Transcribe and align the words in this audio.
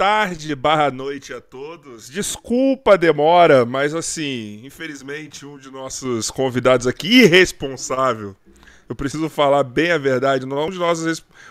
Tarde 0.00 0.54
barra 0.54 0.90
noite 0.90 1.34
a 1.34 1.42
todos. 1.42 2.08
Desculpa 2.08 2.94
a 2.94 2.96
demora, 2.96 3.66
mas 3.66 3.94
assim, 3.94 4.62
infelizmente 4.64 5.44
um 5.44 5.58
de 5.58 5.70
nossos 5.70 6.30
convidados 6.30 6.86
aqui, 6.86 7.24
irresponsável, 7.24 8.34
eu 8.88 8.96
preciso 8.96 9.28
falar 9.28 9.62
bem 9.62 9.92
a 9.92 9.98
verdade, 9.98 10.46
é 10.50 10.64
um 10.64 10.70
de 10.70 10.78
nossos 10.78 11.04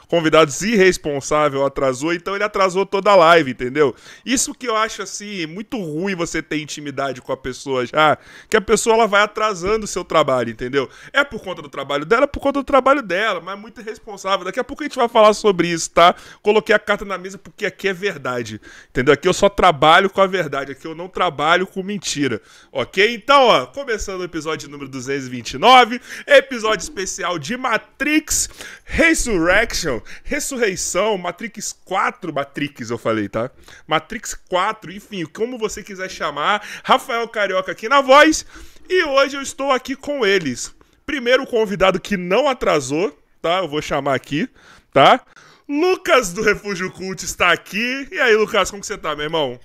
convidados 0.08 0.62
irresponsável 0.62 1.66
atrasou, 1.66 2.14
então 2.14 2.36
ele 2.36 2.44
atrasou 2.44 2.86
toda 2.86 3.12
a 3.12 3.16
live, 3.16 3.52
entendeu? 3.52 3.96
Isso 4.26 4.54
que 4.54 4.68
eu 4.68 4.76
acho 4.76 5.02
assim, 5.02 5.46
muito 5.46 5.78
ruim 5.78 6.16
você 6.16 6.42
ter 6.42 6.62
intimidade 6.62 7.22
com 7.22 7.32
a 7.32 7.38
pessoa 7.38 7.86
já, 7.86 8.18
que 8.50 8.58
a 8.58 8.62
pessoa 8.62 8.96
ela 8.96 9.08
vai 9.08 9.22
atrasando 9.22 9.86
o 9.86 9.88
seu 9.88 10.04
trabalho, 10.04 10.50
entendeu? 10.50 10.90
É 11.14 11.24
por 11.24 11.42
conta 11.42 11.62
do 11.62 11.70
trabalho 11.70 12.06
dela, 12.06 12.24
é 12.24 12.28
por 12.28 12.40
conta 12.40 12.60
do 12.60 12.64
trabalho 12.64 13.02
dela, 13.02 13.40
mas 13.40 13.54
é 13.54 13.58
muito 13.58 13.82
irresponsável. 13.82 14.46
Daqui 14.46 14.60
a 14.60 14.64
pouco 14.64 14.84
a 14.84 14.86
gente 14.86 14.98
vai 14.98 15.08
falar 15.08 15.34
sobre 15.34 15.68
isso, 15.68 15.92
tá? 15.92 16.16
Coloquei 16.42 16.76
a 16.76 16.80
carta 16.80 17.06
na 17.06 17.18
mesa 17.18 17.38
porque 17.38 17.66
aqui 17.66 17.88
é 17.88 17.94
verdade, 17.94 18.60
entendeu? 18.90 19.14
Aqui 19.14 19.28
eu 19.28 19.34
só 19.34 19.50
trabalho 19.50 20.10
com 20.10 20.22
a 20.22 20.28
verdade, 20.28 20.72
aqui 20.72 20.86
eu 20.86 20.96
não 20.96 21.08
trabalho 21.08 21.68
com 21.68 21.84
mentira, 21.84 22.42
ok? 22.72 23.14
Então, 23.14 23.48
ó, 23.48 23.66
começando 23.68 24.22
o 24.22 24.24
episódio 24.24 24.70
número 24.70 24.90
229, 24.90 26.02
episódio 26.28 26.84
especial 26.84 27.38
de 27.38 27.56
Matrix 27.58 28.50
Resurrection, 28.84 29.79
Ressurreição, 30.24 31.18
Matrix 31.18 31.74
4, 31.86 32.34
Matrix 32.34 32.90
eu 32.90 32.98
falei, 32.98 33.30
tá? 33.30 33.52
Matrix 33.88 34.34
4, 34.34 34.92
enfim, 34.92 35.26
como 35.26 35.58
você 35.58 35.84
quiser 35.84 36.10
chamar. 36.10 36.66
Rafael 36.84 37.28
Carioca 37.28 37.72
aqui 37.72 37.88
na 37.88 38.02
voz. 38.02 38.46
E 38.90 39.04
hoje 39.04 39.38
eu 39.38 39.42
estou 39.42 39.72
aqui 39.72 39.96
com 39.96 40.26
eles. 40.26 40.74
Primeiro 41.06 41.46
convidado 41.46 42.00
que 42.00 42.18
não 42.18 42.48
atrasou, 42.48 43.18
tá? 43.42 43.60
Eu 43.60 43.68
vou 43.68 43.82
chamar 43.82 44.16
aqui, 44.16 44.50
tá? 44.92 45.22
Lucas 45.68 46.34
do 46.34 46.42
Refúgio 46.42 46.92
Cult 46.92 47.24
está 47.24 47.52
aqui. 47.52 48.08
E 48.12 48.20
aí, 48.20 48.36
Lucas, 48.36 48.72
como 48.72 48.82
que 48.82 48.88
você 48.88 48.98
tá, 48.98 49.16
meu 49.16 49.26
irmão? 49.26 49.60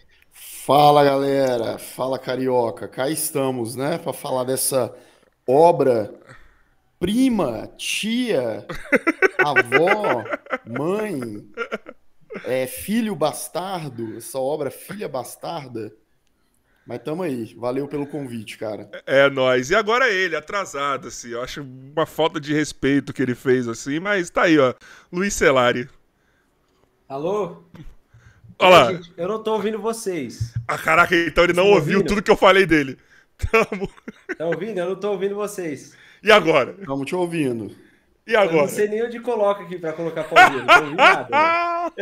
Fala, 0.67 1.05
galera. 1.05 1.79
Fala, 1.79 2.19
Carioca. 2.19 2.89
Cá 2.89 3.09
estamos, 3.09 3.77
né, 3.77 3.99
para 3.99 4.13
falar 4.13 4.45
dessa 4.45 4.95
obra 5.47 6.13
prima, 6.99 7.69
tia, 7.77 8.67
avó, 9.39 10.25
mãe, 10.67 11.47
é, 12.45 12.67
filho 12.67 13.15
bastardo, 13.15 14.17
essa 14.17 14.39
obra 14.39 14.71
Filha 14.71 15.09
Bastarda. 15.09 15.93
Mas 16.87 17.01
tamo 17.03 17.23
aí, 17.23 17.55
valeu 17.55 17.89
pelo 17.89 18.07
convite, 18.07 18.59
cara. 18.59 18.91
É, 19.07 19.31
nós. 19.31 19.71
E 19.71 19.75
agora 19.75 20.11
ele, 20.11 20.37
atrasado, 20.37 21.09
assim. 21.09 21.31
Eu 21.31 21.43
acho 21.43 21.63
uma 21.63 22.05
falta 22.05 22.39
de 22.39 22.53
respeito 22.53 23.13
que 23.13 23.23
ele 23.23 23.35
fez, 23.35 23.67
assim, 23.67 23.99
mas 23.99 24.29
tá 24.29 24.43
aí, 24.43 24.59
ó. 24.59 24.75
Luiz 25.11 25.33
Celari. 25.33 25.89
Alô? 27.09 27.63
Olha 28.59 28.69
lá. 28.69 28.93
Gente, 28.93 29.15
eu 29.17 29.29
não 29.29 29.43
tô 29.43 29.55
ouvindo 29.55 29.79
vocês. 29.81 30.53
Ah, 30.69 30.77
caraca, 30.77 31.17
então 31.17 31.45
ele 31.45 31.55
não 31.55 31.69
ouviu 31.69 32.05
tudo 32.05 32.23
que 32.23 32.31
eu 32.31 32.37
falei 32.37 32.67
dele. 32.67 32.99
Tamo. 33.51 33.91
Tá 34.37 34.47
ouvindo? 34.47 34.79
Eu 34.79 34.91
não 34.91 34.97
tô 34.97 35.11
ouvindo 35.11 35.35
vocês. 35.35 35.97
E 36.25 36.33
agora? 36.33 36.75
Estamos 36.81 37.07
te 37.07 37.15
ouvindo. 37.15 37.77
E 38.27 38.35
agora? 38.35 38.57
Eu 38.57 38.63
não 38.63 38.69
sei 38.69 38.89
nem 38.89 39.05
onde 39.05 39.21
coloca 39.21 39.63
aqui 39.63 39.79
para 39.79 39.93
colocar 39.93 40.25
pauzinho, 40.25 40.61
não 40.61 40.67
tô 40.67 40.81
ouvindo 40.81 40.97
nada. 40.97 41.29
Né? 41.31 41.93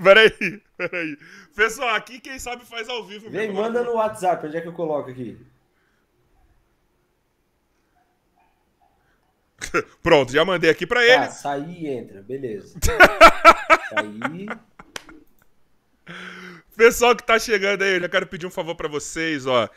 peraí, 0.02 0.62
peraí. 0.78 1.18
Pessoal, 1.54 1.94
aqui 1.94 2.18
quem 2.18 2.38
sabe 2.38 2.64
faz 2.64 2.88
ao 2.88 3.04
vivo. 3.04 3.28
Vem, 3.28 3.52
manda 3.52 3.82
no 3.82 3.96
WhatsApp, 3.96 4.46
onde 4.46 4.56
é 4.56 4.62
que 4.62 4.68
eu 4.68 4.72
coloco 4.72 5.10
aqui? 5.10 5.38
Pronto, 10.02 10.32
já 10.32 10.42
mandei 10.42 10.70
aqui 10.70 10.86
para 10.86 11.04
ele. 11.04 11.12
Ah, 11.12 11.30
sair 11.30 11.82
e 11.82 11.86
entra, 11.86 12.22
beleza. 12.22 12.78
sair. 13.92 14.48
Pessoal 16.74 17.14
que 17.14 17.22
tá 17.22 17.38
chegando 17.38 17.82
aí, 17.82 17.96
eu 17.96 18.00
já 18.00 18.08
quero 18.08 18.26
pedir 18.26 18.46
um 18.46 18.50
favor 18.50 18.74
para 18.74 18.88
vocês, 18.88 19.44
ó. 19.44 19.68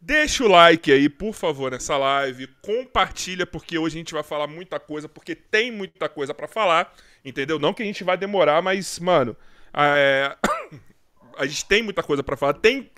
Deixa 0.00 0.44
o 0.44 0.48
like 0.48 0.92
aí, 0.92 1.08
por 1.08 1.32
favor, 1.32 1.72
nessa 1.72 1.96
live. 1.96 2.46
Compartilha, 2.62 3.46
porque 3.46 3.78
hoje 3.78 3.96
a 3.96 3.98
gente 3.98 4.14
vai 4.14 4.22
falar 4.22 4.46
muita 4.46 4.78
coisa, 4.78 5.08
porque 5.08 5.34
tem 5.34 5.72
muita 5.72 6.08
coisa 6.08 6.32
para 6.32 6.46
falar, 6.46 6.92
entendeu? 7.24 7.58
Não 7.58 7.74
que 7.74 7.82
a 7.82 7.86
gente 7.86 8.04
vai 8.04 8.16
demorar, 8.16 8.62
mas, 8.62 8.98
mano, 8.98 9.36
é... 9.74 10.36
a 11.36 11.46
gente 11.46 11.64
tem 11.66 11.82
muita 11.82 12.02
coisa 12.02 12.22
para 12.22 12.36
falar. 12.36 12.54
Tem 12.54 12.90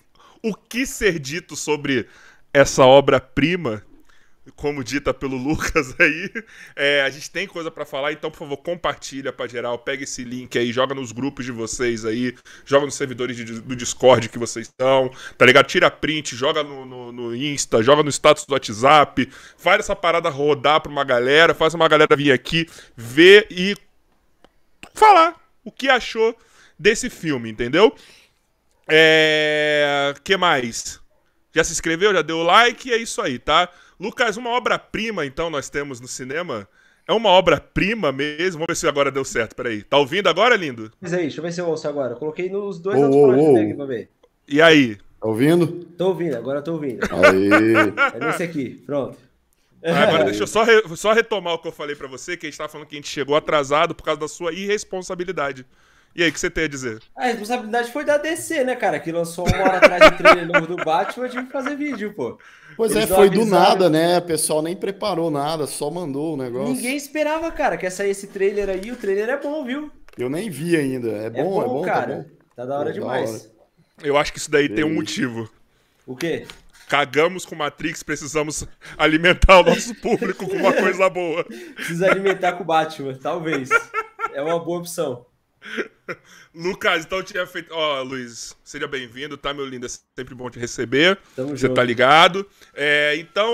o 0.43 0.55
que 0.55 0.87
ser 0.87 1.19
dito 1.19 1.57
sobre 1.57 2.09
essa 2.53 2.85
obra-prima 2.85 3.85
como 4.57 4.83
dita 4.85 5.13
pelo 5.13 5.37
Lucas 5.39 5.95
aí, 5.99 6.31
é, 6.77 7.03
a 7.03 7.11
gente 7.11 7.31
tem 7.31 7.47
coisa 7.47 7.71
para 7.71 7.85
falar, 7.85 8.13
então 8.13 8.31
por 8.31 8.39
favor 8.39 8.57
compartilha 8.59 9.33
para 9.33 9.49
geral, 9.49 9.79
pega 9.79 10.05
esse 10.05 10.25
link 10.25 10.59
aí, 10.59 10.73
joga 10.73 10.95
nos 10.95 11.13
grupos 11.13 11.45
de 11.45 11.53
vocês 11.53 12.05
aí, 12.05 12.35
joga 12.65 12.87
nos 12.87 12.95
servidores 12.95 13.37
de, 13.37 13.45
do 13.45 13.77
Discord 13.77 14.29
que 14.29 14.39
vocês 14.39 14.67
estão, 14.67 15.11
tá 15.37 15.47
ligado? 15.47 15.67
Tira 15.67 15.91
print, 15.91 16.35
joga 16.35 16.63
no, 16.63 16.85
no, 16.85 17.13
no, 17.13 17.37
Insta, 17.37 17.83
joga 17.83 18.03
no 18.03 18.11
status 18.11 18.45
do 18.45 18.53
WhatsApp, 18.53 19.29
faz 19.57 19.81
essa 19.81 19.97
parada 19.97 20.29
rodar 20.29 20.81
pra 20.81 20.91
uma 20.91 21.05
galera, 21.05 21.55
faz 21.55 21.75
uma 21.75 21.89
galera 21.89 22.17
vir 22.17 22.33
aqui 22.33 22.67
ver 22.97 23.47
e 23.51 23.77
falar 24.95 25.37
o 25.65 25.71
que 25.71 25.89
achou 25.89 26.37
desse 26.79 27.11
filme, 27.11 27.51
entendeu? 27.51 27.95
É... 28.89 30.15
que 30.25 30.37
mais? 30.37 31.01
Já 31.55 31.65
se 31.65 31.73
inscreveu? 31.73 32.13
Já 32.13 32.23
deu 32.23 32.43
like? 32.43 32.93
É 32.93 32.97
isso 32.97 33.21
aí, 33.21 33.39
tá? 33.39 33.69
Lucas, 33.99 34.37
uma 34.37 34.51
obra-prima, 34.51 35.27
então, 35.27 35.51
nós 35.51 35.69
temos 35.69 36.01
no 36.01 36.07
cinema. 36.07 36.69
É 37.07 37.13
uma 37.13 37.31
obra-prima 37.31 38.13
mesmo? 38.13 38.61
Vamos 38.61 38.67
ver 38.69 38.77
se 38.77 38.87
agora 38.87 39.11
deu 39.11 39.25
certo, 39.25 39.57
peraí. 39.57 39.83
Tá 39.83 39.97
ouvindo 39.97 40.29
agora, 40.29 40.55
lindo? 40.55 40.93
Mas 41.01 41.13
aí, 41.13 41.23
deixa 41.23 41.41
eu 41.41 41.43
ver 41.43 41.53
se 41.53 41.61
eu 41.61 41.67
ouço 41.67 41.89
agora. 41.89 42.13
Eu 42.13 42.17
coloquei 42.17 42.49
nos 42.49 42.79
dois 42.79 42.99
oh, 42.99 43.11
outros 43.11 43.45
oh, 43.45 43.57
aqui 43.57 43.75
pra 43.75 43.87
ver. 43.87 44.11
E 44.47 44.63
aí? 44.63 44.97
Tá 45.21 45.27
ouvindo? 45.27 45.67
Tô 45.97 46.09
ouvindo, 46.09 46.37
agora 46.37 46.63
tô 46.63 46.73
ouvindo. 46.75 47.01
Aí. 47.05 47.49
É 48.15 48.25
nesse 48.25 48.43
aqui, 48.43 48.83
pronto. 48.87 49.19
Ah, 49.83 50.03
agora 50.05 50.25
deixa 50.25 50.43
eu 50.43 50.47
só, 50.47 50.65
re, 50.65 50.83
só 50.97 51.13
retomar 51.13 51.55
o 51.55 51.59
que 51.59 51.69
eu 51.69 51.73
falei 51.73 51.97
para 51.97 52.09
você, 52.09 52.37
que 52.37 52.47
a 52.47 52.51
gente 52.51 52.59
tava 52.59 52.69
falando 52.69 52.87
que 52.87 52.97
a 52.97 52.99
gente 52.99 53.09
chegou 53.09 53.37
atrasado 53.37 53.95
por 53.95 54.05
causa 54.05 54.21
da 54.21 54.29
sua 54.29 54.53
irresponsabilidade. 54.53 55.65
E 56.19 56.23
aí, 56.25 56.31
o 56.31 56.33
que 56.33 56.41
você 56.41 56.51
tem 56.51 56.65
a 56.65 56.69
dizer? 56.69 57.01
A 57.15 57.27
responsabilidade 57.27 57.93
foi 57.93 58.05
da 58.05 58.17
DC, 58.17 58.65
né, 58.65 58.75
cara? 58.75 58.99
Que 58.99 59.13
lançou 59.13 59.47
uma 59.47 59.57
hora 59.57 59.77
atrás 59.77 60.11
do 60.11 60.17
trailer 60.17 60.49
novo 60.49 60.67
do 60.67 60.75
Batman, 60.75 61.27
eu 61.27 61.31
tive 61.31 61.47
que 61.47 61.53
fazer 61.53 61.77
vídeo, 61.77 62.13
pô. 62.13 62.37
Pois 62.77 62.91
Eles 62.91 63.09
é, 63.09 63.15
foi 63.15 63.31
do 63.31 63.45
nada, 63.45 63.89
né? 63.89 64.19
O 64.19 64.23
pessoal 64.23 64.61
nem 64.61 64.75
preparou 64.75 65.31
nada, 65.31 65.65
só 65.69 65.89
mandou 65.93 66.35
o 66.35 66.37
negócio. 66.37 66.75
Ninguém 66.75 66.97
esperava, 66.97 67.53
cara, 67.53 67.77
que 67.77 67.87
ia 67.87 67.91
sair 67.93 68.11
esse 68.11 68.27
trailer 68.27 68.69
aí. 68.69 68.91
O 68.91 68.97
trailer 68.97 69.29
é 69.29 69.37
bom, 69.37 69.65
viu? 69.65 69.93
Eu 70.19 70.29
nem 70.29 70.51
vi 70.51 70.77
ainda. 70.77 71.09
É 71.09 71.31
bom, 71.31 71.39
é 71.39 71.45
bom, 71.45 71.63
é 71.63 71.67
bom 71.67 71.83
cara. 71.83 72.17
Tá, 72.17 72.17
bom. 72.17 72.29
tá 72.57 72.65
da 72.65 72.79
hora 72.81 72.89
Pô, 72.89 72.95
demais. 72.95 73.31
Da 73.31 73.39
hora. 73.39 73.53
Eu 74.03 74.17
acho 74.17 74.33
que 74.33 74.41
isso 74.41 74.51
daí 74.51 74.69
tem 74.69 74.83
um 74.83 74.95
motivo. 74.95 75.49
O 76.05 76.17
quê? 76.17 76.49
Cagamos 76.89 77.47
com 77.47 77.55
Matrix, 77.55 78.03
precisamos 78.03 78.67
alimentar 78.97 79.61
o 79.61 79.63
nosso 79.71 79.95
público 79.95 80.49
com 80.49 80.57
uma 80.57 80.73
coisa 80.73 81.09
boa. 81.09 81.45
Precisa 81.77 82.11
alimentar 82.11 82.55
com 82.55 82.65
o 82.65 82.67
Batman, 82.67 83.15
talvez. 83.15 83.69
É 84.35 84.43
uma 84.43 84.59
boa 84.59 84.81
opção. 84.81 85.28
Lucas, 86.55 87.05
então 87.05 87.23
tinha 87.23 87.47
feito. 87.47 87.73
Ó, 87.73 88.01
oh, 88.01 88.03
Luiz, 88.03 88.57
seja 88.65 88.87
bem-vindo, 88.87 89.37
tá, 89.37 89.53
meu 89.53 89.67
lindo? 89.67 89.87
É 89.87 89.89
sempre 89.89 90.35
bom 90.35 90.49
te 90.51 90.59
receber. 90.59 91.19
Tamo 91.37 91.51
Você 91.51 91.67
junto. 91.67 91.75
tá 91.75 91.85
ligado? 91.85 92.47
É, 92.75 93.17
então, 93.17 93.53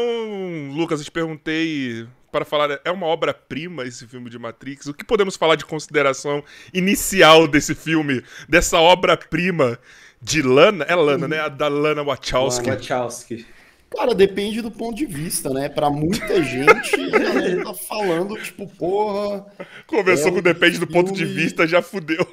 Lucas, 0.73 1.01
eu 1.01 1.05
te 1.05 1.11
perguntei 1.11 2.07
para 2.31 2.45
falar. 2.45 2.81
É 2.85 2.91
uma 2.91 3.07
obra-prima 3.07 3.85
esse 3.85 4.07
filme 4.07 4.29
de 4.31 4.39
Matrix. 4.39 4.87
O 4.87 4.95
que 4.95 5.05
podemos 5.05 5.37
falar 5.37 5.57
de 5.57 5.65
consideração 5.65 6.43
inicial 6.73 7.47
desse 7.47 7.75
filme, 7.75 8.23
dessa 8.49 8.79
obra-prima 8.79 9.79
de 10.21 10.43
Lana? 10.43 10.85
É 10.89 10.95
Lana, 10.95 11.29
né? 11.29 11.41
A 11.41 11.49
da 11.49 11.69
Lana 11.69 12.03
Wachowski. 12.03 12.69
Lana 12.69 12.81
Wachowski. 12.81 13.47
Cara, 13.97 14.15
depende 14.15 14.61
do 14.61 14.71
ponto 14.71 14.97
de 14.97 15.07
vista, 15.07 15.51
né? 15.51 15.69
Pra 15.69 15.89
muita 15.89 16.43
gente, 16.43 16.95
a 17.61 17.65
tá 17.65 17.75
falando, 17.75 18.37
tipo, 18.43 18.67
porra. 18.67 19.47
Começou 19.87 20.29
é 20.29 20.33
com 20.33 20.43
depende 20.43 20.79
do 20.79 20.87
ponto 20.87 21.13
de 21.13 21.25
vista, 21.25 21.67
já 21.67 21.81
fudeu. 21.81 22.27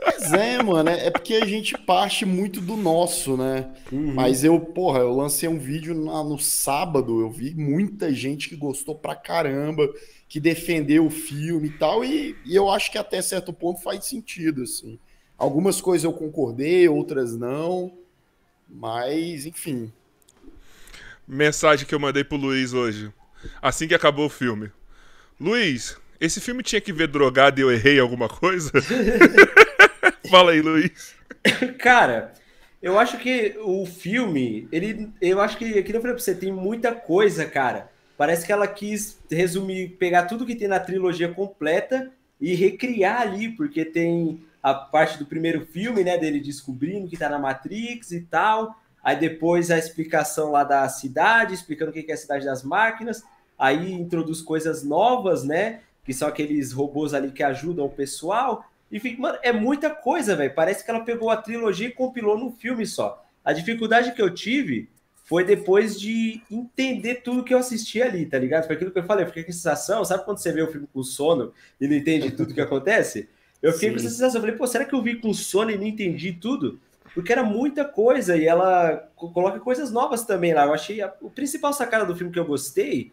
Pois 0.00 0.32
é, 0.32 0.62
mano, 0.62 0.88
é, 0.88 1.06
é 1.06 1.10
porque 1.10 1.34
a 1.34 1.44
gente 1.44 1.76
parte 1.76 2.24
muito 2.24 2.60
do 2.60 2.76
nosso, 2.76 3.36
né? 3.36 3.70
Uhum. 3.90 4.14
Mas 4.14 4.44
eu, 4.44 4.58
porra, 4.60 5.00
eu 5.00 5.14
lancei 5.14 5.48
um 5.48 5.58
vídeo 5.58 5.94
na, 5.94 6.22
no 6.22 6.38
sábado, 6.38 7.20
eu 7.20 7.30
vi 7.30 7.54
muita 7.54 8.12
gente 8.14 8.48
que 8.48 8.56
gostou 8.56 8.94
pra 8.94 9.16
caramba, 9.16 9.88
que 10.28 10.38
defendeu 10.38 11.06
o 11.06 11.10
filme 11.10 11.68
e 11.68 11.78
tal, 11.78 12.04
e, 12.04 12.36
e 12.46 12.54
eu 12.54 12.70
acho 12.70 12.90
que 12.90 12.98
até 12.98 13.20
certo 13.20 13.52
ponto 13.52 13.82
faz 13.82 14.04
sentido, 14.04 14.62
assim. 14.62 14.98
Algumas 15.36 15.80
coisas 15.80 16.04
eu 16.04 16.12
concordei, 16.12 16.88
outras 16.88 17.36
não, 17.36 17.92
mas, 18.68 19.46
enfim, 19.46 19.92
Mensagem 21.26 21.86
que 21.86 21.94
eu 21.94 22.00
mandei 22.00 22.24
pro 22.24 22.36
Luiz 22.36 22.72
hoje. 22.72 23.12
Assim 23.60 23.88
que 23.88 23.94
acabou 23.94 24.26
o 24.26 24.30
filme. 24.30 24.70
Luiz, 25.40 25.96
esse 26.20 26.40
filme 26.40 26.62
tinha 26.62 26.80
que 26.80 26.92
ver 26.92 27.08
drogado 27.08 27.60
e 27.60 27.62
eu 27.62 27.72
errei 27.72 27.98
alguma 27.98 28.28
coisa? 28.28 28.70
Fala 30.30 30.52
aí, 30.52 30.60
Luiz. 30.60 31.14
Cara, 31.78 32.32
eu 32.82 32.98
acho 32.98 33.18
que 33.18 33.56
o 33.60 33.84
filme, 33.84 34.68
ele. 34.70 35.10
Eu 35.20 35.40
acho 35.40 35.56
que, 35.58 35.78
aqui 35.78 35.92
eu 35.92 36.00
falei 36.00 36.14
pra 36.14 36.22
você, 36.22 36.34
tem 36.34 36.52
muita 36.52 36.94
coisa, 36.94 37.44
cara, 37.44 37.90
Parece 38.16 38.46
que 38.46 38.52
ela 38.52 38.66
quis 38.66 39.18
resumir, 39.30 39.96
pegar 39.98 40.24
tudo 40.24 40.46
que 40.46 40.54
tem 40.54 40.68
na 40.68 40.78
trilogia 40.78 41.32
completa 41.32 42.12
e 42.40 42.54
recriar 42.54 43.20
ali, 43.20 43.48
porque 43.48 43.84
tem 43.84 44.44
a 44.62 44.72
parte 44.72 45.18
do 45.18 45.26
primeiro 45.26 45.66
filme, 45.66 46.04
né, 46.04 46.16
dele 46.16 46.40
descobrindo 46.40 47.08
que 47.08 47.16
tá 47.16 47.28
na 47.28 47.38
Matrix 47.38 48.12
e 48.12 48.20
tal. 48.22 48.78
Aí 49.04 49.20
depois 49.20 49.70
a 49.70 49.76
explicação 49.76 50.50
lá 50.50 50.64
da 50.64 50.88
cidade, 50.88 51.52
explicando 51.52 51.90
o 51.90 51.94
que 51.94 52.10
é 52.10 52.14
a 52.14 52.16
cidade 52.16 52.46
das 52.46 52.64
máquinas. 52.64 53.22
Aí 53.58 53.92
introduz 53.92 54.40
coisas 54.40 54.82
novas, 54.82 55.44
né? 55.44 55.80
Que 56.02 56.14
são 56.14 56.26
aqueles 56.26 56.72
robôs 56.72 57.12
ali 57.12 57.30
que 57.30 57.42
ajudam 57.42 57.84
o 57.84 57.90
pessoal. 57.90 58.64
Enfim, 58.90 59.16
mano, 59.18 59.38
é 59.42 59.52
muita 59.52 59.90
coisa, 59.90 60.34
velho. 60.34 60.54
Parece 60.54 60.82
que 60.82 60.90
ela 60.90 61.04
pegou 61.04 61.28
a 61.28 61.36
trilogia 61.36 61.88
e 61.88 61.92
compilou 61.92 62.38
num 62.38 62.50
filme 62.50 62.86
só. 62.86 63.22
A 63.44 63.52
dificuldade 63.52 64.12
que 64.12 64.22
eu 64.22 64.32
tive 64.32 64.88
foi 65.24 65.44
depois 65.44 66.00
de 66.00 66.40
entender 66.50 67.16
tudo 67.16 67.44
que 67.44 67.52
eu 67.52 67.58
assisti 67.58 68.00
ali, 68.00 68.24
tá 68.24 68.38
ligado? 68.38 68.66
Foi 68.66 68.76
aquilo 68.76 68.90
que 68.90 68.98
eu 68.98 69.04
falei, 69.04 69.24
eu 69.24 69.28
fiquei 69.28 69.44
com 69.44 69.50
a 69.50 69.54
sensação, 69.54 70.04
sabe 70.04 70.24
quando 70.24 70.38
você 70.38 70.52
vê 70.52 70.62
o 70.62 70.70
filme 70.70 70.86
com 70.92 71.02
sono 71.02 71.52
e 71.80 71.88
não 71.88 71.94
entende 71.94 72.30
tudo 72.30 72.54
que 72.54 72.60
acontece? 72.60 73.28
Eu 73.62 73.72
fiquei 73.72 73.88
Sim. 73.88 73.94
com 73.94 74.00
essa 74.00 74.10
sensação, 74.10 74.36
eu 74.36 74.42
falei, 74.42 74.56
pô, 74.56 74.66
será 74.66 74.84
que 74.84 74.94
eu 74.94 75.02
vi 75.02 75.16
com 75.16 75.32
sono 75.32 75.70
e 75.70 75.78
não 75.78 75.84
entendi 75.84 76.32
tudo? 76.32 76.78
Porque 77.14 77.32
era 77.32 77.44
muita 77.44 77.84
coisa 77.84 78.36
e 78.36 78.44
ela 78.44 79.08
coloca 79.16 79.60
coisas 79.60 79.90
novas 79.90 80.24
também 80.24 80.52
lá. 80.52 80.64
Eu 80.64 80.74
achei 80.74 81.00
a, 81.00 81.12
o 81.22 81.30
principal 81.30 81.72
sacada 81.72 82.04
do 82.04 82.16
filme 82.16 82.32
que 82.32 82.38
eu 82.38 82.44
gostei 82.44 83.12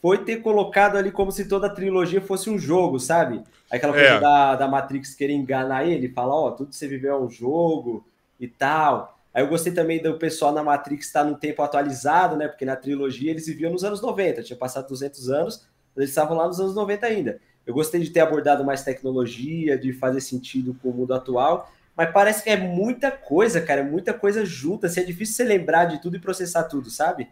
foi 0.00 0.24
ter 0.24 0.38
colocado 0.38 0.96
ali 0.96 1.12
como 1.12 1.30
se 1.30 1.44
toda 1.44 1.66
a 1.66 1.70
trilogia 1.70 2.20
fosse 2.20 2.48
um 2.48 2.58
jogo, 2.58 2.98
sabe? 2.98 3.42
Aquela 3.70 3.92
coisa 3.92 4.08
é. 4.08 4.20
da, 4.20 4.56
da 4.56 4.68
Matrix 4.68 5.14
querer 5.14 5.34
enganar 5.34 5.86
ele, 5.86 6.08
falar, 6.08 6.34
ó, 6.34 6.48
oh, 6.48 6.52
tudo 6.52 6.70
que 6.70 6.76
você 6.76 6.88
viveu 6.88 7.14
é 7.14 7.20
um 7.20 7.30
jogo 7.30 8.04
e 8.40 8.48
tal. 8.48 9.16
Aí 9.32 9.42
eu 9.42 9.48
gostei 9.48 9.72
também 9.72 10.02
do 10.02 10.18
pessoal 10.18 10.52
na 10.52 10.62
Matrix 10.62 11.06
estar 11.06 11.24
no 11.24 11.36
tempo 11.36 11.62
atualizado, 11.62 12.36
né? 12.36 12.48
Porque 12.48 12.64
na 12.64 12.74
trilogia 12.74 13.30
eles 13.30 13.46
viviam 13.46 13.70
nos 13.70 13.84
anos 13.84 14.02
90, 14.02 14.42
tinha 14.42 14.56
passado 14.56 14.88
200 14.88 15.30
anos, 15.30 15.66
eles 15.96 16.08
estavam 16.08 16.36
lá 16.36 16.46
nos 16.46 16.58
anos 16.58 16.74
90 16.74 17.06
ainda. 17.06 17.40
Eu 17.66 17.72
gostei 17.72 18.00
de 18.00 18.10
ter 18.10 18.20
abordado 18.20 18.64
mais 18.64 18.82
tecnologia, 18.82 19.78
de 19.78 19.92
fazer 19.92 20.20
sentido 20.20 20.76
com 20.82 20.88
o 20.88 20.92
mundo 20.92 21.14
atual, 21.14 21.70
mas 21.96 22.10
parece 22.12 22.42
que 22.42 22.50
é 22.50 22.56
muita 22.56 23.10
coisa, 23.10 23.60
cara, 23.60 23.80
é 23.80 23.84
muita 23.84 24.14
coisa 24.14 24.44
junta, 24.44 24.86
assim, 24.86 25.00
é 25.00 25.04
difícil 25.04 25.34
você 25.34 25.44
lembrar 25.44 25.86
de 25.86 26.00
tudo 26.00 26.16
e 26.16 26.20
processar 26.20 26.64
tudo, 26.64 26.90
sabe? 26.90 27.28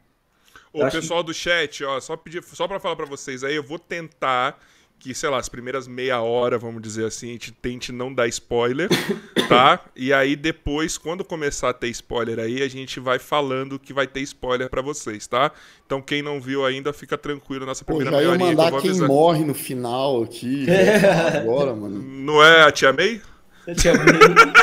O 0.72 0.88
pessoal 0.88 1.20
que... 1.20 1.26
do 1.26 1.34
chat, 1.34 1.84
ó, 1.84 1.98
só 2.00 2.16
pedir, 2.16 2.42
só 2.44 2.68
para 2.68 2.78
falar 2.78 2.96
para 2.96 3.06
vocês 3.06 3.42
aí, 3.42 3.56
eu 3.56 3.62
vou 3.62 3.78
tentar 3.78 4.58
que, 5.00 5.14
sei 5.14 5.30
lá, 5.30 5.38
as 5.38 5.48
primeiras 5.48 5.88
meia 5.88 6.20
hora, 6.20 6.58
vamos 6.58 6.82
dizer 6.82 7.06
assim, 7.06 7.30
a 7.30 7.32
gente 7.32 7.52
tente 7.52 7.90
não 7.90 8.12
dar 8.12 8.28
spoiler, 8.28 8.88
tá? 9.48 9.80
E 9.96 10.12
aí 10.12 10.36
depois, 10.36 10.98
quando 10.98 11.24
começar 11.24 11.70
a 11.70 11.72
ter 11.72 11.88
spoiler 11.88 12.38
aí, 12.38 12.62
a 12.62 12.68
gente 12.68 13.00
vai 13.00 13.18
falando 13.18 13.78
que 13.78 13.94
vai 13.94 14.06
ter 14.06 14.20
spoiler 14.20 14.68
para 14.68 14.82
vocês, 14.82 15.26
tá? 15.26 15.50
Então 15.86 16.02
quem 16.02 16.20
não 16.20 16.38
viu 16.38 16.66
ainda, 16.66 16.92
fica 16.92 17.16
tranquilo 17.16 17.64
nessa 17.64 17.82
primeira 17.82 18.10
Pô, 18.10 18.16
já 18.18 18.22
meia 18.22 18.30
hora. 18.30 18.38
mandar 18.38 18.72
que 18.72 18.82
quem 18.82 18.90
avisar. 18.90 19.08
morre 19.08 19.42
no 19.42 19.54
final 19.54 20.22
aqui, 20.22 20.66
agora, 21.34 21.74
mano. 21.74 21.98
Não 21.98 22.44
é 22.44 22.62
a 22.62 22.70
Tia 22.70 22.92
May? 22.92 23.22
A 23.70 23.74
Tia 23.74 23.94
May. 23.94 24.06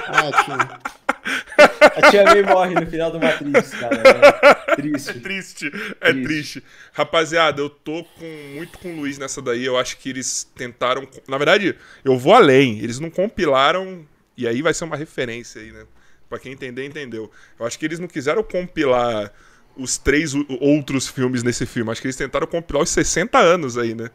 ah, 0.08 0.44
tia. 0.44 0.80
A 1.96 2.12
tia 2.12 2.24
May 2.26 2.44
morre 2.44 2.76
no 2.76 2.86
final 2.86 3.10
do 3.12 3.20
Matrix, 3.20 3.72
cara. 3.72 4.02
É 4.68 4.76
triste. 4.76 5.10
É 5.10 5.14
triste. 5.14 5.68
É 6.02 6.12
triste. 6.12 6.24
triste. 6.24 6.64
Rapaziada, 6.92 7.62
eu 7.62 7.70
tô 7.70 8.04
com, 8.04 8.26
muito 8.56 8.78
com 8.80 8.94
o 8.94 8.96
Luiz 8.98 9.18
nessa 9.18 9.42
daí. 9.42 9.66
Eu 9.66 9.78
acho 9.78 9.98
que 9.98 10.10
eles 10.10 10.44
tentaram. 10.56 11.08
Na 11.28 11.38
verdade, 11.38 11.76
eu 12.04 12.18
vou 12.18 12.34
além. 12.34 12.80
Eles 12.80 13.00
não 13.00 13.10
compilaram. 13.10 14.06
E 14.36 14.48
aí 14.48 14.62
vai 14.62 14.74
ser 14.74 14.84
uma 14.84 14.98
referência 14.98 15.62
aí, 15.62 15.72
né? 15.72 15.86
Pra 16.30 16.38
quem 16.38 16.52
entender, 16.52 16.86
entendeu. 16.86 17.32
Eu 17.58 17.66
acho 17.66 17.80
que 17.80 17.86
eles 17.86 18.00
não 18.00 18.08
quiseram 18.08 18.44
compilar 18.44 19.32
os 19.78 19.98
três 19.98 20.34
outros 20.60 21.08
filmes 21.08 21.44
nesse 21.44 21.66
filme. 21.66 21.90
Acho 21.92 22.02
que 22.02 22.08
eles 22.08 22.18
tentaram 22.18 22.46
compilar 22.46 22.84
os 22.84 22.90
60 22.90 23.38
anos 23.38 23.78
aí, 23.78 23.96
né? 23.96 24.10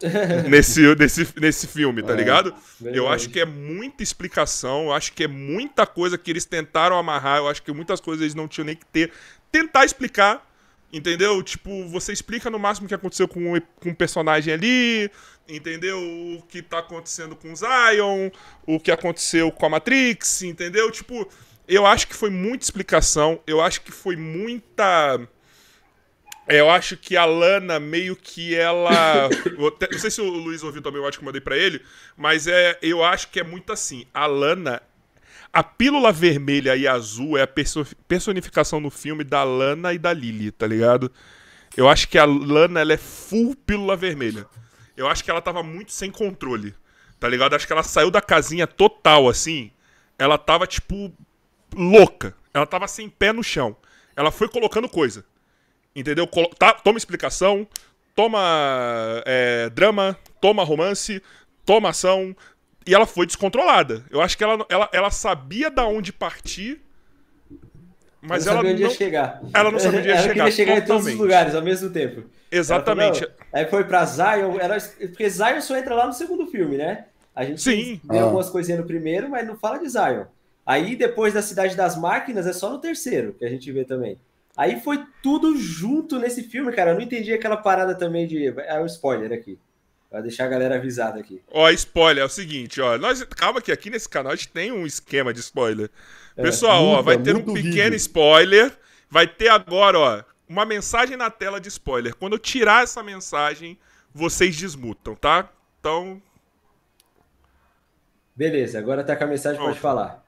nesse, 0.48 0.94
nesse, 0.94 1.26
nesse 1.40 1.66
filme, 1.66 2.02
tá 2.02 2.12
é, 2.12 2.16
ligado? 2.16 2.54
Verdade. 2.80 2.98
Eu 2.98 3.08
acho 3.08 3.30
que 3.30 3.40
é 3.40 3.44
muita 3.44 4.02
explicação, 4.02 4.84
eu 4.84 4.92
acho 4.92 5.12
que 5.12 5.24
é 5.24 5.28
muita 5.28 5.86
coisa 5.86 6.18
que 6.18 6.30
eles 6.30 6.44
tentaram 6.44 6.98
amarrar, 6.98 7.38
eu 7.38 7.48
acho 7.48 7.62
que 7.62 7.72
muitas 7.72 8.00
coisas 8.00 8.22
eles 8.22 8.34
não 8.34 8.48
tinham 8.48 8.66
nem 8.66 8.76
que 8.76 8.86
ter. 8.86 9.12
Tentar 9.50 9.84
explicar, 9.84 10.46
entendeu? 10.92 11.42
Tipo, 11.42 11.88
você 11.88 12.12
explica 12.12 12.50
no 12.50 12.58
máximo 12.58 12.86
o 12.86 12.88
que 12.88 12.94
aconteceu 12.94 13.26
com, 13.26 13.60
com 13.80 13.88
um 13.90 13.94
personagem 13.94 14.52
ali, 14.52 15.10
entendeu? 15.48 15.98
O 15.98 16.42
que 16.42 16.62
tá 16.62 16.78
acontecendo 16.78 17.34
com 17.34 17.52
o 17.52 17.56
Zion, 17.56 18.30
o 18.66 18.78
que 18.78 18.90
aconteceu 18.90 19.50
com 19.50 19.66
a 19.66 19.70
Matrix, 19.70 20.42
entendeu? 20.42 20.90
Tipo, 20.90 21.28
eu 21.68 21.86
acho 21.86 22.06
que 22.06 22.14
foi 22.14 22.30
muita 22.30 22.64
explicação, 22.64 23.40
eu 23.46 23.60
acho 23.60 23.80
que 23.80 23.90
foi 23.90 24.16
muita 24.16 25.26
eu 26.48 26.70
acho 26.70 26.96
que 26.96 27.16
a 27.16 27.24
Lana 27.24 27.80
meio 27.80 28.14
que 28.14 28.54
ela. 28.54 29.28
não 29.90 29.98
sei 29.98 30.10
se 30.10 30.20
o 30.20 30.28
Luiz 30.28 30.62
ouviu 30.62 30.80
também, 30.80 31.00
eu 31.00 31.08
acho 31.08 31.18
que 31.18 31.24
eu 31.24 31.26
mandei 31.26 31.40
pra 31.40 31.56
ele, 31.56 31.82
mas 32.16 32.46
é, 32.46 32.78
eu 32.80 33.02
acho 33.02 33.28
que 33.28 33.40
é 33.40 33.44
muito 33.44 33.72
assim. 33.72 34.06
A 34.14 34.26
Lana. 34.26 34.82
A 35.52 35.62
pílula 35.62 36.12
vermelha 36.12 36.76
e 36.76 36.86
azul 36.86 37.38
é 37.38 37.42
a 37.42 37.48
personificação 38.06 38.78
no 38.78 38.90
filme 38.90 39.24
da 39.24 39.42
Lana 39.42 39.94
e 39.94 39.98
da 39.98 40.12
Lily, 40.12 40.50
tá 40.50 40.66
ligado? 40.66 41.10
Eu 41.74 41.88
acho 41.88 42.08
que 42.08 42.18
a 42.18 42.26
Lana 42.26 42.80
ela 42.80 42.92
é 42.92 42.98
full 42.98 43.56
pílula 43.56 43.96
vermelha. 43.96 44.46
Eu 44.96 45.08
acho 45.08 45.24
que 45.24 45.30
ela 45.30 45.40
tava 45.40 45.62
muito 45.62 45.92
sem 45.92 46.10
controle, 46.10 46.74
tá 47.18 47.28
ligado? 47.28 47.54
Acho 47.54 47.66
que 47.66 47.72
ela 47.72 47.82
saiu 47.82 48.10
da 48.10 48.20
casinha 48.20 48.66
total, 48.66 49.28
assim. 49.28 49.70
Ela 50.18 50.36
tava, 50.38 50.66
tipo, 50.66 51.12
louca. 51.74 52.34
Ela 52.52 52.66
tava 52.66 52.86
sem 52.86 53.08
pé 53.08 53.32
no 53.32 53.42
chão. 53.42 53.76
Ela 54.14 54.30
foi 54.30 54.48
colocando 54.48 54.88
coisa. 54.88 55.24
Entendeu? 55.96 56.28
Tá, 56.58 56.74
toma 56.74 56.98
explicação, 56.98 57.66
toma 58.14 59.22
é, 59.24 59.70
drama, 59.70 60.14
toma 60.42 60.62
romance, 60.62 61.22
toma 61.64 61.88
ação. 61.88 62.36
E 62.86 62.94
ela 62.94 63.06
foi 63.06 63.24
descontrolada. 63.24 64.04
Eu 64.10 64.20
acho 64.20 64.36
que 64.36 64.44
ela, 64.44 64.64
ela, 64.68 64.90
ela 64.92 65.10
sabia 65.10 65.70
da 65.70 65.86
onde 65.86 66.12
partir. 66.12 66.82
Mas 68.20 68.44
não 68.44 68.52
ela 68.52 68.60
sabia 68.60 68.72
onde 68.74 68.82
não, 68.82 68.90
ia 68.90 68.96
chegar. 68.96 69.42
Ela 69.54 69.70
não 69.70 69.78
sabia 69.78 70.00
onde 70.00 70.08
ia 70.08 70.16
chegar. 70.18 70.24
Ela 70.24 70.34
queria 70.34 70.50
chegar 70.50 70.80
totalmente. 70.82 70.84
em 70.84 70.86
todos 70.86 71.06
os 71.06 71.18
lugares 71.18 71.54
ao 71.54 71.62
mesmo 71.62 71.88
tempo. 71.88 72.24
Exatamente. 72.50 73.20
Falou, 73.20 73.34
aí 73.54 73.66
foi 73.66 73.84
pra 73.84 74.04
Zion. 74.04 74.60
Era, 74.60 74.78
porque 74.78 75.30
Zion 75.30 75.60
só 75.62 75.78
entra 75.78 75.94
lá 75.94 76.06
no 76.06 76.12
segundo 76.12 76.46
filme, 76.46 76.76
né? 76.76 77.06
A 77.34 77.42
gente 77.42 77.62
Sim. 77.62 78.00
vê 78.04 78.18
ah. 78.18 78.24
algumas 78.24 78.50
coisinhas 78.50 78.80
no 78.80 78.86
primeiro, 78.86 79.30
mas 79.30 79.46
não 79.46 79.56
fala 79.56 79.78
de 79.78 79.88
Zion. 79.88 80.24
Aí 80.64 80.94
depois 80.94 81.32
da 81.32 81.40
Cidade 81.40 81.74
das 81.74 81.96
Máquinas 81.96 82.46
é 82.46 82.52
só 82.52 82.70
no 82.70 82.78
terceiro 82.78 83.34
que 83.38 83.44
a 83.44 83.48
gente 83.48 83.70
vê 83.72 83.84
também. 83.84 84.18
Aí 84.56 84.80
foi 84.80 85.04
tudo 85.22 85.56
junto 85.56 86.18
nesse 86.18 86.42
filme, 86.42 86.72
cara. 86.72 86.92
Eu 86.92 86.94
não 86.94 87.02
entendi 87.02 87.32
aquela 87.32 87.56
parada 87.56 87.94
também 87.94 88.26
de. 88.26 88.46
É 88.46 88.80
um 88.80 88.86
spoiler 88.86 89.32
aqui. 89.32 89.58
Pra 90.08 90.20
deixar 90.20 90.44
a 90.44 90.48
galera 90.48 90.76
avisada 90.76 91.20
aqui. 91.20 91.42
Ó, 91.50 91.68
spoiler, 91.70 92.22
é 92.22 92.26
o 92.26 92.30
seguinte, 92.30 92.80
ó. 92.80 92.96
Nós, 92.96 93.22
calma 93.24 93.60
que 93.60 93.72
aqui 93.72 93.90
nesse 93.90 94.08
canal 94.08 94.32
a 94.32 94.36
gente 94.36 94.48
tem 94.48 94.72
um 94.72 94.86
esquema 94.86 95.34
de 95.34 95.40
spoiler. 95.40 95.90
É, 96.36 96.42
Pessoal, 96.42 96.82
muda, 96.82 96.98
ó, 96.98 97.02
vai 97.02 97.18
ter 97.18 97.36
um 97.36 97.42
pequeno 97.42 97.94
spoiler. 97.96 98.72
Vai 99.10 99.26
ter 99.26 99.48
agora, 99.48 99.98
ó, 99.98 100.22
uma 100.48 100.64
mensagem 100.64 101.16
na 101.16 101.28
tela 101.28 101.60
de 101.60 101.68
spoiler. 101.68 102.14
Quando 102.14 102.34
eu 102.34 102.38
tirar 102.38 102.84
essa 102.84 103.02
mensagem, 103.02 103.78
vocês 104.14 104.56
desmutam, 104.56 105.14
tá? 105.14 105.50
Então. 105.80 106.22
Beleza, 108.34 108.78
agora 108.78 109.04
tá 109.04 109.16
com 109.16 109.24
a 109.24 109.26
mensagem, 109.26 109.60
pode 109.60 109.78
falar. 109.78 110.25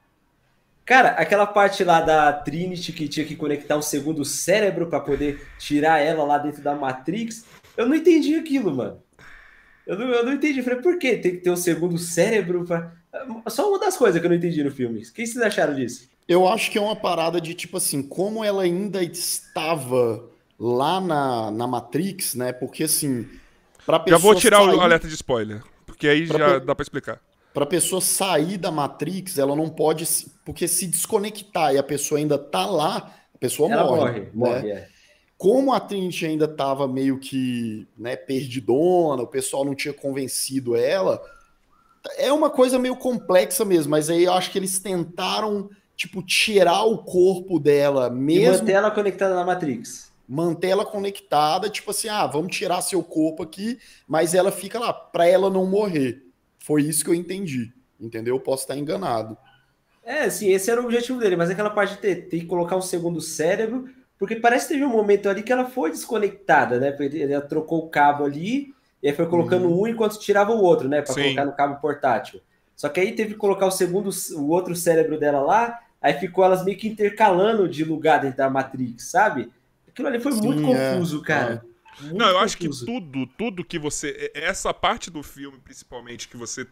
Cara, 0.89 1.11
aquela 1.11 1.47
parte 1.47 1.85
lá 1.85 2.01
da 2.01 2.33
Trinity 2.33 2.95
que 2.95 3.07
tinha 3.09 3.27
que 3.27 3.37
conectar 3.37 3.77
um 3.77 3.83
segundo 3.83 4.25
cérebro 4.25 4.87
para 4.87 4.99
poder 4.99 5.47
tirar 5.59 5.99
ela 5.99 6.25
lá 6.25 6.39
dentro 6.39 6.63
da 6.63 6.75
Matrix, 6.75 7.45
eu 7.77 7.87
não 7.87 7.95
entendi 7.95 8.35
aquilo, 8.37 8.75
mano. 8.75 8.99
Eu 9.87 9.99
não, 9.99 10.07
eu 10.09 10.25
não 10.25 10.33
entendi. 10.33 10.63
falei, 10.63 10.81
por 10.81 10.99
que 10.99 11.19
tem 11.19 11.33
que 11.33 11.43
ter 11.43 11.51
um 11.51 11.57
segundo 11.57 11.99
cérebro? 11.99 12.65
Pra... 12.65 12.91
Só 13.49 13.69
uma 13.69 13.79
das 13.79 13.99
coisas 13.99 14.19
que 14.19 14.27
eu 14.27 14.31
não 14.31 14.37
entendi 14.39 14.65
no 14.65 14.71
filme. 14.71 15.03
O 15.03 15.13
que 15.13 15.27
vocês 15.27 15.45
acharam 15.45 15.75
disso? 15.75 16.09
Eu 16.27 16.49
acho 16.49 16.71
que 16.71 16.79
é 16.79 16.81
uma 16.81 16.97
parada 16.97 17.39
de 17.39 17.53
tipo 17.53 17.77
assim, 17.77 18.03
como 18.03 18.43
ela 18.43 18.63
ainda 18.63 19.03
estava 19.03 20.25
lá 20.59 21.03
na, 21.03 21.51
na 21.51 21.67
Matrix, 21.67 22.35
né? 22.35 22.51
Porque 22.51 22.85
assim. 22.85 23.29
Pra 23.85 24.03
já 24.09 24.17
vou 24.17 24.35
tirar 24.35 24.65
sair... 24.65 24.75
o 24.75 24.81
alerta 24.81 25.07
de 25.07 25.15
spoiler, 25.15 25.63
porque 25.85 26.09
aí 26.09 26.27
pra 26.27 26.39
já 26.39 26.61
pe... 26.61 26.67
dá 26.67 26.75
para 26.75 26.83
explicar 26.83 27.28
para 27.59 27.65
a 27.65 27.69
pessoa 27.69 28.01
sair 28.01 28.57
da 28.57 28.71
Matrix, 28.71 29.37
ela 29.37 29.57
não 29.57 29.69
pode, 29.69 30.07
porque 30.45 30.69
se 30.69 30.87
desconectar 30.87 31.75
e 31.75 31.79
a 31.79 31.83
pessoa 31.83 32.21
ainda 32.21 32.39
tá 32.39 32.65
lá, 32.65 33.13
a 33.35 33.39
pessoa 33.39 33.69
ela 33.69 33.83
morre. 33.83 33.99
Morre, 34.01 34.21
né? 34.21 34.31
morre 34.33 34.71
é. 34.71 34.89
Como 35.37 35.73
a 35.73 35.81
Trinity 35.81 36.25
ainda 36.25 36.45
estava 36.45 36.87
meio 36.87 37.19
que 37.19 37.85
né, 37.99 38.15
perdidona, 38.15 39.25
o 39.25 39.27
pessoal 39.27 39.65
não 39.65 39.75
tinha 39.75 39.93
convencido 39.93 40.77
ela, 40.77 41.21
é 42.17 42.33
uma 42.33 42.49
coisa 42.49 42.79
meio 42.79 42.95
complexa 42.95 43.65
mesmo, 43.65 43.91
mas 43.91 44.09
aí 44.09 44.23
eu 44.23 44.35
acho 44.35 44.53
que 44.53 44.59
eles 44.61 44.79
tentaram, 44.79 45.69
tipo, 45.97 46.23
tirar 46.23 46.85
o 46.85 46.99
corpo 46.99 47.59
dela 47.59 48.09
mesmo. 48.09 48.55
E 48.55 48.59
manter 48.61 48.73
ela 48.75 48.91
conectada 48.93 49.35
na 49.35 49.45
Matrix. 49.45 50.13
Manter 50.29 50.69
ela 50.69 50.87
conectada, 50.87 51.69
tipo 51.69 51.91
assim, 51.91 52.09
ah, 52.09 52.25
vamos 52.25 52.57
tirar 52.57 52.83
seu 52.83 53.03
corpo 53.03 53.43
aqui, 53.43 53.81
mas 54.07 54.33
ela 54.33 54.53
fica 54.53 54.79
lá, 54.79 54.93
para 54.93 55.27
ela 55.27 55.51
não 55.51 55.67
morrer. 55.67 56.28
Foi 56.69 56.83
isso 56.83 57.03
que 57.03 57.09
eu 57.09 57.15
entendi, 57.15 57.73
entendeu? 57.99 58.39
posso 58.39 58.65
estar 58.65 58.77
enganado. 58.77 59.39
É, 60.05 60.29
sim, 60.29 60.51
esse 60.51 60.71
era 60.71 60.79
o 60.79 60.85
objetivo 60.85 61.19
dele, 61.19 61.35
mas 61.35 61.49
aquela 61.49 61.71
parte 61.71 61.95
de 61.95 62.01
ter, 62.01 62.29
ter 62.29 62.41
que 62.41 62.45
colocar 62.45 62.77
um 62.77 62.83
segundo 62.83 63.23
cérebro 63.23 63.89
Porque 64.19 64.37
parece 64.37 64.69
que 64.69 64.75
teve 64.75 64.85
um 64.85 64.91
momento 64.91 65.31
ali 65.31 65.43
que 65.43 65.51
ela 65.51 65.65
foi 65.65 65.91
desconectada, 65.91 66.79
né? 66.79 66.95
Ela 67.19 67.41
trocou 67.41 67.79
o 67.79 67.89
cabo 67.89 68.25
ali 68.25 68.75
e 69.03 69.09
aí 69.09 69.15
foi 69.15 69.27
colocando 69.27 69.67
uhum. 69.67 69.83
um 69.83 69.87
enquanto 69.87 70.19
tirava 70.19 70.53
o 70.53 70.61
outro, 70.61 70.91
né? 70.91 71.01
Para 71.01 71.15
colocar 71.15 71.47
no 71.47 71.57
cabo 71.57 71.81
portátil. 71.81 72.43
Só 72.77 72.91
que 72.91 73.01
aí 73.01 73.13
teve 73.13 73.33
que 73.33 73.39
colocar 73.39 73.65
o 73.65 73.71
segundo, 73.71 74.11
o 74.35 74.49
outro 74.51 74.77
cérebro 74.77 75.19
dela 75.19 75.41
lá, 75.41 75.79
aí 76.03 76.13
ficou 76.15 76.45
elas 76.45 76.65
meio 76.67 76.77
que 76.77 76.87
intercalando 76.87 77.67
de 77.67 77.83
lugar 77.83 78.21
dentro 78.21 78.37
da 78.37 78.51
Matrix, 78.51 79.11
sabe? 79.11 79.51
Aquilo 79.89 80.09
ali 80.09 80.21
foi 80.21 80.33
Sim, 80.33 80.43
muito 80.43 80.63
é. 80.63 80.93
confuso, 80.93 81.23
cara. 81.23 81.63
É. 81.65 81.69
Muito 82.01 82.17
Não, 82.17 82.27
eu 82.29 82.35
confuso. 82.35 82.45
acho 82.45 82.59
que 82.59 82.69
tudo, 82.87 83.27
tudo 83.27 83.65
que 83.65 83.79
você. 83.79 84.31
Essa 84.35 84.73
parte 84.73 85.11
do 85.11 85.23
filme, 85.23 85.59
principalmente, 85.59 86.29
que 86.29 86.37
você 86.37 86.67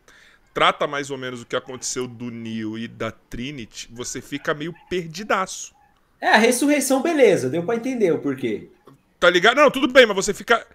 trata 0.54 0.86
mais 0.86 1.10
ou 1.10 1.18
menos 1.18 1.42
o 1.42 1.46
que 1.46 1.56
aconteceu 1.56 2.06
do 2.06 2.30
Neo 2.30 2.78
e 2.78 2.88
da 2.88 3.10
Trinity, 3.10 3.88
você 3.92 4.22
fica 4.22 4.54
meio 4.54 4.74
perdidaço. 4.88 5.74
É, 6.20 6.28
a 6.28 6.38
ressurreição, 6.38 7.02
beleza, 7.02 7.50
deu 7.50 7.62
para 7.62 7.76
entender 7.76 8.10
o 8.12 8.18
porquê. 8.18 8.68
Tá 9.20 9.28
ligado? 9.28 9.56
Não, 9.56 9.70
tudo 9.70 9.88
bem, 9.88 10.06
mas 10.06 10.16
você 10.16 10.32
fica 10.32 10.66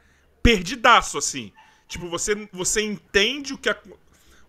perdidaço, 0.43 1.17
assim. 1.17 1.51
Tipo, 1.87 2.07
você, 2.09 2.47
você 2.51 2.81
entende 2.81 3.53
o 3.53 3.57
que, 3.57 3.73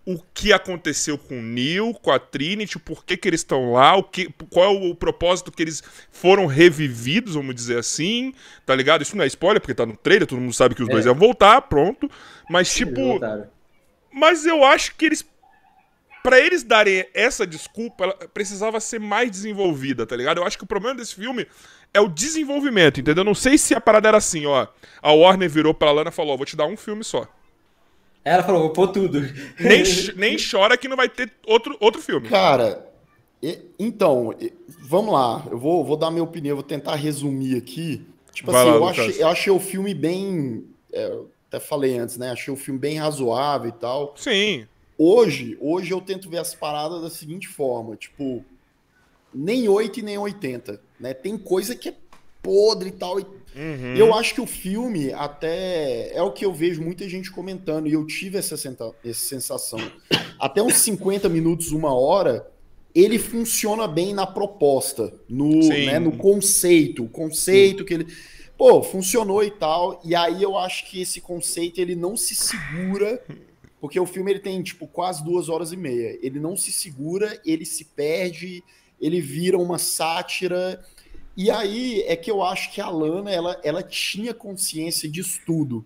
o 0.04 0.18
que 0.35 0.52
aconteceu 0.52 1.16
com 1.16 1.38
o 1.38 1.42
Neil, 1.42 1.94
com 1.94 2.11
a 2.11 2.18
Trinity, 2.18 2.76
o 2.76 2.80
porquê 2.80 3.16
que 3.16 3.28
eles 3.28 3.40
estão 3.40 3.73
lá, 3.73 3.97
o 3.97 4.02
que, 4.02 4.28
qual 4.50 4.64
é 4.64 4.68
o 4.68 4.94
propósito 4.94 5.52
que 5.52 5.62
eles 5.62 5.82
foram 6.11 6.47
revividos, 6.47 7.35
vamos 7.35 7.54
dizer 7.54 7.78
assim, 7.78 8.35
tá 8.66 8.75
ligado? 8.75 9.02
Isso 9.02 9.16
não 9.16 9.25
é 9.25 9.28
spoiler, 9.28 9.61
porque 9.61 9.75
tá 9.75 9.87
no 9.87 9.97
trailer, 9.97 10.26
todo 10.26 10.40
mundo 10.40 10.52
sabe 10.52 10.75
que 10.75 10.82
os 10.82 10.88
é. 10.88 10.92
dois 10.92 11.06
iam 11.06 11.14
voltar, 11.14 11.62
pronto. 11.62 12.11
Mas, 12.50 12.75
tipo. 12.75 13.21
Mas 14.12 14.44
eu 14.44 14.64
acho 14.64 14.94
que 14.97 15.06
eles. 15.06 15.25
Pra 16.23 16.38
eles 16.38 16.62
darem 16.62 17.04
essa 17.14 17.44
desculpa, 17.44 18.04
ela 18.04 18.14
precisava 18.32 18.78
ser 18.78 19.00
mais 19.00 19.28
desenvolvida, 19.28 20.06
tá 20.06 20.14
ligado? 20.14 20.38
Eu 20.38 20.47
acho 20.47 20.56
que 20.56 20.62
o 20.62 20.68
problema 20.68 20.94
desse 20.94 21.16
filme 21.16 21.49
é 21.92 22.00
o 22.00 22.09
desenvolvimento, 22.09 23.00
entendeu? 23.00 23.25
Não 23.25 23.35
sei 23.35 23.59
se 23.59 23.75
a 23.75 23.80
parada 23.80 24.06
era 24.06 24.18
assim, 24.18 24.47
ó. 24.47 24.68
A 25.00 25.12
Warner 25.12 25.50
virou 25.50 25.75
pra 25.75 25.90
Lana 25.90 26.11
e 26.11 26.12
falou: 26.12 26.35
ó, 26.35 26.37
vou 26.37 26.47
te 26.47 26.56
dar 26.56 26.66
um 26.66 26.76
filme 26.76 27.02
só. 27.02 27.26
Ela 28.25 28.43
falou, 28.43 28.62
vou 28.62 28.71
pôr 28.71 28.88
tudo. 28.88 29.21
Nem, 29.59 29.83
nem 30.17 30.37
chora 30.38 30.76
que 30.76 30.88
não 30.88 30.97
vai 30.97 31.09
ter 31.09 31.33
outro, 31.47 31.76
outro 31.81 32.00
filme. 32.00 32.29
Cara, 32.29 32.88
então, 33.79 34.33
vamos 34.81 35.12
lá. 35.12 35.45
Eu 35.50 35.59
vou, 35.59 35.85
vou 35.85 35.97
dar 35.97 36.11
minha 36.11 36.23
opinião, 36.23 36.57
vou 36.57 36.62
tentar 36.62 36.95
resumir 36.95 37.57
aqui. 37.57 38.07
Tipo 38.33 38.52
vai 38.52 38.62
assim, 38.62 38.71
lá, 38.71 38.76
eu, 38.76 38.88
achei, 38.88 39.23
eu 39.23 39.29
achei 39.29 39.52
o 39.52 39.61
filme 39.61 39.93
bem. 39.95 40.64
É, 40.93 41.19
até 41.49 41.59
falei 41.59 41.99
antes, 41.99 42.17
né? 42.17 42.31
Achei 42.31 42.52
o 42.52 42.57
filme 42.57 42.79
bem 42.79 42.99
razoável 42.99 43.69
e 43.69 43.73
tal. 43.73 44.14
Sim. 44.17 44.67
Hoje, 44.97 45.59
hoje 45.61 45.91
eu 45.91 46.00
tento 46.00 46.31
ver 46.31 46.38
as 46.38 46.55
paradas 46.55 47.02
da 47.02 47.11
seguinte 47.11 47.49
forma: 47.49 47.97
tipo, 47.97 48.45
nem 49.35 49.69
8 49.69 49.99
e 49.99 50.02
nem 50.02 50.19
80. 50.19 50.81
Né? 51.00 51.12
Tem 51.12 51.37
coisa 51.37 51.75
que 51.75 51.88
é 51.88 51.95
podre 52.41 52.91
e 52.91 52.93
tal. 52.93 53.19
Uhum. 53.54 53.94
Eu 53.94 54.14
acho 54.14 54.35
que 54.35 54.40
o 54.40 54.47
filme 54.47 55.12
até 55.12 56.14
é 56.14 56.23
o 56.23 56.32
que 56.32 56.44
eu 56.44 56.52
vejo 56.52 56.82
muita 56.82 57.09
gente 57.09 57.30
comentando, 57.30 57.87
e 57.87 57.92
eu 57.92 58.06
tive 58.06 58.38
essa, 58.38 58.54
essa 58.54 58.94
sensação. 59.14 59.78
Até 60.38 60.62
uns 60.62 60.75
50 60.76 61.28
minutos, 61.28 61.73
uma 61.73 61.94
hora, 61.94 62.50
ele 62.94 63.18
funciona 63.18 63.87
bem 63.87 64.14
na 64.14 64.26
proposta, 64.26 65.12
no, 65.28 65.68
né, 65.68 65.99
no 65.99 66.16
conceito, 66.16 67.04
o 67.04 67.09
conceito 67.09 67.80
Sim. 67.80 67.85
que 67.85 67.94
ele. 67.94 68.06
Pô, 68.56 68.82
funcionou 68.82 69.42
e 69.42 69.50
tal. 69.50 70.00
E 70.04 70.14
aí 70.14 70.42
eu 70.42 70.56
acho 70.56 70.88
que 70.88 71.00
esse 71.00 71.21
conceito 71.21 71.80
ele 71.80 71.97
não 71.97 72.16
se 72.16 72.35
segura, 72.35 73.21
porque 73.80 73.99
o 73.99 74.06
filme 74.06 74.30
ele 74.30 74.40
tem 74.40 74.62
tipo 74.62 74.87
quase 74.87 75.25
duas 75.25 75.49
horas 75.49 75.73
e 75.73 75.76
meia. 75.76 76.18
Ele 76.23 76.38
não 76.38 76.56
se 76.56 76.73
segura, 76.73 77.40
ele 77.44 77.64
se 77.64 77.85
perde 77.85 78.62
ele 79.02 79.21
vira 79.21 79.59
uma 79.59 79.78
sátira. 79.78 80.80
E 81.37 81.51
aí 81.51 82.03
é 82.03 82.15
que 82.15 82.31
eu 82.31 82.43
acho 82.43 82.73
que 82.73 82.81
a 82.81 82.89
Lana 82.89 83.31
ela, 83.31 83.61
ela 83.65 83.83
tinha 83.83 84.35
consciência 84.35 85.09
disso 85.09 85.41
tudo. 85.47 85.85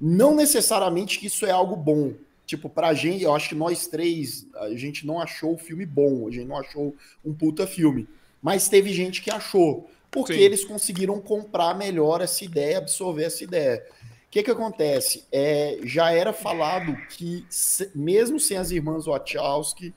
Não 0.00 0.34
necessariamente 0.34 1.18
que 1.18 1.26
isso 1.26 1.46
é 1.46 1.50
algo 1.50 1.76
bom. 1.76 2.12
Tipo, 2.46 2.68
pra 2.68 2.92
gente, 2.92 3.24
eu 3.24 3.34
acho 3.34 3.48
que 3.48 3.54
nós 3.54 3.86
três, 3.86 4.46
a 4.56 4.74
gente 4.74 5.06
não 5.06 5.18
achou 5.18 5.54
o 5.54 5.58
filme 5.58 5.86
bom, 5.86 6.28
a 6.28 6.30
gente 6.30 6.46
não 6.46 6.58
achou 6.58 6.94
um 7.24 7.32
puta 7.32 7.66
filme. 7.66 8.06
Mas 8.42 8.68
teve 8.68 8.92
gente 8.92 9.22
que 9.22 9.30
achou, 9.30 9.88
porque 10.10 10.34
Sim. 10.34 10.40
eles 10.40 10.64
conseguiram 10.64 11.18
comprar 11.20 11.74
melhor 11.74 12.20
essa 12.20 12.44
ideia, 12.44 12.78
absorver 12.78 13.24
essa 13.24 13.42
ideia. 13.42 13.82
O 14.26 14.30
que 14.30 14.42
que 14.42 14.50
acontece? 14.50 15.24
É, 15.32 15.78
já 15.84 16.12
era 16.12 16.34
falado 16.34 16.94
que, 17.08 17.46
mesmo 17.94 18.38
sem 18.38 18.58
as 18.58 18.70
irmãs 18.70 19.06
Wachowski, 19.06 19.94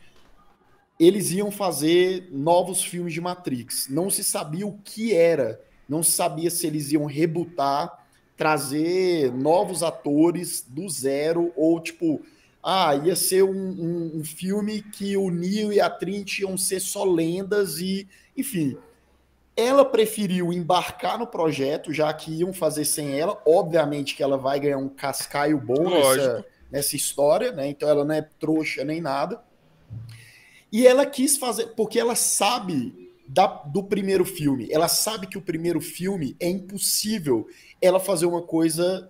eles 0.99 1.31
iam 1.31 1.51
fazer 1.51 2.27
novos 2.31 2.83
filmes 2.83 3.13
de 3.13 3.21
Matrix. 3.21 3.87
Não 3.89 4.09
se 4.09 4.23
sabia 4.23 4.65
o 4.65 4.77
que 4.83 5.13
era, 5.13 5.61
não 5.87 6.01
se 6.01 6.11
sabia 6.11 6.49
se 6.49 6.65
eles 6.65 6.91
iam 6.91 7.05
rebutar, 7.05 8.05
trazer 8.35 9.31
novos 9.31 9.83
atores 9.83 10.65
do 10.67 10.87
zero, 10.89 11.51
ou 11.55 11.79
tipo, 11.79 12.21
ah, 12.63 12.95
ia 12.95 13.15
ser 13.15 13.43
um, 13.43 13.49
um, 13.49 14.11
um 14.15 14.23
filme 14.23 14.81
que 14.81 15.15
o 15.15 15.29
Neo 15.29 15.71
e 15.71 15.79
a 15.79 15.89
Trinity 15.89 16.41
iam 16.41 16.57
ser 16.57 16.79
só 16.79 17.03
lendas 17.03 17.79
e, 17.79 18.07
enfim. 18.35 18.77
Ela 19.55 19.83
preferiu 19.83 20.53
embarcar 20.53 21.17
no 21.17 21.25
projeto, 21.25 21.91
já 21.91 22.13
que 22.13 22.31
iam 22.31 22.53
fazer 22.53 22.85
sem 22.85 23.19
ela. 23.19 23.41
Obviamente 23.43 24.15
que 24.15 24.21
ela 24.21 24.37
vai 24.37 24.59
ganhar 24.59 24.77
um 24.77 24.89
cascaio 24.89 25.59
bom 25.59 25.89
nessa, 25.89 26.45
nessa 26.69 26.95
história, 26.95 27.51
né? 27.51 27.67
Então 27.67 27.89
ela 27.89 28.05
não 28.05 28.13
é 28.13 28.21
trouxa 28.21 28.83
nem 28.83 29.01
nada. 29.01 29.41
E 30.71 30.85
ela 30.85 31.05
quis 31.05 31.37
fazer, 31.37 31.67
porque 31.67 31.99
ela 31.99 32.15
sabe 32.15 33.11
da, 33.27 33.47
do 33.47 33.83
primeiro 33.83 34.23
filme, 34.23 34.67
ela 34.71 34.87
sabe 34.87 35.27
que 35.27 35.37
o 35.37 35.41
primeiro 35.41 35.81
filme 35.81 36.35
é 36.39 36.49
impossível 36.49 37.47
ela 37.81 37.99
fazer 37.99 38.25
uma 38.25 38.41
coisa. 38.41 39.09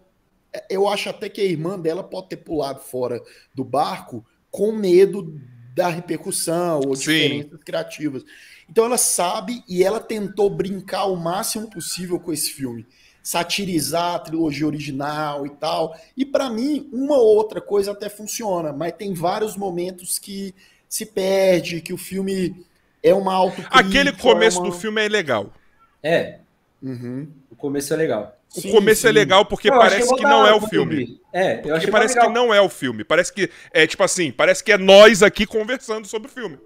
Eu 0.70 0.88
acho 0.88 1.10
até 1.10 1.30
que 1.30 1.42
a 1.42 1.46
irmã 1.46 1.80
dela 1.80 2.04
pode 2.04 2.30
ter 2.30 2.38
pulado 2.38 2.80
fora 2.80 3.22
do 3.54 3.64
barco 3.64 4.26
com 4.50 4.72
medo 4.72 5.40
da 5.76 5.90
repercussão 5.90 6.82
ou 6.86 6.96
Sim. 6.96 7.12
diferenças 7.12 7.64
criativas. 7.64 8.24
Então 8.70 8.86
ela 8.86 8.98
sabe 8.98 9.64
e 9.70 9.84
ela 9.84 10.00
tentou 10.00 10.50
brincar 10.50 11.06
o 11.06 11.16
máximo 11.16 11.70
possível 11.70 12.20
com 12.20 12.34
esse 12.34 12.52
filme 12.52 12.86
satirizar 13.28 14.16
a 14.16 14.20
trilogia 14.20 14.66
original 14.66 15.46
e 15.46 15.50
tal. 15.50 16.00
E 16.16 16.26
para 16.26 16.50
mim, 16.50 16.90
uma 16.94 17.18
ou 17.18 17.36
outra 17.36 17.60
coisa 17.60 17.92
até 17.92 18.08
funciona, 18.08 18.72
mas 18.72 18.94
tem 18.94 19.14
vários 19.14 19.58
momentos 19.58 20.18
que 20.18 20.56
se 20.90 21.06
perde, 21.06 21.82
que 21.82 21.94
o 21.94 21.98
filme 21.98 22.66
é 23.04 23.14
uma 23.14 23.34
auto 23.34 23.64
Aquele 23.70 24.12
começo 24.12 24.58
é 24.58 24.62
uma... 24.62 24.70
do 24.70 24.76
filme 24.76 25.06
é 25.06 25.08
legal. 25.08 25.54
É. 26.02 26.40
Uhum. 26.82 27.28
O 27.52 27.56
começo 27.56 27.94
é 27.94 27.98
legal. 27.98 28.38
O 28.56 28.62
sim, 28.62 28.72
começo 28.72 29.06
é 29.06 29.10
sim. 29.12 29.18
é 29.18 29.20
legal 29.20 29.46
porque 29.46 29.70
eu 29.70 29.78
parece 29.78 30.16
que 30.16 30.24
não 30.24 30.48
é 30.48 30.54
o 30.54 30.62
filme. 30.62 31.20
É, 31.34 31.60
eu 31.60 31.74
porque 31.74 31.92
parece 31.92 32.20
que 32.20 32.28
não 32.30 32.54
é 32.54 32.62
o 32.62 32.70
filme. 32.70 33.04
Parece 33.04 33.34
que 33.34 33.50
é 33.74 33.86
tipo 33.86 34.04
assim, 34.04 34.32
parece 34.32 34.64
que 34.64 34.72
é 34.72 34.78
nós 34.78 35.22
aqui 35.22 35.46
conversando 35.46 36.08
sobre 36.08 36.30
o 36.30 36.32
filme. 36.32 36.58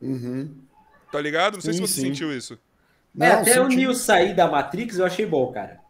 Uhum. 0.00 0.50
Tá 1.10 1.20
ligado? 1.20 1.54
Não 1.54 1.60
sei 1.60 1.72
sim, 1.72 1.86
se 1.86 1.92
você 1.92 2.00
sentiu 2.00 2.36
isso. 2.36 2.54
É, 2.54 2.56
não, 3.14 3.40
até 3.40 3.54
senti... 3.54 3.60
o 3.60 3.68
Neo 3.68 3.94
sair 3.94 4.34
da 4.34 4.46
Matrix 4.46 4.98
eu 4.98 5.06
achei 5.06 5.26
bom, 5.26 5.50
cara. 5.52 5.80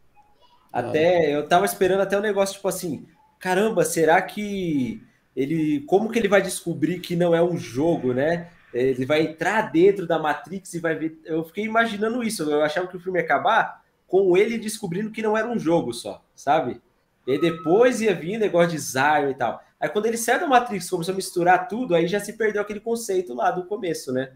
Até 0.73 1.19
ah. 1.19 1.31
eu 1.31 1.49
tava 1.49 1.67
esperando 1.67 2.01
até 2.01 2.17
um 2.17 2.23
negócio 2.23 2.55
tipo 2.55 2.69
assim, 2.69 3.07
caramba, 3.39 3.85
será 3.85 4.21
que 4.23 5.03
ele 5.39 5.81
como 5.87 6.11
que 6.11 6.19
ele 6.19 6.27
vai 6.27 6.43
descobrir 6.43 6.99
que 6.99 7.15
não 7.15 7.33
é 7.33 7.41
um 7.41 7.57
jogo, 7.57 8.13
né? 8.13 8.51
Ele 8.75 9.07
vai 9.07 9.23
entrar 9.23 9.71
dentro 9.71 10.05
da 10.05 10.19
Matrix 10.19 10.75
e 10.75 10.81
vai 10.81 10.97
ver. 10.97 11.17
Eu 11.25 11.45
fiquei 11.45 11.65
imaginando 11.65 12.25
isso. 12.25 12.43
Eu 12.43 12.61
achava 12.61 12.89
que 12.89 12.97
o 12.97 13.01
filme 13.01 13.21
ia 13.21 13.25
acabar 13.25 13.85
com 14.09 14.37
ele 14.37 14.59
descobrindo 14.59 15.13
que 15.13 15.23
não 15.23 15.37
era 15.37 15.47
um 15.47 15.59
jogo 15.59 15.93
só, 15.93 16.23
sabe? 16.35 16.81
E 17.25 17.39
depois 17.39 18.01
ia 18.01 18.15
vir 18.15 18.37
negócio 18.37 18.73
de 18.73 18.79
Zion 18.79 19.31
e 19.31 19.35
tal. 19.35 19.63
Aí 19.81 19.89
quando 19.89 20.07
ele 20.07 20.17
sai 20.17 20.41
da 20.41 20.47
Matrix, 20.49 20.91
começou 20.91 21.13
a 21.13 21.17
misturar 21.17 21.69
tudo, 21.69 21.95
aí 21.95 22.09
já 22.09 22.19
se 22.19 22.33
perdeu 22.33 22.61
aquele 22.61 22.81
conceito 22.81 23.33
lá 23.33 23.53
do 23.53 23.65
começo, 23.65 24.13
né? 24.13 24.33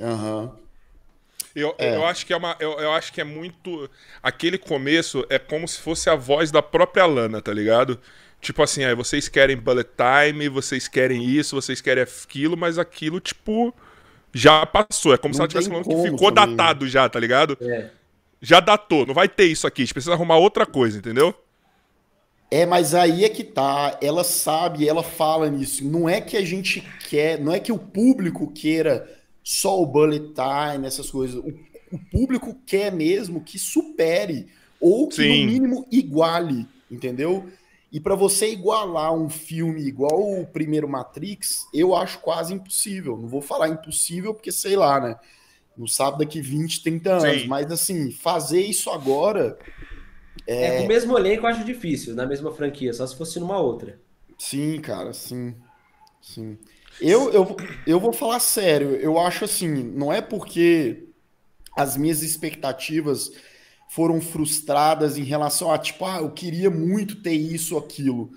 Aham. 0.00 0.42
Uhum. 0.42 0.70
Eu, 1.54 1.74
é. 1.78 1.96
eu 1.96 2.04
acho 2.06 2.26
que 2.26 2.32
é 2.32 2.36
uma. 2.36 2.56
Eu, 2.60 2.72
eu, 2.78 2.92
acho 2.92 3.12
que 3.12 3.20
é 3.20 3.24
muito. 3.24 3.90
Aquele 4.22 4.56
começo 4.56 5.24
é 5.28 5.38
como 5.38 5.66
se 5.66 5.80
fosse 5.80 6.08
a 6.08 6.14
voz 6.14 6.50
da 6.50 6.62
própria 6.62 7.06
Lana, 7.06 7.42
tá 7.42 7.52
ligado? 7.52 7.98
Tipo 8.40 8.62
assim, 8.62 8.84
aí 8.84 8.94
vocês 8.94 9.28
querem 9.28 9.56
bullet 9.56 9.90
time, 9.96 10.48
vocês 10.48 10.88
querem 10.88 11.24
isso, 11.24 11.54
vocês 11.54 11.80
querem 11.80 12.02
aquilo, 12.02 12.56
mas 12.56 12.78
aquilo, 12.78 13.20
tipo, 13.20 13.74
já 14.32 14.64
passou. 14.64 15.12
É 15.12 15.18
como 15.18 15.28
não 15.28 15.34
se 15.34 15.40
ela 15.40 15.46
estivesse 15.46 15.68
falando 15.68 15.84
que 15.84 16.10
ficou 16.10 16.32
também. 16.32 16.56
datado 16.56 16.88
já, 16.88 17.08
tá 17.08 17.20
ligado? 17.20 17.56
É. 17.60 17.90
Já 18.40 18.58
datou, 18.60 19.04
não 19.04 19.12
vai 19.12 19.28
ter 19.28 19.44
isso 19.44 19.66
aqui, 19.66 19.82
a 19.82 19.84
gente 19.84 19.92
precisa 19.92 20.14
arrumar 20.14 20.38
outra 20.38 20.64
coisa, 20.64 20.96
entendeu? 20.96 21.34
É, 22.50 22.64
mas 22.66 22.94
aí 22.94 23.24
é 23.24 23.28
que 23.28 23.44
tá, 23.44 23.98
ela 24.02 24.24
sabe, 24.24 24.88
ela 24.88 25.02
fala 25.02 25.48
nisso. 25.48 25.84
Não 25.84 26.08
é 26.08 26.20
que 26.20 26.36
a 26.36 26.44
gente 26.44 26.82
quer, 27.08 27.38
não 27.38 27.52
é 27.52 27.60
que 27.60 27.70
o 27.70 27.78
público 27.78 28.50
queira 28.50 29.08
só 29.44 29.80
o 29.80 29.86
bullet 29.86 30.32
time, 30.34 30.86
essas 30.86 31.10
coisas. 31.10 31.36
O, 31.36 31.54
o 31.92 31.98
público 32.10 32.56
quer 32.66 32.90
mesmo 32.90 33.42
que 33.42 33.58
supere, 33.58 34.48
ou 34.80 35.08
que 35.08 35.16
Sim. 35.16 35.46
no 35.46 35.52
mínimo 35.52 35.86
iguale, 35.92 36.66
entendeu? 36.90 37.46
E 37.92 37.98
para 37.98 38.14
você 38.14 38.50
igualar 38.52 39.12
um 39.12 39.28
filme 39.28 39.82
igual 39.82 40.40
o 40.40 40.46
primeiro 40.46 40.88
Matrix, 40.88 41.66
eu 41.74 41.94
acho 41.94 42.20
quase 42.20 42.54
impossível. 42.54 43.16
Não 43.16 43.26
vou 43.26 43.42
falar 43.42 43.68
impossível 43.68 44.32
porque 44.32 44.52
sei 44.52 44.76
lá, 44.76 45.00
né? 45.00 45.16
Não 45.76 45.86
sabe 45.86 46.18
daqui 46.18 46.40
20, 46.40 46.82
30 46.82 47.12
anos. 47.14 47.42
Sim. 47.42 47.48
Mas 47.48 47.70
assim, 47.72 48.12
fazer 48.12 48.60
isso 48.60 48.90
agora. 48.90 49.58
É, 50.46 50.78
com 50.78 50.84
o 50.84 50.88
mesmo 50.88 51.18
elenco 51.18 51.46
eu 51.46 51.50
acho 51.50 51.64
difícil, 51.64 52.14
na 52.14 52.26
mesma 52.26 52.52
franquia, 52.52 52.92
só 52.92 53.06
se 53.06 53.16
fosse 53.16 53.40
numa 53.40 53.58
outra. 53.58 54.00
Sim, 54.38 54.80
cara, 54.80 55.12
sim. 55.12 55.54
Sim. 56.20 56.58
Eu, 57.00 57.32
eu, 57.32 57.56
eu 57.86 57.98
vou 57.98 58.12
falar 58.12 58.40
sério, 58.40 58.90
eu 58.96 59.18
acho 59.18 59.44
assim, 59.44 59.68
não 59.68 60.12
é 60.12 60.20
porque 60.20 61.08
as 61.76 61.96
minhas 61.96 62.22
expectativas 62.22 63.32
foram 63.90 64.20
frustradas 64.20 65.18
em 65.18 65.24
relação 65.24 65.72
a, 65.72 65.76
tipo, 65.76 66.04
ah, 66.04 66.18
eu 66.18 66.30
queria 66.30 66.70
muito 66.70 67.16
ter 67.16 67.32
isso 67.32 67.76
aquilo. 67.76 68.30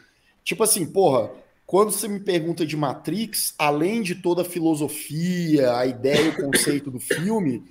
Tipo 0.43 0.63
assim, 0.63 0.83
porra, 0.83 1.29
quando 1.63 1.91
você 1.91 2.07
me 2.07 2.19
pergunta 2.19 2.65
de 2.65 2.75
Matrix, 2.75 3.53
além 3.55 4.01
de 4.01 4.15
toda 4.15 4.41
a 4.41 4.45
filosofia, 4.45 5.77
a 5.77 5.85
ideia 5.85 6.21
e 6.21 6.29
o 6.29 6.35
conceito 6.37 6.89
do 6.89 6.99
filme, 6.99 7.63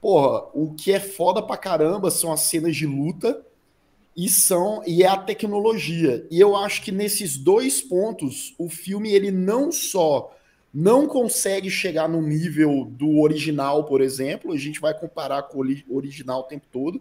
porra, 0.00 0.48
o 0.52 0.74
que 0.74 0.92
é 0.92 0.98
foda 0.98 1.40
pra 1.40 1.56
caramba 1.56 2.10
são 2.10 2.32
as 2.32 2.40
cenas 2.40 2.74
de 2.74 2.86
luta 2.88 3.40
e 4.16 4.28
são 4.28 4.82
e 4.84 5.04
é 5.04 5.06
a 5.06 5.16
tecnologia. 5.16 6.26
E 6.32 6.40
eu 6.40 6.56
acho 6.56 6.82
que 6.82 6.90
nesses 6.90 7.36
dois 7.36 7.80
pontos, 7.80 8.52
o 8.58 8.68
filme 8.68 9.12
ele 9.12 9.30
não 9.30 9.70
só 9.70 10.34
não 10.74 11.06
consegue 11.06 11.70
chegar 11.70 12.08
no 12.08 12.20
nível 12.20 12.84
do 12.84 13.20
original, 13.20 13.84
por 13.84 14.00
exemplo, 14.00 14.52
a 14.52 14.56
gente 14.56 14.80
vai 14.80 14.92
comparar 14.92 15.44
com 15.44 15.60
o 15.60 15.96
original 15.96 16.40
o 16.40 16.44
tempo 16.44 16.66
todo, 16.70 17.00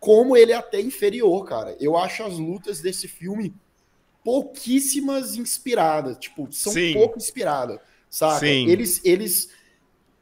como 0.00 0.36
ele 0.36 0.52
é 0.52 0.56
até 0.56 0.80
inferior, 0.80 1.44
cara. 1.44 1.76
Eu 1.80 1.96
acho 1.96 2.22
as 2.22 2.38
lutas 2.38 2.80
desse 2.80 3.08
filme 3.08 3.52
pouquíssimas 4.24 5.36
inspiradas, 5.36 6.16
tipo, 6.18 6.48
são 6.52 6.72
Sim. 6.72 6.92
pouco 6.92 7.16
inspiradas, 7.18 7.78
sabe? 8.10 8.40
Sim. 8.46 8.68
Eles 8.68 9.00
eles 9.04 9.50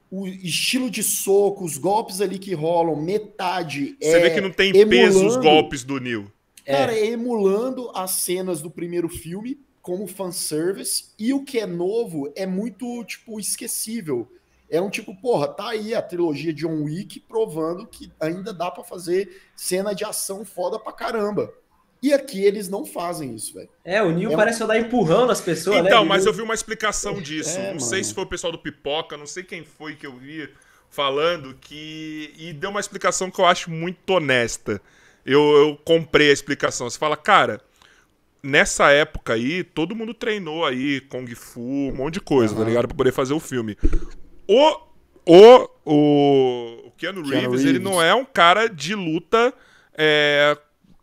o 0.08 0.26
estilo 0.28 0.88
de 0.88 1.02
soco, 1.02 1.64
os 1.64 1.76
golpes 1.76 2.20
ali 2.20 2.38
que 2.38 2.54
rolam, 2.54 2.94
metade 2.94 3.96
Você 4.00 4.08
é 4.16 4.20
vê 4.20 4.30
que 4.30 4.40
não 4.40 4.52
tem 4.52 4.72
peso 4.72 5.16
os 5.26 5.34
emulando- 5.34 5.42
golpes 5.42 5.82
do 5.82 5.98
Neil. 5.98 6.30
Cara, 6.64 6.92
é 6.96 7.06
emulando 7.06 7.90
as 7.94 8.12
cenas 8.12 8.60
do 8.62 8.70
primeiro 8.70 9.08
filme 9.08 9.58
como 9.82 10.06
fanservice, 10.06 11.06
e 11.18 11.32
o 11.32 11.44
que 11.44 11.58
é 11.60 11.66
novo 11.66 12.32
é 12.34 12.44
muito, 12.46 13.04
tipo, 13.04 13.38
esquecível. 13.38 14.28
É 14.68 14.80
um 14.80 14.90
tipo, 14.90 15.14
porra, 15.20 15.48
tá 15.48 15.68
aí 15.70 15.94
a 15.94 16.02
trilogia 16.02 16.52
John 16.52 16.82
Wick 16.82 17.20
provando 17.20 17.86
que 17.86 18.10
ainda 18.20 18.52
dá 18.52 18.70
pra 18.70 18.82
fazer 18.82 19.42
cena 19.54 19.94
de 19.94 20.04
ação 20.04 20.44
foda 20.44 20.78
pra 20.78 20.92
caramba. 20.92 21.52
E 22.02 22.12
aqui 22.12 22.44
eles 22.44 22.68
não 22.68 22.84
fazem 22.84 23.34
isso, 23.34 23.54
velho. 23.54 23.68
É, 23.84 24.02
o 24.02 24.10
Neil 24.10 24.32
É 24.32 24.36
parece 24.36 24.58
só 24.58 24.66
dar 24.66 24.78
empurrão 24.78 25.26
nas 25.26 25.40
pessoas, 25.40 25.82
né? 25.82 25.88
Então, 25.88 26.00
Ele 26.00 26.08
mas 26.08 26.26
eu 26.26 26.32
vi 26.32 26.42
uma 26.42 26.54
explicação 26.54 27.20
disso. 27.20 27.58
É, 27.58 27.72
não 27.72 27.80
sei 27.80 27.98
mano. 27.98 28.04
se 28.04 28.14
foi 28.14 28.24
o 28.24 28.28
pessoal 28.28 28.52
do 28.52 28.58
Pipoca, 28.58 29.16
não 29.16 29.26
sei 29.26 29.42
quem 29.42 29.64
foi 29.64 29.96
que 29.96 30.06
eu 30.06 30.16
vi 30.16 30.48
falando 30.90 31.54
que. 31.54 32.32
E 32.36 32.52
deu 32.52 32.70
uma 32.70 32.80
explicação 32.80 33.30
que 33.30 33.40
eu 33.40 33.46
acho 33.46 33.70
muito 33.70 34.10
honesta. 34.10 34.80
Eu, 35.24 35.40
eu 35.56 35.76
comprei 35.84 36.30
a 36.30 36.32
explicação. 36.32 36.88
Você 36.88 36.98
fala, 36.98 37.16
cara, 37.16 37.60
nessa 38.42 38.90
época 38.90 39.32
aí, 39.32 39.64
todo 39.64 39.96
mundo 39.96 40.14
treinou 40.14 40.64
aí 40.64 41.00
Kung 41.00 41.26
Fu, 41.34 41.60
um 41.60 41.94
monte 41.94 42.14
de 42.14 42.20
coisa, 42.20 42.54
tá 42.54 42.60
Aham. 42.60 42.68
ligado? 42.68 42.88
Pra 42.88 42.96
poder 42.96 43.12
fazer 43.12 43.34
o 43.34 43.40
filme. 43.40 43.76
O. 44.48 44.86
O, 45.28 45.68
o, 45.84 46.86
o 46.86 46.90
Keanu, 46.96 47.22
Keanu 47.24 47.28
Reeves, 47.28 47.60
ele 47.62 47.72
Reeves. 47.72 47.82
não 47.82 48.00
é 48.00 48.14
um 48.14 48.24
cara 48.24 48.68
de 48.68 48.94
luta 48.94 49.52
é, 49.92 50.56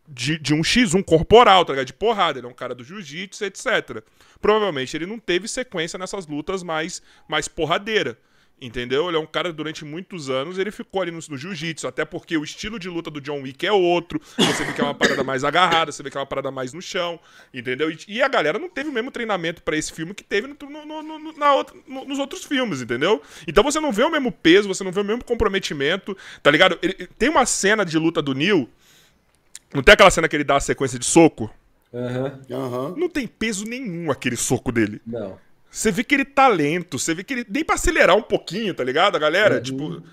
de, 0.07 0.37
de 0.39 0.53
um 0.53 0.61
X1 0.61 1.03
corporal, 1.03 1.65
tá 1.65 1.73
ligado? 1.73 1.87
De 1.87 1.93
porrada. 1.93 2.39
Ele 2.39 2.47
é 2.47 2.49
um 2.49 2.53
cara 2.53 2.73
do 2.73 2.85
jiu-jitsu, 2.85 3.43
etc. 3.43 4.01
Provavelmente 4.41 4.95
ele 4.95 5.05
não 5.05 5.19
teve 5.19 5.47
sequência 5.47 5.99
nessas 5.99 6.25
lutas 6.25 6.63
mais, 6.63 7.01
mais 7.27 7.49
porradeira. 7.49 8.17
Entendeu? 8.61 9.09
Ele 9.09 9.17
é 9.17 9.19
um 9.19 9.25
cara 9.25 9.49
que 9.49 9.55
durante 9.57 9.83
muitos 9.83 10.29
anos 10.29 10.57
ele 10.57 10.71
ficou 10.71 11.01
ali 11.01 11.11
no, 11.11 11.19
no 11.29 11.37
jiu-jitsu, 11.37 11.85
até 11.85 12.05
porque 12.05 12.37
o 12.37 12.45
estilo 12.45 12.79
de 12.79 12.87
luta 12.87 13.11
do 13.11 13.19
John 13.19 13.41
Wick 13.41 13.65
é 13.67 13.71
outro. 13.73 14.21
Você 14.37 14.63
vê 14.63 14.71
que 14.71 14.79
é 14.79 14.83
uma 14.85 14.93
parada 14.93 15.21
mais 15.21 15.43
agarrada, 15.43 15.91
você 15.91 16.01
vê 16.01 16.09
que 16.09 16.15
é 16.17 16.19
uma 16.21 16.25
parada 16.25 16.49
mais 16.49 16.71
no 16.71 16.81
chão, 16.81 17.19
entendeu? 17.53 17.91
E, 17.91 17.97
e 18.07 18.21
a 18.21 18.27
galera 18.29 18.57
não 18.57 18.69
teve 18.69 18.89
o 18.89 18.93
mesmo 18.93 19.11
treinamento 19.11 19.61
pra 19.63 19.75
esse 19.75 19.91
filme 19.91 20.13
que 20.13 20.23
teve 20.23 20.47
no- 20.47 20.55
no- 20.85 21.03
no- 21.03 21.19
no- 21.19 21.33
na 21.37 21.53
outra- 21.53 21.75
no- 21.85 22.05
nos 22.05 22.19
outros 22.19 22.45
filmes, 22.45 22.81
entendeu? 22.81 23.21
Então 23.45 23.65
você 23.65 23.81
não 23.81 23.91
vê 23.91 24.03
o 24.03 24.09
mesmo 24.09 24.31
peso, 24.31 24.69
você 24.69 24.81
não 24.81 24.93
vê 24.93 25.01
o 25.01 25.05
mesmo 25.05 25.25
comprometimento, 25.25 26.15
tá 26.41 26.49
ligado? 26.49 26.79
Ele- 26.81 27.07
tem 27.19 27.27
uma 27.27 27.45
cena 27.45 27.83
de 27.83 27.97
luta 27.97 28.21
do 28.21 28.33
Neil, 28.33 28.69
não 29.73 29.83
tem 29.83 29.91
aquela 29.93 30.11
cena 30.11 30.29
que 30.29 30.37
ele 30.37 30.43
dá 30.45 30.55
a 30.55 30.61
sequência 30.61 30.97
de 30.97 31.05
soco? 31.05 31.53
Aham, 31.93 32.39
Aham. 32.49 32.93
Não 32.97 33.09
tem 33.09 33.27
peso 33.27 33.65
nenhum 33.65 34.09
aquele 34.09 34.37
soco 34.37 34.71
dele. 34.71 35.01
Não. 35.05 35.37
Você 35.73 35.91
vê 35.91 36.03
que 36.03 36.13
ele 36.13 36.23
tá 36.23 36.47
lento, 36.47 36.99
você 36.99 37.15
vê 37.15 37.23
que 37.23 37.33
ele. 37.33 37.45
Nem 37.49 37.65
pra 37.65 37.73
acelerar 37.73 38.15
um 38.15 38.21
pouquinho, 38.21 38.75
tá 38.75 38.83
ligado, 38.83 39.15
a 39.15 39.19
galera? 39.19 39.59
Tipo, 39.59 40.03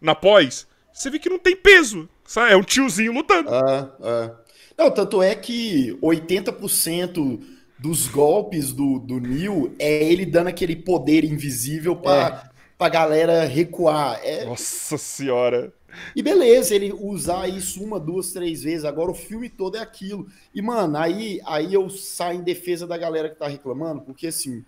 na 0.00 0.14
pós. 0.14 0.66
Você 0.94 1.10
vê 1.10 1.18
que 1.18 1.28
não 1.28 1.38
tem 1.38 1.54
peso. 1.54 2.08
Sabe? 2.24 2.54
É 2.54 2.56
um 2.56 2.62
tiozinho 2.62 3.12
lutando. 3.12 3.50
Ah, 3.50 3.94
ah. 4.02 4.30
Não, 4.78 4.90
tanto 4.90 5.22
é 5.22 5.34
que 5.34 5.94
80% 6.02 7.38
dos 7.78 8.08
golpes 8.08 8.72
do, 8.72 8.98
do 8.98 9.20
Neil 9.20 9.74
é 9.78 10.10
ele 10.10 10.24
dando 10.24 10.46
aquele 10.46 10.74
poder 10.74 11.22
invisível 11.22 11.94
pra, 11.96 12.50
pra 12.78 12.88
galera 12.88 13.44
recuar. 13.44 14.18
É, 14.24 14.46
Nossa 14.46 14.96
senhora. 14.96 15.70
E 16.16 16.22
beleza, 16.22 16.74
ele 16.74 16.94
usar 16.98 17.46
isso 17.46 17.84
uma, 17.84 18.00
duas, 18.00 18.32
três 18.32 18.62
vezes. 18.62 18.86
Agora 18.86 19.10
o 19.10 19.14
filme 19.14 19.50
todo 19.50 19.76
é 19.76 19.80
aquilo. 19.80 20.26
E, 20.54 20.62
mano, 20.62 20.96
aí, 20.96 21.42
aí 21.44 21.74
eu 21.74 21.90
saio 21.90 22.40
em 22.40 22.42
defesa 22.42 22.86
da 22.86 22.96
galera 22.96 23.28
que 23.28 23.36
tá 23.36 23.48
reclamando, 23.48 24.00
porque 24.00 24.28
assim, 24.28 24.64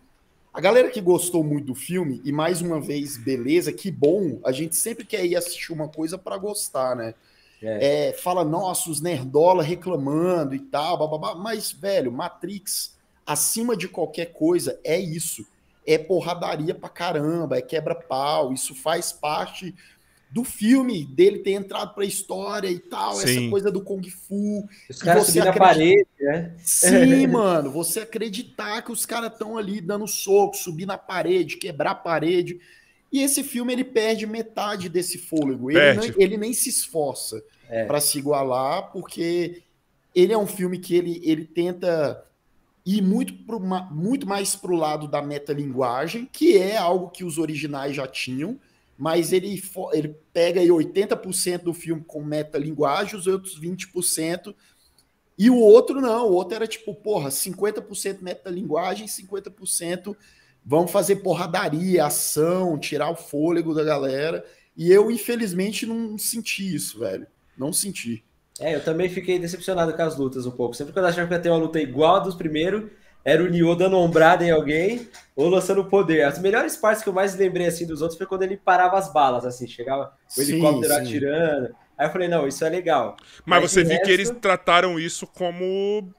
a 0.52 0.60
galera 0.60 0.90
que 0.90 1.00
gostou 1.00 1.42
muito 1.42 1.66
do 1.66 1.74
filme, 1.74 2.20
e 2.24 2.32
mais 2.32 2.60
uma 2.60 2.80
vez, 2.80 3.16
beleza, 3.16 3.72
que 3.72 3.90
bom, 3.90 4.38
a 4.44 4.52
gente 4.52 4.76
sempre 4.76 5.04
quer 5.04 5.24
ir 5.24 5.34
assistir 5.34 5.72
uma 5.72 5.88
coisa 5.88 6.18
pra 6.18 6.36
gostar, 6.36 6.94
né? 6.94 7.14
É, 7.64 8.12
fala, 8.14 8.44
nossa, 8.44 8.90
os 8.90 9.00
nerdola 9.00 9.62
reclamando 9.62 10.52
e 10.52 10.58
tal, 10.58 10.98
bababá. 10.98 11.36
mas, 11.36 11.70
velho, 11.70 12.10
Matrix, 12.10 12.98
acima 13.24 13.76
de 13.76 13.86
qualquer 13.86 14.32
coisa, 14.32 14.80
é 14.82 14.98
isso. 14.98 15.46
É 15.86 15.96
porradaria 15.96 16.74
pra 16.74 16.88
caramba, 16.88 17.56
é 17.56 17.62
quebra-pau, 17.62 18.52
isso 18.52 18.74
faz 18.74 19.12
parte 19.12 19.74
do 20.32 20.44
filme 20.44 21.04
dele 21.04 21.40
ter 21.40 21.50
entrado 21.52 21.94
pra 21.94 22.06
história 22.06 22.68
e 22.68 22.78
tal, 22.78 23.14
Sim. 23.16 23.22
essa 23.42 23.50
coisa 23.50 23.70
do 23.70 23.82
Kung 23.82 24.02
Fu. 24.08 24.66
Os 24.88 24.98
caras 25.02 25.24
você 25.26 25.32
subindo 25.32 25.44
na 25.44 25.50
acredita- 25.50 25.74
parede, 25.74 26.06
né? 26.20 26.54
Sim, 26.64 27.26
mano, 27.28 27.70
você 27.70 28.00
acreditar 28.00 28.80
que 28.82 28.90
os 28.90 29.04
caras 29.04 29.30
estão 29.32 29.58
ali 29.58 29.80
dando 29.80 30.06
soco, 30.08 30.56
subir 30.56 30.86
na 30.86 30.96
parede, 30.96 31.58
quebrar 31.58 31.90
a 31.90 31.94
parede. 31.94 32.58
E 33.12 33.20
esse 33.20 33.44
filme 33.44 33.74
ele 33.74 33.84
perde 33.84 34.26
metade 34.26 34.88
desse 34.88 35.18
fôlego. 35.18 35.70
Ele, 35.70 35.92
não- 35.92 36.14
ele 36.16 36.38
nem 36.38 36.54
se 36.54 36.70
esforça 36.70 37.42
É. 37.68 37.84
pra 37.84 38.00
se 38.00 38.18
igualar, 38.18 38.90
porque 38.90 39.62
ele 40.14 40.32
é 40.32 40.38
um 40.38 40.46
filme 40.46 40.78
que 40.78 40.94
ele, 40.94 41.20
ele 41.22 41.44
tenta 41.44 42.24
ir 42.86 43.02
muito, 43.02 43.34
pro, 43.44 43.60
muito 43.60 44.26
mais 44.26 44.56
pro 44.56 44.74
lado 44.74 45.06
da 45.06 45.20
metalinguagem, 45.20 46.26
que 46.32 46.56
é 46.56 46.76
algo 46.78 47.10
que 47.10 47.22
os 47.22 47.36
originais 47.36 47.94
já 47.94 48.06
tinham, 48.08 48.58
mas 49.02 49.32
ele, 49.32 49.60
ele 49.92 50.16
pega 50.32 50.60
aí 50.60 50.68
80% 50.68 51.64
do 51.64 51.74
filme 51.74 52.04
com 52.06 52.22
metalinguagem, 52.22 53.18
os 53.18 53.26
outros 53.26 53.60
20%. 53.60 54.54
E 55.36 55.50
o 55.50 55.56
outro 55.56 56.00
não, 56.00 56.28
o 56.28 56.32
outro 56.34 56.54
era 56.54 56.68
tipo, 56.68 56.94
porra, 56.94 57.28
50% 57.28 58.22
metalinguagem, 58.22 59.08
50% 59.08 60.16
vão 60.64 60.86
fazer 60.86 61.16
porradaria, 61.16 62.06
ação, 62.06 62.78
tirar 62.78 63.10
o 63.10 63.16
fôlego 63.16 63.74
da 63.74 63.82
galera. 63.82 64.44
E 64.76 64.92
eu, 64.92 65.10
infelizmente, 65.10 65.84
não 65.84 66.16
senti 66.16 66.72
isso, 66.72 67.00
velho. 67.00 67.26
Não 67.58 67.72
senti. 67.72 68.24
É, 68.60 68.76
eu 68.76 68.84
também 68.84 69.08
fiquei 69.08 69.36
decepcionado 69.36 69.92
com 69.94 70.02
as 70.02 70.16
lutas 70.16 70.46
um 70.46 70.52
pouco. 70.52 70.76
Sempre 70.76 70.92
quando 70.92 71.06
eu 71.06 71.10
achava 71.10 71.26
que 71.26 71.34
ia 71.34 71.40
ter 71.40 71.50
uma 71.50 71.58
luta 71.58 71.80
igual 71.80 72.14
a 72.14 72.20
dos 72.20 72.36
primeiros, 72.36 72.88
era 73.24 73.42
o 73.42 73.48
Nioh 73.48 73.74
dando 73.76 73.96
ombrada 73.96 74.44
em 74.44 74.50
alguém 74.50 75.08
ou 75.36 75.48
lançando 75.48 75.84
poder. 75.84 76.24
As 76.24 76.38
melhores 76.38 76.76
partes 76.76 77.02
que 77.02 77.08
eu 77.08 77.12
mais 77.12 77.34
lembrei 77.36 77.66
assim 77.66 77.86
dos 77.86 78.02
outros 78.02 78.18
foi 78.18 78.26
quando 78.26 78.42
ele 78.42 78.56
parava 78.56 78.98
as 78.98 79.12
balas, 79.12 79.44
assim, 79.44 79.66
chegava 79.66 80.12
o 80.36 80.42
Sim, 80.42 80.42
helicóptero 80.42 80.92
sim. 80.94 81.00
atirando. 81.00 81.74
Aí 81.96 82.06
eu 82.06 82.10
falei, 82.12 82.28
não, 82.28 82.46
isso 82.48 82.64
é 82.64 82.68
legal. 82.68 83.16
Mas, 83.44 83.62
Mas 83.62 83.70
você 83.70 83.84
viu 83.84 84.00
que 84.02 84.10
resto- 84.10 84.10
eles 84.10 84.30
trataram 84.30 84.98
isso 84.98 85.26
como. 85.26 86.12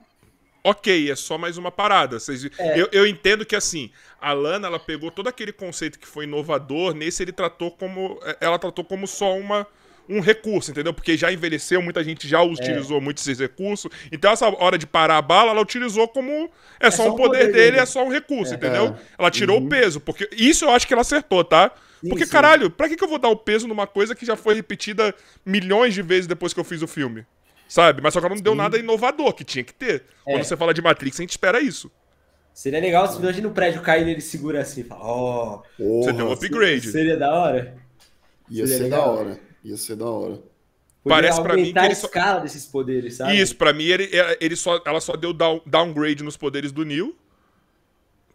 Ok, 0.63 1.11
é 1.11 1.15
só 1.15 1.37
mais 1.37 1.57
uma 1.57 1.71
parada. 1.71 2.19
Vocês... 2.19 2.45
É. 2.57 2.79
Eu, 2.79 2.87
eu 2.93 3.05
entendo 3.05 3.45
que 3.45 3.55
assim, 3.55 3.91
a 4.19 4.31
Lana 4.31 4.67
ela 4.67 4.79
pegou 4.79 5.11
todo 5.11 5.27
aquele 5.27 5.51
conceito 5.51 5.99
que 5.99 6.07
foi 6.07 6.23
inovador, 6.23 6.93
nesse 6.93 7.21
ele 7.21 7.33
tratou 7.33 7.71
como. 7.71 8.19
Ela 8.39 8.57
tratou 8.57 8.85
como 8.85 9.05
só 9.07 9.35
uma. 9.37 9.67
Um 10.09 10.19
recurso, 10.19 10.71
entendeu? 10.71 10.93
Porque 10.93 11.15
já 11.15 11.31
envelheceu, 11.31 11.81
muita 11.81 12.03
gente 12.03 12.27
já 12.27 12.41
utilizou 12.41 12.99
muito 12.99 13.19
esses 13.19 13.39
recursos. 13.39 13.89
Então, 14.11 14.31
essa 14.31 14.47
hora 14.49 14.77
de 14.77 14.85
parar 14.85 15.17
a 15.17 15.21
bala, 15.21 15.51
ela 15.51 15.61
utilizou 15.61 16.07
como. 16.07 16.49
É, 16.79 16.91
só, 16.91 17.09
um 17.09 17.15
poder, 17.15 17.51
dele, 17.51 17.77
é 17.77 17.85
só 17.85 18.03
um 18.05 18.09
recurso, 18.09 18.53
entendeu? 18.53 18.95
Ela 19.17 19.31
tirou 19.31 19.59
o 19.59 19.69
peso. 19.69 20.01
Porque 20.01 20.29
isso 20.33 20.65
eu 20.65 20.71
acho 20.71 20.85
que 20.85 20.93
ela 20.93 21.01
acertou, 21.01 21.43
tá? 21.43 21.71
Sim, 22.01 22.09
porque, 22.09 22.25
sim. 22.25 22.31
caralho, 22.31 22.69
pra 22.69 22.89
que, 22.89 22.97
que 22.97 23.03
eu 23.03 23.07
vou 23.07 23.17
dar 23.17 23.29
o 23.29 23.35
peso 23.35 23.65
numa 23.65 23.87
coisa 23.87 24.13
que 24.13 24.25
já 24.25 24.35
foi 24.35 24.55
repetida 24.55 25.15
milhões 25.45 25.93
de 25.93 26.01
vezes 26.01 26.27
depois 26.27 26.53
que 26.53 26.59
eu 26.59 26.65
fiz 26.65 26.81
o 26.81 26.87
filme? 26.87 27.25
Sabe? 27.67 28.01
Mas 28.01 28.13
só 28.13 28.19
que 28.19 28.25
ela 28.25 28.35
não 28.35 28.41
deu 28.41 28.53
nada 28.53 28.77
inovador, 28.77 29.33
que 29.33 29.45
tinha 29.45 29.63
que 29.63 29.73
ter. 29.73 30.03
É. 30.27 30.33
Quando 30.33 30.43
você 30.43 30.57
fala 30.57 30.73
de 30.73 30.81
Matrix, 30.81 31.17
a 31.17 31.23
gente 31.23 31.31
espera 31.31 31.61
isso. 31.61 31.89
Seria 32.53 32.79
legal 32.79 33.07
se 33.07 33.17
imagina 33.19 33.47
o 33.47 33.51
prédio 33.51 33.81
caindo 33.81 34.09
e 34.09 34.11
ele 34.11 34.21
segura 34.21 34.61
assim, 34.61 34.83
fala, 34.83 35.01
ó, 35.03 35.63
Você 35.79 36.13
tem 36.13 36.21
um 36.23 36.31
upgrade. 36.31 36.91
seria 36.91 37.17
da 37.17 37.33
hora. 37.33 37.75
Ia 38.49 38.67
Seria 38.67 38.83
ser 38.83 38.89
da 38.89 38.97
legal. 38.97 39.15
hora. 39.15 39.39
Ia 39.63 39.77
ser 39.77 39.95
da 39.95 40.05
hora. 40.09 40.33
Podia 40.35 41.17
Parece 41.17 41.41
pra 41.41 41.55
mim 41.55 41.71
que 41.73 41.79
a 41.79 41.85
ele 41.85 41.95
só- 41.95 42.07
escala 42.07 42.39
desses 42.41 42.65
poderes, 42.65 43.15
sabe? 43.17 43.37
Isso, 43.39 43.55
pra 43.55 43.73
mim, 43.73 43.83
ele, 43.85 44.09
ele 44.39 44.55
só, 44.55 44.81
ela 44.85 45.01
só 45.01 45.15
deu 45.15 45.33
down- 45.33 45.61
downgrade 45.65 46.23
nos 46.23 46.37
poderes 46.37 46.71
do 46.71 46.85
Neil. 46.85 47.15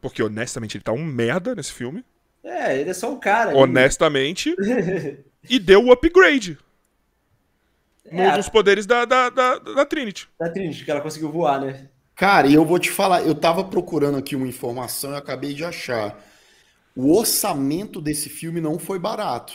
Porque, 0.00 0.22
honestamente, 0.22 0.76
ele 0.76 0.84
tá 0.84 0.92
um 0.92 1.04
merda 1.04 1.54
nesse 1.54 1.72
filme. 1.72 2.04
É, 2.44 2.78
ele 2.78 2.90
é 2.90 2.94
só 2.94 3.10
um 3.12 3.18
cara. 3.18 3.56
Honestamente. 3.56 4.54
e 5.48 5.58
deu 5.58 5.84
o 5.84 5.92
upgrade 5.92 6.58
É, 8.04 8.36
nos, 8.36 8.46
a- 8.48 8.50
poderes 8.50 8.86
da, 8.86 9.04
da, 9.04 9.28
da, 9.30 9.58
da 9.58 9.84
Trinity. 9.86 10.28
da 10.38 10.48
Trinity, 10.50 10.84
que 10.84 10.90
ela 10.90 11.00
conseguiu 11.00 11.30
voar, 11.32 11.60
né? 11.60 11.88
Cara, 12.14 12.46
e 12.48 12.54
eu 12.54 12.64
vou 12.64 12.78
te 12.78 12.90
falar, 12.90 13.22
eu 13.22 13.34
tava 13.34 13.64
procurando 13.64 14.18
aqui 14.18 14.34
uma 14.36 14.46
informação 14.46 15.10
e 15.10 15.12
eu 15.14 15.18
acabei 15.18 15.54
de 15.54 15.64
achar. 15.64 16.18
O 16.94 17.16
orçamento 17.16 18.00
desse 18.00 18.28
filme 18.28 18.60
não 18.60 18.78
foi 18.78 18.98
barato. 18.98 19.52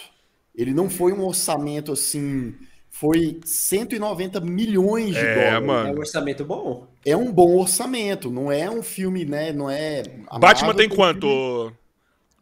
Ele 0.55 0.73
não 0.73 0.89
foi 0.89 1.13
um 1.13 1.23
orçamento 1.25 1.91
assim. 1.91 2.55
Foi 2.89 3.39
190 3.45 4.39
milhões 4.41 5.17
de 5.17 5.25
É, 5.25 5.27
dólares. 5.27 5.79
É 5.83 5.89
mano. 5.89 5.93
um 5.93 5.99
orçamento 5.99 6.45
bom. 6.45 6.87
É 7.05 7.15
um 7.15 7.31
bom 7.31 7.55
orçamento, 7.57 8.29
não 8.31 8.51
é 8.51 8.69
um 8.69 8.83
filme, 8.83 9.25
né? 9.25 9.51
Não 9.53 9.69
é. 9.69 10.03
a 10.27 10.39
Batman 10.39 10.73
Marvel 10.73 10.75
tem 10.75 10.89
quanto, 10.89 11.25
filme- 11.25 11.27
ô, 11.27 11.71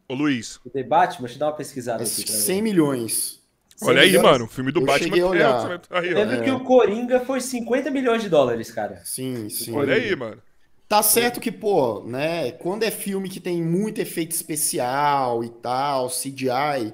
ô 0.08 0.14
Luiz? 0.14 0.60
O 0.64 0.70
The 0.70 0.82
Batman, 0.82 1.26
deixa 1.26 1.34
eu 1.36 1.38
dar 1.40 1.46
uma 1.46 1.56
pesquisada 1.56 2.02
É 2.02 2.06
aqui 2.06 2.24
pra 2.24 2.34
100 2.34 2.60
ver. 2.60 2.62
milhões. 2.62 3.40
Olha 3.80 4.02
aí, 4.02 4.18
milhões? 4.18 4.18
mano. 4.18 4.44
O 4.44 4.48
filme 4.48 4.72
do 4.72 4.80
Eu 4.80 4.86
Batman 4.86 4.98
cheguei 4.98 5.22
a 5.22 5.26
é 5.26 5.26
olhar. 5.26 5.82
aí, 5.90 6.14
Eu 6.14 6.16
ó. 6.16 6.24
lembro 6.26 6.40
que 6.40 6.50
o 6.50 6.64
Coringa 6.64 7.20
foi 7.20 7.40
50 7.40 7.90
milhões 7.90 8.22
de 8.22 8.28
dólares, 8.28 8.70
cara. 8.70 9.02
Sim, 9.04 9.48
sim. 9.48 9.72
Olha 9.72 9.94
aí, 9.94 10.14
mano. 10.16 10.42
Tá 10.88 11.02
certo 11.02 11.40
que, 11.40 11.50
pô, 11.50 12.04
né? 12.04 12.52
Quando 12.52 12.82
é 12.82 12.90
filme 12.90 13.28
que 13.30 13.40
tem 13.40 13.62
muito 13.62 13.98
efeito 14.00 14.32
especial 14.32 15.42
e 15.42 15.48
tal, 15.48 16.10
CGI, 16.10 16.92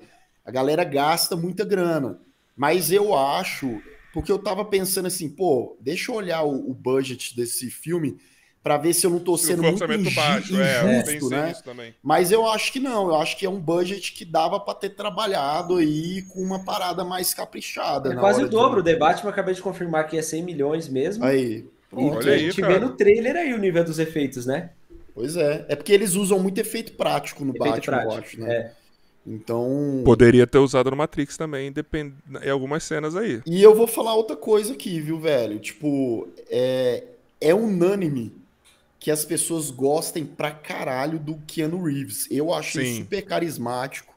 a 0.49 0.51
galera 0.51 0.83
gasta 0.83 1.37
muita 1.37 1.63
grana. 1.65 2.19
Mas 2.57 2.91
eu 2.91 3.15
acho, 3.15 3.83
porque 4.15 4.33
eu 4.33 4.39
tava 4.39 4.65
pensando 4.65 5.07
assim, 5.07 5.29
pô, 5.29 5.77
deixa 5.79 6.11
eu 6.11 6.17
olhar 6.17 6.43
o, 6.43 6.71
o 6.71 6.75
budget 6.75 7.37
desse 7.37 7.71
filme 7.71 8.17
pra 8.63 8.77
ver 8.79 8.95
se 8.95 9.07
eu 9.07 9.11
não 9.11 9.21
tô 9.21 9.37
Se 9.37 9.47
sendo 9.49 9.63
muito 9.63 9.75
orçamento 9.75 10.07
inju- 10.09 10.17
baixo, 10.17 10.57
é. 10.61 10.83
Eu 10.83 11.01
injusto, 11.03 11.31
né? 11.31 11.55
Mas 12.03 12.33
eu 12.33 12.47
acho 12.51 12.73
que 12.73 12.81
não, 12.81 13.09
eu 13.09 13.17
acho 13.17 13.37
que 13.37 13.45
é 13.47 13.51
um 13.51 13.61
budget 13.61 14.13
que 14.15 14.25
dava 14.25 14.59
pra 14.59 14.73
ter 14.75 14.91
trabalhado 14.91 15.77
aí 15.77 16.23
com 16.23 16.41
uma 16.43 16.65
parada 16.65 17.05
mais 17.05 17.33
caprichada. 17.35 18.11
É 18.11 18.15
na 18.15 18.21
quase 18.21 18.39
hora 18.39 18.47
o 18.47 18.51
de- 18.51 18.57
dobro. 18.57 18.81
O 18.81 18.83
The 18.83 18.97
Batman 18.97 19.31
acabei 19.31 19.55
de 19.55 19.61
confirmar 19.63 20.07
que 20.09 20.17
é 20.19 20.23
100 20.23 20.43
milhões 20.43 20.89
mesmo. 20.89 21.25
Aí, 21.25 21.59
E 21.59 21.65
pronto. 21.91 22.17
Olha 22.17 22.33
a 22.33 22.35
aí, 22.35 22.41
gente 22.41 22.61
cara. 22.61 22.75
vê 22.75 22.81
no 22.81 22.97
trailer 22.97 23.37
aí 23.37 23.53
o 23.53 23.59
nível 23.59 23.85
dos 23.85 23.99
efeitos, 23.99 24.47
né? 24.47 24.71
Pois 25.15 25.37
é. 25.37 25.65
É 25.69 25.77
porque 25.77 25.93
eles 25.93 26.15
usam 26.15 26.39
muito 26.41 26.59
efeito 26.59 26.93
prático 26.93 27.45
no 27.45 27.51
Efeito 27.55 27.65
Batman, 27.65 27.97
eu 27.97 28.09
prático, 28.09 28.25
acho, 28.27 28.41
né? 28.41 28.55
é. 28.55 28.73
Então. 29.29 30.03
Poderia 30.05 30.47
ter 30.47 30.59
usado 30.59 30.91
no 30.91 30.97
Matrix 30.97 31.37
também, 31.37 31.71
depend... 31.71 32.15
em 32.43 32.49
algumas 32.51 32.83
cenas 32.83 33.15
aí. 33.15 33.43
E 33.47 33.63
eu 33.63 33.75
vou 33.75 33.87
falar 33.87 34.15
outra 34.15 34.35
coisa 34.37 34.73
aqui, 34.73 35.01
viu, 35.01 35.21
velho? 35.21 35.59
Tipo, 35.59 36.27
é, 36.51 37.05
é 37.41 37.55
unânime 37.55 38.33
que 38.99 39.11
as 39.11 39.25
pessoas 39.25 39.71
gostem 39.71 40.25
pra 40.25 40.51
caralho 40.51 41.19
do 41.19 41.37
Keanu 41.47 41.83
Reeves. 41.85 42.27
Eu 42.31 42.53
acho 42.53 42.81
ele 42.81 42.89
Sim. 42.89 43.03
super 43.03 43.23
carismático. 43.23 44.15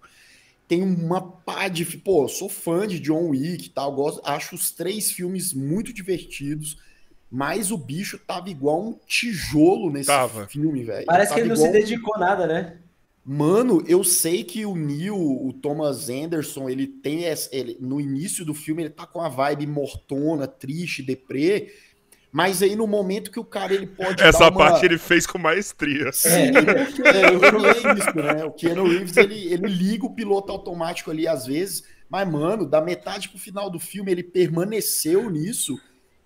Tem 0.68 0.82
uma 0.82 1.22
pá 1.22 1.68
de. 1.68 1.84
Pô, 1.98 2.24
eu 2.24 2.30
sou 2.30 2.48
fã 2.48 2.88
de 2.88 2.98
John 3.00 3.30
Wick 3.30 3.66
e 3.66 3.70
tal. 3.70 3.92
Gosto, 3.94 4.22
acho 4.24 4.56
os 4.56 4.72
três 4.72 5.12
filmes 5.12 5.54
muito 5.54 5.92
divertidos. 5.92 6.78
Mas 7.30 7.72
o 7.72 7.78
bicho 7.78 8.18
tava 8.18 8.50
igual 8.50 8.82
um 8.82 8.98
tijolo 9.08 9.90
nesse 9.90 10.08
Tava. 10.08 10.48
filme, 10.48 10.84
velho. 10.84 11.06
Parece 11.06 11.30
Tava 11.30 11.36
que 11.36 11.42
ele 11.42 11.48
não 11.50 11.56
igual 11.56 11.72
se 11.72 11.78
um- 11.78 11.82
dedicou 11.82 12.20
nada, 12.20 12.46
né? 12.46 12.78
Mano, 13.24 13.84
eu 13.88 14.04
sei 14.04 14.44
que 14.44 14.66
o 14.66 14.76
Neil, 14.76 15.16
o 15.16 15.54
Thomas 15.54 16.10
Anderson, 16.10 16.68
ele 16.68 16.88
tem 16.88 17.26
essa, 17.26 17.50
ele, 17.56 17.78
no 17.80 18.02
início 18.02 18.44
do 18.44 18.54
filme 18.54 18.84
ele 18.84 18.90
tá 18.90 19.06
com 19.06 19.22
a 19.22 19.30
vibe 19.30 19.68
mortona, 19.68 20.48
triste, 20.48 21.04
deprê, 21.04 21.72
mas 22.32 22.64
aí 22.64 22.76
no 22.76 22.88
momento 22.88 23.30
que 23.30 23.40
o 23.40 23.46
cara 23.46 23.74
ele 23.74 23.86
pode 23.86 24.24
Essa 24.24 24.40
dar 24.40 24.52
uma... 24.52 24.58
parte 24.58 24.86
ele 24.86 24.98
fez 24.98 25.28
com 25.28 25.38
maestria. 25.38 26.12
Sim, 26.14 26.52
porque 26.54 27.02
eu 27.02 27.40
falei 27.40 27.72
isso, 27.72 28.18
né? 28.18 28.46
O 28.46 28.52
Keanu 28.52 28.88
Reeves, 28.88 29.16
ele, 29.18 29.54
ele 29.54 29.68
liga 29.68 30.06
o 30.06 30.16
piloto 30.16 30.52
automático 30.52 31.12
ali 31.12 31.28
às 31.28 31.46
vezes, 31.46 31.84
mas, 32.10 32.28
mano, 32.28 32.66
da 32.66 32.82
metade 32.82 33.30
pro 33.30 33.38
final 33.38 33.70
do 33.70 33.80
filme 33.80 34.12
ele 34.12 34.24
permaneceu 34.24 35.30
nisso 35.30 35.80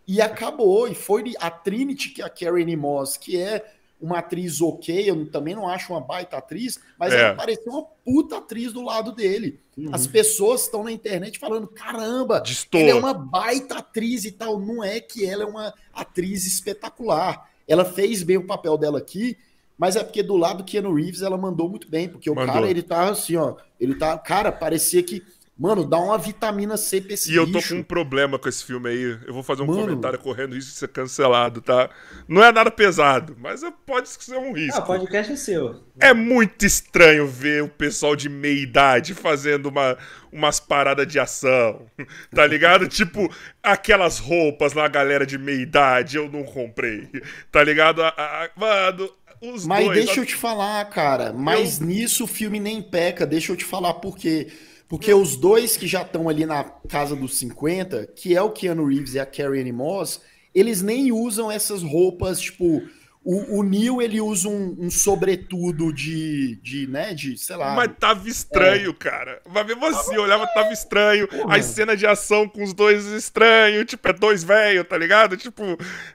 e 0.08 0.22
acabou. 0.22 0.88
E 0.88 0.96
foi 0.96 1.34
a 1.40 1.52
Trinity, 1.52 2.10
que 2.10 2.22
é 2.22 2.26
a 2.26 2.30
Karen 2.30 2.76
Moss, 2.78 3.18
que 3.18 3.38
é 3.38 3.66
uma 4.00 4.20
atriz 4.20 4.62
ok, 4.62 5.10
eu 5.10 5.26
também 5.32 5.56
não 5.56 5.68
acho 5.68 5.94
uma 5.94 6.02
baita 6.02 6.38
atriz, 6.38 6.80
mas 7.00 7.14
É. 7.14 7.22
ela 7.22 7.36
pareceu 7.36 7.72
uma 7.72 7.84
puta 7.84 8.38
atriz 8.38 8.72
do 8.74 8.82
lado 8.82 9.12
dele. 9.12 9.60
As 9.92 10.06
pessoas 10.08 10.64
estão 10.64 10.84
na 10.84 10.92
internet 10.92 11.38
falando: 11.40 11.68
caramba, 11.68 12.40
Distor. 12.42 12.80
ela 12.82 12.90
é 12.92 12.94
uma 12.96 13.14
baita 13.14 13.80
atriz 13.80 14.24
e 14.26 14.32
tal. 14.32 14.60
Não 14.60 14.84
é 14.84 15.00
que 15.00 15.26
ela 15.26 15.44
é 15.44 15.46
uma 15.46 15.74
atriz 15.94 16.46
espetacular. 16.46 17.50
Ela 17.68 17.84
fez 17.84 18.22
bem 18.24 18.38
o 18.38 18.46
papel 18.46 18.78
dela 18.78 19.00
aqui, 19.00 19.38
mas 19.78 19.96
é 19.96 20.04
porque 20.04 20.22
do 20.24 20.38
lado 20.38 20.60
do 20.60 20.64
Keanu 20.64 20.94
Reeves 20.94 21.22
ela 21.22 21.38
mandou 21.38 21.68
muito 21.68 21.90
bem, 21.90 22.08
porque 22.08 22.30
o 22.30 22.36
Mandou. 22.36 22.54
cara, 22.54 22.70
ele 22.70 22.82
tá 22.84 23.10
assim, 23.10 23.36
ó. 23.36 23.56
Ele 23.80 23.96
tá. 23.96 24.18
Cara, 24.18 24.52
parecia 24.52 25.02
que. 25.04 25.22
Mano, 25.58 25.86
dá 25.86 25.98
uma 25.98 26.18
vitamina 26.18 26.76
C 26.76 27.00
pra 27.00 27.14
esse 27.14 27.32
E 27.32 27.36
eu 27.36 27.46
tô 27.46 27.60
bicho. 27.60 27.74
com 27.74 27.80
um 27.80 27.84
problema 27.84 28.38
com 28.38 28.50
esse 28.50 28.62
filme 28.66 28.90
aí. 28.90 29.18
Eu 29.26 29.34
vou 29.34 29.42
fazer 29.42 29.62
um 29.62 29.66
Mano. 29.68 29.80
comentário 29.84 30.20
correndo 30.20 30.54
risco 30.54 30.72
de 30.72 30.78
ser 30.78 30.90
cancelado, 30.90 31.62
tá? 31.62 31.90
Não 32.28 32.44
é 32.44 32.52
nada 32.52 32.70
pesado, 32.70 33.38
mas 33.40 33.62
pode 33.86 34.10
ser 34.10 34.38
um 34.38 34.52
risco. 34.52 34.78
Ah, 34.78 34.84
o 34.84 34.86
podcast 34.86 35.32
é 35.32 35.36
seu. 35.38 35.82
É 35.98 36.14
muito 36.14 36.66
estranho 36.66 37.26
ver 37.26 37.64
o 37.64 37.70
pessoal 37.70 38.18
de 38.18 38.28
meia 38.28 38.62
idade 38.62 39.14
fazendo 39.14 39.68
uma, 39.68 39.98
umas 40.30 40.60
paradas 40.60 41.08
de 41.08 41.18
ação, 41.20 41.86
tá 42.36 42.46
ligado? 42.46 42.86
tipo, 42.90 43.34
aquelas 43.64 44.20
roupas 44.20 44.74
na 44.74 44.90
galera 44.90 45.26
de 45.26 45.38
meia 45.38 45.62
idade 45.62 46.18
eu 46.18 46.30
não 46.30 46.44
comprei, 46.44 47.10
tá 47.50 47.64
ligado? 47.64 48.04
A- 48.04 48.10
a- 48.10 48.44
a- 48.44 48.50
mano, 48.58 49.10
os 49.42 49.66
Mas 49.66 49.86
dois... 49.86 50.06
deixa 50.06 50.20
eu 50.20 50.26
te 50.26 50.36
falar, 50.36 50.84
cara. 50.90 51.32
Mas 51.32 51.80
nisso 51.80 52.26
o 52.26 52.28
filme 52.28 52.60
nem 52.60 52.82
peca. 52.82 53.26
Deixa 53.26 53.54
eu 53.54 53.56
te 53.56 53.64
falar 53.64 53.94
por 53.96 54.18
quê. 54.18 54.48
Porque 54.48 54.65
os 54.90 55.36
dois 55.36 55.76
que 55.78 55.88
já 55.88 56.02
estão 56.04 56.30
ali 56.30 56.46
na 56.46 56.64
casa 56.88 57.16
dos 57.16 57.38
50, 57.38 58.08
que 58.16 58.36
é 58.36 58.42
o 58.42 58.52
Keanu 58.52 58.86
Reeves 58.88 59.14
e 59.16 59.20
a 59.20 59.26
Carrie 59.26 59.62
Ann 59.62 59.74
Moss, 59.74 60.22
eles 60.54 60.82
nem 60.82 61.12
usam 61.12 61.52
essas 61.52 61.82
roupas, 61.84 62.40
tipo. 62.40 62.82
O, 63.28 63.58
o 63.58 63.64
Neil, 63.64 64.04
ele 64.04 64.22
usa 64.22 64.48
um, 64.48 64.76
um 64.82 64.92
sobretudo 64.92 65.92
de, 65.92 66.58
de, 66.62 66.86
né, 66.86 67.12
de, 67.12 67.36
sei 67.40 67.56
lá... 67.56 67.74
Mas 67.74 67.90
tava 68.00 68.30
estranho, 68.30 68.94
cara. 68.94 69.42
Mas 69.52 69.66
mesmo 69.66 69.84
assim, 69.88 70.14
eu 70.14 70.22
olhava, 70.22 70.46
tava 70.54 70.72
estranho. 70.72 71.28
Porra. 71.28 71.58
As 71.58 71.66
cenas 71.66 71.98
de 71.98 72.06
ação 72.06 72.48
com 72.48 72.64
os 72.64 72.72
dois 72.72 73.04
estranho, 73.08 73.84
tipo, 73.84 74.08
é 74.08 74.14
dois 74.14 74.44
velhos, 74.44 74.88
tá 74.88 74.96
ligado? 74.96 75.36
Tipo, 75.38 75.64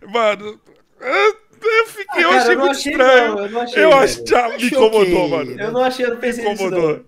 mano. 0.08 0.60
Eu 1.00 1.86
fiquei, 1.88 2.22
Ah, 2.22 2.22
eu 2.22 2.28
cara, 2.30 2.40
achei 2.42 2.52
eu 2.54 2.58
não 2.58 2.64
muito 2.66 2.78
achei, 2.78 2.92
estranho. 2.92 3.34
não, 3.34 3.44
eu 3.44 3.50
não 3.50 3.60
achei, 3.60 3.84
eu 3.84 3.90
velho. 3.90 4.02
acho 4.02 4.26
já 4.26 4.48
me 4.48 4.54
Achei 4.54 4.68
incomodou, 4.68 5.28
mano. 5.28 5.60
Eu 5.60 5.72
não 5.72 5.82
achei, 5.82 6.04
eu 6.04 6.08
não 6.10 6.16
Me 6.16 6.20
pensei 6.22 6.44
nisso, 6.48 6.64
incomodou. 6.64 7.04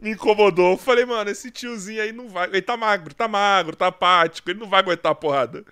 Me 0.00 0.10
incomodou. 0.12 0.72
Eu 0.72 0.78
falei, 0.78 1.04
mano, 1.04 1.30
esse 1.30 1.50
tiozinho 1.50 2.02
aí 2.02 2.12
não 2.12 2.28
vai. 2.28 2.48
Ele 2.48 2.62
tá 2.62 2.76
magro, 2.76 3.14
tá 3.14 3.26
magro, 3.28 3.76
tá 3.76 3.86
apático. 3.88 4.50
Ele 4.50 4.60
não 4.60 4.68
vai 4.68 4.80
aguentar 4.80 5.12
a 5.12 5.14
porrada. 5.14 5.64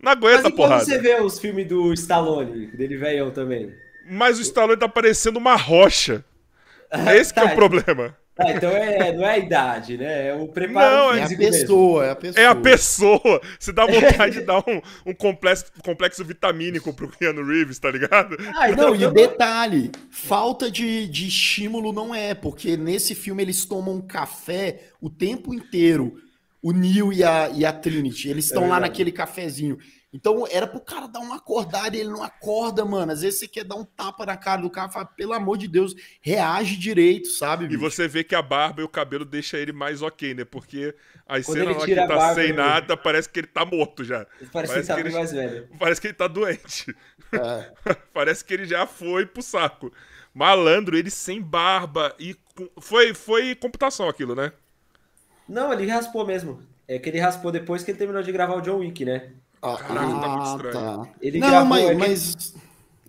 Não 0.00 0.12
Mas 0.28 0.44
aguenta 0.44 0.48
e 0.48 0.50
a 0.50 0.52
quando 0.52 0.78
porrada. 0.78 0.84
você 0.84 0.98
vê 0.98 1.20
os 1.20 1.38
filmes 1.40 1.66
do 1.68 1.92
Stallone, 1.92 2.68
dele 2.68 2.96
velhão 2.96 3.30
também? 3.32 3.74
Mas 4.08 4.38
o 4.38 4.42
Stallone 4.42 4.78
tá 4.78 4.88
parecendo 4.88 5.38
uma 5.38 5.56
rocha. 5.56 6.24
Esse 7.06 7.34
que 7.34 7.42
é 7.42 7.44
Tá, 7.44 7.46
o 7.46 7.50
problema. 7.50 8.16
Ah, 8.38 8.52
então 8.52 8.70
é, 8.70 9.12
não 9.12 9.24
é 9.24 9.30
a 9.30 9.38
idade, 9.38 9.96
né? 9.96 10.28
É 10.28 10.34
o 10.34 10.46
preparo 10.46 10.94
Não, 10.94 11.14
É 11.14 11.22
a 11.22 11.28
mesmo. 11.28 11.38
pessoa, 11.38 12.04
é 12.04 12.10
a 12.10 12.16
pessoa. 12.16 12.44
É 12.44 12.46
a 12.46 12.54
pessoa. 12.54 13.40
Você 13.58 13.72
dá 13.72 13.86
vontade 13.86 14.40
de 14.40 14.44
dar 14.44 14.58
um, 14.58 14.82
um 15.06 15.14
complexo, 15.14 15.72
complexo 15.82 16.22
vitamínico 16.22 16.92
pro 16.92 17.08
Keanu 17.08 17.42
Reeves, 17.46 17.78
tá 17.78 17.90
ligado? 17.90 18.36
Ah, 18.54 18.70
então, 18.70 18.90
Não, 18.90 18.94
e 18.94 19.10
detalhe, 19.10 19.90
falta 20.10 20.70
de, 20.70 21.08
de 21.08 21.28
estímulo 21.28 21.92
não 21.92 22.14
é, 22.14 22.34
porque 22.34 22.76
nesse 22.76 23.14
filme 23.14 23.42
eles 23.42 23.64
tomam 23.64 24.02
café 24.02 24.80
o 25.00 25.08
tempo 25.08 25.54
inteiro. 25.54 26.16
O 26.62 26.72
Neil 26.72 27.12
e 27.12 27.22
a, 27.22 27.48
e 27.50 27.64
a 27.64 27.72
Trinity, 27.72 28.28
eles 28.28 28.46
estão 28.46 28.62
lá 28.62 28.70
verdade. 28.74 28.90
naquele 28.90 29.12
cafezinho. 29.12 29.78
Então 30.16 30.46
era 30.50 30.66
pro 30.66 30.80
cara 30.80 31.06
dar 31.06 31.20
uma 31.20 31.36
acordada 31.36 31.96
e 31.96 32.00
ele 32.00 32.08
não 32.08 32.22
acorda, 32.22 32.84
mano. 32.84 33.12
Às 33.12 33.20
vezes 33.22 33.38
você 33.38 33.46
quer 33.48 33.64
dar 33.64 33.76
um 33.76 33.84
tapa 33.84 34.24
na 34.26 34.36
cara 34.36 34.62
do 34.62 34.70
cara 34.70 34.88
e 34.88 34.92
fala, 34.92 35.04
pelo 35.04 35.32
amor 35.32 35.58
de 35.58 35.68
Deus, 35.68 35.94
reage 36.20 36.76
direito, 36.76 37.28
sabe? 37.28 37.66
E 37.66 37.68
bicho? 37.68 37.80
você 37.80 38.08
vê 38.08 38.24
que 38.24 38.34
a 38.34 38.42
barba 38.42 38.80
e 38.80 38.84
o 38.84 38.88
cabelo 38.88 39.24
deixa 39.24 39.58
ele 39.58 39.72
mais 39.72 40.00
ok, 40.02 40.34
né? 40.34 40.44
Porque 40.44 40.94
as 41.26 41.44
Quando 41.44 41.58
cenas 41.58 41.68
ele 41.70 41.74
lá 41.74 41.80
que 41.80 41.86
tira 41.86 42.04
a 42.04 42.08
tá 42.08 42.16
barba, 42.16 42.34
sem 42.34 42.44
ele- 42.44 42.52
nada, 42.54 42.96
parece 42.96 43.28
que 43.28 43.40
ele 43.40 43.46
tá 43.46 43.64
morto 43.64 44.02
já. 44.02 44.24
Parece, 44.52 44.72
Parece 44.72 44.80
que 44.80 44.86
tá 44.86 44.94
que 44.96 45.02
bem 45.02 45.12
eles- 45.12 45.14
mais 45.14 45.32
velho. 45.32 45.68
Parece 45.78 46.00
que 46.00 46.06
ele 46.06 46.14
tá 46.14 46.26
doente. 46.28 46.96
É. 47.32 47.72
Parece 48.14 48.44
que 48.44 48.54
ele 48.54 48.64
já 48.64 48.86
foi 48.86 49.26
pro 49.26 49.42
saco. 49.42 49.92
Malandro, 50.32 50.96
ele 50.96 51.10
sem 51.10 51.40
barba 51.42 52.14
e. 52.18 52.36
Foi, 52.80 53.12
foi 53.14 53.54
computação 53.54 54.08
aquilo, 54.08 54.34
né? 54.34 54.52
Não, 55.48 55.72
ele 55.72 55.86
raspou 55.86 56.26
mesmo. 56.26 56.62
É 56.88 56.98
que 56.98 57.08
ele 57.08 57.18
raspou 57.18 57.50
depois 57.50 57.82
que 57.82 57.90
ele 57.90 57.98
terminou 57.98 58.22
de 58.22 58.30
gravar 58.32 58.54
o 58.54 58.60
John 58.60 58.78
Wick, 58.78 59.04
né? 59.04 59.30
Ah, 59.74 59.76
Caraca, 59.78 60.06
tá 60.06 60.28
muito 60.28 60.42
ah, 60.42 60.52
estranho. 60.56 60.72
tá. 60.72 61.08
Ele 61.20 61.38
não, 61.38 61.48
gravou, 61.48 61.68
mas, 61.68 61.88
é 61.88 61.94
mas- 61.94 62.54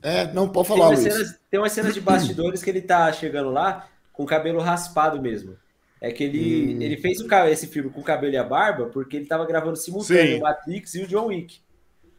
É, 0.02 0.34
não, 0.34 0.48
pode 0.50 0.68
Tem 0.68 0.78
falar, 0.78 0.90
umas, 0.90 1.02
Luiz. 1.02 1.14
cenas, 1.14 1.40
tem 1.50 1.60
umas 1.60 1.72
cenas 1.72 1.94
de 1.94 2.02
bastidores 2.02 2.64
que 2.64 2.70
ele 2.70 2.82
tá 2.82 3.12
chegando 3.12 3.50
lá 3.52 3.88
com 4.14 4.24
o 4.24 4.28
cabelo 4.28 4.60
raspado 4.60 5.22
mesmo. 5.22 5.56
É 6.00 6.12
que 6.12 6.24
ele, 6.24 6.76
Hum. 6.76 6.82
ele 6.82 6.98
fez 6.98 7.20
o, 7.20 7.28
esse 7.48 7.68
filme 7.68 7.90
com 7.90 8.02
o 8.02 8.04
cabelo 8.04 8.34
e 8.34 8.38
a 8.38 8.44
barba 8.44 8.86
porque 8.86 9.18
ele 9.18 9.26
tava 9.26 9.46
gravando 9.46 9.76
simultâneo 9.76 10.34
Sim. 10.36 10.40
o 10.40 10.44
Matrix 10.44 10.94
e 10.96 11.02
o 11.04 11.08
John 11.08 11.26
Wick. 11.28 11.60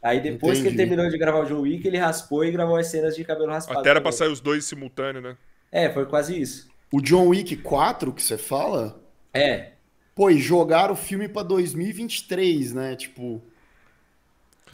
Aí 0.03 0.21
depois 0.21 0.59
que 0.59 0.67
ele 0.67 0.75
Entendi. 0.75 0.89
terminou 0.91 1.11
de 1.11 1.19
gravar 1.19 1.41
o 1.41 1.45
John 1.47 1.61
Wick, 1.61 1.87
ele 1.87 1.97
raspou 1.99 2.45
e 2.45 2.51
gravou 2.51 2.77
as 2.77 2.89
cenas 2.89 3.15
de 3.17 3.25
cabelo 3.25 3.51
raspado. 3.51 3.81
Até 3.81 3.91
era 3.91 4.01
pra 4.01 4.13
sair 4.13 4.31
os 4.31 4.41
dois 4.41 4.65
simultâneos, 4.65 5.23
né? 5.25 5.37
É, 5.71 5.89
foi 5.91 6.07
quase 6.07 6.41
isso. 6.41 6.69
O 6.93 7.01
John 7.01 7.29
Wick 7.29 7.57
4 7.57 8.13
que 8.13 8.23
você 8.23 8.37
fala? 8.39 9.01
É. 9.33 9.71
Pô, 10.15 10.31
e 10.31 10.39
jogaram 10.39 10.95
o 10.95 10.97
filme 10.97 11.29
pra 11.29 11.43
2023, 11.45 12.73
né? 12.75 12.97
Tipo, 12.97 13.41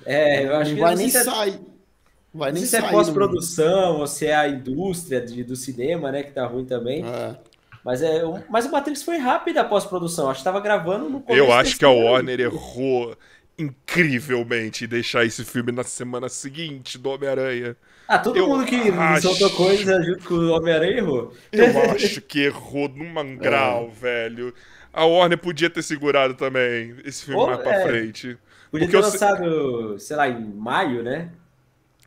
É, 0.06 0.44
eu 0.46 0.56
acho 0.56 0.70
não 0.70 0.76
que 0.76 0.82
vai 0.82 0.94
nem 0.94 1.08
se 1.08 1.16
é- 1.16 1.22
sair. 1.24 1.60
Vai 2.32 2.50
não 2.50 2.54
nem 2.54 2.66
sei 2.66 2.66
se 2.66 2.76
é 2.76 2.80
sair. 2.80 2.90
pós-produção 2.90 3.98
ou 4.00 4.06
se 4.06 4.26
é 4.26 4.34
a 4.34 4.48
indústria 4.48 5.20
de- 5.20 5.44
do 5.44 5.54
cinema, 5.56 6.10
né, 6.10 6.22
que 6.22 6.32
tá 6.32 6.46
ruim 6.46 6.64
também. 6.64 7.02
no- 7.02 7.08
É. 7.08 7.36
Mas, 7.84 8.00
é, 8.02 8.24
o- 8.24 8.42
mas 8.48 8.64
o 8.64 8.72
Matrix 8.72 9.02
foi 9.02 9.18
rápido 9.18 9.58
a 9.58 9.64
pós-produção. 9.64 10.30
Acho 10.30 10.40
que 10.40 10.44
tava 10.44 10.58
gravando 10.60 11.08
no 11.10 11.20
começo 11.20 11.44
Eu 11.44 11.52
acho 11.52 11.78
que 11.78 11.84
a 11.84 11.88
ano. 11.88 12.04
Warner 12.04 12.40
errou 12.40 13.14
incrivelmente 13.58 14.84
em 14.84 14.88
deixar 14.88 15.24
esse 15.24 15.44
filme 15.44 15.70
na 15.70 15.82
semana 15.84 16.28
seguinte 16.28 16.98
do 16.98 17.10
Homem-Aranha. 17.10 17.76
Ah, 18.08 18.18
todo 18.18 18.36
Eu 18.38 18.48
mundo 18.48 18.64
que 18.66 18.74
acho- 18.76 19.28
soltou 19.28 19.50
coisa 19.50 20.02
junto 20.02 20.24
com 20.26 20.34
o 20.34 20.50
Homem-Aranha 20.50 20.98
errou. 20.98 21.32
Eu 21.52 21.90
acho 21.92 22.20
que 22.22 22.40
errou 22.40 22.88
num 22.88 23.36
grau, 23.36 23.90
velho. 23.90 24.52
A 24.92 25.04
Warner 25.04 25.38
podia 25.38 25.68
ter 25.70 25.82
segurado 25.82 26.34
também 26.34 26.94
esse 27.04 27.24
filme 27.24 27.40
Ou, 27.40 27.46
mais 27.48 27.60
pra 27.60 27.74
é. 27.74 27.86
frente. 27.86 28.36
Podia 28.74 28.88
Porque 28.88 28.90
ter 28.90 28.96
eu 28.96 29.02
sei- 29.04 29.28
lançado, 29.28 29.98
sei 30.00 30.16
lá, 30.16 30.28
em 30.28 30.44
maio, 30.52 31.02
né? 31.04 31.30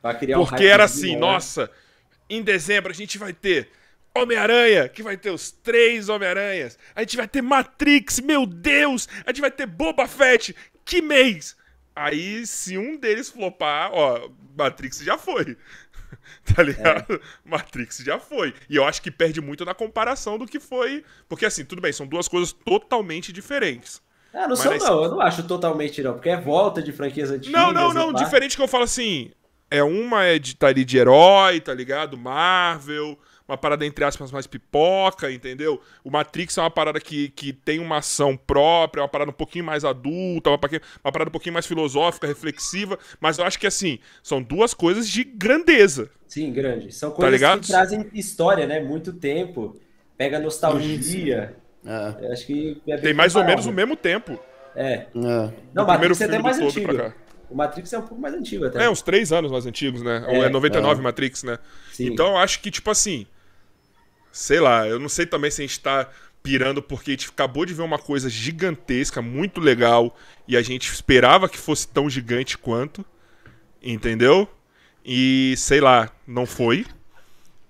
Pra 0.02 0.14
criar 0.14 0.38
um 0.38 0.46
Porque 0.46 0.66
era 0.66 0.84
hypezinho 0.84 1.14
assim, 1.14 1.20
maior. 1.22 1.34
nossa, 1.34 1.72
em 2.30 2.42
dezembro 2.42 2.92
a 2.92 2.96
gente 2.96 3.18
vai 3.18 3.32
ter 3.32 3.70
Homem-Aranha, 4.14 4.90
que 4.90 5.02
vai 5.02 5.16
ter 5.16 5.30
os 5.30 5.50
três 5.50 6.10
Homem-Aranhas. 6.10 6.78
A 6.94 7.00
gente 7.02 7.16
vai 7.16 7.26
ter 7.28 7.42
Matrix, 7.42 8.20
meu 8.20 8.46
Deus! 8.46 9.08
A 9.26 9.30
gente 9.32 9.40
vai 9.40 9.50
ter 9.52 9.66
Boba 9.66 10.08
Fett, 10.10 10.54
que 10.84 11.02
mês! 11.02 11.56
Aí, 11.96 12.46
se 12.46 12.78
um 12.78 12.98
deles 12.98 13.30
flopar, 13.30 13.90
ó, 13.94 14.30
Matrix 14.58 15.00
já 15.00 15.18
foi. 15.18 15.56
Tá 16.56 16.64
ligado? 16.64 17.16
É. 17.16 17.20
Matrix 17.44 17.98
já 18.00 18.18
foi. 18.20 18.54
E 18.70 18.76
eu 18.76 18.84
acho 18.86 19.02
que 19.02 19.12
perde 19.12 19.40
muito 19.42 19.64
na 19.66 19.74
comparação 19.74 20.38
do 20.38 20.46
que 20.46 20.60
foi. 20.60 21.04
Porque, 21.28 21.46
assim, 21.46 21.66
tudo 21.66 21.82
bem, 21.82 21.92
são 21.94 22.08
duas 22.08 22.28
coisas 22.28 22.54
totalmente 22.54 23.32
diferentes. 23.34 24.02
Ah, 24.34 24.42
não 24.42 24.50
Mas 24.50 24.60
sou 24.60 24.72
aí- 24.72 24.80
não, 24.80 25.04
eu 25.04 25.12
não 25.12 25.22
acho 25.22 25.44
totalmente 25.44 26.02
não, 26.02 26.14
porque 26.14 26.30
é 26.30 26.40
volta 26.40 26.82
de 26.82 26.92
franquias 26.92 27.32
antigas. 27.32 27.52
Não, 27.52 27.72
não, 27.72 27.94
não. 27.94 28.10
e 28.12 28.14
pá. 28.14 28.24
Diferente 28.24 28.56
que 28.56 28.62
eu 28.62 28.68
falo 28.68 28.84
assim. 28.84 29.32
É 29.70 29.84
uma 29.84 30.24
é 30.24 30.40
de, 30.40 30.56
tá 30.56 30.68
ali 30.68 30.86
de 30.86 30.98
herói, 30.98 31.60
tá 31.60 31.74
ligado? 31.74 32.18
Marvel. 32.18 33.18
Uma 33.48 33.58
parada, 33.58 33.86
entre 33.86 34.04
aspas, 34.04 34.30
mais 34.30 34.46
pipoca, 34.46 35.32
entendeu? 35.32 35.82
O 36.04 36.12
Matrix 36.12 36.58
é 36.58 36.62
uma 36.62 36.70
parada 36.70 37.00
que, 37.00 37.30
que 37.30 37.54
tem 37.54 37.80
uma 37.80 37.98
ação 38.00 38.36
própria, 38.36 39.00
é 39.00 39.04
uma 39.04 39.08
parada 39.08 39.32
um 39.32 39.34
pouquinho 39.34 39.64
mais 39.64 39.86
adulta, 39.86 40.50
uma, 40.50 40.58
parada 40.58 41.30
um 41.30 41.32
pouquinho 41.32 41.54
mais 41.54 41.66
filosófica, 41.66 42.28
reflexiva. 42.28 43.00
Mas 43.22 43.38
eu 43.38 43.46
acho 43.46 43.58
que, 43.58 43.66
assim, 43.66 44.00
são 44.22 44.42
duas 44.42 44.74
coisas 44.74 45.08
de 45.08 45.24
grandeza. 45.24 46.10
Sim, 46.28 46.52
grande. 46.52 46.94
São 46.94 47.12
coisas 47.12 47.32
ligado? 47.32 47.62
que 47.62 47.68
trazem 47.68 48.10
história, 48.14 48.68
né? 48.68 48.82
Muito 48.82 49.14
tempo. 49.14 49.80
Pega 50.18 50.40
nostalgia. 50.40 51.56
É, 51.88 52.26
Eu 52.26 52.34
acho 52.34 52.46
que 52.46 52.82
é 52.86 52.98
Tem 52.98 53.14
mais 53.14 53.36
ou 53.36 53.46
menos 53.46 53.66
o 53.66 53.72
mesmo 53.72 53.96
tempo. 53.96 54.38
É. 54.76 54.94
é. 54.94 55.08
Não, 55.16 55.84
o 55.84 55.88
primeiro 55.88 56.14
Matrix 56.16 56.22
é 56.22 56.26
até 56.26 56.40
mais 56.40 56.60
antigo. 56.60 57.14
O 57.50 57.56
Matrix 57.56 57.94
é 57.94 57.98
um 57.98 58.02
pouco 58.02 58.22
mais 58.22 58.34
antigo 58.34 58.66
até. 58.66 58.84
É, 58.84 58.90
uns 58.90 59.02
três 59.02 59.32
anos 59.32 59.50
mais 59.50 59.66
antigos, 59.66 60.02
né? 60.02 60.26
É, 60.28 60.40
É, 60.40 60.50
99 60.50 61.02
Matrix, 61.02 61.44
né? 61.44 61.58
Sim. 61.94 62.08
Então 62.08 62.28
eu 62.28 62.38
acho 62.38 62.60
que, 62.60 62.70
tipo 62.70 62.92
assim. 62.92 63.26
Sei 64.34 64.60
lá, 64.60 64.86
eu 64.86 65.00
não 65.00 65.10
sei 65.10 65.26
também 65.26 65.50
se 65.50 65.62
a 65.62 65.66
gente 65.66 65.80
tá 65.80 66.10
pirando 66.44 66.82
porque 66.82 67.12
a 67.12 67.14
gente 67.14 67.30
acabou 67.30 67.66
de 67.66 67.74
ver 67.74 67.82
uma 67.82 67.98
coisa 67.98 68.30
gigantesca, 68.30 69.22
muito 69.22 69.60
legal, 69.60 70.16
e 70.48 70.56
a 70.56 70.62
gente 70.62 70.92
esperava 70.92 71.50
que 71.50 71.58
fosse 71.58 71.88
tão 71.88 72.10
gigante 72.10 72.58
quanto. 72.58 73.04
Entendeu? 73.82 74.48
E 75.04 75.56
sei 75.58 75.80
lá, 75.80 76.12
não 76.28 76.46
foi. 76.46 76.86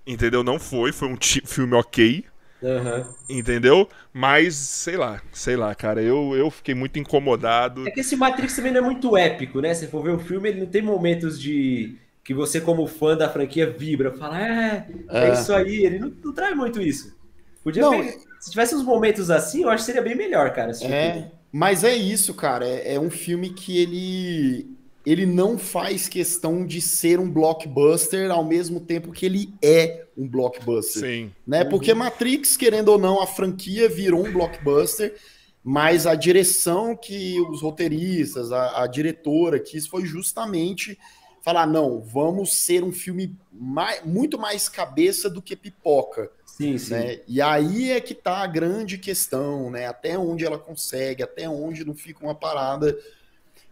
Entendeu? 0.06 0.42
Não 0.42 0.58
foi. 0.58 0.92
Foi 0.92 1.08
um 1.08 1.16
filme 1.16 1.74
ok. 1.74 2.24
Aham. 2.62 3.06
Entendeu? 3.28 3.88
Mas, 4.12 4.54
sei 4.54 4.96
lá, 4.96 5.20
sei 5.32 5.56
lá, 5.56 5.74
cara. 5.74 6.02
Eu, 6.02 6.34
eu 6.34 6.50
fiquei 6.50 6.74
muito 6.74 6.98
incomodado. 6.98 7.86
É 7.86 7.90
que 7.90 8.00
esse 8.00 8.16
Matrix 8.16 8.56
também 8.56 8.72
não 8.72 8.80
é 8.80 8.84
muito 8.84 9.16
épico, 9.16 9.60
né? 9.60 9.74
Se 9.74 9.86
for 9.86 10.02
ver 10.02 10.10
o 10.10 10.18
filme, 10.18 10.48
ele 10.48 10.60
não 10.60 10.66
tem 10.66 10.82
momentos 10.82 11.40
de 11.40 11.96
que 12.24 12.34
você, 12.34 12.60
como 12.60 12.86
fã 12.86 13.16
da 13.16 13.28
franquia, 13.28 13.70
vibra, 13.70 14.12
fala, 14.12 14.40
é, 14.40 14.86
é, 15.10 15.28
É. 15.28 15.32
isso 15.32 15.52
aí. 15.52 15.84
Ele 15.84 15.98
não, 15.98 16.08
não 16.24 16.32
traz 16.32 16.56
muito 16.56 16.80
isso. 16.80 17.16
Podia 17.62 17.82
Não, 17.82 17.90
ver- 17.90 18.18
Se 18.40 18.50
tivesse 18.50 18.74
uns 18.74 18.84
momentos 18.84 19.30
assim, 19.30 19.62
eu 19.62 19.70
acho 19.70 19.82
que 19.82 19.86
seria 19.86 20.02
bem 20.02 20.14
melhor, 20.16 20.52
cara. 20.52 20.72
filme. 20.74 20.94
É, 20.94 21.30
mas 21.52 21.84
é 21.84 21.94
isso, 21.94 22.34
cara. 22.34 22.66
É, 22.66 22.94
é 22.94 23.00
um 23.00 23.10
filme 23.10 23.50
que 23.50 23.78
ele 23.78 24.77
ele 25.10 25.24
não 25.24 25.56
faz 25.56 26.06
questão 26.08 26.66
de 26.66 26.82
ser 26.82 27.18
um 27.18 27.30
blockbuster 27.30 28.30
ao 28.30 28.44
mesmo 28.44 28.78
tempo 28.80 29.10
que 29.10 29.24
ele 29.24 29.54
é 29.62 30.04
um 30.16 30.28
blockbuster, 30.28 31.02
Sim. 31.02 31.32
né? 31.46 31.64
Porque 31.64 31.94
Matrix, 31.94 32.56
querendo 32.56 32.88
ou 32.90 32.98
não, 32.98 33.22
a 33.22 33.26
franquia 33.26 33.88
virou 33.88 34.26
um 34.26 34.32
blockbuster, 34.32 35.14
mas 35.64 36.06
a 36.06 36.14
direção 36.14 36.94
que 36.94 37.40
os 37.40 37.62
roteiristas, 37.62 38.52
a, 38.52 38.82
a 38.82 38.86
diretora 38.86 39.58
quis 39.58 39.86
foi 39.86 40.04
justamente 40.04 40.98
falar 41.42 41.66
não, 41.66 42.00
vamos 42.00 42.52
ser 42.52 42.84
um 42.84 42.92
filme 42.92 43.34
mai- 43.50 44.02
muito 44.04 44.38
mais 44.38 44.68
cabeça 44.68 45.30
do 45.30 45.40
que 45.40 45.56
pipoca. 45.56 46.30
Sim, 46.44 46.76
sim. 46.76 46.92
né? 46.92 47.20
E 47.26 47.40
aí 47.40 47.92
é 47.92 48.00
que 48.00 48.14
tá 48.14 48.38
a 48.38 48.46
grande 48.46 48.98
questão, 48.98 49.70
né? 49.70 49.86
Até 49.86 50.18
onde 50.18 50.44
ela 50.44 50.58
consegue, 50.58 51.22
até 51.22 51.48
onde 51.48 51.84
não 51.84 51.94
fica 51.94 52.22
uma 52.22 52.34
parada. 52.34 52.98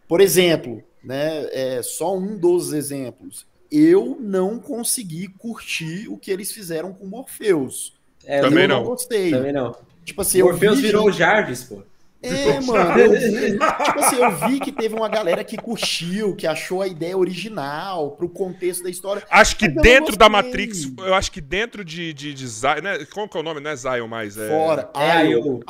Por 0.09 0.20
exemplo, 0.20 0.83
né? 1.07 1.47
É 1.53 1.83
só 1.83 2.16
um 2.16 2.37
dos 2.37 2.73
exemplos. 2.73 3.47
Eu 3.71 4.16
não 4.21 4.59
consegui 4.59 5.29
curtir 5.29 6.09
o 6.09 6.19
que 6.19 6.31
eles 6.31 6.53
fizeram 6.53 6.92
com 6.92 7.07
Morpheus. 7.07 7.95
É, 8.25 8.40
Também 8.40 8.64
eu 8.64 8.69
não. 8.69 8.85
gostei. 8.85 9.31
Também 9.31 9.53
não. 9.53 9.77
Tipo 10.05 10.23
assim, 10.23 10.38
eu 10.38 10.47
Morpheus 10.47 10.77
vi 10.79 10.87
virou 10.87 11.11
Jarvis, 11.12 11.64
pô. 11.64 11.83
É, 12.22 12.61
mano. 12.61 12.98
Eu 12.98 13.12
vi, 13.12 13.59
tipo 13.59 14.00
assim, 14.00 14.16
eu 14.16 14.37
vi 14.48 14.61
que 14.61 14.72
teve 14.72 14.94
uma 14.94 15.09
galera 15.09 15.44
que 15.44 15.57
curtiu, 15.57 16.35
que 16.35 16.46
achou 16.46 16.83
a 16.83 16.87
ideia 16.88 17.16
original 17.16 18.12
pro 18.12 18.29
contexto 18.29 18.83
da 18.83 18.90
história. 18.90 19.22
Acho 19.31 19.57
que 19.57 19.68
dentro 19.68 20.16
da. 20.16 20.29
Matrix, 20.29 20.90
eu 20.98 21.14
acho 21.14 21.31
que 21.31 21.40
dentro 21.40 21.85
de, 21.85 22.12
de, 22.12 22.35
de 22.35 22.46
Zion, 22.46 22.83
né? 22.83 23.05
Como 23.12 23.29
que 23.29 23.37
é 23.37 23.40
o 23.40 23.42
nome? 23.42 23.61
Não 23.61 23.70
é 23.70 23.76
Zion 23.76 24.09
mais, 24.09 24.37
é... 24.37 24.48
Fora. 24.48 24.90
É, 24.94 25.26
eu- 25.33 25.62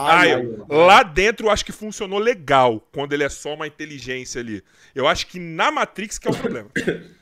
lá 0.69 1.03
dentro 1.03 1.47
eu 1.47 1.51
acho 1.51 1.65
que 1.65 1.73
funcionou 1.73 2.19
legal, 2.19 2.83
quando 2.93 3.13
ele 3.13 3.25
é 3.25 3.29
só 3.29 3.55
uma 3.55 3.67
inteligência 3.67 4.41
ali. 4.41 4.63
Eu 4.95 5.07
acho 5.07 5.27
que 5.27 5.39
na 5.39 5.71
Matrix 5.71 6.19
que 6.19 6.27
é 6.29 6.31
o 6.31 6.37
problema. 6.37 6.69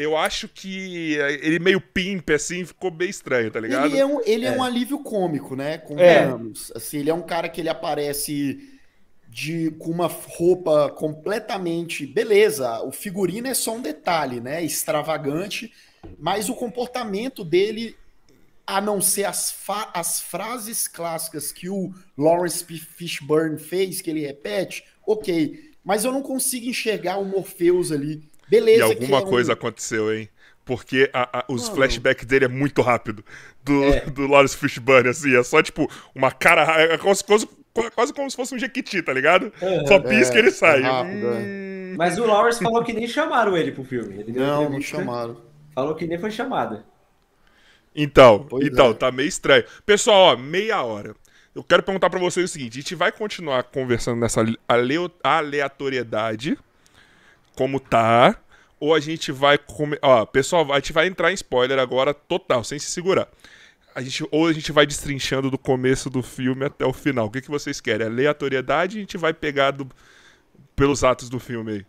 Eu 0.00 0.16
acho 0.16 0.48
que 0.48 1.14
ele 1.42 1.58
meio 1.58 1.78
pimp, 1.78 2.30
assim, 2.30 2.64
ficou 2.64 2.90
bem 2.90 3.10
estranho, 3.10 3.50
tá 3.50 3.60
ligado? 3.60 3.84
Ele 3.84 3.98
é 3.98 4.06
um, 4.06 4.20
ele 4.24 4.46
é. 4.46 4.48
É. 4.48 4.52
um 4.52 4.62
alívio 4.62 5.00
cômico, 5.00 5.54
né? 5.54 5.76
Convenhamos. 5.76 6.72
Assim, 6.74 7.00
ele 7.00 7.10
é 7.10 7.14
um 7.14 7.20
cara 7.20 7.50
que 7.50 7.60
ele 7.60 7.68
aparece 7.68 8.58
de 9.28 9.70
com 9.78 9.90
uma 9.90 10.06
roupa 10.06 10.88
completamente. 10.90 12.06
Beleza, 12.06 12.80
o 12.82 12.90
figurino 12.90 13.46
é 13.46 13.52
só 13.52 13.74
um 13.74 13.82
detalhe, 13.82 14.40
né? 14.40 14.64
Extravagante, 14.64 15.70
mas 16.18 16.48
o 16.48 16.54
comportamento 16.54 17.44
dele, 17.44 17.94
a 18.66 18.80
não 18.80 19.02
ser 19.02 19.24
as, 19.24 19.54
as 19.92 20.18
frases 20.18 20.88
clássicas 20.88 21.52
que 21.52 21.68
o 21.68 21.92
Lawrence 22.16 22.64
P. 22.64 22.78
Fishburne 22.78 23.58
fez, 23.58 24.00
que 24.00 24.08
ele 24.08 24.26
repete, 24.26 24.82
ok. 25.06 25.72
Mas 25.84 26.06
eu 26.06 26.12
não 26.12 26.22
consigo 26.22 26.70
enxergar 26.70 27.18
o 27.18 27.24
Morpheus 27.26 27.92
ali. 27.92 28.29
Beleza, 28.50 28.84
E 28.84 28.96
que 28.96 29.02
alguma 29.04 29.18
é 29.18 29.22
um- 29.22 29.26
coisa 29.30 29.52
aconteceu, 29.52 30.12
hein? 30.14 30.28
Porque 30.64 31.08
a- 31.12 31.38
a- 31.40 31.44
os 31.48 31.62
Mano. 31.64 31.74
flashbacks 31.76 32.26
dele 32.26 32.44
é 32.44 32.48
muito 32.48 32.82
rápido. 32.82 33.24
Do, 33.64 33.84
É. 33.84 34.00
do 34.06 34.26
Lawrence 34.26 34.56
Fishburne, 34.56 35.08
assim. 35.08 35.36
É 35.36 35.42
só, 35.42 35.62
tipo, 35.62 35.88
uma 36.14 36.30
cara... 36.30 36.62
É 36.82 36.98
quase, 36.98 37.24
quase, 37.24 37.48
quase 37.94 38.12
como 38.12 38.30
se 38.30 38.36
fosse 38.36 38.54
um 38.54 38.58
jequiti, 38.58 39.02
tá 39.02 39.12
ligado? 39.12 39.52
Aham. 39.62 39.86
Só 39.86 39.98
pisca 40.00 40.36
e 40.36 40.38
ele 40.38 40.50
sai. 40.50 40.82
rápido, 40.82 41.26
é. 41.28 41.38
Hum, 41.38 41.94
Mas 41.96 42.18
o 42.18 42.24
Lawrence 42.26 42.62
falou 42.62 42.84
que 42.84 42.92
nem 42.92 43.06
chamaram 43.06 43.56
ele 43.56 43.72
pro 43.72 43.84
filme. 43.84 44.20
Ele 44.20 44.32
Não, 44.32 44.68
não 44.70 44.80
chamaram. 44.80 45.40
Falou 45.74 45.94
que 45.94 46.06
nem 46.06 46.18
foi 46.18 46.30
chamado. 46.30 46.82
Então, 47.94 48.46
Pois 48.48 48.64
então, 48.66 48.90
é. 48.90 48.94
tá 48.94 49.10
meio 49.10 49.28
estranho. 49.28 49.64
Pessoal, 49.84 50.34
ó, 50.34 50.36
meia 50.36 50.80
hora. 50.82 51.14
Eu 51.54 51.64
quero 51.64 51.82
perguntar 51.82 52.08
pra 52.08 52.20
vocês 52.20 52.48
o 52.48 52.52
seguinte: 52.52 52.78
a 52.78 52.80
gente 52.82 52.94
vai 52.94 53.10
continuar 53.10 53.64
conversando 53.64 54.20
nessa 54.20 54.44
aleatoriedade, 55.24 56.56
como 57.60 57.78
tá, 57.78 58.40
ou 58.80 58.94
a 58.94 59.00
gente 59.00 59.30
vai. 59.30 59.58
Come... 59.58 59.98
Ó, 60.00 60.24
pessoal, 60.24 60.72
a 60.72 60.76
gente 60.76 60.94
vai 60.94 61.06
entrar 61.06 61.30
em 61.30 61.34
spoiler 61.34 61.78
agora 61.78 62.14
total, 62.14 62.64
sem 62.64 62.78
se 62.78 62.86
segurar. 62.86 63.28
A 63.94 64.00
gente, 64.00 64.26
ou 64.30 64.46
a 64.46 64.52
gente 64.54 64.72
vai 64.72 64.86
destrinchando 64.86 65.50
do 65.50 65.58
começo 65.58 66.08
do 66.08 66.22
filme 66.22 66.64
até 66.64 66.86
o 66.86 66.92
final. 66.94 67.26
O 67.26 67.30
que, 67.30 67.42
que 67.42 67.50
vocês 67.50 67.78
querem? 67.78 68.06
Aleatoriedade 68.06 68.96
a 68.96 69.00
gente 69.00 69.18
vai 69.18 69.34
pegar 69.34 69.72
do- 69.72 69.86
pelos 70.74 71.04
atos 71.04 71.28
do 71.28 71.38
filme 71.38 71.72
aí. 71.72 71.86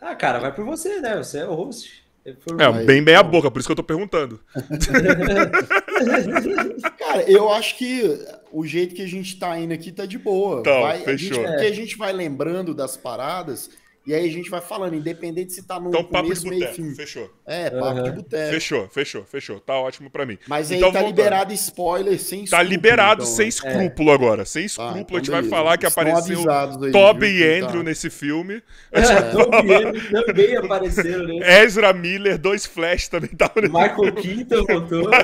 Ah, 0.00 0.16
cara, 0.16 0.40
vai 0.40 0.52
por 0.52 0.64
você, 0.64 1.00
né? 1.00 1.16
Você 1.18 1.38
é 1.38 1.46
o 1.46 1.54
host. 1.54 2.02
É, 2.24 2.84
bem 2.84 3.00
meia 3.00 3.22
boca, 3.22 3.50
por 3.50 3.60
isso 3.60 3.68
que 3.68 3.72
eu 3.72 3.76
tô 3.76 3.84
perguntando. 3.84 4.40
Cara, 6.98 7.22
eu 7.30 7.50
acho 7.50 7.78
que 7.78 8.18
o 8.52 8.66
jeito 8.66 8.94
que 8.94 9.02
a 9.02 9.06
gente 9.06 9.38
tá 9.38 9.58
indo 9.58 9.72
aqui 9.72 9.90
tá 9.90 10.04
de 10.04 10.18
boa. 10.18 10.60
Então, 10.60 10.82
vai, 10.82 10.98
fechou. 10.98 11.12
A 11.12 11.16
gente, 11.16 11.50
porque 11.50 11.66
a 11.66 11.74
gente 11.74 11.96
vai 11.96 12.12
lembrando 12.12 12.74
das 12.74 12.96
paradas 12.96 13.70
e 14.10 14.14
aí 14.14 14.28
a 14.28 14.32
gente 14.32 14.50
vai 14.50 14.60
falando, 14.60 14.94
independente 14.94 15.52
se 15.52 15.62
tá 15.62 15.78
no 15.80 15.88
Então, 15.88 16.04
papo 16.04 16.32
de 16.34 16.40
começo, 16.40 16.46
meio 16.48 16.62
e 16.62 16.66
boteco, 16.66 16.74
fim. 16.88 16.94
fechou. 16.94 17.30
É, 17.46 17.70
papo 17.70 18.02
de 18.02 18.10
Uhum. 18.10 18.16
boteco. 18.16 18.52
Fechou, 18.52 18.88
fechou, 18.88 19.24
fechou. 19.24 19.60
Tá 19.60 19.74
ótimo 19.78 20.10
pra 20.10 20.26
mim. 20.26 20.36
Mas 20.46 20.70
aí 20.70 20.78
Então, 20.78 20.92
tá 20.92 21.00
voltando. 21.00 21.16
liberado 21.16 21.52
spoiler 21.54 22.18
sem 22.20 22.40
Tá 22.40 22.44
escrúpulo, 22.44 22.68
liberado 22.70 23.22
então, 23.22 23.34
sem 23.34 23.44
né? 23.44 23.48
escrúpulo 23.48 24.10
agora. 24.12 24.44
Sem 24.44 24.62
Tá, 24.62 24.66
escrúpulo, 24.66 25.00
então 25.00 25.16
a 25.16 25.18
gente 25.20 25.30
vai 25.30 25.40
beleza. 25.42 25.56
falar 25.56 25.78
que 25.78 25.86
Estão 25.86 26.02
apareceu 26.02 26.38
aí, 26.50 26.92
Toby 26.92 27.26
viu, 27.26 27.36
e 27.36 27.38
quem 27.54 27.60
Andrew 27.62 27.80
tá. 27.82 27.88
nesse 27.88 28.10
filme. 28.10 28.62
Também, 29.50 29.92
também 30.26 30.56
apareceram, 30.56 31.26
né? 31.26 31.38
Ezra 31.62 31.92
Miller, 31.92 32.38
dois 32.38 32.66
Flash 32.66 33.08
também 33.08 33.30
estavam 33.32 33.62
nesse 33.62 33.72
Michael 33.72 34.14
Keaton 34.14 34.64
voltou. 34.66 35.10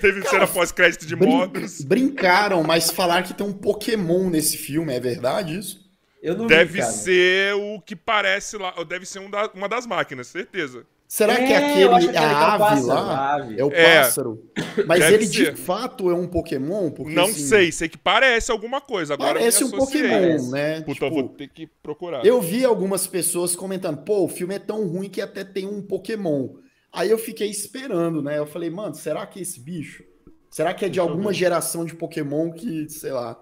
Teve 0.00 0.26
cena 0.26 0.46
pós-crédito 0.46 1.06
de 1.06 1.14
Brin-. 1.14 1.50
Brincaram, 1.86 2.62
mas 2.64 2.90
falaram 2.90 3.22
que 3.22 3.34
tem 3.34 3.46
um 3.46 3.52
Pokémon 3.52 4.28
nesse 4.30 4.56
filme, 4.56 4.92
é 4.92 4.98
verdade 4.98 5.56
isso? 5.58 5.83
Eu 6.24 6.36
não 6.36 6.46
Deve 6.46 6.80
vi, 6.80 6.82
ser 6.86 7.54
o 7.54 7.80
que 7.80 7.94
parece 7.94 8.56
lá. 8.56 8.72
ou 8.78 8.84
Deve 8.84 9.04
ser 9.04 9.18
um 9.18 9.28
da- 9.30 9.50
uma 9.54 9.68
das 9.68 9.86
máquinas, 9.86 10.26
certeza. 10.26 10.86
Será 11.06 11.36
que 11.36 11.42
É, 11.42 11.80
é 11.80 11.84
eu 11.84 11.94
acho 11.94 12.08
aquele, 12.08 12.18
que 12.18 12.24
é 12.24 12.26
a 12.26 12.32
o 12.32 12.44
ave 12.44 12.58
pássaro, 12.58 12.86
lá? 12.88 13.14
a 13.14 13.34
ave. 13.34 13.60
É 13.60 13.64
o 13.64 13.70
É. 13.70 13.98
pássaro. 14.02 14.42
Mas 14.86 14.98
Deve 15.00 15.14
ele 15.14 15.26
ser. 15.26 15.52
de 15.52 15.60
fato 15.60 16.10
é 16.10 16.14
um 16.14 16.26
Pokémon? 16.26 16.90
Porque, 16.90 17.12
não 17.14 17.24
assim, 17.24 17.34
sei, 17.46 17.70
sei 17.70 17.88
que 17.90 17.98
parece 17.98 18.50
alguma 18.50 18.80
coisa. 18.80 19.14
Agora 19.14 19.34
Parece 19.38 19.62
eu 19.62 19.68
um. 19.68 19.70
Pokémon, 19.70 20.50
né? 20.50 20.80
Puta, 20.80 20.92
Tipo, 20.94 21.04
eu 21.06 21.10
vou 21.10 21.28
ter 21.28 21.48
que 21.48 21.68
procurar. 21.82 22.24
Eu 22.24 22.40
vi 22.40 22.64
algumas 22.64 23.06
pessoas 23.06 23.54
comentando, 23.54 23.98
pô, 23.98 24.24
o 24.24 24.28
filme 24.28 24.54
é 24.54 24.58
tão 24.58 24.88
ruim 24.88 25.10
que 25.10 25.20
até 25.20 25.44
tem 25.44 25.66
um 25.66 25.82
Pokémon. 25.82 26.48
Aí 26.90 27.10
eu 27.10 27.18
fiquei 27.18 27.50
esperando, 27.50 28.22
né? 28.22 28.38
Eu 28.38 28.46
falei, 28.46 28.70
mano, 28.70 28.94
será 28.94 29.26
que 29.26 29.38
é 29.38 29.42
esse 29.42 29.60
bicho? 29.60 30.02
Será 30.50 30.72
que 30.72 30.84
é 30.84 30.88
de 30.88 30.98
alguma 30.98 31.32
geração 31.34 31.84
de 31.84 31.94
Pokémon 31.94 32.50
que, 32.50 32.88
sei 32.88 33.12
lá. 33.12 33.40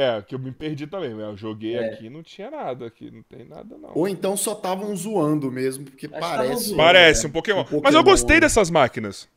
É, 0.00 0.22
que 0.22 0.34
eu 0.34 0.38
me 0.38 0.52
perdi 0.52 0.86
também. 0.86 1.14
né? 1.14 1.24
Eu 1.24 1.36
joguei 1.36 1.74
É. 1.76 1.90
aqui 1.90 2.08
não 2.08 2.22
tinha 2.22 2.50
nada 2.50 2.86
aqui. 2.86 3.10
Não 3.10 3.22
tem 3.22 3.44
nada, 3.44 3.76
não. 3.76 3.90
Ou 3.94 4.06
então 4.08 4.36
só 4.36 4.52
estavam 4.52 4.94
zoando 4.94 5.50
mesmo, 5.50 5.84
porque 5.84 6.06
que 6.06 6.18
parece. 6.20 6.64
zoando. 6.64 6.76
Parece 6.76 7.22
né? 7.24 7.28
um 7.28 7.32
Pokémon. 7.32 7.60
Um 7.60 7.64
Pokémon. 7.64 7.82
Mas 7.82 7.94
eu 7.94 8.04
gostei 8.04 8.38
dessas 8.40 8.70
máquinas. 8.70 9.28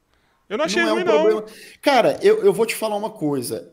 Eu 0.49 0.57
não 0.57 0.65
achei 0.65 0.81
Não 0.83 0.89
é 0.89 0.91
um 0.91 0.95
ruim, 0.95 1.03
não. 1.05 1.13
problema. 1.13 1.45
Cara, 1.81 2.19
eu, 2.21 2.43
eu 2.43 2.51
vou 2.53 2.65
te 2.65 2.75
falar 2.75 2.95
uma 2.97 3.09
coisa. 3.09 3.71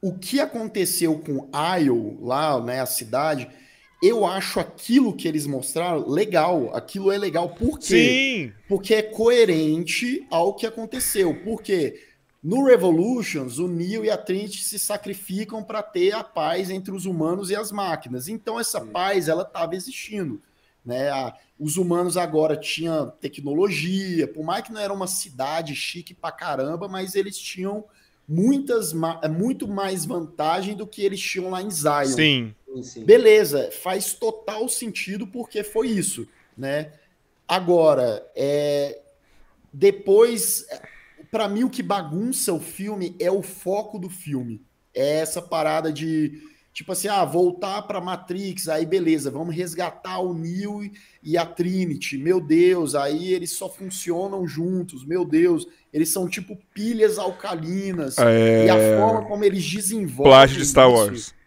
O 0.00 0.16
que 0.16 0.40
aconteceu 0.40 1.18
com 1.18 1.50
Isle, 1.78 2.16
lá, 2.22 2.58
né, 2.62 2.80
a 2.80 2.86
cidade, 2.86 3.48
eu 4.02 4.24
acho 4.24 4.58
aquilo 4.60 5.12
que 5.14 5.28
eles 5.28 5.46
mostraram 5.46 6.08
legal. 6.08 6.74
Aquilo 6.74 7.12
é 7.12 7.18
legal. 7.18 7.50
Por 7.50 7.78
quê? 7.78 7.84
Sim! 7.84 8.52
Porque 8.68 8.94
é 8.94 9.02
coerente 9.02 10.26
ao 10.30 10.54
que 10.54 10.64
aconteceu. 10.64 11.34
Porque 11.44 12.00
no 12.42 12.64
Revolutions, 12.64 13.58
o 13.58 13.68
Neo 13.68 14.04
e 14.04 14.10
a 14.10 14.16
Trinity 14.16 14.62
se 14.64 14.78
sacrificam 14.78 15.62
para 15.62 15.82
ter 15.82 16.12
a 16.14 16.24
paz 16.24 16.70
entre 16.70 16.92
os 16.92 17.04
humanos 17.04 17.50
e 17.50 17.56
as 17.56 17.70
máquinas. 17.70 18.28
Então 18.28 18.58
essa 18.58 18.80
paz 18.80 19.28
ela 19.28 19.42
estava 19.42 19.74
existindo. 19.76 20.40
Né? 20.84 21.10
A- 21.10 21.34
os 21.58 21.76
humanos 21.76 22.16
agora 22.16 22.56
tinham 22.56 23.10
tecnologia, 23.20 24.26
por 24.26 24.42
mais 24.42 24.64
que 24.64 24.72
não 24.72 24.80
era 24.80 24.92
uma 24.92 25.06
cidade 25.06 25.74
chique 25.76 26.14
pra 26.14 26.32
caramba, 26.32 26.88
mas 26.88 27.14
eles 27.14 27.36
tinham 27.36 27.84
muitas 28.26 28.92
ma- 28.94 29.20
muito 29.28 29.68
mais 29.68 30.06
vantagem 30.06 30.74
do 30.74 30.86
que 30.86 31.02
eles 31.02 31.20
tinham 31.20 31.50
lá 31.50 31.60
em 31.60 31.70
Zion. 31.70 32.06
Sim. 32.06 32.54
Sim, 32.72 32.82
sim. 32.82 33.04
Beleza, 33.04 33.70
faz 33.82 34.14
total 34.14 34.66
sentido 34.68 35.26
porque 35.26 35.62
foi 35.62 35.88
isso, 35.88 36.26
né? 36.56 36.92
Agora, 37.46 38.24
é, 38.34 39.00
depois, 39.72 40.64
para 41.30 41.48
mim 41.48 41.64
o 41.64 41.70
que 41.70 41.82
bagunça 41.82 42.52
o 42.52 42.60
filme 42.60 43.14
é 43.18 43.30
o 43.30 43.42
foco 43.42 43.98
do 43.98 44.08
filme. 44.08 44.60
É 44.94 45.18
essa 45.20 45.40
parada 45.40 45.92
de 45.92 46.40
tipo 46.72 46.92
assim, 46.92 47.08
ah, 47.08 47.24
voltar 47.24 47.82
para 47.82 48.00
Matrix, 48.00 48.68
aí 48.68 48.86
beleza, 48.86 49.30
vamos 49.30 49.54
resgatar 49.54 50.20
o 50.20 50.32
Neo 50.32 50.80
e 51.22 51.36
a 51.36 51.44
Trinity. 51.44 52.16
Meu 52.16 52.40
Deus, 52.40 52.94
aí 52.94 53.32
eles 53.32 53.52
só 53.52 53.68
funcionam 53.68 54.46
juntos. 54.46 55.04
Meu 55.04 55.24
Deus, 55.24 55.66
eles 55.92 56.08
são 56.08 56.28
tipo 56.28 56.56
pilhas 56.72 57.18
alcalinas. 57.18 58.16
É... 58.18 58.66
E 58.66 58.70
a 58.70 58.98
forma 58.98 59.26
como 59.28 59.44
eles 59.44 59.68
desenvolvem 59.68 60.32
Plágio 60.32 60.58
de 60.58 60.66
Star 60.66 60.88
isso- 60.88 60.96
Wars. 60.96 61.39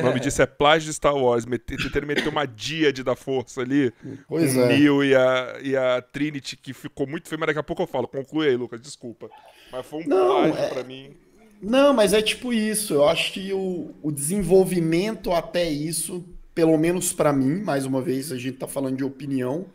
O 0.00 0.04
nome 0.04 0.20
disso 0.20 0.40
é 0.40 0.46
plágio 0.46 0.88
de 0.88 0.94
Star 0.94 1.16
Wars. 1.16 1.44
Tentaram 1.44 2.06
meter 2.06 2.28
uma 2.28 2.46
díade 2.46 3.02
da 3.02 3.16
força 3.16 3.60
ali. 3.60 3.92
Pois 4.28 4.56
o 4.56 4.60
é. 4.60 4.68
Neo 4.78 5.02
e 5.04 5.14
a, 5.14 5.58
e 5.62 5.76
a 5.76 6.00
Trinity, 6.00 6.56
que 6.56 6.72
ficou 6.72 7.06
muito 7.06 7.28
feio, 7.28 7.40
mas 7.40 7.48
daqui 7.48 7.58
a 7.58 7.62
pouco 7.62 7.82
eu 7.82 7.86
falo. 7.86 8.06
Conclui 8.06 8.48
aí, 8.48 8.56
Lucas, 8.56 8.80
desculpa. 8.80 9.28
Mas 9.72 9.84
foi 9.84 10.04
um 10.04 10.06
Não, 10.08 10.26
plágio 10.28 10.58
é- 10.58 10.68
pra 10.68 10.84
mim. 10.84 11.16
Não, 11.60 11.92
mas 11.92 12.12
é 12.12 12.20
tipo 12.22 12.52
isso. 12.52 12.94
Eu 12.94 13.08
acho 13.08 13.32
que 13.32 13.52
o, 13.52 13.94
o 14.02 14.12
desenvolvimento 14.12 15.32
até 15.32 15.68
isso, 15.68 16.24
pelo 16.54 16.76
menos 16.76 17.12
pra 17.12 17.32
mim, 17.32 17.62
mais 17.62 17.86
uma 17.86 18.00
vez 18.02 18.30
a 18.30 18.36
gente 18.36 18.58
tá 18.58 18.68
falando 18.68 18.96
de 18.98 19.04
opinião, 19.04 19.66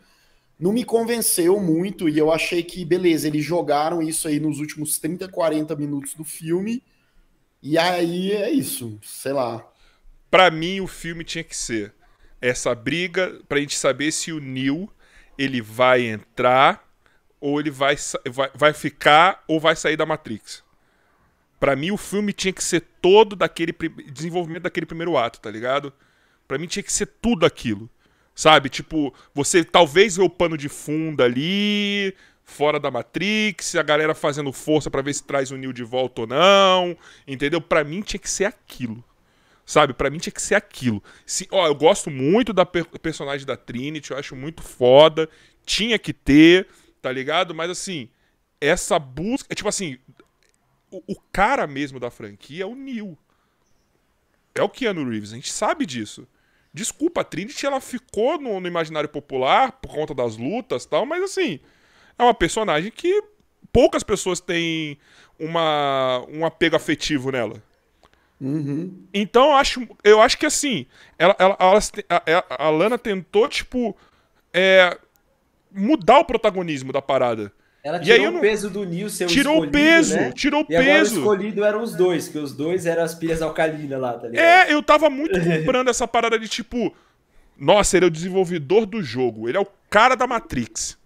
não 0.58 0.72
me 0.72 0.84
convenceu 0.84 1.58
muito 1.58 2.08
e 2.08 2.16
eu 2.18 2.30
achei 2.30 2.62
que, 2.62 2.84
beleza, 2.84 3.26
eles 3.26 3.44
jogaram 3.44 4.00
isso 4.02 4.28
aí 4.28 4.38
nos 4.38 4.60
últimos 4.60 4.98
30, 4.98 5.26
40 5.28 5.74
minutos 5.74 6.14
do 6.14 6.22
filme 6.22 6.82
e 7.62 7.76
aí 7.76 8.32
é 8.32 8.50
isso, 8.50 8.98
sei 9.02 9.32
lá. 9.32 9.66
Pra 10.30 10.50
mim, 10.50 10.80
o 10.80 10.86
filme 10.86 11.24
tinha 11.24 11.42
que 11.42 11.56
ser 11.56 11.92
essa 12.40 12.74
briga 12.74 13.40
pra 13.48 13.58
gente 13.58 13.76
saber 13.76 14.12
se 14.12 14.32
o 14.32 14.40
Neo 14.40 14.88
ele 15.36 15.60
vai 15.60 16.06
entrar 16.06 16.88
ou 17.40 17.58
ele 17.58 17.70
vai, 17.70 17.96
vai, 18.30 18.50
vai 18.54 18.72
ficar 18.72 19.42
ou 19.48 19.58
vai 19.58 19.74
sair 19.74 19.96
da 19.96 20.06
Matrix. 20.06 20.62
Pra 21.58 21.74
mim, 21.74 21.90
o 21.90 21.96
filme 21.96 22.32
tinha 22.32 22.52
que 22.52 22.62
ser 22.62 22.82
todo 23.02 23.34
daquele 23.34 23.72
desenvolvimento 24.12 24.62
daquele 24.62 24.86
primeiro 24.86 25.16
ato, 25.16 25.40
tá 25.40 25.50
ligado? 25.50 25.92
Pra 26.46 26.58
mim 26.58 26.66
tinha 26.66 26.82
que 26.82 26.92
ser 26.92 27.06
tudo 27.06 27.44
aquilo. 27.44 27.88
Sabe? 28.34 28.68
Tipo, 28.68 29.12
você 29.34 29.62
talvez 29.62 30.16
vê 30.16 30.22
o 30.22 30.30
pano 30.30 30.56
de 30.56 30.68
fundo 30.68 31.22
ali, 31.22 32.16
fora 32.44 32.80
da 32.80 32.90
Matrix, 32.90 33.74
a 33.74 33.82
galera 33.82 34.14
fazendo 34.14 34.52
força 34.52 34.90
pra 34.90 35.02
ver 35.02 35.12
se 35.12 35.22
traz 35.22 35.50
o 35.50 35.56
Neo 35.56 35.72
de 35.72 35.84
volta 35.84 36.22
ou 36.22 36.26
não. 36.26 36.96
Entendeu? 37.26 37.60
Pra 37.60 37.84
mim 37.84 38.00
tinha 38.00 38.20
que 38.20 38.30
ser 38.30 38.46
aquilo. 38.46 39.04
Sabe? 39.64 39.94
Pra 39.94 40.10
mim 40.10 40.18
tinha 40.18 40.32
que 40.32 40.42
ser 40.42 40.56
aquilo. 40.56 41.02
Se, 41.24 41.46
ó, 41.50 41.66
eu 41.66 41.74
gosto 41.74 42.10
muito 42.10 42.52
da 42.52 42.66
per- 42.66 42.86
personagem 43.00 43.46
da 43.46 43.56
Trinity, 43.56 44.10
eu 44.10 44.18
acho 44.18 44.34
muito 44.34 44.62
foda. 44.62 45.28
Tinha 45.64 45.98
que 45.98 46.12
ter, 46.12 46.66
tá 47.00 47.12
ligado? 47.12 47.54
Mas 47.54 47.70
assim, 47.70 48.08
essa 48.60 48.98
busca. 48.98 49.46
É 49.50 49.54
tipo 49.54 49.68
assim, 49.68 49.98
o, 50.90 51.02
o 51.06 51.20
cara 51.32 51.66
mesmo 51.66 52.00
da 52.00 52.10
franquia 52.10 52.64
é 52.64 52.66
o 52.66 52.74
Neo. 52.74 53.16
É 54.54 54.62
o 54.62 54.68
Keanu 54.68 55.08
Reeves, 55.08 55.32
a 55.32 55.36
gente 55.36 55.52
sabe 55.52 55.86
disso. 55.86 56.26
Desculpa, 56.72 57.20
a 57.20 57.24
Trinity 57.24 57.66
ela 57.66 57.80
ficou 57.80 58.40
no, 58.40 58.60
no 58.60 58.66
imaginário 58.66 59.08
popular 59.08 59.72
por 59.72 59.92
conta 59.92 60.14
das 60.14 60.36
lutas 60.36 60.84
tal, 60.84 61.04
mas 61.06 61.22
assim, 61.22 61.60
é 62.18 62.22
uma 62.22 62.34
personagem 62.34 62.90
que 62.90 63.22
poucas 63.72 64.02
pessoas 64.02 64.40
têm 64.40 64.98
uma, 65.38 66.24
um 66.28 66.44
apego 66.44 66.76
afetivo 66.76 67.30
nela. 67.30 67.62
Uhum. 68.40 69.04
Então 69.12 69.50
eu 69.50 69.56
acho, 69.56 69.86
eu 70.02 70.20
acho 70.22 70.38
que 70.38 70.46
assim, 70.46 70.86
ela, 71.18 71.36
ela- 71.38 71.56
elas 71.60 71.90
te- 71.90 72.04
a, 72.08 72.16
a- 72.16 72.66
a 72.66 72.70
Lana 72.70 72.96
tentou, 72.98 73.46
tipo, 73.48 73.94
é, 74.52 74.96
mudar 75.70 76.18
o 76.20 76.24
protagonismo 76.24 76.92
da 76.92 77.02
parada. 77.02 77.52
Ela 77.82 77.96
E 77.98 78.00
tirou 78.02 78.16
aí 78.18 78.24
eu 78.24 78.30
não- 78.32 78.38
o 78.38 78.42
peso 78.42 78.68
do 78.70 79.08
ser 79.10 79.24
o 79.24 79.28
Tirou 79.28 79.52
o 79.54 79.64
escolhido, 79.64 79.72
peso, 79.72 80.16
né? 80.16 80.32
tirou 80.32 80.62
o 80.62 80.66
E 80.68 80.76
agora 80.76 80.90
o 80.90 80.98
peso. 80.98 81.18
escolhido 81.18 81.64
eram 81.64 81.82
os 81.82 81.94
dois, 81.94 82.28
que 82.28 82.38
os 82.38 82.52
dois 82.52 82.84
eram 82.86 83.02
as 83.02 83.14
pilhas 83.14 83.40
alcalinas 83.40 83.98
lá, 84.00 84.12
tá 84.14 84.28
ligado? 84.28 84.44
É, 84.44 84.72
eu 84.72 84.82
tava 84.82 85.08
muito 85.08 85.38
comprando 85.40 85.88
essa 85.88 86.06
parada 86.06 86.38
de 86.38 86.46
tipo. 86.48 86.94
Nossa, 87.56 87.96
ele 87.96 88.06
é 88.06 88.08
o 88.08 88.10
desenvolvedor 88.10 88.86
do 88.86 89.02
jogo. 89.02 89.48
Ele 89.48 89.56
é 89.58 89.60
o 89.60 89.66
cara 89.90 90.14
da 90.14 90.26
Matrix. 90.26 90.98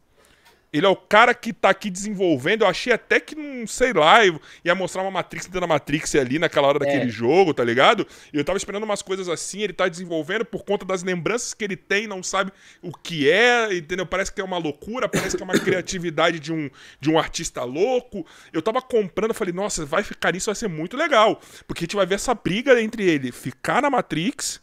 Ele 0.76 0.84
é 0.86 0.88
o 0.88 0.96
cara 0.96 1.32
que 1.32 1.52
tá 1.52 1.70
aqui 1.70 1.88
desenvolvendo. 1.88 2.62
Eu 2.62 2.66
achei 2.66 2.92
até 2.92 3.20
que, 3.20 3.36
não 3.36 3.64
sei 3.64 3.92
lá, 3.92 4.18
ia 4.64 4.74
mostrar 4.74 5.02
uma 5.02 5.10
Matrix 5.12 5.46
dentro 5.46 5.60
da 5.60 5.66
Matrix 5.68 6.12
ali 6.16 6.36
naquela 6.36 6.66
hora 6.66 6.80
daquele 6.80 7.04
É. 7.04 7.08
jogo, 7.08 7.54
tá 7.54 7.62
ligado? 7.62 8.04
E 8.32 8.36
eu 8.38 8.44
tava 8.44 8.58
esperando 8.58 8.82
umas 8.82 9.00
coisas 9.00 9.28
assim. 9.28 9.60
Ele 9.62 9.72
tá 9.72 9.86
desenvolvendo 9.86 10.44
por 10.44 10.64
conta 10.64 10.84
das 10.84 11.04
lembranças 11.04 11.54
que 11.54 11.62
ele 11.62 11.76
tem, 11.76 12.08
não 12.08 12.24
sabe 12.24 12.50
o 12.82 12.90
que 12.90 13.30
é, 13.30 13.72
entendeu? 13.72 14.04
Parece 14.04 14.32
que 14.32 14.40
é 14.40 14.44
uma 14.44 14.58
loucura, 14.58 15.08
parece 15.08 15.36
que 15.36 15.42
é 15.42 15.46
uma 15.46 15.54
criatividade 15.60 16.40
de 16.40 16.52
um, 16.52 16.68
de 17.00 17.08
um 17.08 17.16
artista 17.20 17.62
louco. 17.62 18.26
Eu 18.52 18.60
tava 18.60 18.82
comprando, 18.82 19.32
falei, 19.32 19.54
nossa, 19.54 19.86
vai 19.86 20.02
ficar 20.02 20.34
isso, 20.34 20.46
vai 20.46 20.56
ser 20.56 20.68
muito 20.68 20.96
legal. 20.96 21.40
Porque 21.68 21.84
a 21.84 21.86
gente 21.86 21.94
vai 21.94 22.04
ver 22.04 22.16
essa 22.16 22.34
briga 22.34 22.82
entre 22.82 23.04
ele 23.08 23.30
ficar 23.30 23.80
na 23.80 23.90
Matrix 23.90 24.60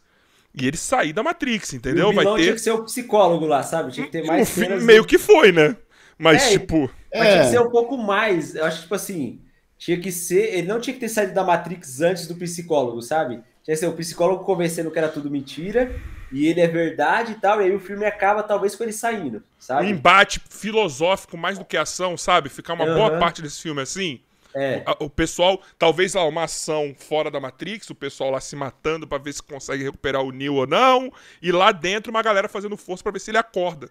e 0.53 0.67
ele 0.67 0.75
sair 0.75 1.13
da 1.13 1.23
Matrix, 1.23 1.73
entendeu? 1.73 2.09
o 2.09 2.13
Vai 2.13 2.25
vilão 2.25 2.35
tinha 2.35 2.47
ter. 2.49 2.53
que 2.55 2.59
ser 2.61 2.71
o 2.71 2.83
psicólogo 2.83 3.45
lá, 3.45 3.63
sabe? 3.63 3.93
Tinha 3.93 4.05
que 4.07 4.11
ter 4.11 4.25
mais 4.25 4.49
cenas 4.49 4.83
meio 4.83 5.05
que 5.05 5.17
foi, 5.17 5.53
né? 5.53 5.77
Mas, 6.21 6.43
É, 6.43 6.49
tipo. 6.51 6.89
Mas 7.13 7.27
tinha 7.27 7.41
É. 7.41 7.43
que 7.43 7.49
ser 7.49 7.59
um 7.59 7.69
pouco 7.69 7.97
mais. 7.97 8.55
Eu 8.55 8.63
acho 8.65 8.77
que, 8.77 8.83
tipo 8.83 8.95
assim, 8.95 9.41
tinha 9.77 9.99
que 9.99 10.11
ser. 10.11 10.53
Ele 10.53 10.67
não 10.67 10.79
tinha 10.79 10.93
que 10.93 10.99
ter 10.99 11.09
saído 11.09 11.33
da 11.33 11.43
Matrix 11.43 11.99
antes 11.99 12.27
do 12.27 12.35
psicólogo, 12.35 13.01
sabe? 13.01 13.41
tinha 13.63 13.75
que 13.75 13.79
ser 13.79 13.87
o 13.87 13.93
psicólogo 13.93 14.43
convencendo 14.43 14.89
que 14.89 14.97
era 14.97 15.07
tudo 15.07 15.29
mentira, 15.29 15.95
e 16.31 16.47
ele 16.47 16.61
é 16.61 16.67
verdade 16.67 17.33
e 17.33 17.35
tal, 17.35 17.61
e 17.61 17.65
aí 17.65 17.75
o 17.75 17.79
filme 17.79 18.05
acaba 18.05 18.41
talvez 18.41 18.75
com 18.75 18.83
ele 18.83 18.91
saindo, 18.91 19.43
sabe? 19.59 19.85
Um 19.85 19.89
embate 19.89 20.41
filosófico 20.49 21.37
mais 21.37 21.59
do 21.59 21.65
que 21.65 21.77
ação, 21.77 22.17
sabe? 22.17 22.49
Ficar 22.49 22.73
uma 22.73 22.85
boa 22.85 23.19
parte 23.19 23.41
desse 23.41 23.61
filme 23.61 23.81
assim. 23.81 24.19
É. 24.53 24.83
O, 24.99 25.05
o, 25.05 25.09
pessoal, 25.09 25.61
talvez 25.77 26.13
lá 26.13 26.25
uma 26.25 26.43
ação 26.43 26.95
fora 26.97 27.29
da 27.29 27.39
Matrix, 27.39 27.89
o 27.89 27.95
pessoal 27.95 28.31
lá 28.31 28.41
se 28.41 28.55
matando 28.55 29.07
para 29.07 29.21
ver 29.21 29.33
se 29.33 29.43
consegue 29.43 29.83
recuperar 29.83 30.23
o 30.23 30.31
Neo 30.31 30.55
ou 30.55 30.67
não, 30.67 31.11
e 31.41 31.51
lá 31.51 31.71
dentro 31.71 32.09
uma 32.09 32.23
galera 32.23 32.49
fazendo 32.49 32.75
força 32.75 33.03
para 33.03 33.11
ver 33.11 33.19
se 33.19 33.31
ele 33.31 33.37
acorda. 33.37 33.89